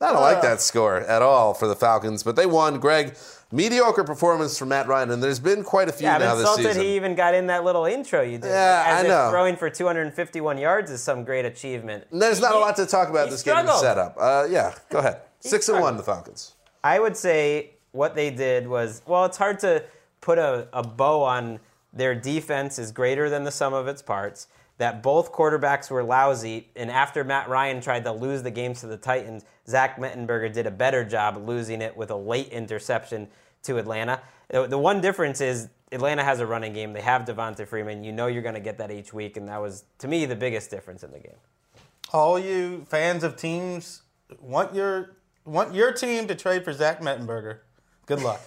I 0.00 0.12
don't 0.12 0.20
like 0.20 0.42
that 0.42 0.60
score 0.60 0.96
at 1.00 1.22
all 1.22 1.54
for 1.54 1.68
the 1.68 1.76
Falcons, 1.76 2.22
but 2.22 2.34
they 2.36 2.46
won. 2.46 2.78
Greg, 2.80 3.16
mediocre 3.52 4.04
performance 4.04 4.58
from 4.58 4.68
Matt 4.70 4.86
Ryan, 4.88 5.10
and 5.10 5.22
there's 5.22 5.38
been 5.38 5.62
quite 5.64 5.88
a 5.88 5.92
few 5.92 6.06
Yeah, 6.06 6.18
now 6.18 6.32
I'm 6.32 6.38
this 6.38 6.48
insulted 6.48 6.66
season. 6.68 6.82
he 6.82 6.96
even 6.96 7.14
got 7.14 7.34
in 7.34 7.46
that 7.48 7.64
little 7.64 7.84
intro 7.84 8.22
you 8.22 8.38
did. 8.38 8.48
Yeah, 8.48 8.84
As 8.86 8.98
I 8.98 9.02
if 9.02 9.08
know. 9.08 9.30
throwing 9.30 9.56
for 9.56 9.70
251 9.70 10.58
yards 10.58 10.90
is 10.90 11.02
some 11.02 11.24
great 11.24 11.44
achievement. 11.44 12.04
There's 12.10 12.40
not 12.40 12.54
a 12.54 12.58
lot 12.58 12.76
to 12.76 12.86
talk 12.86 13.08
about 13.10 13.26
he 13.26 13.30
this 13.32 13.42
game 13.42 13.56
in 13.56 13.62
struggled. 13.66 13.82
setup. 13.82 14.16
Uh, 14.18 14.46
yeah, 14.50 14.74
go 14.90 14.98
ahead. 14.98 15.18
Six 15.40 15.68
and 15.68 15.80
one, 15.80 15.96
the 15.96 16.02
Falcons. 16.02 16.54
I 16.82 16.98
would 16.98 17.16
say 17.16 17.70
what 17.92 18.14
they 18.14 18.30
did 18.30 18.66
was 18.66 19.02
well, 19.06 19.24
it's 19.24 19.36
hard 19.36 19.58
to 19.60 19.84
put 20.20 20.38
a, 20.38 20.68
a 20.72 20.82
bow 20.82 21.22
on 21.22 21.60
their 21.92 22.14
defense 22.14 22.78
is 22.78 22.90
greater 22.90 23.30
than 23.30 23.44
the 23.44 23.50
sum 23.52 23.72
of 23.72 23.86
its 23.86 24.02
parts, 24.02 24.48
that 24.78 25.02
both 25.02 25.32
quarterbacks 25.32 25.90
were 25.90 26.02
lousy, 26.02 26.68
and 26.74 26.90
after 26.90 27.22
Matt 27.22 27.48
Ryan 27.48 27.80
tried 27.80 28.04
to 28.04 28.12
lose 28.12 28.42
the 28.42 28.50
games 28.50 28.80
to 28.80 28.86
the 28.86 28.96
Titans, 28.96 29.44
Zach 29.68 29.98
Mettenberger 29.98 30.52
did 30.52 30.66
a 30.66 30.70
better 30.70 31.04
job 31.04 31.36
losing 31.36 31.80
it 31.80 31.96
with 31.96 32.10
a 32.10 32.16
late 32.16 32.48
interception 32.48 33.28
to 33.62 33.78
Atlanta. 33.78 34.20
The 34.50 34.78
one 34.78 35.00
difference 35.00 35.40
is 35.40 35.68
Atlanta 35.92 36.24
has 36.24 36.40
a 36.40 36.46
running 36.46 36.72
game. 36.72 36.92
They 36.92 37.00
have 37.00 37.24
Devonta 37.24 37.66
Freeman. 37.66 38.02
You 38.02 38.12
know 38.12 38.26
you're 38.26 38.42
going 38.42 38.56
to 38.56 38.60
get 38.60 38.78
that 38.78 38.90
each 38.90 39.14
week, 39.14 39.36
and 39.36 39.48
that 39.48 39.60
was, 39.60 39.84
to 39.98 40.08
me, 40.08 40.26
the 40.26 40.36
biggest 40.36 40.70
difference 40.70 41.04
in 41.04 41.12
the 41.12 41.20
game. 41.20 41.36
All 42.12 42.38
you 42.38 42.84
fans 42.88 43.24
of 43.24 43.36
teams 43.36 44.02
want 44.40 44.74
your 44.74 45.16
want 45.44 45.74
your 45.74 45.92
team 45.92 46.26
to 46.26 46.34
trade 46.34 46.64
for 46.64 46.72
Zach 46.72 47.00
Mettenberger. 47.00 47.60
Good 48.06 48.22
luck. 48.22 48.40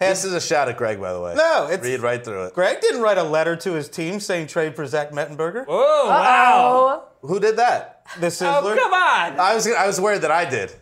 This 0.00 0.24
is 0.24 0.32
a 0.32 0.40
shot 0.40 0.68
at 0.68 0.76
Greg, 0.76 1.00
by 1.00 1.12
the 1.12 1.20
way. 1.20 1.34
No, 1.34 1.64
it's- 1.64 1.80
read 1.82 2.00
right 2.00 2.24
through 2.24 2.44
it. 2.44 2.54
Greg 2.54 2.80
didn't 2.80 3.00
write 3.02 3.18
a 3.18 3.22
letter 3.24 3.56
to 3.56 3.72
his 3.72 3.88
team 3.88 4.20
saying 4.20 4.46
trade 4.46 4.76
for 4.76 4.86
Zach 4.86 5.10
Mettenberger. 5.10 5.64
Oh, 5.66 6.08
wow. 6.08 7.02
Oh, 7.22 7.26
Who 7.28 7.40
did 7.40 7.56
that? 7.56 8.02
The 8.20 8.26
Oh, 8.26 8.30
Sizzler. 8.30 8.76
come 8.76 8.92
on. 8.94 9.40
I 9.40 9.54
was 9.54 9.66
I 9.66 9.86
was 9.86 10.00
worried 10.00 10.22
that 10.22 10.30
I 10.30 10.44
did. 10.44 10.72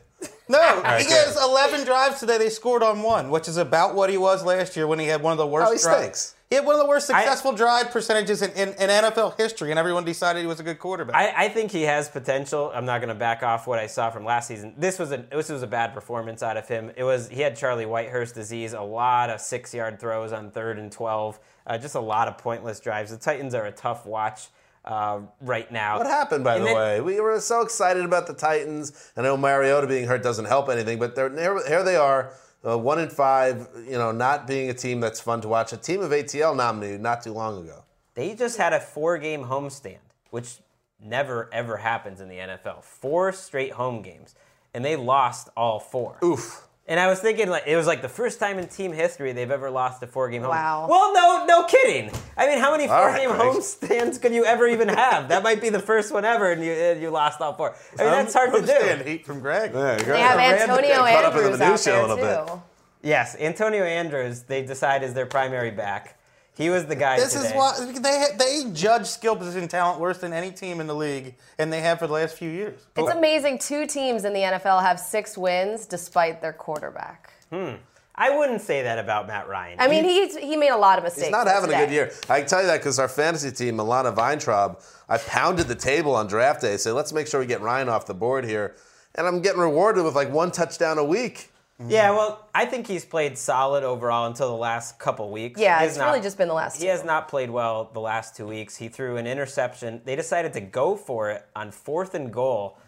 No, 0.48 0.58
right, 0.82 1.00
he 1.02 1.08
good. 1.08 1.26
has 1.26 1.36
11 1.42 1.84
drives 1.84 2.20
today. 2.20 2.38
They 2.38 2.50
scored 2.50 2.82
on 2.84 3.02
one, 3.02 3.30
which 3.30 3.48
is 3.48 3.56
about 3.56 3.94
what 3.96 4.10
he 4.10 4.16
was 4.16 4.44
last 4.44 4.76
year 4.76 4.86
when 4.86 4.98
he 5.00 5.06
had 5.06 5.20
one 5.20 5.32
of 5.32 5.38
the 5.38 5.46
worst. 5.46 5.68
Oh, 5.68 5.72
he 5.72 5.78
drives. 5.82 5.98
stinks. 5.98 6.34
He 6.48 6.54
had 6.54 6.64
one 6.64 6.76
of 6.76 6.80
the 6.80 6.86
worst 6.86 7.10
I- 7.10 7.22
successful 7.22 7.52
drive 7.52 7.90
percentages 7.90 8.40
in, 8.40 8.50
in, 8.52 8.68
in 8.74 8.88
NFL 8.88 9.36
history, 9.36 9.70
and 9.70 9.78
everyone 9.80 10.04
decided 10.04 10.40
he 10.40 10.46
was 10.46 10.60
a 10.60 10.62
good 10.62 10.78
quarterback. 10.78 11.16
I, 11.16 11.46
I 11.46 11.48
think 11.48 11.72
he 11.72 11.82
has 11.82 12.08
potential. 12.08 12.70
I'm 12.72 12.84
not 12.84 12.98
going 13.00 13.08
to 13.08 13.16
back 13.16 13.42
off 13.42 13.66
what 13.66 13.80
I 13.80 13.88
saw 13.88 14.10
from 14.10 14.24
last 14.24 14.46
season. 14.46 14.72
This 14.78 14.98
was 14.98 15.10
a 15.10 15.16
this 15.30 15.48
was 15.48 15.62
a 15.64 15.66
bad 15.66 15.92
performance 15.92 16.44
out 16.44 16.56
of 16.56 16.68
him. 16.68 16.92
It 16.96 17.02
was 17.02 17.28
he 17.28 17.40
had 17.40 17.56
Charlie 17.56 17.84
Whitehurst 17.84 18.34
disease, 18.34 18.74
a 18.74 18.80
lot 18.80 19.28
of 19.28 19.40
six 19.40 19.74
yard 19.74 19.98
throws 19.98 20.32
on 20.32 20.52
third 20.52 20.78
and 20.78 20.92
twelve, 20.92 21.40
uh, 21.66 21.78
just 21.78 21.96
a 21.96 22.00
lot 22.00 22.28
of 22.28 22.38
pointless 22.38 22.78
drives. 22.78 23.10
The 23.10 23.16
Titans 23.18 23.52
are 23.52 23.66
a 23.66 23.72
tough 23.72 24.06
watch 24.06 24.46
uh, 24.84 25.18
right 25.40 25.70
now. 25.72 25.98
What 25.98 26.06
happened, 26.06 26.44
by 26.44 26.54
And 26.54 26.62
the 26.62 26.66
then- 26.68 26.76
way? 26.76 27.00
We 27.00 27.18
were 27.20 27.40
so 27.40 27.62
excited 27.62 28.04
about 28.04 28.28
the 28.28 28.34
Titans. 28.34 29.10
I 29.16 29.22
know 29.22 29.36
Mariota 29.36 29.88
being 29.88 30.06
hurt 30.06 30.22
doesn't 30.22 30.44
help 30.44 30.68
anything, 30.68 31.00
but 31.00 31.16
they're, 31.16 31.28
here, 31.36 31.66
here 31.66 31.82
they 31.82 31.96
are, 31.96 32.30
uh, 32.64 32.78
one 32.78 32.98
in 32.98 33.08
five. 33.08 33.68
You 33.84 33.98
know, 33.98 34.12
not 34.12 34.46
being 34.46 34.70
a 34.70 34.74
team 34.74 35.00
that's 35.00 35.20
fun 35.20 35.40
to 35.42 35.48
watch. 35.48 35.72
A 35.72 35.76
team 35.76 36.00
of 36.00 36.10
ATL 36.10 36.56
nominated 36.56 37.00
not 37.00 37.22
too 37.22 37.32
long 37.32 37.62
ago. 37.62 37.84
They 38.14 38.34
just 38.34 38.56
had 38.56 38.72
a 38.72 38.80
four 38.80 39.18
game 39.18 39.44
homestand, 39.44 39.98
which 40.30 40.58
never 41.00 41.48
ever 41.52 41.76
happens 41.76 42.20
in 42.20 42.28
the 42.28 42.36
NFL. 42.36 42.82
Four 42.82 43.32
straight 43.32 43.72
home 43.72 44.02
games, 44.02 44.34
and 44.74 44.84
they 44.84 44.96
lost 44.96 45.48
all 45.56 45.78
four. 45.80 46.18
Oof. 46.24 46.65
And 46.88 47.00
I 47.00 47.08
was 47.08 47.18
thinking, 47.18 47.48
like, 47.48 47.64
it 47.66 47.74
was 47.74 47.88
like 47.88 48.00
the 48.00 48.08
first 48.08 48.38
time 48.38 48.60
in 48.60 48.68
team 48.68 48.92
history 48.92 49.32
they've 49.32 49.50
ever 49.50 49.70
lost 49.70 50.00
a 50.04 50.06
four-game 50.06 50.42
home. 50.42 50.50
Wow. 50.50 50.86
Well, 50.88 51.12
no, 51.12 51.44
no 51.44 51.64
kidding. 51.66 52.12
I 52.36 52.46
mean, 52.46 52.58
how 52.58 52.70
many 52.70 52.86
All 52.86 53.04
right, 53.04 53.24
four-game 53.24 53.36
Greg. 53.36 53.52
home 53.54 53.60
stands 53.62 54.18
could 54.18 54.32
you 54.32 54.44
ever 54.44 54.68
even 54.68 54.88
have? 54.88 55.28
That 55.30 55.42
might 55.42 55.60
be 55.60 55.68
the 55.68 55.80
first 55.80 56.12
one 56.12 56.24
ever, 56.24 56.52
and 56.52 56.62
you 56.64 56.70
and 56.70 57.02
you 57.02 57.10
lost 57.10 57.40
all 57.40 57.54
four. 57.54 57.74
I 57.98 58.02
mean, 58.02 58.12
that's 58.12 58.32
hard 58.34 58.50
to 58.52 58.58
Understand 58.58 59.04
do. 59.04 59.10
heat 59.10 59.26
from 59.26 59.40
Greg. 59.40 59.72
Yeah, 59.74 59.96
they 59.96 60.20
have 60.20 60.38
Antonio 60.38 60.94
Caught 60.94 61.24
up 61.24 61.34
in 61.34 61.58
the 61.58 61.64
Andrews 61.64 61.88
out 61.88 61.92
a 61.92 61.92
there 61.92 62.06
little 62.06 62.46
too. 62.46 62.52
bit. 62.52 62.62
Yes, 63.02 63.36
Antonio 63.40 63.82
Andrews. 63.82 64.42
They 64.44 64.64
decide 64.64 65.02
is 65.02 65.12
their 65.12 65.26
primary 65.26 65.72
back. 65.72 66.15
He 66.56 66.70
was 66.70 66.86
the 66.86 66.96
guy 66.96 67.16
This 67.18 67.34
today. 67.34 67.48
is 67.48 67.52
why 67.52 67.92
they 68.00 68.24
they 68.38 68.70
judge 68.72 69.06
skill 69.06 69.36
position 69.36 69.68
talent 69.68 70.00
worse 70.00 70.18
than 70.18 70.32
any 70.32 70.50
team 70.50 70.80
in 70.80 70.86
the 70.86 70.94
league, 70.94 71.34
and 71.58 71.70
they 71.70 71.82
have 71.82 71.98
for 71.98 72.06
the 72.06 72.14
last 72.14 72.36
few 72.36 72.50
years. 72.50 72.80
It's 72.96 73.10
amazing. 73.10 73.58
Two 73.58 73.86
teams 73.86 74.24
in 74.24 74.32
the 74.32 74.40
NFL 74.40 74.82
have 74.82 74.98
six 74.98 75.36
wins 75.36 75.86
despite 75.86 76.40
their 76.40 76.54
quarterback. 76.54 77.32
Hmm. 77.50 77.74
I 78.18 78.34
wouldn't 78.34 78.62
say 78.62 78.82
that 78.82 78.98
about 78.98 79.26
Matt 79.26 79.46
Ryan. 79.46 79.78
I 79.78 79.88
mean, 79.88 80.04
he 80.04 80.28
he 80.40 80.56
made 80.56 80.70
a 80.70 80.76
lot 80.78 80.96
of 80.96 81.04
mistakes. 81.04 81.26
He's 81.26 81.32
not 81.32 81.44
though 81.44 81.52
having 81.52 81.70
a 81.70 81.76
good 81.76 81.90
year. 81.90 82.10
I 82.30 82.40
can 82.40 82.48
tell 82.48 82.62
you 82.62 82.66
that 82.68 82.78
because 82.78 82.98
our 82.98 83.08
fantasy 83.08 83.50
team, 83.50 83.76
Milana 83.76 84.16
Weintraub, 84.16 84.80
I 85.10 85.18
pounded 85.18 85.68
the 85.68 85.74
table 85.74 86.14
on 86.14 86.26
draft 86.26 86.62
day. 86.62 86.78
Say, 86.78 86.92
let's 86.92 87.12
make 87.12 87.26
sure 87.26 87.40
we 87.40 87.46
get 87.46 87.60
Ryan 87.60 87.90
off 87.90 88.06
the 88.06 88.14
board 88.14 88.46
here. 88.46 88.74
And 89.14 89.26
I'm 89.26 89.42
getting 89.42 89.60
rewarded 89.60 90.04
with 90.04 90.14
like 90.14 90.30
one 90.30 90.50
touchdown 90.50 90.96
a 90.96 91.04
week. 91.04 91.50
Yeah, 91.88 92.12
well, 92.12 92.48
I 92.54 92.64
think 92.64 92.86
he's 92.86 93.04
played 93.04 93.36
solid 93.36 93.84
overall 93.84 94.26
until 94.26 94.48
the 94.48 94.56
last 94.56 94.98
couple 94.98 95.30
weeks. 95.30 95.60
Yeah, 95.60 95.78
He 95.78 95.84
has 95.84 95.96
it's 95.96 96.04
really 96.04 96.22
just 96.22 96.38
been 96.38 96.48
the 96.48 96.54
last 96.54 96.76
He 96.78 96.84
two. 96.84 96.90
has 96.90 97.04
not 97.04 97.28
played 97.28 97.50
well 97.50 97.90
the 97.92 98.00
last 98.00 98.34
two 98.34 98.46
weeks. 98.46 98.76
He 98.76 98.88
threw 98.88 99.18
an 99.18 99.26
interception. 99.26 100.00
They 100.04 100.16
decided 100.16 100.54
to 100.54 100.60
go 100.60 100.96
for 100.96 101.30
it 101.30 101.44
on 101.54 101.70
fourth 101.70 102.14
and 102.14 102.32
goal 102.32 102.78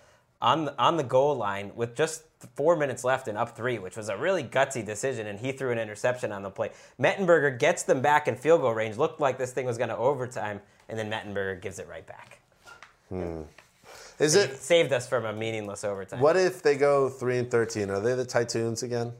on 0.40 0.64
the, 0.66 0.78
on 0.78 0.96
the 0.96 1.02
goal 1.02 1.36
line 1.36 1.72
with 1.74 1.94
just 1.94 2.22
four 2.54 2.76
minutes 2.76 3.04
left 3.04 3.28
and 3.28 3.36
up 3.36 3.54
three, 3.54 3.78
which 3.78 3.96
was 3.96 4.08
a 4.08 4.16
really 4.16 4.42
gutsy 4.42 4.84
decision. 4.84 5.26
And 5.26 5.38
he 5.38 5.52
threw 5.52 5.70
an 5.70 5.78
interception 5.78 6.32
on 6.32 6.42
the 6.42 6.50
play. 6.50 6.70
Mettenberger 6.98 7.58
gets 7.58 7.82
them 7.82 8.00
back 8.00 8.26
in 8.26 8.36
field 8.36 8.62
goal 8.62 8.72
range. 8.72 8.96
Looked 8.96 9.20
like 9.20 9.36
this 9.36 9.52
thing 9.52 9.66
was 9.66 9.76
going 9.76 9.90
to 9.90 9.96
overtime, 9.98 10.60
and 10.88 10.98
then 10.98 11.10
Mettenberger 11.10 11.60
gives 11.60 11.78
it 11.78 11.88
right 11.88 12.06
back. 12.06 12.38
Hmm. 13.10 13.42
Is 14.18 14.34
it? 14.34 14.56
Saved 14.56 14.92
us 14.92 15.08
from 15.08 15.24
a 15.24 15.32
meaningless 15.32 15.84
overtime. 15.84 16.20
What 16.20 16.36
if 16.36 16.62
they 16.62 16.76
go 16.76 17.08
three 17.08 17.38
and 17.38 17.50
thirteen? 17.50 17.90
Are 17.90 18.00
they 18.00 18.14
the 18.14 18.24
Titans 18.24 18.82
again? 18.82 19.12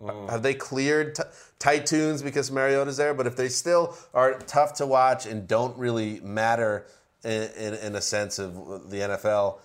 Mm. 0.00 0.30
Have 0.30 0.42
they 0.42 0.54
cleared 0.54 1.14
t- 1.14 1.22
Titans 1.58 2.22
because 2.22 2.50
Mariota's 2.50 2.96
there? 2.96 3.14
But 3.14 3.26
if 3.26 3.36
they 3.36 3.48
still 3.48 3.96
are 4.14 4.38
tough 4.38 4.74
to 4.74 4.86
watch 4.86 5.26
and 5.26 5.46
don't 5.46 5.76
really 5.76 6.20
matter 6.20 6.86
in, 7.22 7.50
in, 7.58 7.74
in 7.74 7.94
a 7.94 8.00
sense 8.00 8.38
of 8.38 8.90
the 8.90 8.98
NFL, 8.98 9.58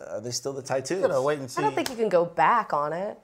are 0.00 0.20
they 0.20 0.30
still 0.30 0.52
the 0.52 0.62
Titans? 0.62 1.02
Gotta 1.02 1.20
wait 1.20 1.38
and 1.38 1.50
see. 1.50 1.60
I 1.60 1.64
don't 1.64 1.74
think 1.74 1.90
you 1.90 1.96
can 1.96 2.08
go 2.08 2.24
back 2.24 2.72
on 2.72 2.92
it. 2.92 3.18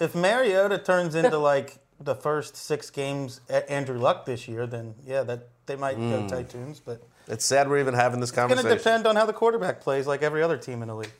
If 0.00 0.14
Mariota 0.14 0.78
turns 0.78 1.14
into 1.14 1.38
like 1.40 1.78
the 1.98 2.14
first 2.14 2.56
six 2.56 2.90
games 2.90 3.40
at 3.48 3.68
Andrew 3.68 3.98
Luck 3.98 4.26
this 4.26 4.46
year, 4.46 4.66
then 4.66 4.94
yeah, 5.04 5.22
that 5.24 5.48
they 5.66 5.76
might 5.76 5.96
go 5.96 6.22
mm. 6.22 6.28
Titans. 6.28 6.80
But 6.80 7.02
It's 7.28 7.44
sad 7.44 7.68
we're 7.68 7.80
even 7.80 7.94
having 7.94 8.20
this 8.20 8.30
conversation. 8.30 8.58
it's 8.58 8.68
going 8.68 8.78
to 8.78 8.82
depend 8.82 9.06
on 9.06 9.16
how 9.16 9.26
the 9.26 9.32
quarterback 9.32 9.80
plays, 9.80 10.06
like 10.06 10.22
every 10.22 10.42
other 10.42 10.56
team 10.56 10.82
in 10.82 10.88
the 10.88 10.94
league. 10.94 11.12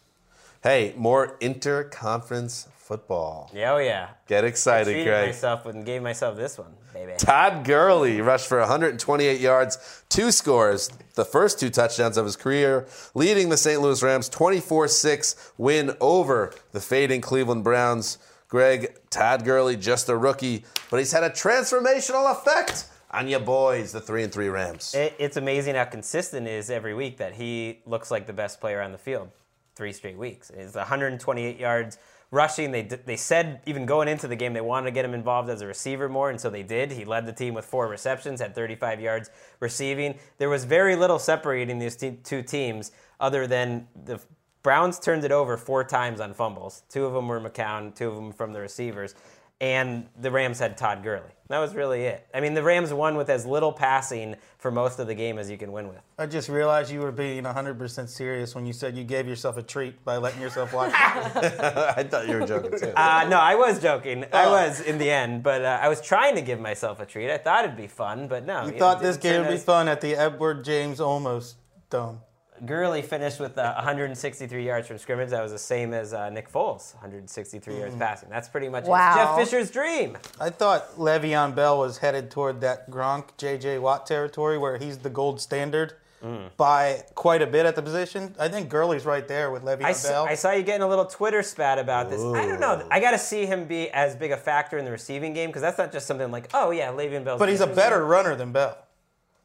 Hey, 0.62 0.94
more 0.96 1.36
interconference 1.38 2.68
football. 2.86 3.50
Yeah, 3.52 3.74
oh 3.74 3.78
yeah. 3.78 4.10
Get 4.28 4.44
excited, 4.44 4.92
Treated 4.92 5.06
Greg. 5.06 5.28
myself 5.28 5.66
and 5.66 5.84
gave 5.84 6.02
myself 6.02 6.36
this 6.36 6.56
one, 6.56 6.72
baby. 6.94 7.14
Todd 7.18 7.64
Gurley 7.64 8.20
rushed 8.20 8.46
for 8.48 8.60
128 8.60 9.40
yards, 9.40 10.04
two 10.08 10.30
scores, 10.30 10.88
the 11.14 11.24
first 11.24 11.58
two 11.58 11.68
touchdowns 11.68 12.16
of 12.16 12.24
his 12.24 12.36
career, 12.36 12.86
leading 13.14 13.48
the 13.48 13.56
St. 13.56 13.80
Louis 13.82 14.00
Rams 14.02 14.28
24 14.28 14.86
6 14.88 15.52
win 15.58 15.96
over 16.00 16.52
the 16.72 16.80
fading 16.80 17.20
Cleveland 17.20 17.64
Browns. 17.64 18.18
Greg, 18.48 18.96
Todd 19.10 19.44
Gurley, 19.44 19.76
just 19.76 20.08
a 20.08 20.16
rookie, 20.16 20.64
but 20.88 20.98
he's 20.98 21.10
had 21.10 21.24
a 21.24 21.30
transformational 21.30 22.30
effect 22.30 22.86
on 23.16 23.28
your 23.28 23.40
boys, 23.40 23.92
the 23.92 24.00
3 24.00 24.24
and 24.24 24.32
3 24.32 24.48
Rams. 24.48 24.94
It, 24.94 25.14
it's 25.18 25.36
amazing 25.36 25.74
how 25.74 25.84
consistent 25.84 26.46
it 26.46 26.52
is 26.52 26.70
every 26.70 26.94
week 26.94 27.16
that 27.16 27.34
he 27.34 27.80
looks 27.86 28.10
like 28.10 28.26
the 28.26 28.32
best 28.32 28.60
player 28.60 28.82
on 28.82 28.92
the 28.92 28.98
field. 28.98 29.30
Three 29.74 29.92
straight 29.92 30.18
weeks. 30.18 30.50
It's 30.50 30.74
128 30.74 31.58
yards 31.58 31.98
rushing. 32.30 32.70
They 32.70 32.82
they 32.82 33.16
said 33.16 33.60
even 33.66 33.86
going 33.86 34.08
into 34.08 34.26
the 34.26 34.36
game 34.36 34.52
they 34.52 34.60
wanted 34.60 34.86
to 34.86 34.90
get 34.90 35.04
him 35.04 35.14
involved 35.14 35.50
as 35.50 35.60
a 35.60 35.66
receiver 35.66 36.08
more, 36.08 36.30
and 36.30 36.40
so 36.40 36.48
they 36.50 36.62
did. 36.62 36.92
He 36.92 37.04
led 37.04 37.26
the 37.26 37.32
team 37.32 37.54
with 37.54 37.64
four 37.64 37.88
receptions, 37.88 38.40
had 38.40 38.54
35 38.54 39.00
yards 39.00 39.30
receiving. 39.60 40.18
There 40.38 40.48
was 40.48 40.64
very 40.64 40.96
little 40.96 41.18
separating 41.18 41.78
these 41.78 41.96
te- 41.96 42.18
two 42.24 42.42
teams, 42.42 42.90
other 43.20 43.46
than 43.46 43.86
the 44.04 44.18
Browns 44.62 44.98
turned 44.98 45.24
it 45.24 45.30
over 45.30 45.56
four 45.56 45.84
times 45.84 46.20
on 46.20 46.34
fumbles. 46.34 46.82
Two 46.88 47.04
of 47.04 47.12
them 47.12 47.28
were 47.28 47.40
McCown, 47.40 47.94
two 47.94 48.08
of 48.08 48.16
them 48.16 48.32
from 48.32 48.52
the 48.52 48.60
receivers. 48.60 49.14
And 49.60 50.06
the 50.20 50.30
Rams 50.30 50.58
had 50.58 50.76
Todd 50.76 51.02
Gurley. 51.02 51.30
That 51.48 51.60
was 51.60 51.74
really 51.74 52.02
it. 52.02 52.26
I 52.34 52.40
mean, 52.40 52.52
the 52.54 52.62
Rams 52.62 52.92
won 52.92 53.16
with 53.16 53.30
as 53.30 53.46
little 53.46 53.72
passing 53.72 54.34
for 54.58 54.70
most 54.70 54.98
of 54.98 55.06
the 55.06 55.14
game 55.14 55.38
as 55.38 55.48
you 55.48 55.56
can 55.56 55.72
win 55.72 55.88
with. 55.88 56.00
I 56.18 56.26
just 56.26 56.48
realized 56.48 56.90
you 56.90 57.00
were 57.00 57.12
being 57.12 57.44
100% 57.44 58.08
serious 58.08 58.54
when 58.54 58.66
you 58.66 58.72
said 58.74 58.96
you 58.96 59.04
gave 59.04 59.26
yourself 59.28 59.56
a 59.56 59.62
treat 59.62 60.04
by 60.04 60.16
letting 60.18 60.42
yourself 60.42 60.74
watch. 60.74 60.92
I 60.94 62.02
thought 62.02 62.28
you 62.28 62.40
were 62.40 62.46
joking 62.46 62.78
too. 62.78 62.92
Uh, 62.96 63.26
no, 63.30 63.38
I 63.38 63.54
was 63.54 63.80
joking. 63.80 64.24
I 64.32 64.44
Oh. 64.46 64.52
was 64.52 64.80
in 64.80 64.98
the 64.98 65.08
end, 65.10 65.42
but 65.42 65.64
uh, 65.64 65.78
I 65.80 65.88
was 65.88 66.00
trying 66.02 66.34
to 66.34 66.42
give 66.42 66.60
myself 66.60 67.00
a 67.00 67.06
treat. 67.06 67.30
I 67.30 67.38
thought 67.38 67.64
it'd 67.64 67.76
be 67.76 67.86
fun, 67.86 68.26
but 68.28 68.44
no. 68.44 68.64
You 68.64 68.70
it 68.72 68.78
thought 68.78 69.00
didn't 69.00 69.06
this 69.12 69.16
game 69.16 69.42
would 69.46 69.50
be 69.52 69.56
fun 69.58 69.88
at 69.88 70.00
the 70.02 70.16
Edward 70.16 70.64
James 70.64 70.98
Olmos 70.98 71.54
Dome. 71.88 72.20
Gurley 72.64 73.02
finished 73.02 73.38
with 73.40 73.58
uh, 73.58 73.74
163 73.74 74.64
yards 74.64 74.88
from 74.88 74.98
scrimmage. 74.98 75.30
That 75.30 75.42
was 75.42 75.52
the 75.52 75.58
same 75.58 75.92
as 75.92 76.12
uh, 76.14 76.30
Nick 76.30 76.50
Foles, 76.50 76.94
163 76.94 77.74
Mm. 77.74 77.78
yards 77.80 77.94
passing. 77.96 78.28
That's 78.30 78.48
pretty 78.48 78.68
much 78.68 78.84
Wow. 78.84 79.14
Jeff 79.14 79.36
Fisher's 79.50 79.70
dream. 79.70 80.16
I 80.40 80.50
thought 80.50 80.96
Le'Veon 80.96 81.54
Bell 81.54 81.78
was 81.78 81.98
headed 81.98 82.30
toward 82.30 82.60
that 82.62 82.90
Gronk, 82.90 83.36
J.J. 83.36 83.78
Watt 83.80 84.06
territory 84.06 84.56
where 84.58 84.78
he's 84.78 84.98
the 84.98 85.10
gold 85.10 85.40
standard 85.40 85.94
Mm. 86.24 86.48
by 86.56 87.04
quite 87.14 87.42
a 87.42 87.46
bit 87.46 87.66
at 87.66 87.76
the 87.76 87.82
position. 87.82 88.34
I 88.38 88.48
think 88.48 88.70
Gurley's 88.70 89.04
right 89.04 89.28
there 89.28 89.50
with 89.50 89.62
Le'Veon 89.64 89.84
I, 89.84 89.90
s- 89.90 90.08
Bell. 90.08 90.24
I 90.24 90.34
saw 90.34 90.50
you 90.50 90.62
getting 90.62 90.80
a 90.80 90.88
little 90.88 91.04
Twitter 91.04 91.42
spat 91.42 91.78
about 91.78 92.08
this. 92.08 92.22
I 92.22 92.46
don't 92.46 92.58
know. 92.58 92.88
I 92.90 93.00
got 93.00 93.10
to 93.10 93.18
see 93.18 93.44
him 93.44 93.66
be 93.66 93.90
as 93.90 94.16
big 94.16 94.32
a 94.32 94.36
factor 94.38 94.78
in 94.78 94.86
the 94.86 94.90
receiving 94.90 95.34
game 95.34 95.50
because 95.50 95.60
that's 95.60 95.76
not 95.76 95.92
just 95.92 96.06
something 96.06 96.30
like, 96.30 96.48
oh 96.54 96.70
yeah, 96.70 96.88
Le'Veon 96.90 97.22
Bell. 97.22 97.36
but 97.36 97.50
he's 97.50 97.60
a 97.60 97.66
better 97.66 98.02
runner 98.04 98.34
than 98.34 98.50
Bell. 98.50 98.78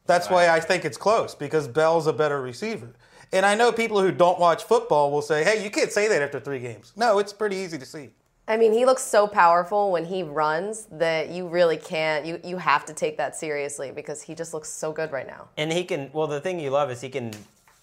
That's 0.06 0.28
why 0.28 0.48
I 0.48 0.60
think 0.60 0.84
it's 0.84 0.96
close 0.96 1.34
because 1.34 1.68
Bell's 1.68 2.06
a 2.06 2.12
better 2.12 2.40
receiver. 2.42 2.94
And 3.32 3.46
I 3.46 3.54
know 3.54 3.72
people 3.72 4.00
who 4.00 4.12
don't 4.12 4.38
watch 4.38 4.64
football 4.64 5.10
will 5.10 5.22
say, 5.22 5.42
"Hey, 5.42 5.62
you 5.64 5.70
can't 5.70 5.90
say 5.90 6.06
that 6.08 6.20
after 6.20 6.38
three 6.38 6.58
games." 6.58 6.92
No, 6.96 7.18
it's 7.18 7.32
pretty 7.32 7.56
easy 7.56 7.78
to 7.78 7.86
see. 7.86 8.10
I 8.48 8.56
mean, 8.56 8.72
he 8.72 8.84
looks 8.84 9.02
so 9.02 9.26
powerful 9.26 9.92
when 9.92 10.04
he 10.04 10.22
runs 10.22 10.86
that 10.90 11.30
you 11.30 11.48
really 11.48 11.76
can't. 11.76 12.26
You 12.26 12.40
you 12.44 12.58
have 12.58 12.84
to 12.86 12.92
take 12.92 13.16
that 13.16 13.36
seriously 13.36 13.90
because 13.90 14.20
he 14.20 14.34
just 14.34 14.52
looks 14.52 14.68
so 14.68 14.92
good 14.92 15.12
right 15.12 15.26
now. 15.26 15.48
And 15.56 15.72
he 15.72 15.84
can. 15.84 16.10
Well, 16.12 16.26
the 16.26 16.40
thing 16.40 16.60
you 16.60 16.70
love 16.70 16.90
is 16.90 17.00
he 17.00 17.08
can. 17.08 17.32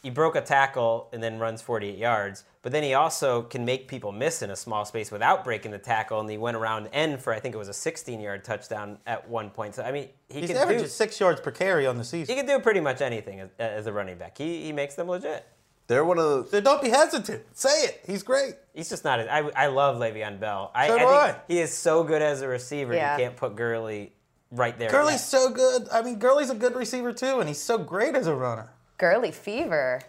He 0.02 0.10
broke 0.10 0.36
a 0.36 0.42
tackle 0.42 1.10
and 1.12 1.22
then 1.22 1.40
runs 1.40 1.62
48 1.62 1.98
yards, 1.98 2.46
but 2.62 2.72
then 2.72 2.84
he 2.84 2.94
also 2.94 3.42
can 3.42 3.66
make 3.66 3.90
people 3.90 4.14
miss 4.14 4.42
in 4.42 4.50
a 4.50 4.56
small 4.56 4.86
space 4.86 5.12
without 5.12 5.44
breaking 5.44 5.72
the 5.72 5.78
tackle. 5.78 6.22
And 6.22 6.30
he 6.30 6.38
went 6.38 6.56
around 6.56 6.88
end 6.94 7.22
for 7.22 7.34
I 7.34 7.40
think 7.42 7.54
it 7.54 7.58
was 7.58 7.68
a 7.68 7.72
16-yard 7.74 8.46
touchdown 8.46 8.98
at 9.06 9.28
one 9.28 9.50
point. 9.50 9.76
So 9.76 9.84
I 9.84 9.92
mean, 9.92 10.08
he 10.30 10.40
He's 10.42 10.50
can 10.52 10.58
averaging 10.58 10.84
do. 10.84 10.90
six 10.90 11.20
yards 11.20 11.42
per 11.42 11.52
carry 11.52 11.86
on 11.86 11.98
the 11.98 12.06
season. 12.06 12.34
He 12.34 12.40
can 12.42 12.48
do 12.48 12.60
pretty 12.64 12.80
much 12.80 13.02
anything 13.02 13.42
as, 13.42 13.50
as 13.60 13.88
a 13.88 13.92
running 13.94 14.18
back. 14.18 14.38
He 14.38 14.64
he 14.64 14.72
makes 14.72 14.96
them 14.96 15.10
legit. 15.10 15.46
They're 15.88 16.06
one 16.06 16.20
of 16.20 16.46
the. 16.46 16.50
So 16.52 16.62
don't 16.62 16.82
be 16.84 16.90
hesitant. 16.90 17.44
Say 17.58 17.86
it. 17.86 18.04
He's 18.06 18.22
great. 18.24 18.54
He's 18.76 18.90
just 18.90 19.04
not. 19.04 19.20
I, 19.22 19.40
I 19.56 19.68
love 19.68 19.98
Le'Veon 19.98 20.40
Bell. 20.40 20.72
I, 20.76 20.88
So 20.88 20.94
I 20.94 20.98
do 21.00 21.06
think 21.06 21.12
I. 21.12 21.36
he 21.48 21.60
is 21.60 21.74
so 21.76 22.04
good 22.04 22.22
as 22.22 22.42
a 22.44 22.48
receiver. 22.48 22.94
Yeah. 22.94 23.18
You 23.18 23.24
can't 23.24 23.36
put 23.36 23.56
Gurley 23.56 24.14
right 24.52 24.78
there. 24.78 24.92
Gurley's 24.92 25.24
so 25.26 25.50
good. 25.50 25.88
I 25.92 26.04
mean, 26.04 26.20
Gurley's 26.20 26.52
a 26.52 26.56
good 26.56 26.76
receiver 26.76 27.12
too, 27.12 27.40
and 27.40 27.48
he's 27.50 27.62
so 27.62 27.78
great 27.80 28.16
as 28.16 28.28
a 28.28 28.36
runner. 28.36 28.70
Gurley 29.00 29.32
fever. 29.32 30.02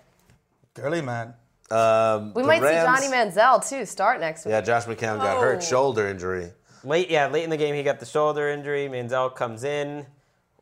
Gurley, 0.74 1.00
man. 1.00 1.34
Um, 1.70 2.34
We 2.34 2.42
might 2.42 2.60
Rams- 2.60 3.00
see 3.00 3.08
Johnny 3.08 3.16
Manziel 3.16 3.66
too 3.66 3.86
start 3.86 4.20
next 4.20 4.44
week. 4.44 4.50
Yeah, 4.52 4.60
Josh 4.60 4.84
McCown 4.84 5.18
got 5.18 5.40
hurt, 5.40 5.58
Oh. 5.58 5.60
shoulder 5.60 6.08
injury. 6.08 6.52
Late, 6.82 7.08
yeah, 7.10 7.28
late 7.28 7.44
in 7.44 7.50
the 7.50 7.56
game, 7.56 7.74
he 7.74 7.82
got 7.82 8.00
the 8.00 8.06
shoulder 8.06 8.48
injury. 8.50 8.88
Manziel 8.88 9.34
comes 9.34 9.64
in. 9.64 10.06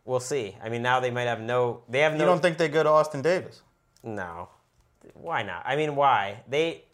We'll 0.04 0.20
see. 0.20 0.56
I 0.62 0.68
mean, 0.68 0.82
now 0.82 1.00
they 1.00 1.10
might 1.10 1.22
have 1.26 1.40
no. 1.40 1.82
They 1.88 2.00
have 2.00 2.12
no. 2.12 2.20
You 2.20 2.24
don't 2.26 2.40
think 2.42 2.58
they 2.58 2.68
go 2.68 2.82
to 2.82 2.88
Austin 2.88 3.22
Davis? 3.22 3.62
No. 4.02 4.48
Why 5.14 5.42
not? 5.42 5.62
I 5.66 5.76
mean, 5.76 5.96
why? 5.96 6.42
They 6.48 6.84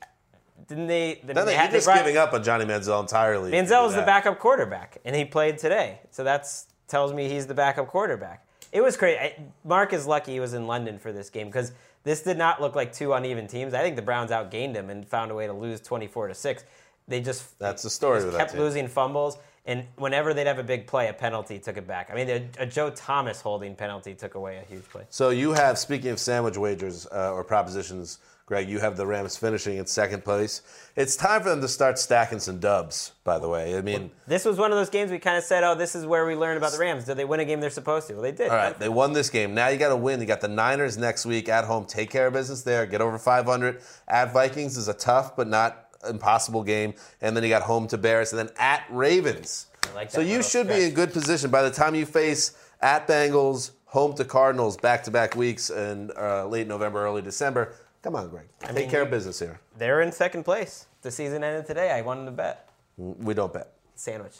didn't 0.68 0.86
they? 0.86 1.20
Then 1.24 1.34
they 1.36 1.44
they, 1.44 1.54
had- 1.54 1.62
you're 1.64 1.70
they 1.72 1.76
just 1.78 1.86
brought- 1.86 1.98
giving 1.98 2.16
up 2.16 2.32
on 2.32 2.42
Johnny 2.44 2.64
Manziel 2.64 3.00
entirely. 3.00 3.48
if 3.52 3.54
you 3.56 3.62
Manziel 3.62 3.80
do 3.80 3.86
was 3.86 3.94
the 3.96 4.02
backup 4.02 4.38
quarterback, 4.38 4.98
and 5.04 5.14
he 5.16 5.24
played 5.24 5.58
today. 5.58 6.00
So 6.10 6.22
that's 6.22 6.66
tells 6.86 7.12
me 7.12 7.28
he's 7.28 7.46
the 7.48 7.54
backup 7.54 7.88
quarterback. 7.88 8.43
It 8.74 8.82
was 8.82 8.96
crazy. 8.98 9.18
I- 9.18 9.36
Marc 9.64 9.94
is 9.94 10.06
lucky 10.06 10.32
he 10.32 10.40
was 10.40 10.52
in 10.52 10.66
London 10.66 10.98
for 10.98 11.12
this 11.12 11.30
game 11.30 11.46
because 11.46 11.72
this 12.02 12.22
did 12.22 12.36
not 12.36 12.60
look 12.60 12.74
like 12.74 12.92
two 12.92 13.14
uneven 13.14 13.46
teams. 13.46 13.72
I 13.72 13.80
think 13.80 13.96
the 13.96 14.02
Browns 14.02 14.30
outgained 14.30 14.74
him 14.74 14.90
and 14.90 15.08
found 15.08 15.30
a 15.30 15.34
way 15.34 15.46
to 15.46 15.52
lose 15.54 15.80
twenty-four 15.80 16.28
to 16.28 16.34
six. 16.34 16.64
They 17.08 17.20
just 17.20 17.58
That's 17.58 17.82
the 17.82 17.90
story 17.90 18.20
just 18.20 18.36
kept 18.36 18.54
losing 18.54 18.88
fumbles, 18.88 19.38
and 19.64 19.86
whenever 19.96 20.34
they'd 20.34 20.46
have 20.46 20.58
a 20.58 20.64
big 20.64 20.86
play, 20.86 21.08
a 21.08 21.12
penalty 21.12 21.58
took 21.58 21.76
it 21.76 21.86
back. 21.86 22.10
I 22.10 22.14
mean, 22.14 22.28
a, 22.28 22.62
a 22.62 22.66
Joe 22.66 22.90
Thomas 22.90 23.40
holding 23.40 23.76
penalty 23.76 24.14
took 24.14 24.34
away 24.34 24.56
a 24.56 24.62
huge 24.68 24.84
play. 24.88 25.04
So 25.08 25.30
you 25.30 25.52
have, 25.52 25.78
speaking 25.78 26.10
of 26.10 26.18
sandwich 26.18 26.56
wagers 26.56 27.06
uh, 27.12 27.32
or 27.32 27.44
propositions, 27.44 28.18
Greg, 28.46 28.68
you 28.68 28.78
have 28.78 28.98
the 28.98 29.06
Rams 29.06 29.38
finishing 29.38 29.78
in 29.78 29.86
second 29.86 30.22
place. 30.22 30.60
It's 30.96 31.16
time 31.16 31.42
for 31.42 31.48
them 31.48 31.62
to 31.62 31.68
start 31.68 31.98
stacking 31.98 32.38
some 32.40 32.58
dubs. 32.58 33.12
By 33.24 33.38
the 33.38 33.48
way, 33.48 33.78
I 33.78 33.80
mean, 33.80 34.10
This 34.26 34.44
was 34.44 34.58
one 34.58 34.70
of 34.70 34.76
those 34.76 34.90
games 34.90 35.10
we 35.10 35.18
kind 35.18 35.38
of 35.38 35.44
said, 35.44 35.64
"Oh, 35.64 35.74
this 35.74 35.94
is 35.94 36.04
where 36.04 36.26
we 36.26 36.34
learn 36.36 36.58
about 36.58 36.72
the 36.72 36.78
Rams. 36.78 37.04
Did 37.04 37.16
they 37.16 37.24
win 37.24 37.40
a 37.40 37.46
game 37.46 37.60
they're 37.60 37.70
supposed 37.70 38.06
to?" 38.08 38.14
Well, 38.14 38.22
they 38.22 38.32
did. 38.32 38.50
all 38.50 38.56
right, 38.56 38.78
they 38.78 38.90
won 38.90 39.14
this 39.14 39.30
game. 39.30 39.54
Now 39.54 39.68
you 39.68 39.78
got 39.78 39.88
to 39.88 39.96
win. 39.96 40.20
You 40.20 40.26
got 40.26 40.42
the 40.42 40.48
Niners 40.48 40.98
next 40.98 41.24
week 41.24 41.48
at 41.48 41.64
home. 41.64 41.86
Take 41.86 42.10
care 42.10 42.26
of 42.26 42.34
business 42.34 42.62
there. 42.62 42.84
Get 42.84 43.00
over 43.00 43.16
500. 43.18 43.80
At 44.08 44.34
Vikings 44.34 44.76
is 44.76 44.88
a 44.88 44.94
tough 44.94 45.36
but 45.36 45.48
not 45.48 45.88
impossible 46.06 46.62
game, 46.62 46.92
and 47.22 47.34
then 47.34 47.44
you 47.44 47.48
got 47.48 47.62
home 47.62 47.88
to 47.88 47.96
Bears, 47.96 48.32
and 48.34 48.38
then 48.38 48.50
at 48.58 48.84
Ravens. 48.90 49.68
like 49.94 50.10
so 50.10 50.20
you 50.20 50.42
should 50.42 50.68
be 50.68 50.84
in 50.84 50.92
good 50.92 51.14
position 51.14 51.50
by 51.50 51.62
the 51.62 51.70
time 51.70 51.94
you 51.94 52.04
face 52.04 52.52
at 52.82 53.08
Bengals, 53.08 53.70
home 53.86 54.12
to 54.14 54.24
Cardinals, 54.24 54.76
back-to-back 54.76 55.34
weeks 55.34 55.70
in 55.70 56.10
uh, 56.18 56.44
late 56.46 56.66
November, 56.66 57.04
early 57.06 57.22
December. 57.22 57.72
Come 58.04 58.16
on, 58.16 58.28
Greg. 58.28 58.44
Take 58.60 58.74
mean, 58.74 58.90
care 58.90 59.00
of 59.00 59.10
business 59.10 59.38
here. 59.38 59.58
They're 59.78 60.02
in 60.02 60.12
second 60.12 60.44
place. 60.44 60.84
The 61.00 61.10
season 61.10 61.42
ended 61.42 61.64
today. 61.64 61.90
I 61.90 62.02
wanted 62.02 62.26
to 62.26 62.32
bet 62.32 62.68
We 62.98 63.32
don't 63.32 63.50
bet. 63.50 63.72
sandwich. 63.94 64.34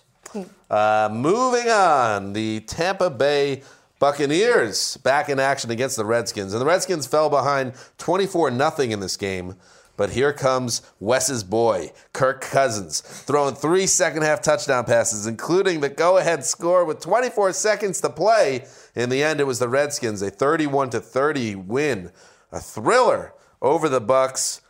Uh, 0.70 1.08
moving 1.10 1.70
on, 1.70 2.34
the 2.34 2.60
Tampa 2.60 3.08
Bay 3.08 3.62
Buccaneers 3.98 4.98
back 4.98 5.30
in 5.30 5.40
action 5.40 5.70
against 5.70 5.96
the 5.96 6.04
Redskins. 6.04 6.52
And 6.52 6.60
the 6.60 6.66
Redskins 6.66 7.06
fell 7.06 7.30
behind 7.30 7.72
24 7.96 8.50
0 8.54 8.72
in 8.80 9.00
this 9.00 9.16
game. 9.16 9.56
But 9.96 10.10
here 10.10 10.34
comes 10.34 10.82
Wes's 11.00 11.42
boy, 11.42 11.92
Kirk 12.12 12.42
Cousins, 12.42 13.00
throwing 13.00 13.54
three 13.54 13.86
second 13.86 14.24
half 14.24 14.42
touchdown 14.42 14.84
passes, 14.84 15.26
including 15.26 15.80
the 15.80 15.88
go 15.88 16.18
ahead 16.18 16.44
score 16.44 16.84
with 16.84 17.00
24 17.00 17.54
seconds 17.54 18.02
to 18.02 18.10
play. 18.10 18.66
In 18.94 19.08
the 19.08 19.22
end, 19.22 19.40
it 19.40 19.46
was 19.46 19.58
the 19.58 19.68
Redskins, 19.70 20.20
a 20.20 20.28
31 20.28 20.90
30 20.90 21.54
win. 21.54 22.10
A 22.52 22.60
thriller 22.60 23.33
over 23.64 23.88
the 23.88 24.00
Bucks. 24.00 24.60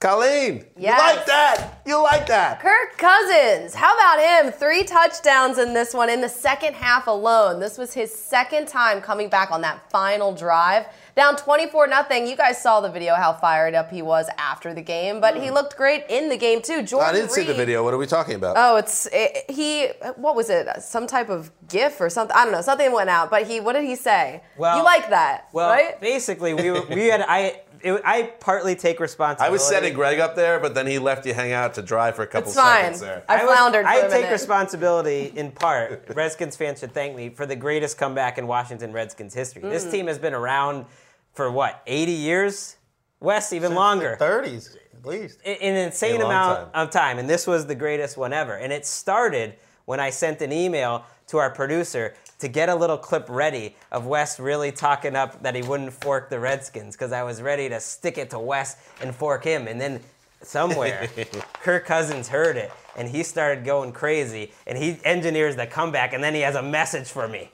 Colleen, 0.00 0.66
Yes. 0.76 0.98
you 0.98 1.16
like 1.16 1.26
that? 1.26 1.80
You 1.86 2.02
like 2.02 2.26
that? 2.26 2.60
Kirk 2.60 2.98
Cousins, 2.98 3.74
how 3.74 3.94
about 3.94 4.20
him? 4.20 4.52
Three 4.52 4.82
touchdowns 4.82 5.56
in 5.56 5.72
this 5.72 5.94
one 5.94 6.10
in 6.10 6.20
the 6.20 6.28
second 6.28 6.74
half 6.74 7.06
alone. 7.06 7.58
This 7.58 7.78
was 7.78 7.94
his 7.94 8.14
second 8.14 8.68
time 8.68 9.00
coming 9.00 9.30
back 9.30 9.50
on 9.50 9.62
that 9.62 9.90
final 9.90 10.34
drive. 10.34 10.84
Down 11.16 11.36
24 11.36 11.86
nothing. 11.86 12.26
You 12.26 12.36
guys 12.36 12.60
saw 12.60 12.80
the 12.80 12.90
video 12.90 13.14
how 13.14 13.32
fired 13.32 13.74
up 13.74 13.90
he 13.90 14.02
was 14.02 14.28
after 14.36 14.74
the 14.74 14.82
game, 14.82 15.20
but 15.20 15.36
he 15.36 15.48
mm. 15.48 15.54
looked 15.54 15.76
great 15.76 16.04
in 16.10 16.28
the 16.28 16.36
game 16.36 16.60
too. 16.60 16.82
Jordan 16.82 17.08
I 17.08 17.12
didn't 17.12 17.30
see 17.30 17.44
the 17.44 17.54
video. 17.54 17.82
What 17.82 17.94
are 17.94 17.98
we 17.98 18.06
talking 18.06 18.34
about? 18.34 18.56
Oh, 18.58 18.76
it's 18.76 19.08
it, 19.10 19.48
he. 19.48 19.86
What 20.16 20.36
was 20.36 20.50
it? 20.50 20.68
Some 20.82 21.06
type 21.06 21.30
of 21.30 21.50
GIF 21.68 21.98
or 22.00 22.10
something? 22.10 22.36
I 22.36 22.44
don't 22.44 22.52
know. 22.52 22.62
Something 22.62 22.92
went 22.92 23.10
out, 23.10 23.30
but 23.30 23.46
he. 23.46 23.60
What 23.60 23.74
did 23.74 23.84
he 23.84 23.96
say? 23.96 24.42
Well- 24.58 24.76
you 24.76 24.84
like 24.84 25.08
that, 25.10 25.48
Well, 25.52 25.70
right? 25.70 25.98
basically, 26.00 26.52
we 26.52 26.70
were, 26.70 26.82
we 26.90 27.06
had 27.06 27.24
I 27.26 27.60
it, 27.84 28.00
I 28.04 28.22
partly 28.40 28.74
take 28.74 28.98
responsibility. 28.98 29.48
I 29.48 29.52
was 29.52 29.62
setting 29.66 29.92
Greg 29.94 30.18
up 30.18 30.34
there, 30.34 30.58
but 30.58 30.74
then 30.74 30.86
he 30.86 30.98
left 30.98 31.26
you 31.26 31.34
hang 31.34 31.52
out 31.52 31.74
to 31.74 31.82
dry 31.82 32.10
for 32.12 32.22
a 32.22 32.26
couple 32.26 32.48
It's 32.50 32.58
fine. 32.58 32.82
seconds 32.82 33.00
there. 33.00 33.22
I, 33.28 33.44
was- 33.44 33.54
floundered 33.54 33.84
for 33.84 33.88
I 33.90 33.96
a 33.96 34.02
take 34.10 34.22
minute. 34.22 34.32
responsibility 34.32 35.32
in 35.36 35.50
part. 35.52 36.04
Redskins 36.14 36.56
fans 36.56 36.80
should 36.80 36.92
thank 36.92 37.14
me 37.14 37.28
for 37.28 37.46
the 37.46 37.56
greatest 37.56 37.98
comeback 37.98 38.38
in 38.38 38.46
Washington 38.46 38.92
Redskins 38.92 39.34
history. 39.34 39.62
Mm. 39.62 39.70
This 39.70 39.90
team 39.90 40.06
has 40.06 40.18
been 40.18 40.34
around 40.34 40.86
for 41.32 41.50
what, 41.50 41.82
80 41.86 42.12
years? 42.12 42.76
Wes, 43.20 43.52
even 43.52 43.74
longer. 43.74 44.16
30s, 44.20 44.76
at 44.94 45.06
least. 45.06 45.40
I- 45.46 45.50
an 45.50 45.76
insane 45.76 46.20
A 46.20 46.24
amount 46.26 46.72
time. 46.72 46.82
of 46.86 46.90
time, 46.90 47.18
and 47.18 47.28
this 47.28 47.46
was 47.46 47.66
the 47.66 47.74
greatest 47.74 48.16
one 48.16 48.32
ever. 48.32 48.54
And 48.54 48.72
it 48.72 48.86
started 48.86 49.54
when 49.84 50.00
I 50.00 50.10
sent 50.10 50.40
an 50.42 50.52
email 50.52 51.04
to 51.28 51.38
our 51.38 51.50
producer 51.50 52.14
to 52.44 52.48
get 52.48 52.68
a 52.68 52.74
little 52.74 52.98
clip 52.98 53.24
ready 53.30 53.74
of 53.90 54.06
Wes 54.06 54.38
really 54.38 54.70
talking 54.70 55.16
up 55.16 55.42
that 55.42 55.54
he 55.54 55.62
wouldn't 55.62 55.94
fork 55.94 56.28
the 56.28 56.38
Redskins 56.38 56.94
because 56.94 57.10
I 57.10 57.22
was 57.22 57.40
ready 57.40 57.70
to 57.70 57.80
stick 57.80 58.18
it 58.18 58.28
to 58.30 58.38
Wes 58.38 58.76
and 59.00 59.14
fork 59.14 59.44
him. 59.44 59.66
And 59.66 59.80
then 59.80 60.00
somewhere, 60.42 61.08
Kirk 61.62 61.86
Cousins 61.86 62.28
heard 62.28 62.58
it 62.58 62.70
and 62.96 63.08
he 63.08 63.22
started 63.22 63.64
going 63.64 63.92
crazy. 63.92 64.52
And 64.66 64.76
he 64.76 64.98
engineers 65.04 65.56
the 65.56 65.66
comeback, 65.66 66.12
and 66.12 66.22
then 66.22 66.34
he 66.34 66.42
has 66.42 66.54
a 66.54 66.62
message 66.62 67.08
for 67.08 67.26
me. 67.26 67.50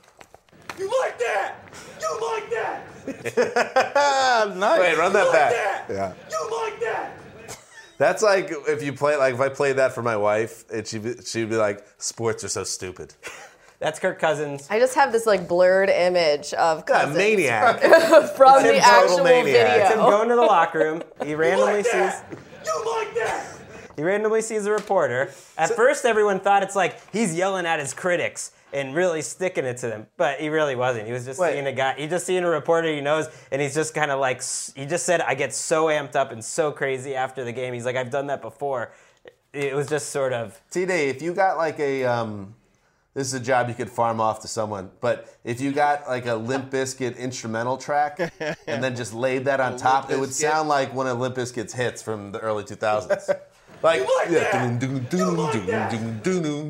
You 0.77 0.91
like 1.01 1.19
that? 1.21 1.55
You 2.01 2.21
like 2.21 2.51
that? 2.51 2.87
Nice. 4.57 4.81
Wait, 4.81 4.99
run 4.99 5.13
that 5.13 5.33
back. 5.33 5.53
Yeah. 5.89 6.15
You 6.31 6.63
like 6.65 6.81
that? 6.81 7.13
That's 7.99 8.23
like 8.23 8.51
if 8.67 8.83
you 8.83 8.95
play 8.95 9.17
like 9.17 9.35
if 9.35 9.41
I 9.41 9.51
played 9.51 9.77
that 9.77 9.93
for 9.93 10.03
my 10.03 10.17
wife, 10.17 10.65
and 10.73 10.87
she'd 10.87 11.27
she'd 11.27 11.51
be 11.51 11.57
like, 11.57 11.87
"Sports 11.99 12.43
are 12.43 12.49
so 12.49 12.65
stupid." 12.65 13.15
That's 13.81 13.99
Kirk 13.99 14.19
Cousins. 14.19 14.67
I 14.71 14.79
just 14.79 14.95
have 14.95 15.11
this 15.11 15.25
like 15.27 15.49
blurred 15.49 15.89
image 15.89 16.53
of 16.55 16.79
Yeah, 16.81 16.85
Cousins 16.85 17.17
maniac. 17.17 17.81
from 17.81 17.91
him 17.91 18.75
the 18.75 18.81
total 18.81 18.81
actual 18.81 19.25
maniac. 19.25 19.81
Him 19.83 19.89
video. 19.89 20.11
going 20.11 20.29
to 20.29 20.37
the 20.37 20.43
locker 20.43 20.79
room. 20.79 21.03
He 21.25 21.35
randomly 21.45 21.83
sees. 21.83 22.13
You 22.67 22.85
like 22.99 23.15
that? 23.15 23.47
He 23.97 24.03
randomly 24.03 24.43
sees 24.43 24.67
a 24.67 24.71
reporter. 24.71 25.33
At 25.59 25.71
first, 25.71 26.05
everyone 26.05 26.41
thought 26.41 26.63
it's 26.63 26.77
like 26.77 27.01
he's 27.11 27.35
yelling 27.35 27.67
at 27.67 27.81
his 27.81 27.93
critics 27.95 28.53
and 28.73 28.95
really 28.95 29.21
sticking 29.23 29.65
it 29.65 29.79
to 29.79 29.89
them, 29.89 30.07
but 30.17 30.39
he 30.41 30.49
really 30.49 30.77
wasn't. 30.77 31.07
He 31.07 31.13
was 31.13 31.25
just 31.25 31.41
Wait. 31.41 31.53
seeing 31.55 31.67
a 31.67 31.73
guy. 31.73 31.95
He 31.99 32.07
just 32.07 32.25
seeing 32.25 32.45
a 32.45 32.49
reporter 32.51 32.89
he 32.89 33.01
knows, 33.01 33.29
and 33.51 33.61
he's 33.61 33.75
just 33.75 33.95
kind 33.95 34.11
of 34.13 34.21
like 34.21 34.37
s- 34.39 34.73
he 34.77 34.87
just 34.87 35.05
said, 35.07 35.21
"I 35.23 35.35
get 35.35 35.53
so 35.53 35.87
amped 35.87 36.15
up 36.17 36.31
and 36.33 36.45
so 36.45 36.71
crazy 36.71 37.15
after 37.17 37.45
the 37.45 37.53
game." 37.53 37.75
He's 37.75 37.85
like, 37.85 37.97
"I've 37.97 38.11
done 38.11 38.29
that 38.29 38.41
before." 38.43 38.93
It 39.53 39.75
was 39.75 39.89
just 39.89 40.11
sort 40.11 40.33
of 40.33 40.61
T 40.71 40.87
Day, 40.87 41.09
if 41.09 41.21
you 41.21 41.35
got 41.35 41.57
like 41.57 41.81
a 41.81 42.05
um, 42.05 42.55
this 43.15 43.27
is 43.27 43.35
a 43.35 43.41
job 43.41 43.69
you 43.69 43.75
could 43.75 43.91
farm 43.91 44.21
off 44.21 44.41
to 44.41 44.49
someone, 44.49 44.91
but 45.01 45.29
if 45.45 45.61
you 45.61 45.73
got 45.73 46.07
like 46.09 46.27
a 46.27 46.35
Limp 46.37 46.71
Bizkit 46.71 47.17
instrumental 47.19 47.77
track 47.77 48.19
and 48.67 48.83
then 48.85 48.95
just 48.95 49.13
laid 49.15 49.45
that 49.47 49.61
on 49.61 49.77
top, 49.89 50.11
it 50.11 50.19
would 50.19 50.33
sound 50.33 50.69
like 50.69 50.95
one 50.95 51.07
of 51.09 51.19
Limp 51.19 51.35
Bizkit's 51.35 51.73
hits 51.73 52.03
from 52.03 52.31
the 52.33 52.39
early 52.39 52.63
2000s. 52.65 53.29
Like, 53.83 54.01
like 54.17 54.29
yeah, 54.31 54.79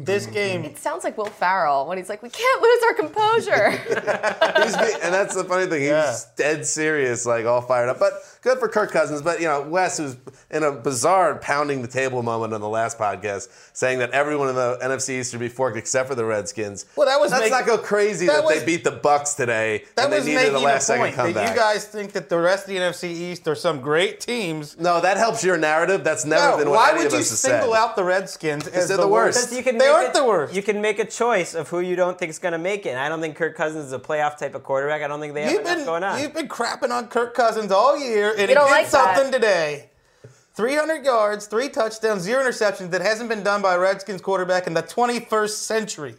This 0.05 0.26
game, 0.26 0.64
It 0.64 0.78
sounds 0.78 1.03
like 1.05 1.18
Will 1.18 1.26
Ferrell 1.26 1.86
when 1.88 1.99
he's 1.99 2.09
like, 2.09 2.22
"We 2.22 2.30
can't 2.30 2.62
lose 2.62 2.82
our 2.84 2.95
composure." 2.95 3.66
And 5.03 5.12
that's 5.14 5.34
the 5.34 5.45
funny 5.45 5.66
thing. 5.66 5.80
He's 5.80 5.88
Yeah. 5.91 6.16
dead 6.36 6.64
serious, 6.66 7.26
like 7.26 7.47
all 7.47 7.62
fired 7.62 7.88
up. 7.88 7.99
But 7.99 8.12
good 8.43 8.59
for 8.59 8.68
Kirk 8.68 8.91
Cousins. 8.91 9.22
But 9.22 9.41
you 9.41 9.47
know, 9.47 9.62
Wes, 9.62 9.99
who's 9.99 10.16
in 10.51 10.62
a 10.62 10.72
bizarre 10.72 11.36
pounding 11.36 11.82
the 11.82 11.88
table 11.88 12.22
moment 12.22 12.53
on 12.53 12.61
the 12.61 12.68
last 12.68 12.99
podcast, 12.99 13.49
saying 13.72 13.99
that 14.01 14.11
everyone 14.11 14.49
in 14.49 14.55
the 14.55 14.78
NFC 14.82 15.20
East 15.20 15.30
should 15.30 15.41
be 15.41 15.49
forked 15.49 15.76
except 15.76 16.09
for 16.09 16.14
the 16.14 16.24
Redskins. 16.24 16.86
Well, 16.97 17.07
that 17.07 17.20
was 17.20 17.30
let's 17.30 17.43
make- 17.45 17.51
not 17.53 17.66
go 17.66 17.78
crazy 17.78 18.26
that, 18.26 18.32
that 18.36 18.45
was- 18.45 18.59
they 18.61 18.64
beat 18.66 18.84
the 18.84 18.91
Bucks 18.91 19.34
today 19.34 19.84
That 19.97 20.05
and 20.05 20.12
they 20.12 20.16
was 20.18 20.26
needed 20.26 20.38
making 20.43 20.55
a 20.57 20.59
last 20.61 20.82
a 20.82 20.86
second 20.86 21.03
point 21.03 21.16
that 21.16 21.22
comeback. 21.34 21.49
you 21.51 21.61
guys 21.61 21.84
think 21.84 22.12
that 22.12 22.28
the 22.28 22.38
rest 22.38 22.64
of 22.64 22.70
the 22.70 22.76
NFC 22.78 23.09
East 23.11 23.47
are 23.49 23.55
some 23.55 23.80
great 23.80 24.20
teams. 24.20 24.76
no, 24.78 25.01
that 25.01 25.16
helps 25.16 25.45
your 25.45 25.57
narrative. 25.57 26.05
That's 26.05 26.24
never 26.24 26.51
No, 26.53 26.57
been 26.59 26.70
what 26.70 26.76
why 26.76 26.91
any 26.91 26.99
would 26.99 27.07
of 27.09 27.12
you 27.12 27.18
us 27.18 27.30
have 27.30 27.38
single 27.38 27.72
said. 27.72 27.78
out 27.78 27.97
the 27.97 28.05
Redskins 28.05 28.66
as 28.68 28.88
they're 28.88 28.97
the 28.97 29.03
the 29.05 29.09
worst? 29.09 29.36
worst. 29.38 29.51
Because 29.51 29.57
you 29.59 29.62
can 29.64 29.78
they 29.78 29.86
make 29.86 29.95
aren't 29.95 30.11
a- 30.11 30.20
the 30.20 30.24
worst. 30.24 30.55
You 30.55 30.62
can 30.62 30.80
make 30.80 30.99
a 30.99 31.05
choice 31.05 31.55
of 31.55 31.68
who 31.68 31.80
you 31.80 31.97
don't 31.97 32.18
think 32.18 32.30
is 32.30 32.38
going 32.38 32.53
to 32.53 32.59
make 32.59 32.86
it. 32.86 32.91
And 32.91 32.99
I 32.99 33.09
don't 33.09 33.20
think 33.20 33.36
Kirk 33.36 33.57
Cousins 33.57 33.86
is 33.86 33.93
a 33.93 33.99
playoff 33.99 34.36
type 34.38 34.55
of 34.55 34.62
quarterback. 34.62 35.03
I 35.03 35.09
don't 35.09 35.20
think 35.20 35.34
they 35.34 35.43
have 35.43 35.53
You've 35.53 35.61
enough 35.62 35.76
been 35.76 35.84
going 35.86 36.05
on. 36.05 36.20
you've 36.20 36.34
been 36.34 36.49
crapping 36.49 36.91
on 36.91 37.09
Kirk 37.09 37.34
Cousins 37.34 37.70
all 37.72 37.99
year, 37.99 38.30
and 38.31 38.41
he 38.41 38.47
did 38.47 38.57
like 38.57 38.91
that. 38.91 39.16
something 39.16 39.33
today. 39.33 39.91
300 40.55 41.05
yards, 41.05 41.47
three 41.47 41.68
touchdowns, 41.68 42.22
zero 42.22 42.45
interceptions. 42.45 42.91
That 42.91 43.01
hasn't 43.01 43.28
been 43.28 43.43
done 43.43 43.62
by 43.62 43.74
a 43.74 43.78
Redskins 43.78 44.20
quarterback 44.20 44.66
in 44.66 44.74
the 44.74 44.83
21st 44.83 45.51
century. 45.51 46.14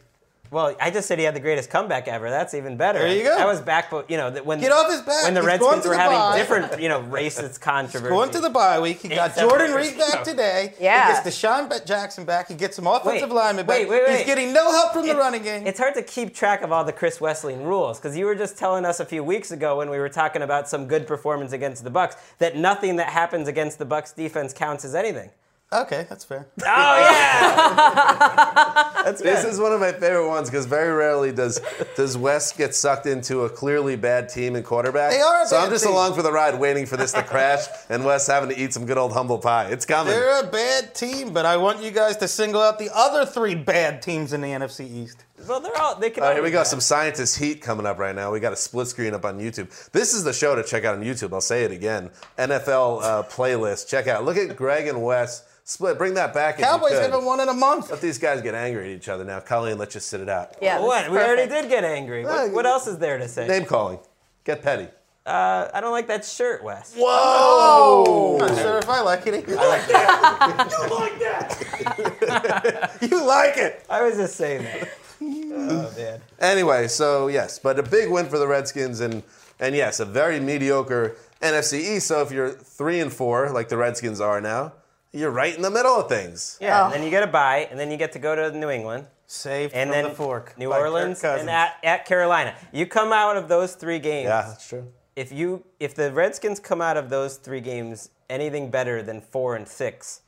Well, 0.51 0.75
I 0.81 0.91
just 0.91 1.07
said 1.07 1.17
he 1.17 1.23
had 1.23 1.33
the 1.33 1.39
greatest 1.39 1.69
comeback 1.69 2.09
ever. 2.09 2.29
That's 2.29 2.53
even 2.53 2.75
better. 2.75 2.99
There 2.99 3.15
you 3.15 3.23
go. 3.23 3.37
That 3.37 3.47
was 3.47 3.61
back, 3.61 3.89
you 4.09 4.17
know, 4.17 4.31
when 4.43 4.59
Get 4.59 4.73
off 4.73 4.91
his 4.91 4.99
back. 5.01 5.23
when 5.23 5.33
the 5.33 5.39
He's 5.39 5.47
Redskins 5.47 5.85
were 5.85 5.91
the 5.91 5.97
having 5.97 6.17
bye. 6.17 6.37
different, 6.37 6.81
you 6.81 6.89
know, 6.89 7.01
racist 7.03 7.61
controversy. 7.61 8.09
Going 8.09 8.31
to 8.31 8.41
the 8.41 8.49
bye 8.49 8.77
week, 8.81 9.01
he 9.01 9.07
got 9.07 9.29
Except 9.29 9.49
Jordan 9.49 9.71
Reed 9.73 9.97
back 9.97 10.23
today. 10.25 10.73
Yeah. 10.77 11.07
He 11.07 11.23
gets 11.23 11.37
DeSean 11.41 11.85
Jackson 11.85 12.25
back. 12.25 12.49
He 12.49 12.55
gets 12.55 12.75
some 12.75 12.85
offensive 12.85 13.29
Wait, 13.29 13.35
linemen 13.35 13.65
back. 13.65 13.79
wait, 13.79 13.89
wait, 13.89 14.03
wait. 14.05 14.17
He's 14.17 14.25
getting 14.25 14.51
no 14.51 14.69
help 14.71 14.91
from 14.91 15.07
the 15.07 15.15
running 15.15 15.41
game. 15.41 15.65
It's 15.65 15.79
hard 15.79 15.93
to 15.95 16.03
keep 16.03 16.35
track 16.35 16.63
of 16.63 16.71
all 16.73 16.83
the 16.83 16.91
Chris 16.91 17.19
Wesseling 17.19 17.63
rules 17.63 17.97
because 17.97 18.17
you 18.17 18.25
were 18.25 18.35
just 18.35 18.57
telling 18.57 18.83
us 18.83 18.99
a 18.99 19.05
few 19.05 19.23
weeks 19.23 19.51
ago 19.51 19.77
when 19.77 19.89
we 19.89 19.99
were 19.99 20.09
talking 20.09 20.41
about 20.41 20.67
some 20.67 20.85
good 20.85 21.07
performance 21.07 21.53
against 21.53 21.85
the 21.85 21.89
Bucks 21.89 22.17
that 22.39 22.57
nothing 22.57 22.97
that 22.97 23.07
happens 23.07 23.47
against 23.47 23.79
the 23.79 23.85
Bucks 23.85 24.11
defense 24.11 24.51
counts 24.51 24.83
as 24.83 24.95
anything. 24.95 25.29
Okay, 25.73 26.05
that's 26.09 26.25
fair. 26.25 26.47
Oh 26.63 26.65
yeah, 26.65 28.91
that's 29.05 29.21
This 29.21 29.43
good. 29.43 29.51
is 29.53 29.59
one 29.59 29.71
of 29.71 29.79
my 29.79 29.91
favorite 29.93 30.27
ones 30.27 30.49
because 30.49 30.65
very 30.65 30.91
rarely 30.93 31.31
does 31.31 31.61
does 31.95 32.17
Wes 32.17 32.51
get 32.51 32.75
sucked 32.75 33.05
into 33.05 33.43
a 33.45 33.49
clearly 33.49 33.95
bad 33.95 34.27
team 34.29 34.55
and 34.55 34.65
quarterback. 34.65 35.11
They 35.11 35.21
are 35.21 35.43
a 35.43 35.47
so 35.47 35.57
I'm 35.57 35.69
just 35.69 35.85
team. 35.85 35.93
along 35.93 36.13
for 36.15 36.21
the 36.23 36.31
ride, 36.31 36.59
waiting 36.59 36.85
for 36.85 36.97
this 36.97 37.13
to 37.13 37.23
crash, 37.23 37.65
and 37.89 38.03
Wes 38.05 38.27
having 38.27 38.49
to 38.49 38.57
eat 38.59 38.73
some 38.73 38.85
good 38.85 38.97
old 38.97 39.13
humble 39.13 39.37
pie. 39.37 39.67
It's 39.69 39.85
coming. 39.85 40.13
They're 40.13 40.41
a 40.43 40.47
bad 40.47 40.93
team, 40.93 41.31
but 41.33 41.45
I 41.45 41.55
want 41.57 41.81
you 41.81 41.91
guys 41.91 42.17
to 42.17 42.27
single 42.27 42.61
out 42.61 42.77
the 42.77 42.89
other 42.93 43.25
three 43.25 43.55
bad 43.55 44.01
teams 44.01 44.33
in 44.33 44.41
the 44.41 44.49
NFC 44.49 44.89
East. 44.91 45.23
well, 45.47 45.59
they're 45.61 45.77
all 45.81 45.95
they 45.95 46.09
can. 46.09 46.23
All 46.23 46.29
right, 46.29 46.35
here 46.35 46.43
we 46.43 46.49
be 46.49 46.53
go. 46.53 46.59
bad. 46.59 46.67
Some 46.67 46.81
scientist 46.81 47.39
heat 47.39 47.61
coming 47.61 47.85
up 47.85 47.97
right 47.97 48.15
now. 48.15 48.31
We 48.31 48.39
got 48.41 48.51
a 48.53 48.57
split 48.57 48.87
screen 48.87 49.13
up 49.13 49.23
on 49.25 49.39
YouTube. 49.39 49.69
This 49.91 50.13
is 50.13 50.23
the 50.25 50.33
show 50.33 50.53
to 50.55 50.63
check 50.63 50.83
out 50.85 50.95
on 50.95 51.03
YouTube. 51.03 51.31
I'll 51.33 51.39
say 51.41 51.63
it 51.63 51.71
again. 51.71 52.09
NFL 52.37 53.01
uh, 53.03 53.23
playlist. 53.23 53.87
Check 53.87 54.07
out. 54.07 54.25
Look 54.25 54.35
at 54.37 54.55
Greg 54.57 54.87
and 54.87 55.01
Wes 55.01 55.47
split. 55.71 55.97
Bring 55.97 56.13
that 56.15 56.33
back. 56.33 56.59
if 56.59 56.65
Cowboys 56.65 56.91
could. 56.91 57.01
haven't 57.01 57.25
won 57.25 57.39
in 57.39 57.49
a 57.49 57.53
month. 57.53 57.89
Let 57.89 58.01
these 58.01 58.17
guys 58.17 58.41
get 58.41 58.53
angry 58.53 58.91
at 58.91 58.97
each 58.97 59.09
other 59.09 59.23
now. 59.23 59.39
Colleen, 59.39 59.77
let's 59.77 59.93
just 59.93 60.07
sit 60.09 60.19
it 60.21 60.29
out. 60.29 60.55
Yeah. 60.61 60.77
this 60.77 60.85
What? 60.87 61.05
is 61.05 61.11
We 61.11 61.17
already 61.17 61.49
did 61.49 61.69
get 61.69 61.83
angry. 61.83 62.23
Well, 62.25 62.45
What, 62.45 62.53
what 62.53 62.65
else 62.65 62.87
is 62.87 62.97
there 62.97 63.17
to 63.17 63.27
say? 63.27 63.47
Name 63.47 63.65
calling. 63.65 63.99
Get 64.43 64.61
petty. 64.61 64.87
Uh, 65.23 65.69
I 65.71 65.81
don't 65.81 65.91
like 65.91 66.07
that 66.07 66.25
shirt, 66.25 66.63
Wes. 66.63 66.95
Whoa! 66.97 68.39
I'm 68.41 68.47
not 68.47 68.57
sure 68.57 68.77
if 68.79 68.89
I 68.89 69.01
like 69.01 69.27
it. 69.27 69.47
I 69.49 69.67
like 69.67 69.87
that. 69.87 70.71
You 70.71 70.97
like 70.97 72.19
that? 72.19 72.97
you 73.01 73.25
like 73.27 73.57
it. 73.57 73.85
I 73.87 74.01
was 74.01 74.17
just 74.17 74.35
saying 74.35 74.63
that. 74.63 74.89
oh 75.21 75.93
man. 75.95 76.21
Anyway, 76.39 76.87
so 76.87 77.27
yes, 77.27 77.59
but 77.59 77.77
a 77.77 77.83
big 77.83 78.09
win 78.09 78.25
for 78.29 78.39
the 78.39 78.47
Redskins, 78.47 78.99
and 78.99 79.21
and 79.59 79.75
yes, 79.75 79.99
a 79.99 80.05
very 80.05 80.39
mediocre 80.39 81.15
NFC 81.39 81.79
East. 81.97 82.07
So 82.07 82.23
if 82.23 82.31
you're 82.31 82.49
three 82.49 82.99
and 82.99 83.13
four, 83.13 83.51
like 83.51 83.69
the 83.69 83.77
Redskins 83.77 84.19
are 84.19 84.41
now, 84.41 84.73
you're 85.13 85.31
right 85.31 85.55
in 85.55 85.61
the 85.61 85.71
middle 85.71 85.99
of 85.99 86.09
things. 86.09 86.57
Yeah. 86.61 86.81
Oh. 86.81 86.85
And 86.85 86.93
then 86.93 87.01
oh. 87.01 87.05
you 87.05 87.09
get 87.11 87.23
a 87.23 87.27
bye, 87.27 87.67
and 87.69 87.79
then 87.79 87.91
you 87.91 87.97
get 87.97 88.11
to 88.13 88.19
go 88.19 88.35
to 88.35 88.57
New 88.57 88.69
England. 88.69 89.07
Saved 89.27 89.73
and 89.73 89.89
from 89.89 89.95
then 89.95 90.03
the 90.09 90.15
fork. 90.15 90.57
New 90.57 90.69
by 90.69 90.77
Kirk 90.77 90.83
Orleans, 90.83 91.21
Cousins. 91.21 91.41
and 91.41 91.49
at, 91.49 91.77
at 91.83 92.05
Carolina. 92.05 92.53
You 92.73 92.85
come 92.85 93.13
out 93.13 93.37
of 93.37 93.47
those 93.47 93.75
three 93.75 93.99
games. 93.99 94.25
Yeah, 94.25 94.41
that's 94.41 94.67
true. 94.67 94.87
If 95.15 95.31
you 95.31 95.63
if 95.79 95.95
the 95.95 96.11
Redskins 96.11 96.59
come 96.59 96.81
out 96.81 96.97
of 96.97 97.09
those 97.09 97.37
three 97.37 97.61
games 97.61 98.09
anything 98.29 98.69
better 98.69 99.01
than 99.01 99.21
four 99.21 99.55
and 99.55 99.67
six, 99.67 100.21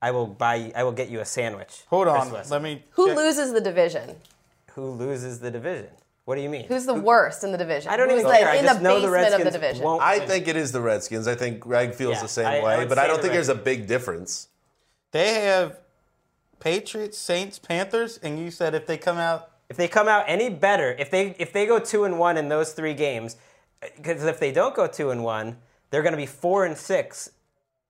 I 0.00 0.10
will 0.10 0.26
buy. 0.26 0.72
I 0.74 0.84
will 0.84 0.92
get 0.92 1.10
you 1.10 1.20
a 1.20 1.24
sandwich. 1.24 1.82
Hold 1.88 2.08
on, 2.08 2.30
Wesson. 2.30 2.50
let 2.50 2.62
me. 2.62 2.82
Who 2.92 3.08
check. 3.08 3.16
loses 3.16 3.52
the 3.52 3.60
division? 3.60 4.16
Who 4.72 4.90
loses 4.90 5.40
the 5.40 5.50
division? 5.50 5.88
What 6.26 6.34
do 6.34 6.40
you 6.42 6.48
mean? 6.50 6.64
Who's 6.66 6.86
the 6.86 6.94
worst 6.94 7.44
in 7.44 7.52
the 7.52 7.58
division? 7.58 7.90
I 7.90 7.96
don't 7.96 8.10
Who's 8.10 8.18
even 8.18 8.30
like 8.30 8.40
care. 8.40 8.48
I 8.50 8.56
in 8.56 8.64
just 8.64 8.78
the 8.78 8.82
know 8.82 9.00
the 9.00 9.06
basement 9.06 9.26
of 9.26 9.30
the 9.38 9.44
Redskins 9.44 9.54
division? 9.54 9.84
won't. 9.84 10.02
I 10.02 10.18
win. 10.18 10.28
think 10.28 10.48
it 10.48 10.56
is 10.56 10.72
the 10.72 10.80
Redskins. 10.80 11.28
I 11.28 11.36
think 11.36 11.60
Greg 11.60 11.94
feels 11.94 12.16
Yeah, 12.16 12.22
the 12.22 12.28
same 12.28 12.46
I- 12.46 12.58
I 12.58 12.64
way, 12.64 12.78
would 12.78 12.88
but 12.88 12.98
I 12.98 13.06
don't 13.06 13.16
the 13.18 13.22
think 13.22 13.34
there's 13.34 13.48
a 13.48 13.54
big 13.54 13.86
difference. 13.86 14.48
They 15.12 15.34
have 15.34 15.78
Patriots, 16.58 17.16
Saints, 17.16 17.60
Panthers, 17.60 18.18
and 18.18 18.40
you 18.40 18.50
said 18.50 18.74
if 18.74 18.86
they 18.86 18.98
come 18.98 19.18
out, 19.18 19.50
If 19.68 19.76
they 19.76 19.86
come 19.88 20.08
out 20.08 20.24
any 20.26 20.48
better, 20.48 20.96
if 20.98 21.10
they 21.12 21.34
if 21.38 21.52
they 21.52 21.64
go 21.66 21.78
two 21.78 22.02
and 22.04 22.18
one 22.18 22.36
in 22.36 22.48
those 22.48 22.72
three 22.72 22.94
games, 22.94 23.36
because 23.96 24.24
if 24.24 24.40
they 24.40 24.50
don't 24.50 24.74
go 24.74 24.86
two 24.88 25.10
and 25.10 25.22
one, 25.22 25.58
they're 25.90 26.02
going 26.02 26.12
to 26.12 26.16
be 26.16 26.26
four 26.26 26.64
and 26.64 26.76
six. 26.76 27.30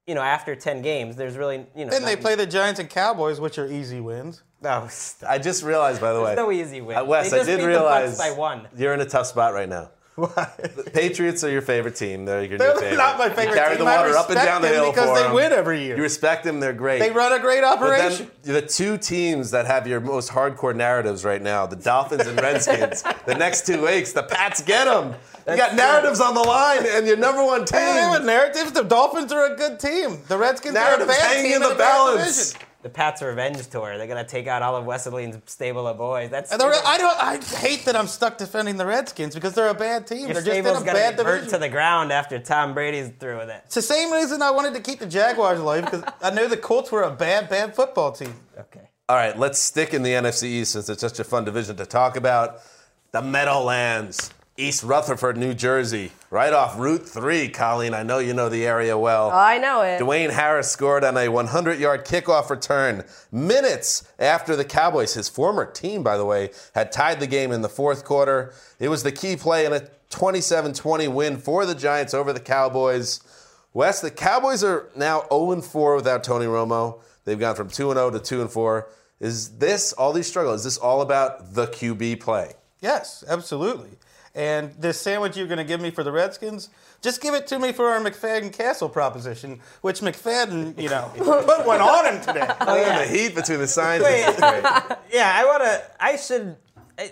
You 0.07 0.15
know, 0.15 0.23
after 0.23 0.55
ten 0.55 0.83
games, 0.83 1.17
there's 1.17 1.37
really 1.37 1.67
you 1.75 1.85
know. 1.85 1.91
then 1.91 2.05
they 2.05 2.15
play 2.17 2.37
the 2.37 2.47
Giants 2.47 2.79
and 2.79 2.89
Cowboys, 2.89 3.41
which 3.41 3.59
are 3.59 3.67
easy 3.67 4.01
wins. 4.01 4.43
No. 4.63 4.89
I 5.29 5.39
just 5.39 5.63
realized, 5.65 6.01
by 6.01 6.13
the 6.13 6.21
way, 6.21 6.35
There's 6.35 6.47
no 6.47 6.53
easy 6.53 6.81
win. 6.81 6.97
uh, 6.97 7.05
Wes, 7.05 7.31
They 7.31 7.41
I 7.41 7.45
did 7.45 7.59
beat 7.59 7.67
realize 7.67 8.17
Bucks 8.17 8.31
by 8.31 8.37
one. 8.37 8.69
you're 8.77 8.95
in 8.95 9.01
a 9.01 9.07
tough 9.07 9.27
spot 9.27 9.53
right 9.53 9.69
now. 9.69 9.91
Why? 10.17 10.51
The 10.59 10.91
Patriots 10.93 11.45
are 11.45 11.51
your 11.51 11.61
favorite 11.63 11.95
team. 11.95 12.25
They're 12.25 12.41
your 12.41 12.53
new 12.53 12.57
They're 12.59 12.75
favorite. 12.77 12.97
not 12.97 13.19
my 13.19 13.27
You 13.27 13.35
favorite 13.35 13.55
carry 13.57 13.77
team. 13.77 13.85
the 13.85 13.85
water 13.85 14.17
up 14.17 14.31
and 14.31 14.37
down 14.37 14.63
the 14.63 14.69
them 14.69 14.77
hill 14.77 14.91
because 14.93 15.09
for 15.11 15.15
they 15.19 15.27
'em. 15.27 15.35
win 15.35 15.53
every 15.53 15.83
year. 15.85 15.97
You 15.97 16.03
respect 16.03 16.43
them. 16.45 16.59
They're 16.59 16.73
great. 16.73 17.01
They 17.01 17.11
run 17.11 17.33
a 17.33 17.39
great 17.39 17.61
But 17.61 17.75
operation. 17.75 18.31
then 18.43 18.55
the 18.55 18.63
two 18.63 18.97
teams 18.97 19.51
that 19.51 19.67
have 19.67 19.87
your 19.87 20.01
most 20.01 20.31
hardcore 20.31 20.75
narratives 20.75 21.25
right 21.25 21.43
now, 21.43 21.67
the 21.67 21.77
Dolphins 21.77 22.27
and 22.27 22.41
Redskins, 22.41 23.03
the 23.27 23.35
next 23.35 23.67
two 23.67 23.85
weeks, 23.85 24.13
the 24.13 24.23
Pats 24.23 24.63
get 24.63 24.87
them. 24.87 25.15
You 25.49 25.57
got 25.57 25.75
narratives 25.77 26.21
on 26.21 26.35
the 26.35 26.41
line 26.43 26.85
and 26.87 27.07
your 27.07 27.17
number 27.19 27.45
one 27.45 27.67
Hey, 27.71 28.11
team. 28.17 28.27
narratives. 28.27 28.73
The 28.73 28.83
Dolphins 28.83 29.31
are 29.33 29.53
a 29.53 29.57
good 29.57 29.79
team. 29.79 30.23
The 30.29 30.37
Redskins 30.39 30.75
are 30.75 30.79
a 30.79 30.83
Narratives 30.83 31.09
bad 31.19 31.21
hanging 31.37 31.45
team 31.53 31.55
in 31.57 31.61
the 31.63 31.67
a 31.75 31.79
bad 31.79 31.79
balance. 31.79 32.55
Division. 32.83 32.83
The 32.83 32.89
Pats 32.91 33.23
Revenge 33.23 33.67
Tour. 33.69 33.99
They're 33.99 34.07
going 34.07 34.25
to 34.25 34.31
take 34.31 34.47
out 34.47 34.63
all 34.63 34.77
of 34.77 34.85
Wesseling's 34.85 35.39
stable 35.51 35.87
of 35.87 35.99
boys. 35.99 36.31
That's 36.31 36.53
And 36.53 36.61
the 36.61 36.67
I 36.67 36.99
don't. 36.99 37.23
I 37.23 37.39
hate 37.59 37.85
that 37.87 37.97
I'm 37.97 38.07
stuck 38.07 38.39
defending 38.39 38.77
the 38.77 38.87
Redskins 38.87 39.35
because 39.35 39.55
they're 39.55 39.69
a 39.69 39.75
bad 39.75 40.07
team. 40.07 40.29
your 40.29 40.35
they're 40.35 40.43
just 40.43 40.49
in 40.59 40.67
a 40.67 40.73
going 40.73 40.85
bad 40.87 41.17
to 41.17 41.25
burnt 41.25 41.41
division. 41.45 41.61
to 41.61 41.67
the 41.67 41.69
ground 41.69 42.13
after 42.13 42.39
Tom 42.39 42.75
Brady's 42.75 43.11
through 43.19 43.39
with 43.39 43.49
it. 43.51 43.63
it's 43.67 43.75
the 43.75 43.83
same 43.83 44.13
reason 44.13 44.43
I 44.43 44.51
wanted 44.51 44.75
to 44.75 44.81
keep 44.81 44.99
the 44.99 45.07
Jaguars 45.07 45.59
alive 45.59 45.85
because 45.85 46.05
I 46.23 46.31
knew 46.31 46.49
the 46.49 46.57
Colts 46.57 46.93
were 46.93 47.03
a 47.03 47.11
bad, 47.11 47.49
bad 47.49 47.75
football 47.75 48.13
team. 48.13 48.35
Okay. 48.59 48.89
All 49.09 49.17
right, 49.17 49.39
let's 49.39 49.59
stick 49.61 49.95
in 49.95 50.03
the 50.03 50.11
NFC 50.11 50.45
East 50.45 50.73
since 50.73 50.89
it's 50.89 51.01
such 51.01 51.21
a 51.21 51.25
fun 51.25 51.45
division 51.45 51.77
to 51.77 51.87
talk 51.87 52.17
about. 52.17 52.59
The 53.13 53.23
Meadowlands, 53.23 54.31
East 54.59 54.83
Rutherford, 54.83 55.37
New 55.37 55.53
Jersey, 55.53 56.13
right 56.31 56.53
off 56.53 56.79
Route 56.79 57.07
3. 57.07 57.51
Colleen, 57.51 57.93
I 57.93 58.03
know 58.03 58.19
you 58.19 58.33
know 58.33 58.49
the 58.49 58.67
area 58.67 58.97
well. 58.97 59.27
Oh, 59.27 59.37
I 59.37 59.59
know 59.59 59.83
it. 59.83 60.01
Dwayne 60.01 60.31
Harris 60.31 60.71
scored 60.71 61.05
on 61.05 61.17
a 61.17 61.29
100 61.29 61.79
yard 61.79 62.07
kickoff 62.07 62.49
return 62.49 63.05
minutes 63.31 64.09
after 64.19 64.57
the 64.57 64.65
Cowboys, 64.65 65.13
his 65.13 65.29
former 65.29 65.71
team, 65.71 66.03
by 66.03 66.17
the 66.17 66.25
way, 66.25 66.51
had 66.75 66.91
tied 66.91 67.21
the 67.21 67.27
game 67.27 67.53
in 67.53 67.61
the 67.61 67.69
fourth 67.69 68.05
quarter. 68.05 68.55
It 68.79 68.89
was 68.89 69.03
the 69.03 69.13
key 69.13 69.37
play 69.37 69.67
in 69.67 69.75
a 69.75 69.89
27 70.09 70.73
20 70.73 71.09
win 71.09 71.37
for 71.37 71.67
the 71.67 71.75
Giants 71.75 72.15
over 72.15 72.33
the 72.33 72.41
Cowboys. 72.41 73.21
Wes, 73.75 74.01
the 74.01 74.11
Cowboys 74.11 74.65
are 74.65 74.89
now 74.97 75.27
0 75.31 75.61
4 75.61 75.97
without 75.97 76.25
Tony 76.25 76.47
Romo. 76.47 77.01
They've 77.25 77.39
gone 77.39 77.57
from 77.57 77.69
2 77.69 77.93
0 77.93 78.11
to 78.11 78.19
2 78.19 78.49
4. 78.49 78.89
Is 79.21 79.59
this, 79.59 79.93
all 79.93 80.15
these 80.15 80.27
struggles, 80.27 80.61
is 80.61 80.65
this 80.65 80.79
all 80.79 81.03
about 81.03 81.53
the 81.53 81.67
QB 81.67 82.21
play? 82.21 82.55
Yes, 82.81 83.23
absolutely. 83.29 83.91
And 84.37 84.75
this 84.79 85.01
sandwich 85.01 85.35
you're 85.35 85.47
going 85.47 85.57
to 85.59 85.65
give 85.65 85.81
me 85.81 85.91
for 85.91 86.05
the 86.05 86.13
Redskins, 86.13 86.69
just 87.01 87.23
give 87.23 87.33
it 87.33 87.47
to 87.47 87.59
me 87.59 87.73
for 87.73 87.89
our 87.89 87.99
McFadden 88.01 88.53
Cassel 88.53 88.91
proposition, 88.91 89.61
which 89.81 90.01
McFadden, 90.03 90.79
you 90.81 90.91
know, 90.91 91.11
put 91.17 91.67
one 91.67 91.81
on 91.81 92.05
him 92.15 92.21
today. 92.21 92.47
Oh, 92.61 92.77
yeah. 92.77 92.99
The 92.99 93.07
heat 93.09 93.35
between 93.35 93.59
the 93.61 93.67
scientists 93.67 94.39
Wait. 94.41 94.63
Yeah, 95.13 95.33
I 95.35 95.45
want 95.47 95.63
to. 95.65 95.83
I 95.99 96.17
should. 96.17 96.57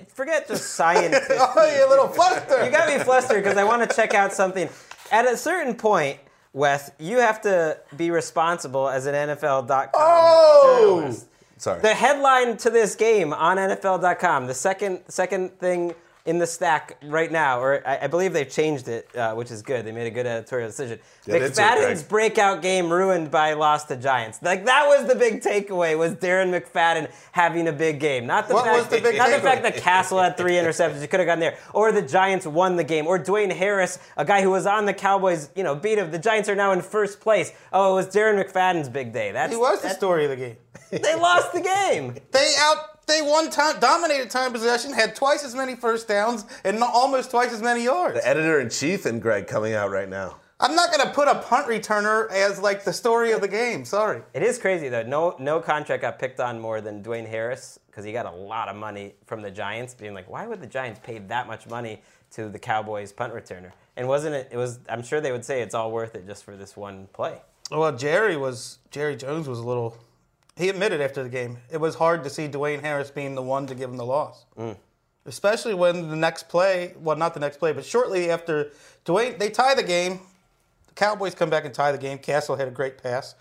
Forget 0.09 0.49
the 0.49 0.57
science. 0.57 1.17
oh, 1.31 1.77
you 1.77 1.87
a 1.87 1.91
little 1.91 2.09
fluster. 2.09 2.65
You 2.65 2.71
got 2.71 2.89
me 2.89 3.03
flustered 3.03 3.43
because 3.43 3.59
I 3.59 3.65
want 3.65 3.89
to 3.89 3.97
check 3.97 4.15
out 4.15 4.33
something. 4.33 4.69
At 5.11 5.27
a 5.27 5.37
certain 5.37 5.75
point, 5.75 6.19
Wes, 6.55 6.91
you 6.99 7.19
have 7.19 7.41
to 7.43 7.79
be 7.97 8.11
responsible 8.11 8.89
as 8.89 9.07
an 9.07 9.15
NFL.com 9.15 9.91
Oh! 9.95 10.97
journalist. 10.97 11.27
Sorry. 11.59 11.81
The 11.81 11.95
headline 11.95 12.57
to 12.59 12.71
this 12.71 12.95
game 12.95 13.33
on 13.33 13.57
NFL.com, 13.59 14.47
the 14.47 14.55
second 14.55 15.03
second 15.09 15.59
thing 15.59 15.95
in 16.27 16.39
the 16.39 16.47
stack 16.47 16.97
right 17.05 17.31
now, 17.31 17.61
or 17.61 17.87
I, 17.87 18.01
I 18.03 18.07
believe 18.07 18.33
they've 18.33 18.49
changed 18.49 18.89
it, 18.89 19.15
uh, 19.15 19.35
which 19.35 19.51
is 19.51 19.61
good. 19.61 19.85
They 19.85 19.93
made 19.93 20.07
a 20.07 20.11
good 20.11 20.27
editorial 20.27 20.69
decision. 20.69 20.99
Get 21.27 21.43
into 21.43 21.47
it, 21.47 21.53
McFadden's 21.53 22.03
breakout 22.03 22.63
game 22.63 22.91
ruined 22.91 23.31
by 23.31 23.53
loss 23.53 23.85
to 23.85 23.97
Giants. 23.97 24.41
Like 24.43 24.65
that 24.65 24.87
was 24.87 25.07
the 25.07 25.15
big 25.15 25.43
takeaway 25.43 25.99
was 25.99 26.15
Darren 26.15 26.59
McFadden 26.59 27.11
having 27.33 27.69
a 27.69 27.73
big 27.73 28.01
game, 28.01 28.27
not 28.27 28.49
the 28.49 28.55
What 28.55 28.65
fact 28.65 28.79
was 28.79 28.89
the 28.89 29.01
big 29.07 29.19
not 29.19 29.31
the 29.31 29.41
fact 29.41 29.63
that 29.65 29.77
Cassel 29.77 30.19
had 30.19 30.39
three 30.39 30.53
interceptions. 30.53 31.03
He 31.03 31.07
could 31.07 31.21
have 31.21 31.27
gotten 31.27 31.41
there, 31.41 31.59
or 31.75 31.93
the 31.93 32.03
Giants 32.03 32.47
won 32.47 32.77
the 32.77 32.85
game, 32.85 33.07
or 33.07 33.19
Dwayne 33.19 33.53
Harris, 33.53 33.99
a 34.17 34.25
guy 34.25 34.41
who 34.41 34.51
was 34.51 34.65
on 34.65 34.87
the 34.87 34.95
Cowboys, 34.95 35.51
you 35.55 35.63
know, 35.63 35.75
beat 35.75 35.99
him. 35.99 36.11
The 36.11 36.19
Giants 36.19 36.49
are 36.49 36.57
now 36.57 36.73
in 36.73 36.81
first 36.81 37.21
place. 37.21 37.53
Oh, 37.71 37.93
it 37.93 37.97
was 37.97 38.07
Darren 38.15 38.43
McFadden's 38.43 38.89
big 38.89 39.13
day. 39.13 39.33
That's 39.33 39.53
He 39.53 39.59
was 39.59 39.83
the 39.83 39.91
story 39.91 40.25
of 40.25 40.31
the 40.31 40.37
game. 40.37 40.57
They 40.91 41.15
lost 41.17 41.53
the 41.53 41.61
game. 41.61 42.17
They 42.31 42.55
out. 42.59 42.94
They 43.07 43.21
won 43.23 43.51
time, 43.51 43.79
dominated 43.81 44.31
time 44.31 44.53
possession, 44.53 44.93
had 44.93 45.15
twice 45.15 45.45
as 45.45 45.55
many 45.55 45.75
first 45.77 46.09
downs, 46.09 46.45
and 46.65 46.81
no- 46.81 46.91
almost 46.93 47.31
twice 47.31 47.53
as 47.53 47.63
many 47.63 47.85
yards. 47.85 48.15
The 48.15 48.27
editor 48.27 48.61
in 48.61 48.71
chief 48.71 49.05
and 49.07 49.21
Greg 49.21 49.47
coming 49.47 49.75
out 49.75 49.91
right 49.91 50.09
now. 50.09 50.37
I'm 50.61 50.75
not 50.77 50.91
gonna 50.91 51.11
put 51.11 51.29
a 51.29 51.35
punt 51.35 51.67
returner 51.67 52.31
as 52.31 52.61
like 52.61 52.85
the 52.85 52.93
story 52.93 53.33
of 53.33 53.41
the 53.41 53.49
game. 53.49 53.85
Sorry. 53.85 54.23
It 54.33 54.43
is 54.43 54.59
crazy 54.59 54.89
though. 54.89 55.03
No, 55.03 55.37
no 55.39 55.61
contract 55.61 56.03
got 56.03 56.19
picked 56.19 56.41
on 56.41 56.61
more 56.61 56.81
than 56.81 57.03
Dwayne 57.03 57.29
Harris 57.29 57.79
because 57.87 58.05
he 58.05 58.13
got 58.13 58.25
a 58.25 58.31
lot 58.31 58.69
of 58.69 58.77
money 58.77 59.15
from 59.27 59.43
the 59.43 59.51
Giants. 59.51 59.95
Being 59.95 60.15
like, 60.15 60.31
why 60.31 60.47
would 60.47 60.61
the 60.61 60.67
Giants 60.67 61.01
pay 61.03 61.19
that 61.19 61.47
much 61.47 61.67
money 61.67 62.03
to 62.33 62.49
the 62.49 62.59
Cowboys 62.59 63.13
punt 63.13 63.35
returner? 63.35 63.73
And 63.97 64.09
wasn't 64.09 64.37
it? 64.37 64.49
It 64.53 64.57
was. 64.57 64.79
I'm 64.89 65.03
sure 65.03 65.21
they 65.21 65.33
would 65.33 65.45
say 65.45 65.61
it's 65.61 65.75
all 65.75 65.91
worth 65.91 66.15
it 66.15 66.27
just 66.27 66.45
for 66.45 66.57
this 66.57 66.77
one 66.77 67.09
play. 67.13 67.43
Well, 67.71 67.95
Jerry 67.97 68.37
was 68.37 68.79
Jerry 68.91 69.17
Jones 69.17 69.49
was 69.49 69.59
a 69.59 69.65
little. 69.65 69.99
He 70.57 70.69
admitted 70.69 71.01
after 71.01 71.23
the 71.23 71.29
game 71.29 71.59
it 71.71 71.79
was 71.79 71.97
hard 71.97 72.25
to 72.25 72.31
see 72.31 72.49
Dwayne 72.49 72.81
Harris 72.81 73.11
being 73.11 73.35
the 73.35 73.43
one 73.43 73.67
to 73.67 73.75
give 73.75 73.91
him 73.91 73.97
the 73.97 74.07
loss, 74.07 74.45
mm. 74.57 74.77
especially 75.27 75.75
when 75.75 76.09
the 76.11 76.17
next 76.17 76.49
play, 76.49 76.95
well, 77.01 77.17
not 77.17 77.35
the 77.35 77.41
next 77.41 77.59
play, 77.59 77.73
but 77.73 77.85
shortly 77.85 78.31
after 78.31 78.71
Dwayne, 79.05 79.39
they 79.39 79.51
tie 79.51 79.75
the 79.75 79.83
game. 79.83 80.21
The 80.89 80.95
Cowboys 80.95 81.35
come 81.35 81.51
back 81.51 81.65
and 81.65 81.75
tie 81.75 81.93
the 81.93 81.99
game. 81.99 82.19
Cassel 82.19 82.57
had 82.57 82.69
a 82.69 82.71
great 82.71 83.03
pass, 83.03 83.35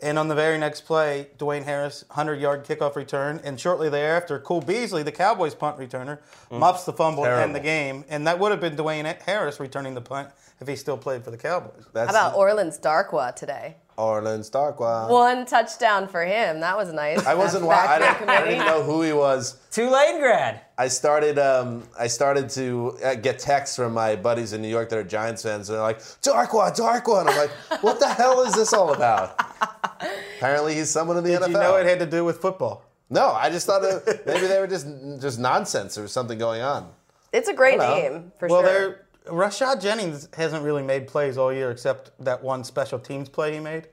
and 0.00 0.18
on 0.18 0.28
the 0.28 0.34
very 0.34 0.58
next 0.58 0.82
play, 0.82 1.28
Dwayne 1.38 1.64
Harris, 1.64 2.04
100-yard 2.10 2.66
kickoff 2.66 2.94
return, 2.94 3.40
and 3.42 3.58
shortly 3.58 3.88
thereafter, 3.88 4.38
Cole 4.38 4.60
Beasley, 4.60 5.02
the 5.02 5.12
Cowboys 5.12 5.54
punt 5.54 5.78
returner, 5.78 6.18
mm. 6.50 6.58
muffs 6.58 6.84
the 6.84 6.92
fumble 6.92 7.24
and 7.24 7.40
end 7.40 7.54
the 7.54 7.60
game, 7.60 8.04
and 8.10 8.26
that 8.26 8.38
would 8.38 8.50
have 8.50 8.60
been 8.60 8.76
Dwayne 8.76 9.22
Harris 9.22 9.58
returning 9.58 9.94
the 9.94 10.02
punt 10.02 10.28
if 10.60 10.68
he 10.68 10.76
still 10.76 10.98
played 10.98 11.24
for 11.24 11.30
the 11.30 11.38
Cowboys. 11.38 11.86
That's 11.94 12.14
How 12.14 12.28
about 12.28 12.36
Orleans 12.36 12.78
Darkwa 12.78 13.34
today? 13.34 13.76
Orleans 13.96 14.50
Darkwa. 14.50 15.08
One 15.08 15.46
touchdown 15.46 16.08
for 16.08 16.24
him. 16.24 16.60
That 16.60 16.76
was 16.76 16.92
nice. 16.92 17.24
I 17.26 17.34
wasn't. 17.34 17.68
Back 17.68 18.00
Wa- 18.00 18.06
I, 18.06 18.18
didn't, 18.18 18.28
I 18.28 18.44
didn't 18.44 18.66
know 18.66 18.82
who 18.82 19.02
he 19.02 19.12
was. 19.12 19.58
Tulane 19.70 20.18
grad. 20.20 20.60
I 20.76 20.88
started. 20.88 21.38
Um, 21.38 21.82
I 21.98 22.06
started 22.06 22.48
to 22.50 22.98
uh, 23.04 23.14
get 23.14 23.38
texts 23.38 23.76
from 23.76 23.92
my 23.94 24.16
buddies 24.16 24.52
in 24.52 24.60
New 24.62 24.68
York 24.68 24.88
that 24.90 24.98
are 24.98 25.04
Giants 25.04 25.42
fans, 25.42 25.68
and 25.68 25.76
they're 25.76 25.82
like, 25.82 26.00
"Darkwa, 26.00 26.74
Darkwa," 26.76 27.20
and 27.20 27.30
I'm 27.30 27.36
like, 27.36 27.82
"What 27.82 28.00
the 28.00 28.08
hell 28.08 28.42
is 28.42 28.54
this 28.54 28.72
all 28.72 28.92
about?" 28.92 29.38
Apparently, 30.38 30.74
he's 30.74 30.90
someone 30.90 31.16
in 31.16 31.24
the 31.24 31.30
Did 31.30 31.42
NFL. 31.42 31.48
you 31.48 31.52
know 31.54 31.76
it 31.76 31.86
had 31.86 31.98
to 32.00 32.06
do 32.06 32.24
with 32.24 32.38
football? 32.38 32.82
no, 33.10 33.30
I 33.32 33.50
just 33.50 33.66
thought 33.66 33.84
it, 33.84 34.26
maybe 34.26 34.46
they 34.46 34.58
were 34.58 34.66
just 34.66 34.86
just 35.20 35.38
nonsense 35.38 35.96
or 35.98 36.08
something 36.08 36.38
going 36.38 36.62
on. 36.62 36.90
It's 37.32 37.48
a 37.48 37.54
great 37.54 37.80
Hello. 37.80 37.94
name 37.94 38.32
for 38.38 38.48
well, 38.48 38.62
sure. 38.62 38.70
they're 38.72 39.03
Rashad 39.26 39.80
Jennings 39.80 40.28
hasn't 40.34 40.62
really 40.62 40.82
made 40.82 41.06
plays 41.06 41.38
all 41.38 41.52
year 41.52 41.70
except 41.70 42.10
that 42.24 42.42
one 42.42 42.64
special 42.64 42.98
teams 42.98 43.28
play 43.28 43.54
he 43.54 43.60
made. 43.60 43.88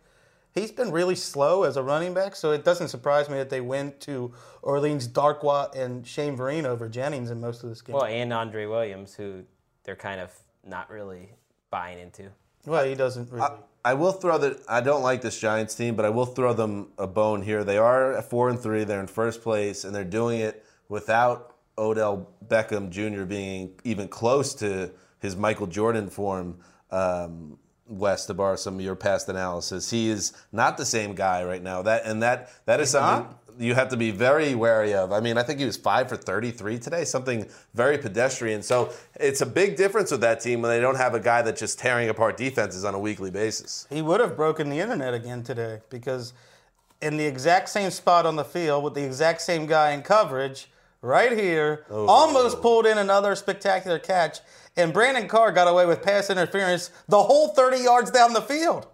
He's 0.53 0.72
been 0.72 0.91
really 0.91 1.16
slow 1.16 1.64
as 1.64 1.78
a 1.78 1.84
running 1.84 2.14
back, 2.14 2.36
so 2.36 2.52
it 2.52 2.66
doesn't 2.66 2.90
surprise 2.90 3.30
me 3.30 3.38
that 3.38 3.49
they 3.49 3.62
went 3.62 4.02
to 4.02 4.34
Orleans 4.62 5.08
Darkwa 5.08 5.74
and 5.74 6.06
Shane 6.06 6.38
Vereen 6.38 6.66
over 6.66 6.90
Jennings 6.90 7.32
in 7.32 7.40
most 7.40 7.64
of 7.64 7.70
this 7.70 7.82
game. 7.82 7.95
Well, 7.95 8.03
and 8.03 8.34
Andre 8.34 8.66
Williams, 8.66 9.14
who 9.14 9.44
they're 9.86 9.95
kind 9.95 10.20
of 10.20 10.32
not 10.66 10.90
really 10.90 11.30
buying 11.70 11.99
into. 11.99 12.30
Well, 12.66 12.84
he 12.84 12.95
doesn't 12.95 13.32
really. 13.32 13.48
I 13.84 13.94
will 13.94 14.12
throw 14.12 14.38
that. 14.38 14.60
I 14.68 14.82
don't 14.82 15.02
like 15.02 15.22
this 15.22 15.40
Giants 15.40 15.74
team, 15.74 15.95
but 15.95 16.06
I 16.06 16.10
will 16.10 16.26
throw 16.26 16.53
them 16.53 16.90
a 16.98 17.08
bone 17.08 17.41
here. 17.41 17.64
They 17.64 17.78
are 17.78 18.14
at 18.18 18.30
four 18.30 18.49
and 18.49 18.60
three. 18.60 18.84
They're 18.84 18.99
in 18.99 19.08
first 19.08 19.41
place, 19.41 19.86
and 19.86 19.95
they're 19.95 20.03
doing 20.03 20.41
it 20.41 20.66
without 20.90 21.56
Odell 21.78 22.30
Beckham 22.45 22.90
Jr. 22.90 23.24
being 23.24 23.72
even 23.86 24.08
close 24.10 24.53
to 24.56 24.91
his 25.22 25.35
Michael 25.35 25.68
Jordan 25.68 26.10
form. 26.10 26.57
Um, 26.91 27.57
Wes, 27.88 28.26
to 28.27 28.34
borrow 28.34 28.56
some 28.56 28.76
of 28.76 28.81
your 28.81 28.95
past 28.95 29.27
analysis, 29.27 29.89
he 29.89 30.10
is 30.10 30.31
not 30.53 30.77
the 30.77 30.85
same 30.85 31.14
guy 31.14 31.43
right 31.43 31.61
now. 31.61 31.81
That 31.81 32.06
and 32.06 32.23
that 32.23 32.49
that 32.65 32.80
is 32.80 32.91
something 32.91 33.35
you 33.60 33.76
have 33.76 33.89
to 33.89 33.98
be 33.98 34.11
very 34.11 34.56
wary 34.56 34.93
of. 34.93 35.11
I 35.11 35.19
mean, 35.19 35.38
I 35.38 35.43
think 35.43 35.60
he 35.60 35.65
was 35.65 35.77
five 35.77 36.10
for 36.10 36.15
33 36.15 36.80
today, 36.80 37.06
something 37.06 37.48
very 37.73 37.98
pedestrian. 37.98 38.61
So 38.61 38.91
it's 39.19 39.41
a 39.41 39.45
big 39.45 39.76
difference 39.76 40.11
with 40.11 40.22
that 40.22 40.41
team 40.41 40.61
when 40.61 40.72
they 40.72 40.80
don't 40.80 40.95
have 40.95 41.14
a 41.14 41.19
guy 41.19 41.41
that's 41.41 41.60
just 41.60 41.80
tearing 41.80 42.10
apart 42.10 42.38
defenses 42.38 42.84
on 42.85 42.95
a 42.95 42.99
weekly 42.99 43.31
basis. 43.31 43.88
he 43.89 44.02
would 44.02 44.19
have 44.19 44.35
broken 44.35 44.69
the 44.69 44.80
internet 44.80 45.14
again 45.14 45.43
today 45.43 45.81
because 45.89 46.34
in 47.02 47.18
the 47.18 47.26
exact 47.26 47.69
same 47.69 47.91
spot 47.91 48.26
on 48.26 48.35
the 48.35 48.43
field 48.43 48.84
with 48.84 48.93
the 48.93 49.03
exact 49.03 49.41
same 49.41 49.65
guy 49.65 49.91
in 49.91 50.02
coverage, 50.02 50.69
right 51.02 51.38
here, 51.38 51.85
almost 51.89 52.61
pulled 52.61 52.85
in 52.85 52.98
another 52.98 53.35
spectacular 53.35 53.99
catch, 53.99 54.39
and 54.77 54.93
Brandon 54.93 55.27
Carr 55.27 55.52
got 55.52 55.68
away 55.68 55.85
with 55.85 56.02
pass 56.02 56.30
interference 56.30 56.91
the 57.07 57.22
whole 57.23 57.49
30 57.49 57.77
yards 57.80 58.11
down 58.11 58.34
the 58.34 58.41
field. 58.41 58.88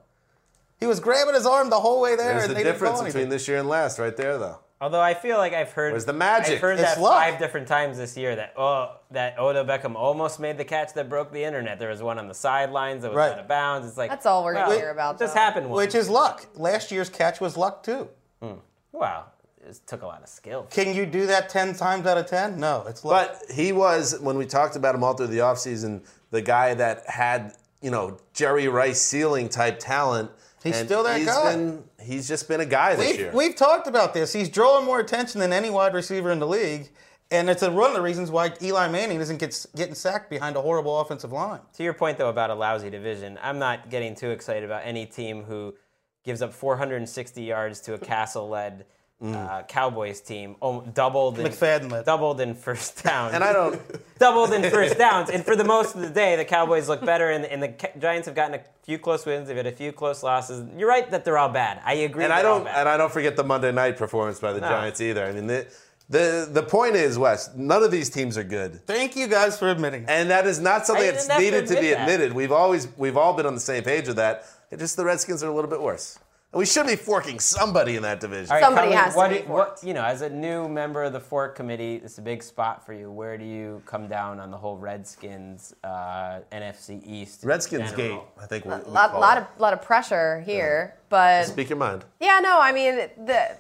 He 0.80 0.86
was 0.86 1.00
grabbing 1.00 1.34
his 1.34 1.46
arm 1.46 1.70
the 1.70 1.80
whole 1.80 2.02
way 2.02 2.16
there. 2.16 2.34
There's 2.34 2.44
and 2.44 2.52
the 2.52 2.56
they 2.56 2.64
didn't 2.64 2.74
difference 2.82 3.02
between 3.02 3.30
this 3.30 3.48
year 3.48 3.58
and 3.58 3.68
last, 3.68 3.98
right 3.98 4.16
there, 4.16 4.38
though. 4.38 4.60
Although 4.80 5.02
I 5.02 5.16
feel 5.16 5.38
like 5.40 5.54
I've 5.54 5.72
heard 5.72 5.92
Where's 5.94 6.06
the 6.06 6.14
magic? 6.14 6.56
I've 6.56 6.62
heard 6.62 6.80
It's 6.80 6.94
that 6.96 7.02
luck. 7.02 7.14
five 7.20 7.40
different 7.40 7.68
times 7.68 7.98
this 7.98 8.16
year 8.16 8.36
that 8.36 8.54
oh 8.58 8.92
that 9.10 9.40
Odell 9.40 9.66
Beckham 9.66 9.96
almost 9.96 10.40
made 10.40 10.60
the 10.60 10.66
catch 10.66 10.94
that 10.94 11.10
broke 11.10 11.32
the 11.32 11.44
internet. 11.44 11.80
There 11.80 11.90
was 11.90 12.04
one 12.04 12.20
on 12.20 12.28
the 12.28 12.36
sidelines 12.36 13.02
that 13.02 13.10
was 13.10 13.18
Right. 13.18 13.32
out 13.32 13.40
of 13.40 13.48
bounds. 13.48 13.88
It's 13.88 13.98
like 13.98 14.12
That's 14.12 14.28
all 14.28 14.44
we're 14.44 14.54
gonna 14.54 14.76
hear 14.76 14.92
about, 14.92 15.16
it 15.16 15.20
Just 15.20 15.36
happened 15.36 15.68
once. 15.72 15.84
Which 15.84 15.96
is 15.96 16.10
luck. 16.12 16.46
Last 16.54 16.92
year's 16.92 17.10
catch 17.10 17.42
was 17.42 17.58
luck 17.58 17.82
too. 17.82 18.08
Hmm. 18.40 18.52
wow, 18.92 19.24
it 19.68 19.80
took 19.86 20.02
a 20.02 20.06
lot 20.06 20.24
of 20.24 20.30
skill. 20.30 20.68
Can 20.70 20.96
you 20.96 21.06
do 21.06 21.28
that 21.28 21.50
10 21.50 21.76
times 21.76 22.06
out 22.06 22.18
of 22.18 22.26
10? 22.26 22.60
No, 22.60 22.86
it's 22.88 23.04
luck. 23.04 23.40
But 23.40 23.52
he 23.56 23.72
was, 23.72 24.20
when 24.20 24.38
we 24.38 24.46
talked 24.46 24.76
about 24.76 24.96
him 24.96 25.04
all 25.04 25.14
through 25.14 25.28
the 25.28 25.40
offseason, 25.40 26.04
the 26.32 26.42
guy 26.42 26.74
that 26.74 27.08
had, 27.08 27.54
you 27.82 27.92
know, 27.92 28.18
Jerry 28.34 28.68
Rice 28.68 29.02
ceiling 29.02 29.50
type 29.50 29.80
talent. 29.80 30.32
He's 30.64 30.78
and 30.78 30.88
still 30.88 31.04
that 31.04 31.18
he's 31.18 31.28
guy. 31.28 31.56
Been, 31.56 31.84
he's 32.02 32.28
just 32.28 32.48
been 32.48 32.62
a 32.62 32.66
guy 32.66 32.96
this 32.96 33.18
year. 33.18 33.28
We've, 33.28 33.50
we've 33.50 33.56
talked 33.56 33.88
about 33.88 34.14
this. 34.14 34.34
He's 34.34 34.50
drawing 34.50 34.86
more 34.86 35.00
attention 35.00 35.40
than 35.40 35.54
any 35.54 35.70
wide 35.70 35.94
receiver 35.94 36.32
in 36.32 36.40
the 36.40 36.48
league. 36.48 36.90
And 37.30 37.50
it's 37.50 37.62
a, 37.62 37.70
one 37.70 37.90
of 37.90 37.96
the 37.96 38.02
reasons 38.02 38.32
why 38.32 38.54
Eli 38.62 38.88
Manning 38.88 39.20
isn't 39.20 39.38
get, 39.38 39.66
getting 39.76 39.96
sacked 39.96 40.30
behind 40.30 40.56
a 40.56 40.62
horrible 40.62 41.00
offensive 41.00 41.32
line. 41.32 41.60
To 41.74 41.84
your 41.84 41.94
point 41.94 42.18
though 42.18 42.30
about 42.30 42.50
a 42.50 42.56
lousy 42.56 42.90
division, 42.90 43.38
I'm 43.42 43.60
not 43.60 43.90
getting 43.90 44.16
too 44.16 44.30
excited 44.30 44.64
about 44.64 44.84
any 44.86 45.06
team 45.06 45.44
who 45.44 45.76
gives 46.24 46.42
up 46.42 46.54
460 46.54 47.44
yards 47.44 47.82
to 47.82 47.94
a 47.94 47.98
Cassel-led 47.98 48.86
uh, 49.24 49.64
Cowboys 49.68 50.22
team, 50.22 50.56
oh, 50.62 50.82
doubled 50.82 51.40
in, 51.40 51.48
McFadden-led. 51.48 52.06
doubled 52.06 52.40
in 52.40 52.54
first 52.54 53.04
downs. 53.04 53.34
and 53.34 53.44
I 53.44 53.52
don't. 53.52 53.82
doubled 54.20 54.54
in 54.54 54.70
first 54.70 54.98
downs. 54.98 55.30
And 55.32 55.44
for 55.44 55.56
the 55.56 55.64
most 55.64 55.96
of 55.96 56.02
the 56.02 56.10
day, 56.10 56.36
the 56.36 56.46
Cowboys 56.46 56.88
look 56.88 57.04
better, 57.04 57.32
and, 57.32 57.44
and 57.46 57.64
the 57.64 57.70
Ca- 57.70 57.98
Giants 58.00 58.28
have 58.28 58.36
gotten 58.36 58.56
a 58.60 58.62
few 58.84 59.00
close 59.00 59.26
wins. 59.26 59.48
They've 59.48 59.58
had 59.58 59.66
a 59.66 59.72
few 59.72 59.92
close 59.92 60.22
losses. 60.22 60.64
You're 60.78 60.88
right 60.90 61.10
that 61.10 61.26
they're 61.26 61.38
all 61.40 61.50
bad. 61.50 61.82
I 61.84 61.94
agree. 61.94 62.26
And 62.26 62.32
I 62.34 62.44
they're 62.44 62.52
all 62.52 62.58
don't. 62.60 62.66
bad. 62.66 62.80
And 62.82 62.90
I 62.90 62.98
don't 62.98 63.12
forget 63.12 63.36
the 63.36 63.44
Monday 63.44 63.72
night 63.72 63.98
performance 63.98 64.40
by 64.40 64.54
the 64.54 64.62
No. 64.62 64.70
Giants 64.70 65.02
either. 65.02 65.26
I 65.26 65.32
mean, 65.32 65.48
the, 65.48 65.66
the 66.10 66.48
the 66.52 66.62
point 66.64 66.96
is, 66.96 67.18
Wes. 67.18 67.50
None 67.56 67.82
of 67.84 67.90
these 67.90 68.12
teams 68.12 68.38
are 68.38 68.44
good. 68.44 68.86
Thank 68.86 69.16
you 69.16 69.28
guys 69.28 69.58
for 69.58 69.68
admitting 69.70 70.04
it. 70.04 70.10
And 70.10 70.30
that 70.30 70.46
is 70.46 70.60
not 70.60 70.86
something 70.86 71.06
that's 71.06 71.28
didn't 71.28 71.32
have 71.32 71.40
to 71.40 71.44
needed 71.58 71.68
to, 71.68 71.74
be 71.74 71.78
admit 71.80 71.98
that. 71.98 72.02
admitted. 72.14 72.34
We've 72.34 72.52
always 72.52 72.88
we've 72.98 73.18
all 73.18 73.34
been 73.34 73.48
on 73.48 73.56
the 73.56 73.60
same 73.60 73.84
page 73.84 74.08
with 74.08 74.18
that. 74.18 74.46
It's 74.70 74.80
just 74.82 74.96
the 74.96 75.06
Redskins 75.06 75.44
are 75.44 75.50
a 75.50 75.54
little 75.56 75.70
bit 75.70 75.82
worse. 75.82 76.20
And 76.58 76.62
we 76.62 76.66
should 76.66 76.88
be 76.88 76.96
forking 76.96 77.40
somebody 77.40 77.98
in 77.98 78.02
that 78.02 78.20
division. 78.20 78.50
All 78.50 78.56
right, 78.58 78.64
Somebody 78.64 78.88
Colleen, 78.88 78.98
has 79.04 79.14
to 79.14 79.18
what 79.18 79.30
be 79.30 79.38
do- 79.38 79.44
what- 79.44 79.68
forked. 79.68 79.84
you 79.84 79.94
know, 79.94 80.04
as 80.04 80.24
a 80.24 80.30
new 80.30 80.68
member 80.68 81.04
of 81.04 81.14
the 81.14 81.20
Fork 81.20 81.56
Committee, 81.56 82.02
it's 82.04 82.18
a 82.18 82.22
big 82.22 82.42
spot 82.42 82.84
for 82.84 82.94
you. 82.94 83.12
Where 83.12 83.38
do 83.38 83.46
you 83.46 83.84
come 83.86 84.08
down 84.08 84.40
on 84.40 84.50
the 84.50 84.58
whole 84.58 84.76
Redskins 84.76 85.76
uh, 85.84 86.40
NFC 86.52 87.00
East? 87.06 87.44
in 87.44 87.50
Redskins 87.50 87.92
gate. 87.92 88.20
I 88.42 88.48
think. 88.48 88.66
We, 88.66 88.72
we 88.72 88.78
lot, 88.92 89.12
call 89.12 89.22
lot 89.22 89.38
it. 89.38 89.42
of 89.44 89.60
lot 89.60 89.74
of 89.74 89.84
pressure 89.84 90.42
here, 90.48 90.96
but 91.10 91.46
Speak 91.46 91.70
your 91.70 91.78
mind. 91.78 92.06
yeah, 92.20 92.40
no, 92.42 92.60
I 92.60 92.72
mean 92.72 92.96
the, 93.24 93.56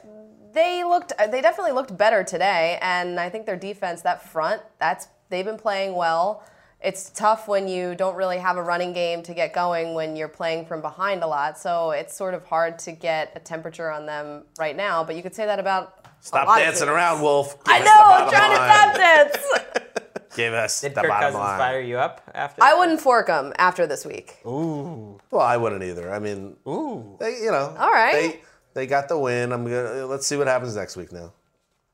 they 0.53 0.83
looked 0.83 1.13
they 1.29 1.39
definitely 1.41 1.73
looked 1.73 1.95
better 1.95 2.23
today, 2.23 2.79
and 2.81 3.19
I 3.19 3.29
think 3.29 3.45
their 3.45 3.57
defense, 3.57 4.01
that 4.01 4.27
front, 4.27 4.63
that's 4.79 5.07
they've 5.29 5.45
been 5.45 5.57
playing 5.59 5.93
well. 5.93 6.43
It's 6.81 7.09
tough 7.09 7.47
when 7.47 7.67
you 7.67 7.95
don't 7.95 8.15
really 8.15 8.37
have 8.37 8.55
a 8.57 8.61
running 8.63 8.93
game 8.93 9.23
to 9.23 9.33
get 9.33 9.51
going 9.53 9.93
when 9.95 10.15
you're 10.15 10.27
playing 10.27 10.65
from 10.67 10.81
behind 10.81 11.23
a 11.23 11.27
lot. 11.27 11.57
So 11.57 11.91
it's 11.91 12.15
sort 12.15 12.33
of 12.35 12.45
hard 12.45 12.77
to 12.79 12.91
get 12.91 13.31
a 13.35 13.39
temperature 13.39 13.89
on 13.91 14.05
them 14.05 14.43
right 14.59 14.75
now. 14.75 15.03
But 15.03 15.15
you 15.15 15.23
could 15.23 15.33
say 15.33 15.45
that 15.47 15.57
about 15.59 16.05
a 16.05 16.09
Stop 16.21 16.47
lot 16.47 16.59
dancing 16.59 16.85
teams. 16.87 16.91
around, 16.95 17.21
Wolfe. 17.21 17.57
I 17.65 17.79
know. 17.79 17.85
I'm 17.97 18.29
trying 18.29 18.51
line. 18.51 19.29
to 19.33 19.41
stop 19.41 19.73
dance. 19.73 20.35
Give 20.35 20.53
us 20.53 20.79
Did 20.81 20.93
the 20.93 21.01
Kirk 21.01 21.09
bottom 21.09 21.21
Cousins 21.33 21.39
line. 21.43 21.57
fire 21.57 21.81
you 21.81 21.97
up 21.97 22.21
after? 22.35 22.63
I 22.63 22.75
wouldn't 22.75 23.01
fork 23.01 23.25
them 23.25 23.53
after 23.57 23.87
this 23.87 24.05
week. 24.05 24.37
Ooh. 24.45 25.19
Well, 25.31 25.41
I 25.41 25.57
wouldn't 25.57 25.81
either. 25.83 26.13
I 26.13 26.19
mean, 26.19 26.55
Ooh. 26.67 27.17
they, 27.19 27.39
you 27.41 27.49
know, 27.49 27.75
All 27.79 27.91
right. 27.91 28.13
They 28.13 28.41
they 28.75 28.85
got 28.85 29.09
the 29.09 29.17
win. 29.17 29.51
I'm 29.51 29.63
gonna 29.63 30.05
let's 30.05 30.27
see 30.27 30.37
what 30.37 30.45
happens 30.45 30.75
next 30.75 30.95
week 30.95 31.11
now. 31.11 31.33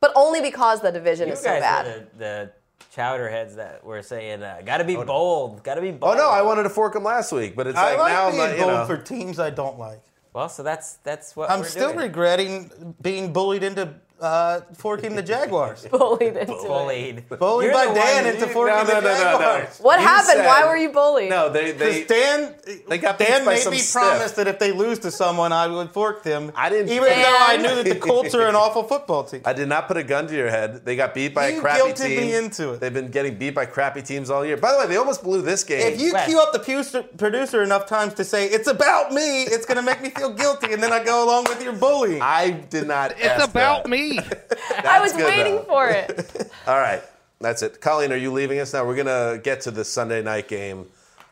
But 0.02 0.12
only 0.18 0.42
because 0.42 0.82
the 0.82 0.92
division 0.92 1.28
You 1.28 1.34
is 1.36 1.40
so 1.40 1.58
bad. 1.58 1.88
are 1.88 2.08
the, 2.18 2.52
the 2.92 3.02
chowderheads 3.02 3.56
that 3.56 3.84
were 3.84 4.02
saying, 4.02 4.44
uh, 4.44 4.62
"Got 4.66 4.78
to 4.78 4.84
be 4.84 4.96
bold, 4.96 5.64
got 5.64 5.76
to 5.76 5.82
be 5.82 5.92
bold." 5.92 6.16
Oh 6.16 6.18
no, 6.18 6.30
I 6.30 6.42
wanted 6.42 6.64
to 6.64 6.70
fork 6.70 6.96
him 6.96 7.04
last 7.04 7.32
week, 7.32 7.56
but 7.56 7.68
it's 7.68 7.78
I 7.78 7.92
like, 7.92 8.00
like 8.00 8.14
now 8.14 8.26
I'm 8.26 8.32
being 8.32 8.44
not, 8.44 8.52
you 8.58 8.64
bold 8.64 8.74
know. 8.74 8.86
for 8.86 8.98
teams 8.98 9.40
I 9.40 9.50
don't 9.50 9.80
like. 9.80 10.02
Well, 10.34 10.50
so 10.50 10.64
that's 10.64 10.96
that's 11.04 11.36
what 11.36 11.50
I'm 11.52 11.60
we're 11.60 11.66
still 11.66 11.88
doing. 11.94 12.00
regretting 12.00 12.96
being 13.02 13.32
bullied 13.34 13.64
into 13.64 13.94
uh, 14.24 14.62
forking 14.78 15.16
the 15.16 15.22
Jaguars. 15.22 15.86
Bullied 15.92 16.38
into 16.38 16.54
it. 16.54 16.68
bullied. 16.68 17.30
Bullied 17.30 17.66
You're 17.66 17.74
by 17.74 17.86
the 17.88 17.94
Dan 17.94 18.24
one- 18.26 18.34
into 18.34 18.46
No, 18.48 18.52
forking 18.54 18.76
no, 18.78 18.86
the 18.86 18.94
no, 18.94 19.00
no, 19.02 19.10
no. 19.10 19.18
Jaguars. 19.24 19.80
What 19.80 20.00
You 20.00 20.08
happened? 20.08 20.28
said- 20.38 20.46
Why 20.48 20.66
were 20.68 20.78
you 20.78 20.90
bullied? 20.90 21.30
No, 21.30 21.50
they 21.50 21.72
they 21.74 22.04
Because 22.04 22.08
Dan, 22.08 22.56
They 22.88 22.98
got 22.98 23.20
beat 23.20 23.28
Dan 23.28 23.46
by 23.46 23.54
made 23.54 23.60
some 23.60 23.72
me 23.74 23.80
stiff. 23.80 24.02
promise 24.02 24.32
that 24.34 24.48
if 24.48 24.60
they 24.60 24.72
lose 24.72 25.00
to 25.00 25.12
someone, 25.12 25.52
I 25.52 25.68
would 25.68 25.92
fork 25.92 26.24
them. 26.24 26.52
I 26.56 26.70
didn't- 26.70 26.90
even 26.90 27.10
though 27.10 27.38
I 27.40 27.58
knew 27.58 27.76
that 27.76 27.86
the 27.86 27.96
Colts 27.96 28.34
are 28.34 28.48
an 28.48 28.56
awful 28.64 28.84
football 28.84 29.24
team. 29.26 29.42
I 29.46 29.54
did 29.54 29.68
not 29.68 29.88
put 29.88 29.98
a 29.98 30.04
gun 30.04 30.28
to 30.28 30.36
your 30.36 30.50
head. 30.50 30.86
They 30.86 30.96
got 30.96 31.14
beat 31.14 31.34
by 31.36 31.50
You 31.50 31.58
a 31.58 31.62
crappy 31.62 31.82
guilted 31.92 32.08
team. 32.08 32.18
me 32.22 32.36
into 32.36 32.74
it. 32.74 32.80
They've 32.80 32.94
been 32.94 33.10
getting 33.12 33.36
beat 33.38 33.54
by 33.56 33.66
crappy 33.66 34.02
teams 34.02 34.30
all 34.30 34.46
year. 34.46 34.58
By 34.58 34.72
the 34.72 34.78
way, 34.80 34.88
they 34.88 34.96
almost 34.98 35.22
blew 35.24 35.42
this 35.42 35.64
game. 35.64 35.82
If 35.94 36.00
you 36.00 36.14
Wes. 36.14 36.28
cue 36.28 36.40
up 36.40 36.54
the 36.54 36.60
producer, 36.60 37.04
producer 37.18 37.62
enough 37.62 37.88
times 37.88 38.14
to 38.16 38.24
say 38.24 38.48
it's 38.48 38.68
about 38.68 39.12
me, 39.12 39.44
it's 39.44 39.66
going 39.66 39.78
to 39.78 39.84
make 39.84 40.02
me 40.02 40.10
feel 40.10 40.32
guilty, 40.34 40.72
and 40.74 40.82
then 40.82 40.94
I 40.94 41.04
go 41.04 41.26
along 41.26 41.46
with 41.50 41.62
your 41.62 41.74
bullying. 41.74 42.22
I 42.22 42.52
did 42.52 42.88
not. 42.88 43.14
It's 43.18 43.44
about 43.44 43.88
me. 43.90 44.13
I 44.84 45.00
was 45.02 45.14
waiting 45.14 45.64
for 45.66 45.90
it. 45.90 46.52
All 46.68 46.78
right, 46.80 47.02
that's 47.40 47.62
it. 47.62 47.82
Colleen, 47.82 48.12
are 48.12 48.18
you 48.18 48.32
leaving 48.32 48.60
us 48.60 48.74
now? 48.74 48.86
We're 48.86 48.96
gonna 48.96 49.40
get 49.44 49.62
to 49.62 49.72
the 49.72 49.84
Sunday 49.84 50.22
night 50.22 50.48
game 50.48 50.88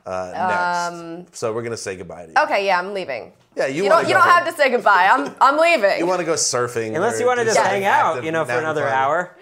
uh, 0.06 0.32
next, 1.22 1.36
so 1.38 1.54
we're 1.54 1.64
gonna 1.64 1.78
say 1.78 1.96
goodbye 1.96 2.26
to 2.26 2.32
you. 2.32 2.38
Okay, 2.44 2.66
yeah, 2.66 2.80
I'm 2.80 2.94
leaving. 2.94 3.34
Yeah, 3.56 3.68
you, 3.68 3.84
You 3.84 3.90
don't. 3.90 4.08
You 4.08 4.14
don't 4.14 4.24
have 4.24 4.46
to 4.46 4.54
say 4.54 4.70
goodbye. 4.70 5.10
I'm. 5.12 5.36
I'm 5.42 5.58
leaving. 5.58 6.00
You 6.00 6.08
want 6.08 6.20
to 6.20 6.26
go 6.26 6.34
surfing? 6.34 6.96
Unless 6.96 7.20
you 7.20 7.26
want 7.26 7.40
to 7.40 7.46
just 7.46 7.58
do 7.58 7.64
hang 7.64 7.86
out, 7.86 8.24
you 8.24 8.32
know, 8.32 8.46
for 8.46 8.54
another 8.58 8.84
fun. 8.84 8.94
hour. 8.94 9.38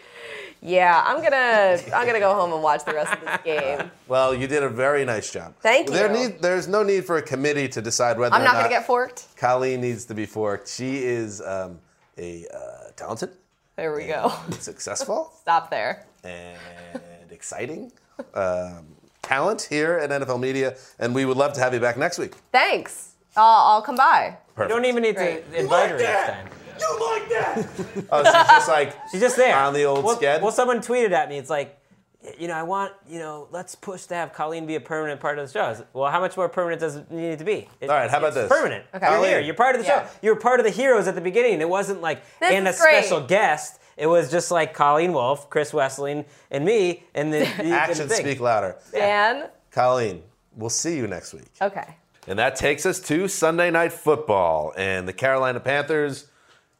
yeah, 0.61 1.03
I'm 1.05 1.21
gonna. 1.21 1.79
I'm 1.95 2.07
gonna 2.07 2.19
go 2.19 2.33
home 2.33 2.51
and 2.51 2.63
watch 2.63 2.83
the 2.85 2.93
rest 2.93 3.13
of 3.13 3.21
this 3.21 3.37
game. 3.45 3.91
Well, 4.07 4.33
you 4.33 4.47
did 4.47 4.63
a 4.63 4.69
very 4.69 5.05
nice 5.05 5.31
job. 5.31 5.53
Thank 5.61 5.89
There 5.89 6.11
you. 6.11 6.29
need, 6.29 6.41
there's 6.41 6.67
no 6.67 6.81
need 6.81 7.05
for 7.05 7.17
a 7.17 7.21
committee 7.21 7.67
to 7.69 7.81
decide 7.81 8.17
whether 8.17 8.33
I'm 8.33 8.41
or 8.41 8.45
not 8.45 8.53
not 8.55 8.63
gonna 8.63 8.69
get 8.69 8.87
forked. 8.87 9.27
Colleen 9.37 9.81
needs 9.81 10.05
to 10.05 10.15
be 10.15 10.25
forked. 10.25 10.67
She 10.67 10.97
is 10.97 11.39
um, 11.41 11.79
a 12.17 12.45
uh, 12.53 12.57
talented, 12.99 13.29
There 13.75 13.95
we 13.95 14.05
go. 14.07 14.31
successful, 14.59 15.31
Stop 15.41 15.69
there. 15.71 16.05
and 16.23 16.59
exciting 17.31 17.91
um, 18.33 18.85
talent 19.21 19.61
here 19.69 19.93
at 19.97 20.09
NFL 20.09 20.39
Media, 20.39 20.75
and 20.99 21.15
we 21.15 21.25
would 21.25 21.37
love 21.37 21.53
to 21.53 21.61
have 21.61 21.73
you 21.73 21.79
back 21.79 21.97
next 21.97 22.17
week. 22.19 22.33
Thanks. 22.51 23.13
I'll, 23.37 23.75
I'll 23.75 23.81
come 23.81 23.95
by. 23.95 24.37
You 24.59 24.67
don't 24.67 24.83
even 24.85 25.03
need 25.03 25.15
Great. 25.15 25.49
to 25.51 25.59
invite 25.59 25.91
her 25.91 25.97
next 25.97 26.27
time. 26.29 26.47
You 26.79 26.99
like 27.11 27.29
that? 27.29 28.05
Oh, 28.11 28.23
she's 28.23 28.33
just 28.33 28.67
like 28.69 28.95
She's 29.11 29.21
just 29.21 29.35
there. 29.37 29.55
on 29.57 29.73
the 29.73 29.83
old 29.85 30.03
well, 30.03 30.17
sked. 30.17 30.41
Well, 30.41 30.51
someone 30.51 30.79
tweeted 30.79 31.11
at 31.11 31.29
me. 31.29 31.37
It's 31.37 31.49
like, 31.49 31.78
you 32.37 32.47
know, 32.47 32.53
I 32.53 32.63
want, 32.63 32.91
you 33.07 33.19
know, 33.19 33.47
let's 33.51 33.75
push 33.75 34.03
to 34.07 34.15
have 34.15 34.33
Colleen 34.33 34.65
be 34.65 34.75
a 34.75 34.81
permanent 34.81 35.21
part 35.21 35.39
of 35.39 35.47
the 35.47 35.53
show. 35.53 35.61
I 35.63 35.75
well, 35.97 36.11
how 36.11 36.19
much 36.19 36.35
more 36.35 36.49
permanent 36.49 36.81
does 36.81 36.97
it 36.97 37.09
need 37.11 37.39
to 37.39 37.45
be? 37.45 37.69
It- 37.79 37.89
All 37.89 37.95
right, 37.95 38.09
how 38.09 38.17
about 38.17 38.27
it's 38.27 38.35
this? 38.35 38.49
Permanent. 38.49 38.85
Okay. 38.93 39.05
You're 39.05 39.15
Colleen. 39.15 39.29
here. 39.31 39.39
You're 39.39 39.55
part 39.55 39.75
of 39.75 39.81
the 39.81 39.87
Yeah. 39.87 40.03
show. 40.05 40.09
You 40.21 40.29
were 40.33 40.39
part 40.39 40.59
of 40.59 40.65
the 40.65 40.71
heroes 40.71 41.07
at 41.07 41.15
the 41.15 41.21
beginning. 41.21 41.61
It 41.61 41.69
wasn't 41.69 42.01
like 42.01 42.21
This 42.39 42.51
and 42.51 42.67
a 42.67 42.71
great. 42.73 43.03
special 43.05 43.21
guest. 43.21 43.79
It 43.95 44.07
was 44.07 44.29
just 44.31 44.51
like 44.51 44.73
Colleen 44.73 45.13
Wolfe, 45.13 45.49
Chris 45.49 45.71
Wesseling, 45.71 46.25
and 46.51 46.65
me. 46.65 47.03
And 47.15 47.33
the, 47.33 47.39
the 47.57 47.71
Actions 47.71 48.13
speak 48.15 48.39
louder. 48.39 48.75
Dan. 48.91 49.49
Colleen, 49.71 50.23
we'll 50.55 50.69
see 50.69 50.97
you 50.97 51.07
next 51.07 51.33
week. 51.33 51.47
Okay. 51.61 51.95
And 52.27 52.37
that 52.37 52.55
takes 52.55 52.85
us 52.85 52.99
to 53.01 53.27
Sunday 53.27 53.71
Night 53.71 53.91
Football. 53.93 54.73
And 54.77 55.07
the 55.07 55.13
Carolina 55.13 55.59
Panthers 55.59 56.27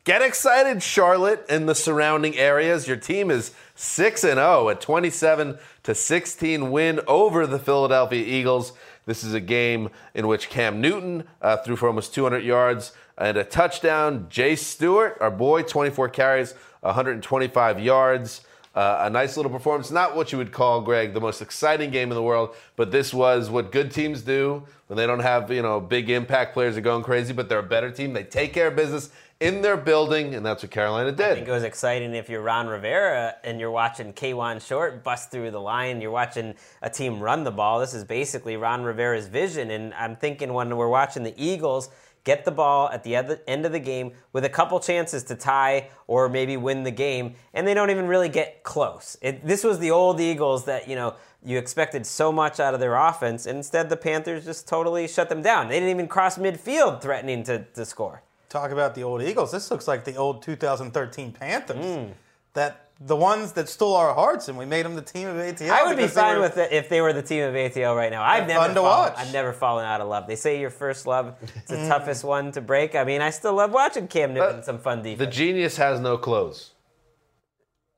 get 0.03 0.21
excited, 0.21 0.81
Charlotte, 0.81 1.45
and 1.49 1.67
the 1.67 1.75
surrounding 1.75 2.37
areas. 2.37 2.87
Your 2.87 2.97
team 2.97 3.29
is 3.31 3.51
6 3.75 4.23
and 4.23 4.35
0, 4.35 4.69
a 4.69 4.75
27 4.75 5.57
to 5.83 5.95
16 5.95 6.71
win 6.71 6.99
over 7.07 7.47
the 7.47 7.59
Philadelphia 7.59 8.23
Eagles. 8.25 8.73
This 9.05 9.23
is 9.23 9.33
a 9.33 9.39
game 9.39 9.89
in 10.13 10.27
which 10.27 10.49
Cam 10.49 10.81
Newton 10.81 11.23
uh, 11.41 11.57
threw 11.57 11.75
for 11.75 11.87
almost 11.87 12.13
200 12.13 12.43
yards 12.43 12.93
and 13.17 13.37
a 13.37 13.43
touchdown. 13.43 14.27
Jay 14.29 14.55
Stewart, 14.55 15.17
our 15.19 15.31
boy, 15.31 15.63
24 15.63 16.09
carries, 16.09 16.53
125 16.81 17.79
yards. 17.79 18.41
Uh, 18.75 18.99
a 19.01 19.09
nice 19.09 19.35
little 19.35 19.51
performance. 19.51 19.89
Not 19.89 20.15
what 20.15 20.31
you 20.31 20.37
would 20.37 20.51
call, 20.51 20.81
Greg, 20.81 21.13
the 21.13 21.19
most 21.19 21.41
exciting 21.41 21.89
game 21.89 22.11
in 22.11 22.15
the 22.15 22.21
world, 22.21 22.55
but 22.75 22.91
this 22.91 23.13
was 23.13 23.49
what 23.49 23.71
good 23.71 23.91
teams 23.91 24.21
do 24.21 24.63
when 24.87 24.95
they 24.95 25.07
don't 25.07 25.19
have, 25.19 25.51
you 25.51 25.63
know, 25.63 25.81
big 25.81 26.09
impact 26.09 26.53
players 26.53 26.77
are 26.77 26.81
going 26.81 27.03
crazy, 27.03 27.33
but 27.33 27.49
they're 27.49 27.59
a 27.59 27.63
better 27.63 27.91
team. 27.91 28.13
They 28.13 28.23
take 28.23 28.53
care 28.53 28.67
of 28.67 28.75
business 28.75 29.09
in 29.39 29.61
their 29.61 29.77
building, 29.77 30.35
and 30.35 30.45
that's 30.45 30.63
what 30.63 30.71
Carolina 30.71 31.11
did. 31.13 31.31
I 31.31 31.35
think 31.35 31.47
it 31.47 31.51
was 31.51 31.63
exciting 31.63 32.13
if 32.13 32.29
you're 32.29 32.41
Ron 32.41 32.67
Rivera 32.67 33.35
and 33.43 33.59
you're 33.59 33.71
watching 33.71 34.11
Kawann 34.11 34.65
Short 34.65 35.01
bust 35.03 35.31
through 35.31 35.51
the 35.51 35.61
line. 35.61 36.01
You're 36.01 36.11
watching 36.11 36.55
a 36.81 36.89
team 36.89 37.21
run 37.21 37.45
the 37.45 37.51
ball. 37.51 37.79
This 37.79 37.93
is 37.93 38.03
basically 38.03 38.57
Ron 38.57 38.83
Rivera's 38.83 39.27
vision. 39.27 39.71
And 39.71 39.93
I'm 39.93 40.17
thinking 40.17 40.53
when 40.53 40.75
we're 40.75 40.89
watching 40.89 41.23
the 41.23 41.33
Eagles 41.37 41.89
get 42.25 42.43
the 42.43 42.51
ball 42.51 42.89
at 42.89 43.05
the 43.05 43.15
end 43.15 43.65
of 43.65 43.71
the 43.71 43.79
game 43.79 44.11
with 44.33 44.43
a 44.43 44.49
couple 44.49 44.77
chances 44.81 45.23
to 45.23 45.35
tie 45.35 45.89
or 46.05 46.27
maybe 46.27 46.57
win 46.57 46.83
the 46.83 46.91
game, 46.91 47.33
and 47.53 47.65
they 47.65 47.73
don't 47.73 47.89
even 47.89 48.07
really 48.07 48.27
get 48.27 48.61
close. 48.63 49.17
It, 49.21 49.45
this 49.47 49.63
was 49.63 49.79
the 49.79 49.91
old 49.91 50.19
Eagles 50.19 50.65
that, 50.65 50.89
you 50.89 50.97
know, 50.97 51.15
you 51.45 51.57
expected 51.57 52.05
so 52.05 52.33
much 52.33 52.59
out 52.59 52.73
of 52.73 52.81
their 52.81 52.95
offense, 52.95 53.45
and 53.45 53.57
instead 53.57 53.89
the 53.89 53.95
Panthers 53.95 54.43
just 54.43 54.67
totally 54.67 55.07
shut 55.07 55.29
them 55.29 55.41
down. 55.41 55.69
They 55.69 55.75
didn't 55.75 55.91
even 55.91 56.09
cross 56.09 56.37
midfield 56.37 57.01
threatening 57.01 57.43
to, 57.43 57.63
to 57.63 57.85
score. 57.85 58.21
Talk 58.49 58.71
about 58.71 58.95
the 58.95 59.03
old 59.03 59.21
Eagles. 59.21 59.51
This 59.51 59.69
looks 59.69 59.87
like 59.87 60.03
the 60.05 60.15
old 60.15 60.41
2013 60.41 61.31
Panthers. 61.31 61.85
Hmm. 61.85 62.11
That 62.53 62.85
the 62.99 63.15
ones 63.15 63.53
that 63.53 63.69
stole 63.69 63.95
our 63.95 64.13
hearts, 64.13 64.49
and 64.49 64.57
we 64.57 64.65
made 64.65 64.85
them 64.85 64.95
the 64.95 65.01
team 65.01 65.27
of 65.29 65.35
ATL. 65.37 65.69
I 65.69 65.83
would 65.85 65.91
be 65.95 66.01
because 66.03 66.15
fine 66.15 66.35
were- 66.37 66.41
with 66.41 66.57
it 66.57 66.71
if 66.73 66.89
they 66.89 66.99
were 66.99 67.13
the 67.13 67.21
team 67.21 67.43
of 67.43 67.53
ATL 67.53 67.95
right 67.95 68.11
now. 68.11 68.23
I've 68.23 68.47
never 68.47 68.59
fun 68.59 68.69
to 68.71 68.81
fallen, 68.81 69.13
watch. 69.13 69.13
I've 69.17 69.31
never 69.31 69.53
fallen 69.53 69.85
out 69.85 70.01
of 70.01 70.07
love. 70.09 70.27
They 70.27 70.35
say 70.35 70.59
your 70.59 70.71
first 70.71 71.05
love 71.07 71.35
is 71.43 71.63
the 71.69 71.87
toughest 71.87 72.23
one 72.25 72.51
to 72.53 72.61
break. 72.61 72.95
I 72.95 73.03
mean, 73.05 73.21
I 73.21 73.29
still 73.29 73.53
love 73.53 73.71
watching 73.71 74.07
Cam 74.07 74.33
Newton 74.33 74.57
Uh, 74.59 74.61
some 74.63 74.79
fun 74.79 75.01
defense. 75.03 75.19
The 75.19 75.27
genius 75.27 75.77
has 75.77 75.99
no 76.01 76.17
clothes. 76.17 76.71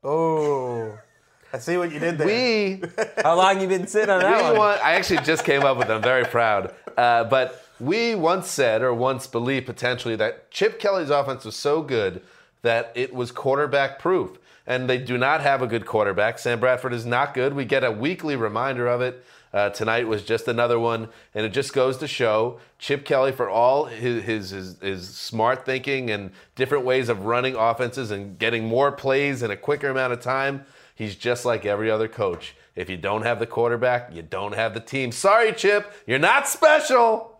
Oh, 0.04 0.98
I 1.52 1.58
see 1.58 1.76
what 1.76 1.92
you 1.92 1.98
did 1.98 2.18
there. 2.18 2.26
We 2.26 2.82
How 3.22 3.36
long 3.36 3.60
you 3.60 3.68
been 3.68 3.86
sitting 3.86 4.10
on 4.10 4.20
that 4.20 4.36
we 4.36 4.42
one? 4.50 4.56
want, 4.58 4.84
I 4.84 4.94
actually 4.94 5.20
just 5.24 5.44
came 5.44 5.62
up 5.62 5.76
with 5.78 5.88
them. 5.88 6.02
Very 6.02 6.24
proud. 6.24 6.74
Uh, 6.96 7.24
but 7.24 7.61
we 7.80 8.14
once 8.14 8.48
said, 8.48 8.82
or 8.82 8.94
once 8.94 9.26
believed 9.26 9.66
potentially, 9.66 10.16
that 10.16 10.50
Chip 10.50 10.78
Kelly's 10.78 11.10
offense 11.10 11.44
was 11.44 11.56
so 11.56 11.82
good 11.82 12.22
that 12.62 12.92
it 12.94 13.12
was 13.12 13.32
quarterback 13.32 13.98
proof. 13.98 14.38
And 14.66 14.88
they 14.88 14.98
do 14.98 15.18
not 15.18 15.40
have 15.40 15.60
a 15.60 15.66
good 15.66 15.86
quarterback. 15.86 16.38
Sam 16.38 16.60
Bradford 16.60 16.92
is 16.92 17.04
not 17.04 17.34
good. 17.34 17.54
We 17.54 17.64
get 17.64 17.82
a 17.82 17.90
weekly 17.90 18.36
reminder 18.36 18.86
of 18.86 19.00
it. 19.00 19.24
Uh, 19.52 19.68
tonight 19.68 20.08
was 20.08 20.22
just 20.22 20.48
another 20.48 20.78
one, 20.78 21.08
and 21.34 21.44
it 21.44 21.50
just 21.50 21.74
goes 21.74 21.98
to 21.98 22.08
show 22.08 22.58
Chip 22.78 23.04
Kelly, 23.04 23.32
for 23.32 23.50
all 23.50 23.84
his, 23.84 24.24
his, 24.24 24.50
his, 24.50 24.78
his 24.80 25.08
smart 25.08 25.66
thinking 25.66 26.10
and 26.10 26.30
different 26.54 26.86
ways 26.86 27.10
of 27.10 27.26
running 27.26 27.54
offenses 27.54 28.10
and 28.10 28.38
getting 28.38 28.64
more 28.64 28.90
plays 28.90 29.42
in 29.42 29.50
a 29.50 29.56
quicker 29.56 29.90
amount 29.90 30.14
of 30.14 30.20
time, 30.20 30.64
he's 30.94 31.16
just 31.16 31.44
like 31.44 31.66
every 31.66 31.90
other 31.90 32.08
coach. 32.08 32.54
If 32.74 32.88
you 32.88 32.96
don't 32.96 33.22
have 33.22 33.38
the 33.38 33.46
quarterback, 33.46 34.14
you 34.14 34.22
don't 34.22 34.54
have 34.54 34.72
the 34.72 34.80
team. 34.80 35.12
Sorry, 35.12 35.52
Chip, 35.52 35.92
you're 36.06 36.18
not 36.18 36.48
special. 36.48 37.31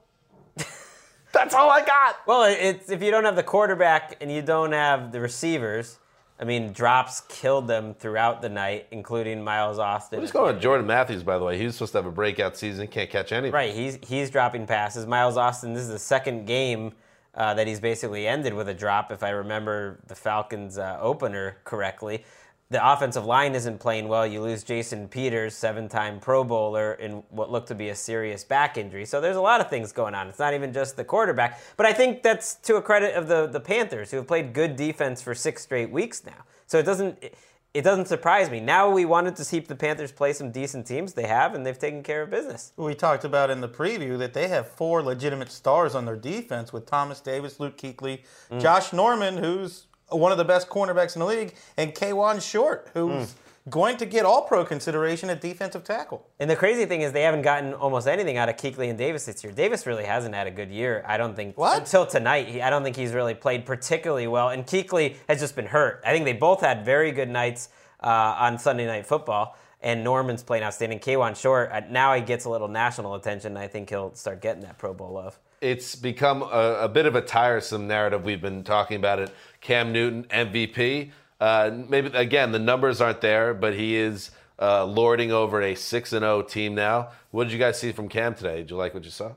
That's 1.33 1.55
all 1.55 1.71
I 1.71 1.85
got. 1.85 2.17
Well, 2.27 2.45
it's 2.45 2.91
if 2.91 3.03
you 3.03 3.11
don't 3.11 3.25
have 3.25 3.37
the 3.37 3.43
quarterback 3.43 4.17
and 4.21 4.31
you 4.31 4.43
don't 4.43 4.73
have 4.73 5.13
the 5.13 5.21
receivers. 5.21 5.99
I 6.41 6.45
mean, 6.45 6.73
drops 6.73 7.21
killed 7.29 7.69
them 7.69 7.95
throughout 7.95 8.43
the 8.43 8.49
night, 8.49 8.89
including 8.91 9.45
Miles 9.45 9.79
Austin. 9.79 10.19
What's 10.19 10.33
going 10.33 10.57
on 10.57 10.61
Jordan 10.61 10.87
Matthews, 10.87 11.23
by 11.23 11.39
the 11.39 11.45
way? 11.45 11.57
He 11.57 11.65
was 11.65 11.77
supposed 11.77 11.93
to 11.93 11.99
have 11.99 12.07
a 12.07 12.11
breakout 12.11 12.57
season. 12.57 12.89
Can't 12.89 13.09
catch 13.09 13.31
anything. 13.31 13.53
Right, 13.53 13.73
he's 13.73 13.99
he's 14.03 14.29
dropping 14.29 14.67
passes. 14.67 15.07
Miles 15.07 15.37
Austin, 15.37 15.73
this 15.73 15.85
is 15.85 15.91
the 15.91 16.01
second 16.01 16.47
game 16.47 16.95
uh, 17.35 17.55
that 17.55 17.67
he's 17.67 17.81
basically 17.81 18.27
ended 18.27 18.55
with 18.55 18.69
a 18.69 18.75
drop, 18.75 19.13
if 19.13 19.23
I 19.23 19.31
remember 19.31 20.01
the 20.07 20.15
Falcons 20.15 20.79
uh, 20.79 20.99
opener 21.01 21.59
correctly. 21.65 22.25
The 22.73 22.93
offensive 22.93 23.25
line 23.25 23.55
isn't 23.55 23.79
playing 23.79 24.09
well. 24.09 24.27
You 24.27 24.41
lose 24.43 24.65
Jason 24.65 25.07
Peters, 25.07 25.55
seven-time 25.55 26.19
Pro 26.21 26.43
Bowler, 26.43 26.95
in 26.95 27.23
what 27.31 27.51
looked 27.53 27.69
to 27.69 27.75
be 27.75 27.91
a 27.91 27.95
serious 27.95 28.43
back 28.45 28.77
injury. 28.77 29.05
So 29.05 29.21
there's 29.21 29.37
a 29.37 29.41
lot 29.41 29.61
of 29.61 29.69
things 29.71 29.93
going 29.93 30.15
on. 30.15 30.27
It's 30.29 30.39
not 30.39 30.55
even 30.55 30.73
just 30.73 30.97
the 30.97 31.05
quarterback, 31.05 31.61
but 31.77 31.87
I 31.87 31.93
think 31.93 32.23
that's 32.23 32.55
to 32.57 32.77
a 32.77 32.83
credit 32.83 33.15
of 33.15 33.29
the 33.29 33.47
the 33.47 33.61
Panthers, 33.61 34.11
who 34.11 34.17
have 34.17 34.27
played 34.27 34.53
good 34.53 34.75
defense 34.75 35.23
for 35.23 35.35
six 35.35 35.63
straight 35.63 35.91
weeks 35.91 36.25
now. 36.25 36.45
So 36.67 36.79
it 36.79 36.85
doesn't. 36.85 37.19
It, 37.23 37.35
it 37.75 37.85
doesn't 37.85 38.07
surprise 38.07 38.51
me. 38.51 38.61
Now 38.61 38.91
we 38.91 39.07
wanted 39.07 39.35
to 39.37 39.45
see 39.47 39.59
the 39.61 39.75
Panthers 39.75 40.13
play 40.13 40.35
some 40.35 40.51
decent 40.51 40.87
teams. 40.87 41.15
They 41.15 41.27
have, 41.27 41.55
and 41.55 41.65
they've 41.65 41.79
taken 41.79 42.03
care 42.03 42.21
of 42.21 42.29
business. 42.29 42.73
We 42.77 42.95
talked 42.95 43.25
about 43.25 43.49
in 43.49 43.63
the 43.63 43.69
preview 43.69 44.19
that 44.19 44.35
they 44.35 44.49
have 44.49 44.69
four 44.69 45.03
legitimate 45.03 45.51
stars 45.51 45.95
on 45.95 46.05
their 46.05 46.17
defense 46.17 46.71
with 46.71 46.85
Thomas 46.85 47.21
Davis, 47.21 47.59
Luke 47.61 47.79
Kuechly, 47.79 48.25
Mm. 48.51 48.61
Josh 48.61 48.93
Norman, 48.93 49.39
who's 49.39 49.87
one 50.13 50.33
of 50.33 50.39
the 50.39 50.45
best 50.45 50.69
cornerbacks 50.69 51.17
in 51.17 51.21
the 51.21 51.27
league, 51.27 51.55
and 51.77 51.95
Kawann 51.95 52.41
Short, 52.41 52.89
who's 52.95 53.13
Mm. 53.13 53.35
going 53.71 53.97
to 53.97 54.07
get 54.07 54.25
all 54.25 54.43
pro 54.43 54.65
consideration 54.65 55.31
at 55.31 55.41
defensive 55.41 55.85
tackle. 55.85 56.27
And 56.41 56.51
the 56.51 56.57
crazy 56.57 56.85
thing 56.85 57.03
is 57.03 57.13
they 57.13 57.23
haven't 57.23 57.43
gotten 57.43 57.75
almost 57.75 58.09
anything 58.09 58.37
out 58.37 58.49
of 58.49 58.57
Kuechly 58.57 58.89
and 58.89 58.99
Davis 58.99 59.25
this 59.27 59.45
year. 59.45 59.53
Davis 59.53 59.87
really 59.87 60.05
hasn't 60.05 60.35
had 60.35 60.47
a 60.49 60.51
good 60.51 60.71
year. 60.71 61.05
I 61.07 61.17
don't 61.17 61.37
think 61.37 61.57
What? 61.57 61.79
until 61.79 62.05
tonight. 62.05 62.49
He, 62.49 62.61
I 62.61 62.71
don't 62.71 62.83
think 62.83 62.97
he's 62.97 63.13
really 63.13 63.35
played 63.35 63.65
particularly 63.65 64.27
well. 64.27 64.49
And 64.49 64.67
Kuechly 64.67 65.15
has 65.29 65.39
just 65.39 65.55
been 65.55 65.67
hurt. 65.67 66.03
I 66.05 66.11
think 66.13 66.25
they 66.25 66.33
both 66.33 66.61
had 66.61 66.85
very 66.85 67.13
good 67.13 67.29
nights 67.29 67.69
uh, 68.03 68.09
on 68.41 68.59
Sunday 68.59 68.87
Night 68.87 69.07
Football. 69.07 69.57
and 69.85 70.05
Norman's 70.05 70.45
playing 70.45 70.63
outstanding. 70.63 71.01
Kawann 71.01 71.35
Short, 71.35 71.71
uh, 71.73 71.81
now 71.91 72.15
he 72.15 72.21
gets 72.23 72.45
a 72.45 72.49
little 72.49 72.69
national 72.69 73.17
attention. 73.17 73.57
I 73.57 73.67
think 73.67 73.91
he'll 73.91 74.15
start 74.15 74.41
getting 74.41 74.63
that 74.63 74.79
Pro 74.79 74.95
Bowl 74.95 75.11
love. 75.13 75.41
It's 75.61 75.97
become 75.97 76.43
a, 76.43 76.79
a 76.83 76.89
bit 76.89 77.05
of 77.07 77.17
a 77.17 77.21
tiresome 77.21 77.89
narrative. 77.89 78.25
We've 78.25 78.41
been 78.41 78.63
talking 78.63 78.97
about 78.97 79.19
it. 79.19 79.31
Cam 79.63 79.93
Newton, 79.93 80.25
MVP. 80.25 81.11
Uh, 81.41 81.71
maybe 81.89 82.11
again, 82.13 82.53
the 82.53 82.59
numbers 82.59 83.01
aren't 83.01 83.23
there, 83.23 83.55
but 83.55 83.75
he 83.75 83.97
is 83.97 84.31
uh, 84.61 84.85
lording 84.85 85.33
over 85.33 85.63
a 85.63 85.75
six 85.75 86.13
and 86.13 86.23
zero 86.23 86.43
team 86.43 86.75
now. 86.75 87.09
What 87.31 87.45
did 87.45 87.53
you 87.53 87.59
guys 87.59 87.81
see 87.81 87.93
from 87.93 88.09
Cam 88.09 88.35
today? 88.35 88.59
Did 88.59 88.71
you 88.71 88.77
like 88.77 88.93
what 88.93 89.05
you 89.05 89.11
saw? 89.11 89.33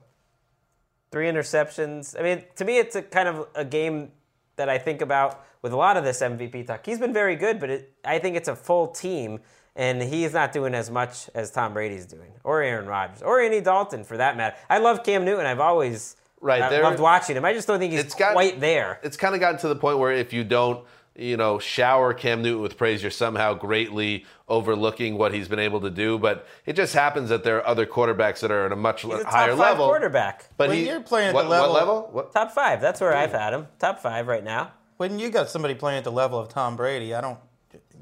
Three 1.11 1.27
interceptions. 1.27 2.19
I 2.19 2.23
mean, 2.23 2.43
to 2.57 2.65
me, 2.65 2.77
it's 2.77 2.95
a 2.95 3.02
kind 3.02 3.30
of 3.30 3.47
a 3.56 3.64
game 3.64 4.11
that 4.57 4.68
I 4.68 4.77
think 4.77 5.02
about 5.02 5.45
with 5.61 5.72
a 5.73 5.77
lot 5.77 5.97
of 5.97 6.03
this 6.03 6.22
MVP 6.22 6.68
talk. 6.68 6.85
He's 6.85 6.99
been 6.99 7.14
very 7.14 7.35
good, 7.35 7.60
but 7.60 7.69
it, 7.69 7.93
I 8.03 8.19
think 8.19 8.35
it's 8.35 8.49
a 8.49 8.56
full 8.56 8.88
team, 8.88 9.39
and 9.76 10.02
he's 10.02 10.34
not 10.34 10.52
doing 10.52 10.76
as 10.76 10.91
much 10.91 11.30
as 11.34 11.52
Tom 11.52 11.73
Brady's 11.73 12.06
doing, 12.06 12.34
or 12.43 12.61
Aaron 12.61 12.88
Rodgers, 12.88 13.22
or 13.22 13.41
Andy 13.41 13.61
Dalton 13.61 14.03
for 14.03 14.18
that 14.18 14.38
matter. 14.38 14.56
I 14.69 14.80
love 14.80 15.03
Cam 15.03 15.26
Newton. 15.26 15.45
I've 15.45 15.60
always 15.60 16.18
Right, 16.41 16.62
I 16.62 16.70
there- 16.70 16.84
loved 16.84 16.99
watching 16.99 17.36
him. 17.38 17.45
I 17.45 17.53
just 17.53 17.68
don't 17.68 17.80
think 17.80 17.91
he's 17.94 18.02
It's 18.02 18.16
got- 18.16 18.34
quite 18.34 18.60
there. 18.60 18.99
It's 19.03 19.18
kind 19.18 19.34
of 19.34 19.41
gotten 19.41 19.60
to 19.60 19.68
the 19.68 19.76
point 19.76 19.98
where 19.99 20.12
if 20.12 20.32
you 20.34 20.44
don't, 20.44 20.86
you 21.16 21.38
know, 21.38 21.57
shower 21.60 22.14
Cam 22.14 22.41
Newton 22.41 22.62
with 22.62 22.78
praise, 22.78 23.02
you're 23.02 23.10
somehow 23.10 23.53
greatly 23.53 24.26
overlooking 24.49 25.18
what 25.18 25.34
he's 25.34 25.48
been 25.48 25.60
able 25.60 25.80
to 25.82 25.90
do. 25.90 26.20
But 26.20 26.45
it 26.66 26.74
just 26.74 26.94
happens 26.94 27.30
that 27.30 27.44
there 27.44 27.57
are 27.57 27.66
other 27.68 27.86
quarterbacks 27.86 28.41
that 28.41 28.52
are 28.52 28.66
at 28.66 28.72
a 28.72 28.76
much 28.76 29.03
He's 29.03 29.14
a 29.14 29.24
top 29.24 29.32
higher 29.32 29.49
five 29.52 29.57
level. 29.60 29.88
quarterback. 29.88 30.49
But 30.57 30.70
When 30.70 30.78
he, 30.78 30.88
you're 30.88 31.02
playing 31.02 31.30
at 31.30 31.34
what, 31.34 31.44
the 31.44 31.49
level- 31.49 31.70
what 31.74 31.80
level? 31.80 32.10
What? 32.12 32.34
Top 32.34 32.52
five. 32.52 32.82
That's 32.82 32.99
where 32.99 33.16
I've 33.16 33.32
hmm. 33.32 33.38
had 33.38 33.53
him. 33.53 33.68
Top 33.80 33.99
five 33.99 34.28
right 34.28 34.44
now. 34.44 34.72
When 34.98 35.18
you 35.20 35.30
got 35.30 35.49
somebody 35.49 35.74
playing 35.74 35.98
at 35.99 36.03
the 36.03 36.12
level 36.12 36.38
of 36.40 36.49
Tom 36.49 36.76
Brady, 36.76 37.14
I 37.16 37.22
don't. 37.22 37.40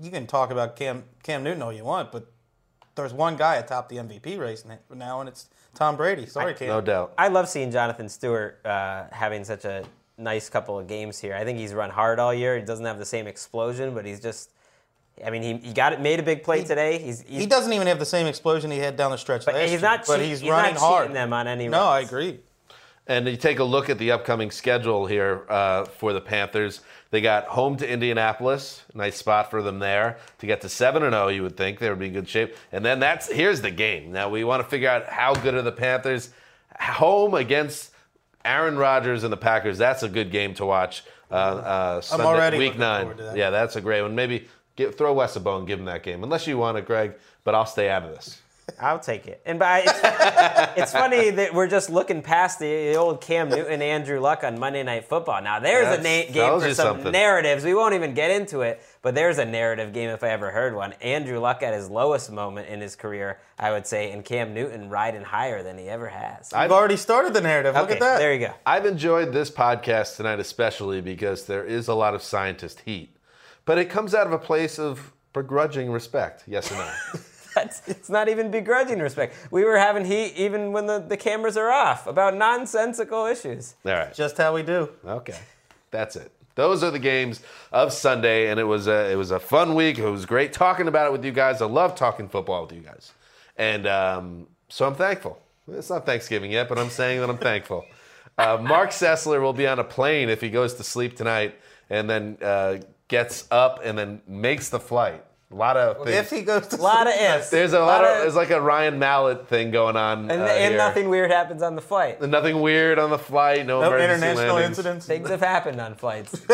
You 0.01 0.11
can 0.11 0.27
talk 0.27 0.51
about 0.51 0.75
Cam 0.75 1.03
Cam 1.23 1.43
Newton 1.43 1.61
all 1.61 1.73
you 1.73 1.83
want, 1.83 2.11
but 2.11 2.31
there's 2.95 3.13
one 3.13 3.35
guy 3.35 3.55
atop 3.55 3.89
the 3.89 3.97
MVP 3.97 4.37
race 4.39 4.63
now, 4.93 5.19
and 5.19 5.27
it's 5.29 5.49
Tom 5.75 5.95
Brady. 5.95 6.25
Sorry, 6.25 6.53
Cam. 6.53 6.67
No 6.67 6.81
doubt. 6.81 7.13
I 7.17 7.27
love 7.29 7.49
seeing 7.49 7.71
Jonathan 7.71 8.07
Stewart 8.09 8.59
uh, 8.65 9.05
having 9.11 9.43
such 9.43 9.65
a 9.65 9.83
nice 10.17 10.49
couple 10.49 10.77
of 10.77 10.87
games 10.87 11.19
here. 11.19 11.35
I 11.35 11.43
think 11.43 11.57
he's 11.57 11.73
run 11.73 11.89
hard 11.89 12.19
all 12.19 12.33
year. 12.33 12.57
He 12.57 12.63
doesn't 12.63 12.85
have 12.85 12.99
the 12.99 13.05
same 13.05 13.27
explosion, 13.27 13.93
but 13.93 14.05
he's 14.05 14.19
just. 14.19 14.51
I 15.23 15.29
mean, 15.29 15.43
he, 15.43 15.67
he 15.67 15.73
got 15.73 15.93
it, 15.93 16.01
made 16.01 16.19
a 16.19 16.23
big 16.23 16.41
play 16.41 16.63
today. 16.63 16.97
He's, 16.97 17.21
he's 17.21 17.41
He 17.41 17.45
doesn't 17.45 17.71
even 17.71 17.85
have 17.85 17.99
the 17.99 18.05
same 18.05 18.25
explosion 18.25 18.71
he 18.71 18.79
had 18.79 18.95
down 18.95 19.11
the 19.11 19.17
stretch 19.17 19.45
But 19.45 19.53
last 19.53 19.61
he's 19.63 19.71
year, 19.73 19.81
not 19.81 20.05
but 20.07 20.19
he's, 20.19 20.39
he's 20.39 20.49
running 20.49 20.73
not 20.73 20.79
hard. 20.81 21.03
cheating 21.03 21.13
them 21.13 21.33
on 21.33 21.47
any 21.47 21.67
No, 21.67 21.83
I 21.83 21.99
agree. 21.99 22.39
And 23.05 23.27
you 23.27 23.37
take 23.37 23.59
a 23.59 23.63
look 23.63 23.89
at 23.91 23.99
the 23.99 24.09
upcoming 24.11 24.49
schedule 24.49 25.05
here 25.05 25.45
uh, 25.49 25.85
for 25.85 26.13
the 26.13 26.21
Panthers. 26.21 26.81
They 27.13 27.21
got 27.21 27.45
home 27.45 27.77
to 27.77 27.87
Indianapolis, 27.87 28.81
nice 28.95 29.17
spot 29.17 29.51
for 29.51 29.61
them 29.61 29.77
there 29.77 30.17
to 30.39 30.47
get 30.47 30.61
to 30.61 30.67
seven 30.69 31.03
and 31.03 31.13
zero. 31.13 31.27
You 31.27 31.43
would 31.43 31.55
think 31.55 31.77
they 31.77 31.87
would 31.87 31.99
be 31.99 32.07
in 32.07 32.13
good 32.13 32.27
shape. 32.27 32.55
And 32.71 32.83
then 32.83 32.99
that's 32.99 33.31
here's 33.31 33.61
the 33.61 33.69
game. 33.69 34.11
Now 34.11 34.29
we 34.29 34.43
want 34.43 34.63
to 34.63 34.67
figure 34.67 34.89
out 34.89 35.05
how 35.05 35.35
good 35.35 35.53
are 35.53 35.61
the 35.61 35.71
Panthers 35.71 36.31
home 36.79 37.35
against 37.35 37.91
Aaron 38.43 38.77
Rodgers 38.77 39.23
and 39.23 39.31
the 39.31 39.37
Packers. 39.37 39.77
That's 39.77 40.01
a 40.01 40.09
good 40.09 40.31
game 40.31 40.55
to 40.55 40.65
watch. 40.65 41.03
Uh, 41.29 41.35
uh, 41.35 42.01
Sunday, 42.01 42.25
already 42.25 42.57
week 42.57 42.79
nine. 42.79 43.15
to 43.15 43.21
that. 43.21 43.37
Yeah, 43.37 43.51
that's 43.51 43.75
a 43.75 43.81
great 43.81 44.01
one. 44.01 44.15
Maybe 44.15 44.47
get, 44.75 44.97
throw 44.97 45.13
Wes 45.13 45.35
a 45.35 45.39
bone, 45.39 45.65
give 45.65 45.77
him 45.77 45.85
that 45.85 46.01
game, 46.01 46.23
unless 46.23 46.47
you 46.47 46.57
want 46.57 46.79
it, 46.79 46.87
Greg. 46.87 47.13
But 47.43 47.53
I'll 47.53 47.67
stay 47.67 47.91
out 47.91 48.01
of 48.01 48.09
this. 48.15 48.41
I'll 48.79 48.99
take 48.99 49.27
it. 49.27 49.41
And 49.45 49.59
by 49.59 49.83
it's, 49.85 50.77
it's 50.77 50.91
funny 50.91 51.29
that 51.31 51.53
we're 51.53 51.67
just 51.67 51.89
looking 51.89 52.21
past 52.21 52.59
the, 52.59 52.91
the 52.91 52.95
old 52.95 53.21
Cam 53.21 53.49
Newton, 53.49 53.81
Andrew 53.81 54.19
Luck 54.19 54.43
on 54.43 54.59
Monday 54.59 54.83
Night 54.83 55.05
Football. 55.05 55.41
Now 55.41 55.59
there's 55.59 55.99
a 55.99 56.01
na- 56.01 56.31
game 56.31 56.59
for 56.59 56.73
some 56.73 56.95
something. 56.97 57.11
narratives. 57.11 57.63
We 57.63 57.73
won't 57.73 57.93
even 57.93 58.13
get 58.13 58.31
into 58.31 58.61
it, 58.61 58.81
but 59.01 59.15
there's 59.15 59.37
a 59.37 59.45
narrative 59.45 59.93
game 59.93 60.09
if 60.09 60.23
I 60.23 60.29
ever 60.29 60.51
heard 60.51 60.75
one. 60.75 60.93
Andrew 61.01 61.39
Luck 61.39 61.61
at 61.63 61.73
his 61.73 61.89
lowest 61.89 62.31
moment 62.31 62.67
in 62.69 62.79
his 62.81 62.95
career, 62.95 63.39
I 63.59 63.71
would 63.71 63.85
say, 63.85 64.11
and 64.11 64.23
Cam 64.23 64.53
Newton 64.53 64.89
riding 64.89 65.23
higher 65.23 65.61
than 65.63 65.77
he 65.77 65.89
ever 65.89 66.07
has. 66.07 66.53
I've 66.53 66.71
already 66.71 66.97
started 66.97 67.33
the 67.33 67.41
narrative. 67.41 67.75
Look 67.75 67.85
okay, 67.85 67.93
at 67.93 67.99
that. 67.99 68.17
there 68.19 68.33
you 68.33 68.39
go. 68.47 68.53
I've 68.65 68.85
enjoyed 68.85 69.33
this 69.33 69.51
podcast 69.51 70.17
tonight, 70.17 70.39
especially 70.39 71.01
because 71.01 71.45
there 71.45 71.65
is 71.65 71.87
a 71.87 71.93
lot 71.93 72.15
of 72.15 72.23
scientist 72.23 72.81
heat, 72.81 73.15
but 73.65 73.77
it 73.77 73.85
comes 73.85 74.15
out 74.15 74.27
of 74.27 74.33
a 74.33 74.39
place 74.39 74.79
of 74.79 75.11
begrudging 75.33 75.91
respect. 75.91 76.43
Yes 76.47 76.71
or 76.71 76.75
no? 76.75 76.91
That's, 77.55 77.87
it's 77.87 78.09
not 78.09 78.29
even 78.29 78.51
begrudging 78.51 78.99
respect. 78.99 79.35
We 79.51 79.63
were 79.63 79.77
having 79.77 80.05
heat 80.05 80.33
even 80.35 80.71
when 80.71 80.87
the, 80.87 80.99
the 80.99 81.17
cameras 81.17 81.57
are 81.57 81.71
off 81.71 82.07
about 82.07 82.35
nonsensical 82.35 83.25
issues. 83.25 83.75
All 83.85 83.93
right. 83.93 84.13
Just 84.13 84.37
how 84.37 84.53
we 84.55 84.63
do. 84.63 84.89
Okay, 85.05 85.37
that's 85.91 86.15
it. 86.15 86.31
Those 86.55 86.83
are 86.83 86.91
the 86.91 86.99
games 86.99 87.41
of 87.71 87.91
Sunday, 87.91 88.49
and 88.49 88.59
it 88.59 88.63
was 88.63 88.87
a 88.87 89.11
it 89.11 89.15
was 89.15 89.31
a 89.31 89.39
fun 89.39 89.73
week. 89.73 89.97
It 89.97 90.09
was 90.09 90.25
great 90.25 90.53
talking 90.53 90.87
about 90.87 91.07
it 91.07 91.11
with 91.11 91.25
you 91.25 91.31
guys. 91.31 91.61
I 91.61 91.65
love 91.65 91.95
talking 91.95 92.29
football 92.29 92.63
with 92.63 92.73
you 92.73 92.81
guys, 92.81 93.11
and 93.57 93.87
um, 93.87 94.47
so 94.69 94.85
I'm 94.85 94.95
thankful. 94.95 95.39
It's 95.67 95.89
not 95.89 96.05
Thanksgiving 96.05 96.51
yet, 96.51 96.69
but 96.69 96.77
I'm 96.77 96.89
saying 96.89 97.19
that 97.21 97.29
I'm 97.29 97.37
thankful. 97.37 97.85
Uh, 98.35 98.57
Marc 98.59 98.89
Sessler 98.89 99.39
will 99.43 99.53
be 99.53 99.67
on 99.67 99.77
a 99.77 99.83
plane 99.83 100.27
if 100.27 100.41
he 100.41 100.49
goes 100.49 100.73
to 100.73 100.83
sleep 100.83 101.15
tonight, 101.15 101.53
and 101.91 102.09
then 102.09 102.35
uh, 102.41 102.77
gets 103.07 103.47
up 103.51 103.79
and 103.83 103.95
then 103.95 104.23
makes 104.27 104.69
the 104.69 104.79
flight. 104.79 105.23
A 105.53 105.55
lot 105.55 105.77
of 105.77 106.03
things. 106.03 106.17
If 106.17 106.31
he 106.31 106.41
goes 106.41 106.65
to 106.69 106.77
A 106.77 106.81
lot 106.81 107.05
of 107.05 107.13
sleep, 107.13 107.29
ifs. 107.29 107.49
there's 107.51 107.73
a 107.73 107.79
lot, 107.79 108.03
of, 108.03 108.09
of- 108.09 108.21
there's 108.23 108.35
like 108.35 108.49
a 108.49 108.59
Ryan 108.59 108.97
Mallett 108.97 109.47
thing 109.47 109.69
going 109.69 109.95
on, 109.95 110.31
And, 110.31 110.41
uh, 110.41 110.45
and 110.45 110.69
here. 110.73 110.77
nothing 110.77 111.09
weird 111.09 111.29
happens 111.29 111.61
on 111.61 111.75
the 111.75 111.81
flight. 111.81 112.19
nothing 112.23 112.59
weird 112.59 112.97
on 112.97 113.11
the 113.11 113.19
flight. 113.19 113.63
No, 113.67 113.79
no 113.81 113.87
emergency 113.89 114.15
international 114.25 114.55
landings. 114.55 114.79
incidents. 114.79 115.05
Things 115.05 115.29
have 115.29 115.41
happened 115.41 115.79
on 115.79 115.93
flights. 115.93 116.33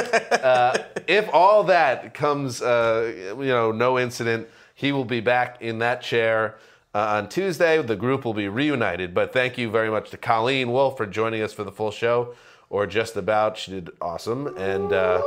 if 1.07 1.29
all 1.31 1.63
that 1.65 2.13
comes, 2.13 2.61
uh, 2.61 3.33
you 3.39 3.45
know, 3.47 3.71
no 3.71 3.97
incident, 3.97 4.49
he 4.75 4.91
will 4.91 5.05
be 5.05 5.21
back 5.21 5.61
in 5.61 5.79
that 5.79 6.01
chair 6.01 6.57
uh, 6.93 6.99
on 6.99 7.29
Tuesday. 7.29 7.81
The 7.81 7.95
group 7.95 8.25
will 8.25 8.33
be 8.33 8.49
reunited. 8.49 9.13
But 9.13 9.31
thank 9.31 9.57
you 9.57 9.69
very 9.71 9.89
much 9.89 10.09
to 10.09 10.17
Colleen 10.17 10.71
Wolfe 10.71 10.97
for 10.97 11.05
joining 11.05 11.41
us 11.41 11.53
for 11.53 11.63
the 11.63 11.71
full 11.71 11.91
show, 11.91 12.33
or 12.69 12.85
just 12.85 13.15
about. 13.15 13.57
She 13.57 13.71
did 13.71 13.91
awesome. 14.01 14.47
And 14.57 14.91
uh, 14.91 15.21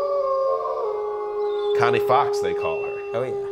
Connie 1.79 2.07
Fox, 2.07 2.39
they 2.41 2.53
call 2.53 2.83
her. 2.85 2.93
Oh 3.15 3.23
yeah. 3.25 3.52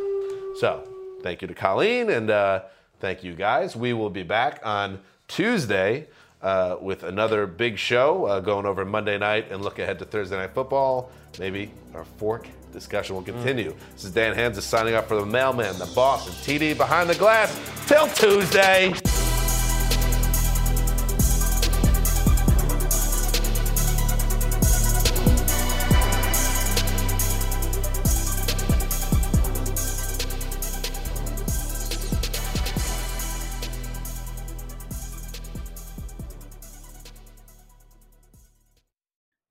So 0.59 0.83
thank 1.23 1.43
you 1.43 1.49
to 1.49 1.55
Colleen 1.55 2.11
and 2.11 2.31
uh, 2.31 2.63
thank 3.01 3.23
you 3.25 3.35
guys. 3.35 3.77
We 3.77 3.93
will 3.93 4.11
be 4.11 4.23
back 4.23 4.61
on 4.65 5.01
Tuesday 5.29 6.07
uh, 6.43 6.77
with 6.81 7.03
another 7.03 7.47
big 7.47 7.79
show 7.79 8.25
uh, 8.27 8.41
going 8.41 8.67
over 8.67 8.85
Monday 8.85 9.19
night 9.19 9.51
and 9.51 9.63
look 9.63 9.79
ahead 9.79 9.99
to 10.01 10.05
Thursday 10.05 10.37
night 10.37 10.55
football. 10.55 11.11
Maybe 11.39 11.71
our 11.95 12.05
fork 12.05 12.49
discussion 12.73 13.15
will 13.17 13.23
continue. 13.23 13.75
This 13.93 14.05
is 14.05 14.11
Dan 14.11 14.35
Hanzus 14.35 14.63
signing 14.63 14.95
up 14.95 15.09
for 15.09 15.17
the 15.17 15.27
mailman, 15.27 15.79
the 15.79 15.91
boss, 15.95 16.27
and 16.27 16.37
TD 16.37 16.77
behind 16.77 17.09
the 17.09 17.15
glass. 17.15 17.59
Till 17.87 18.09
Tuesday. 18.09 18.93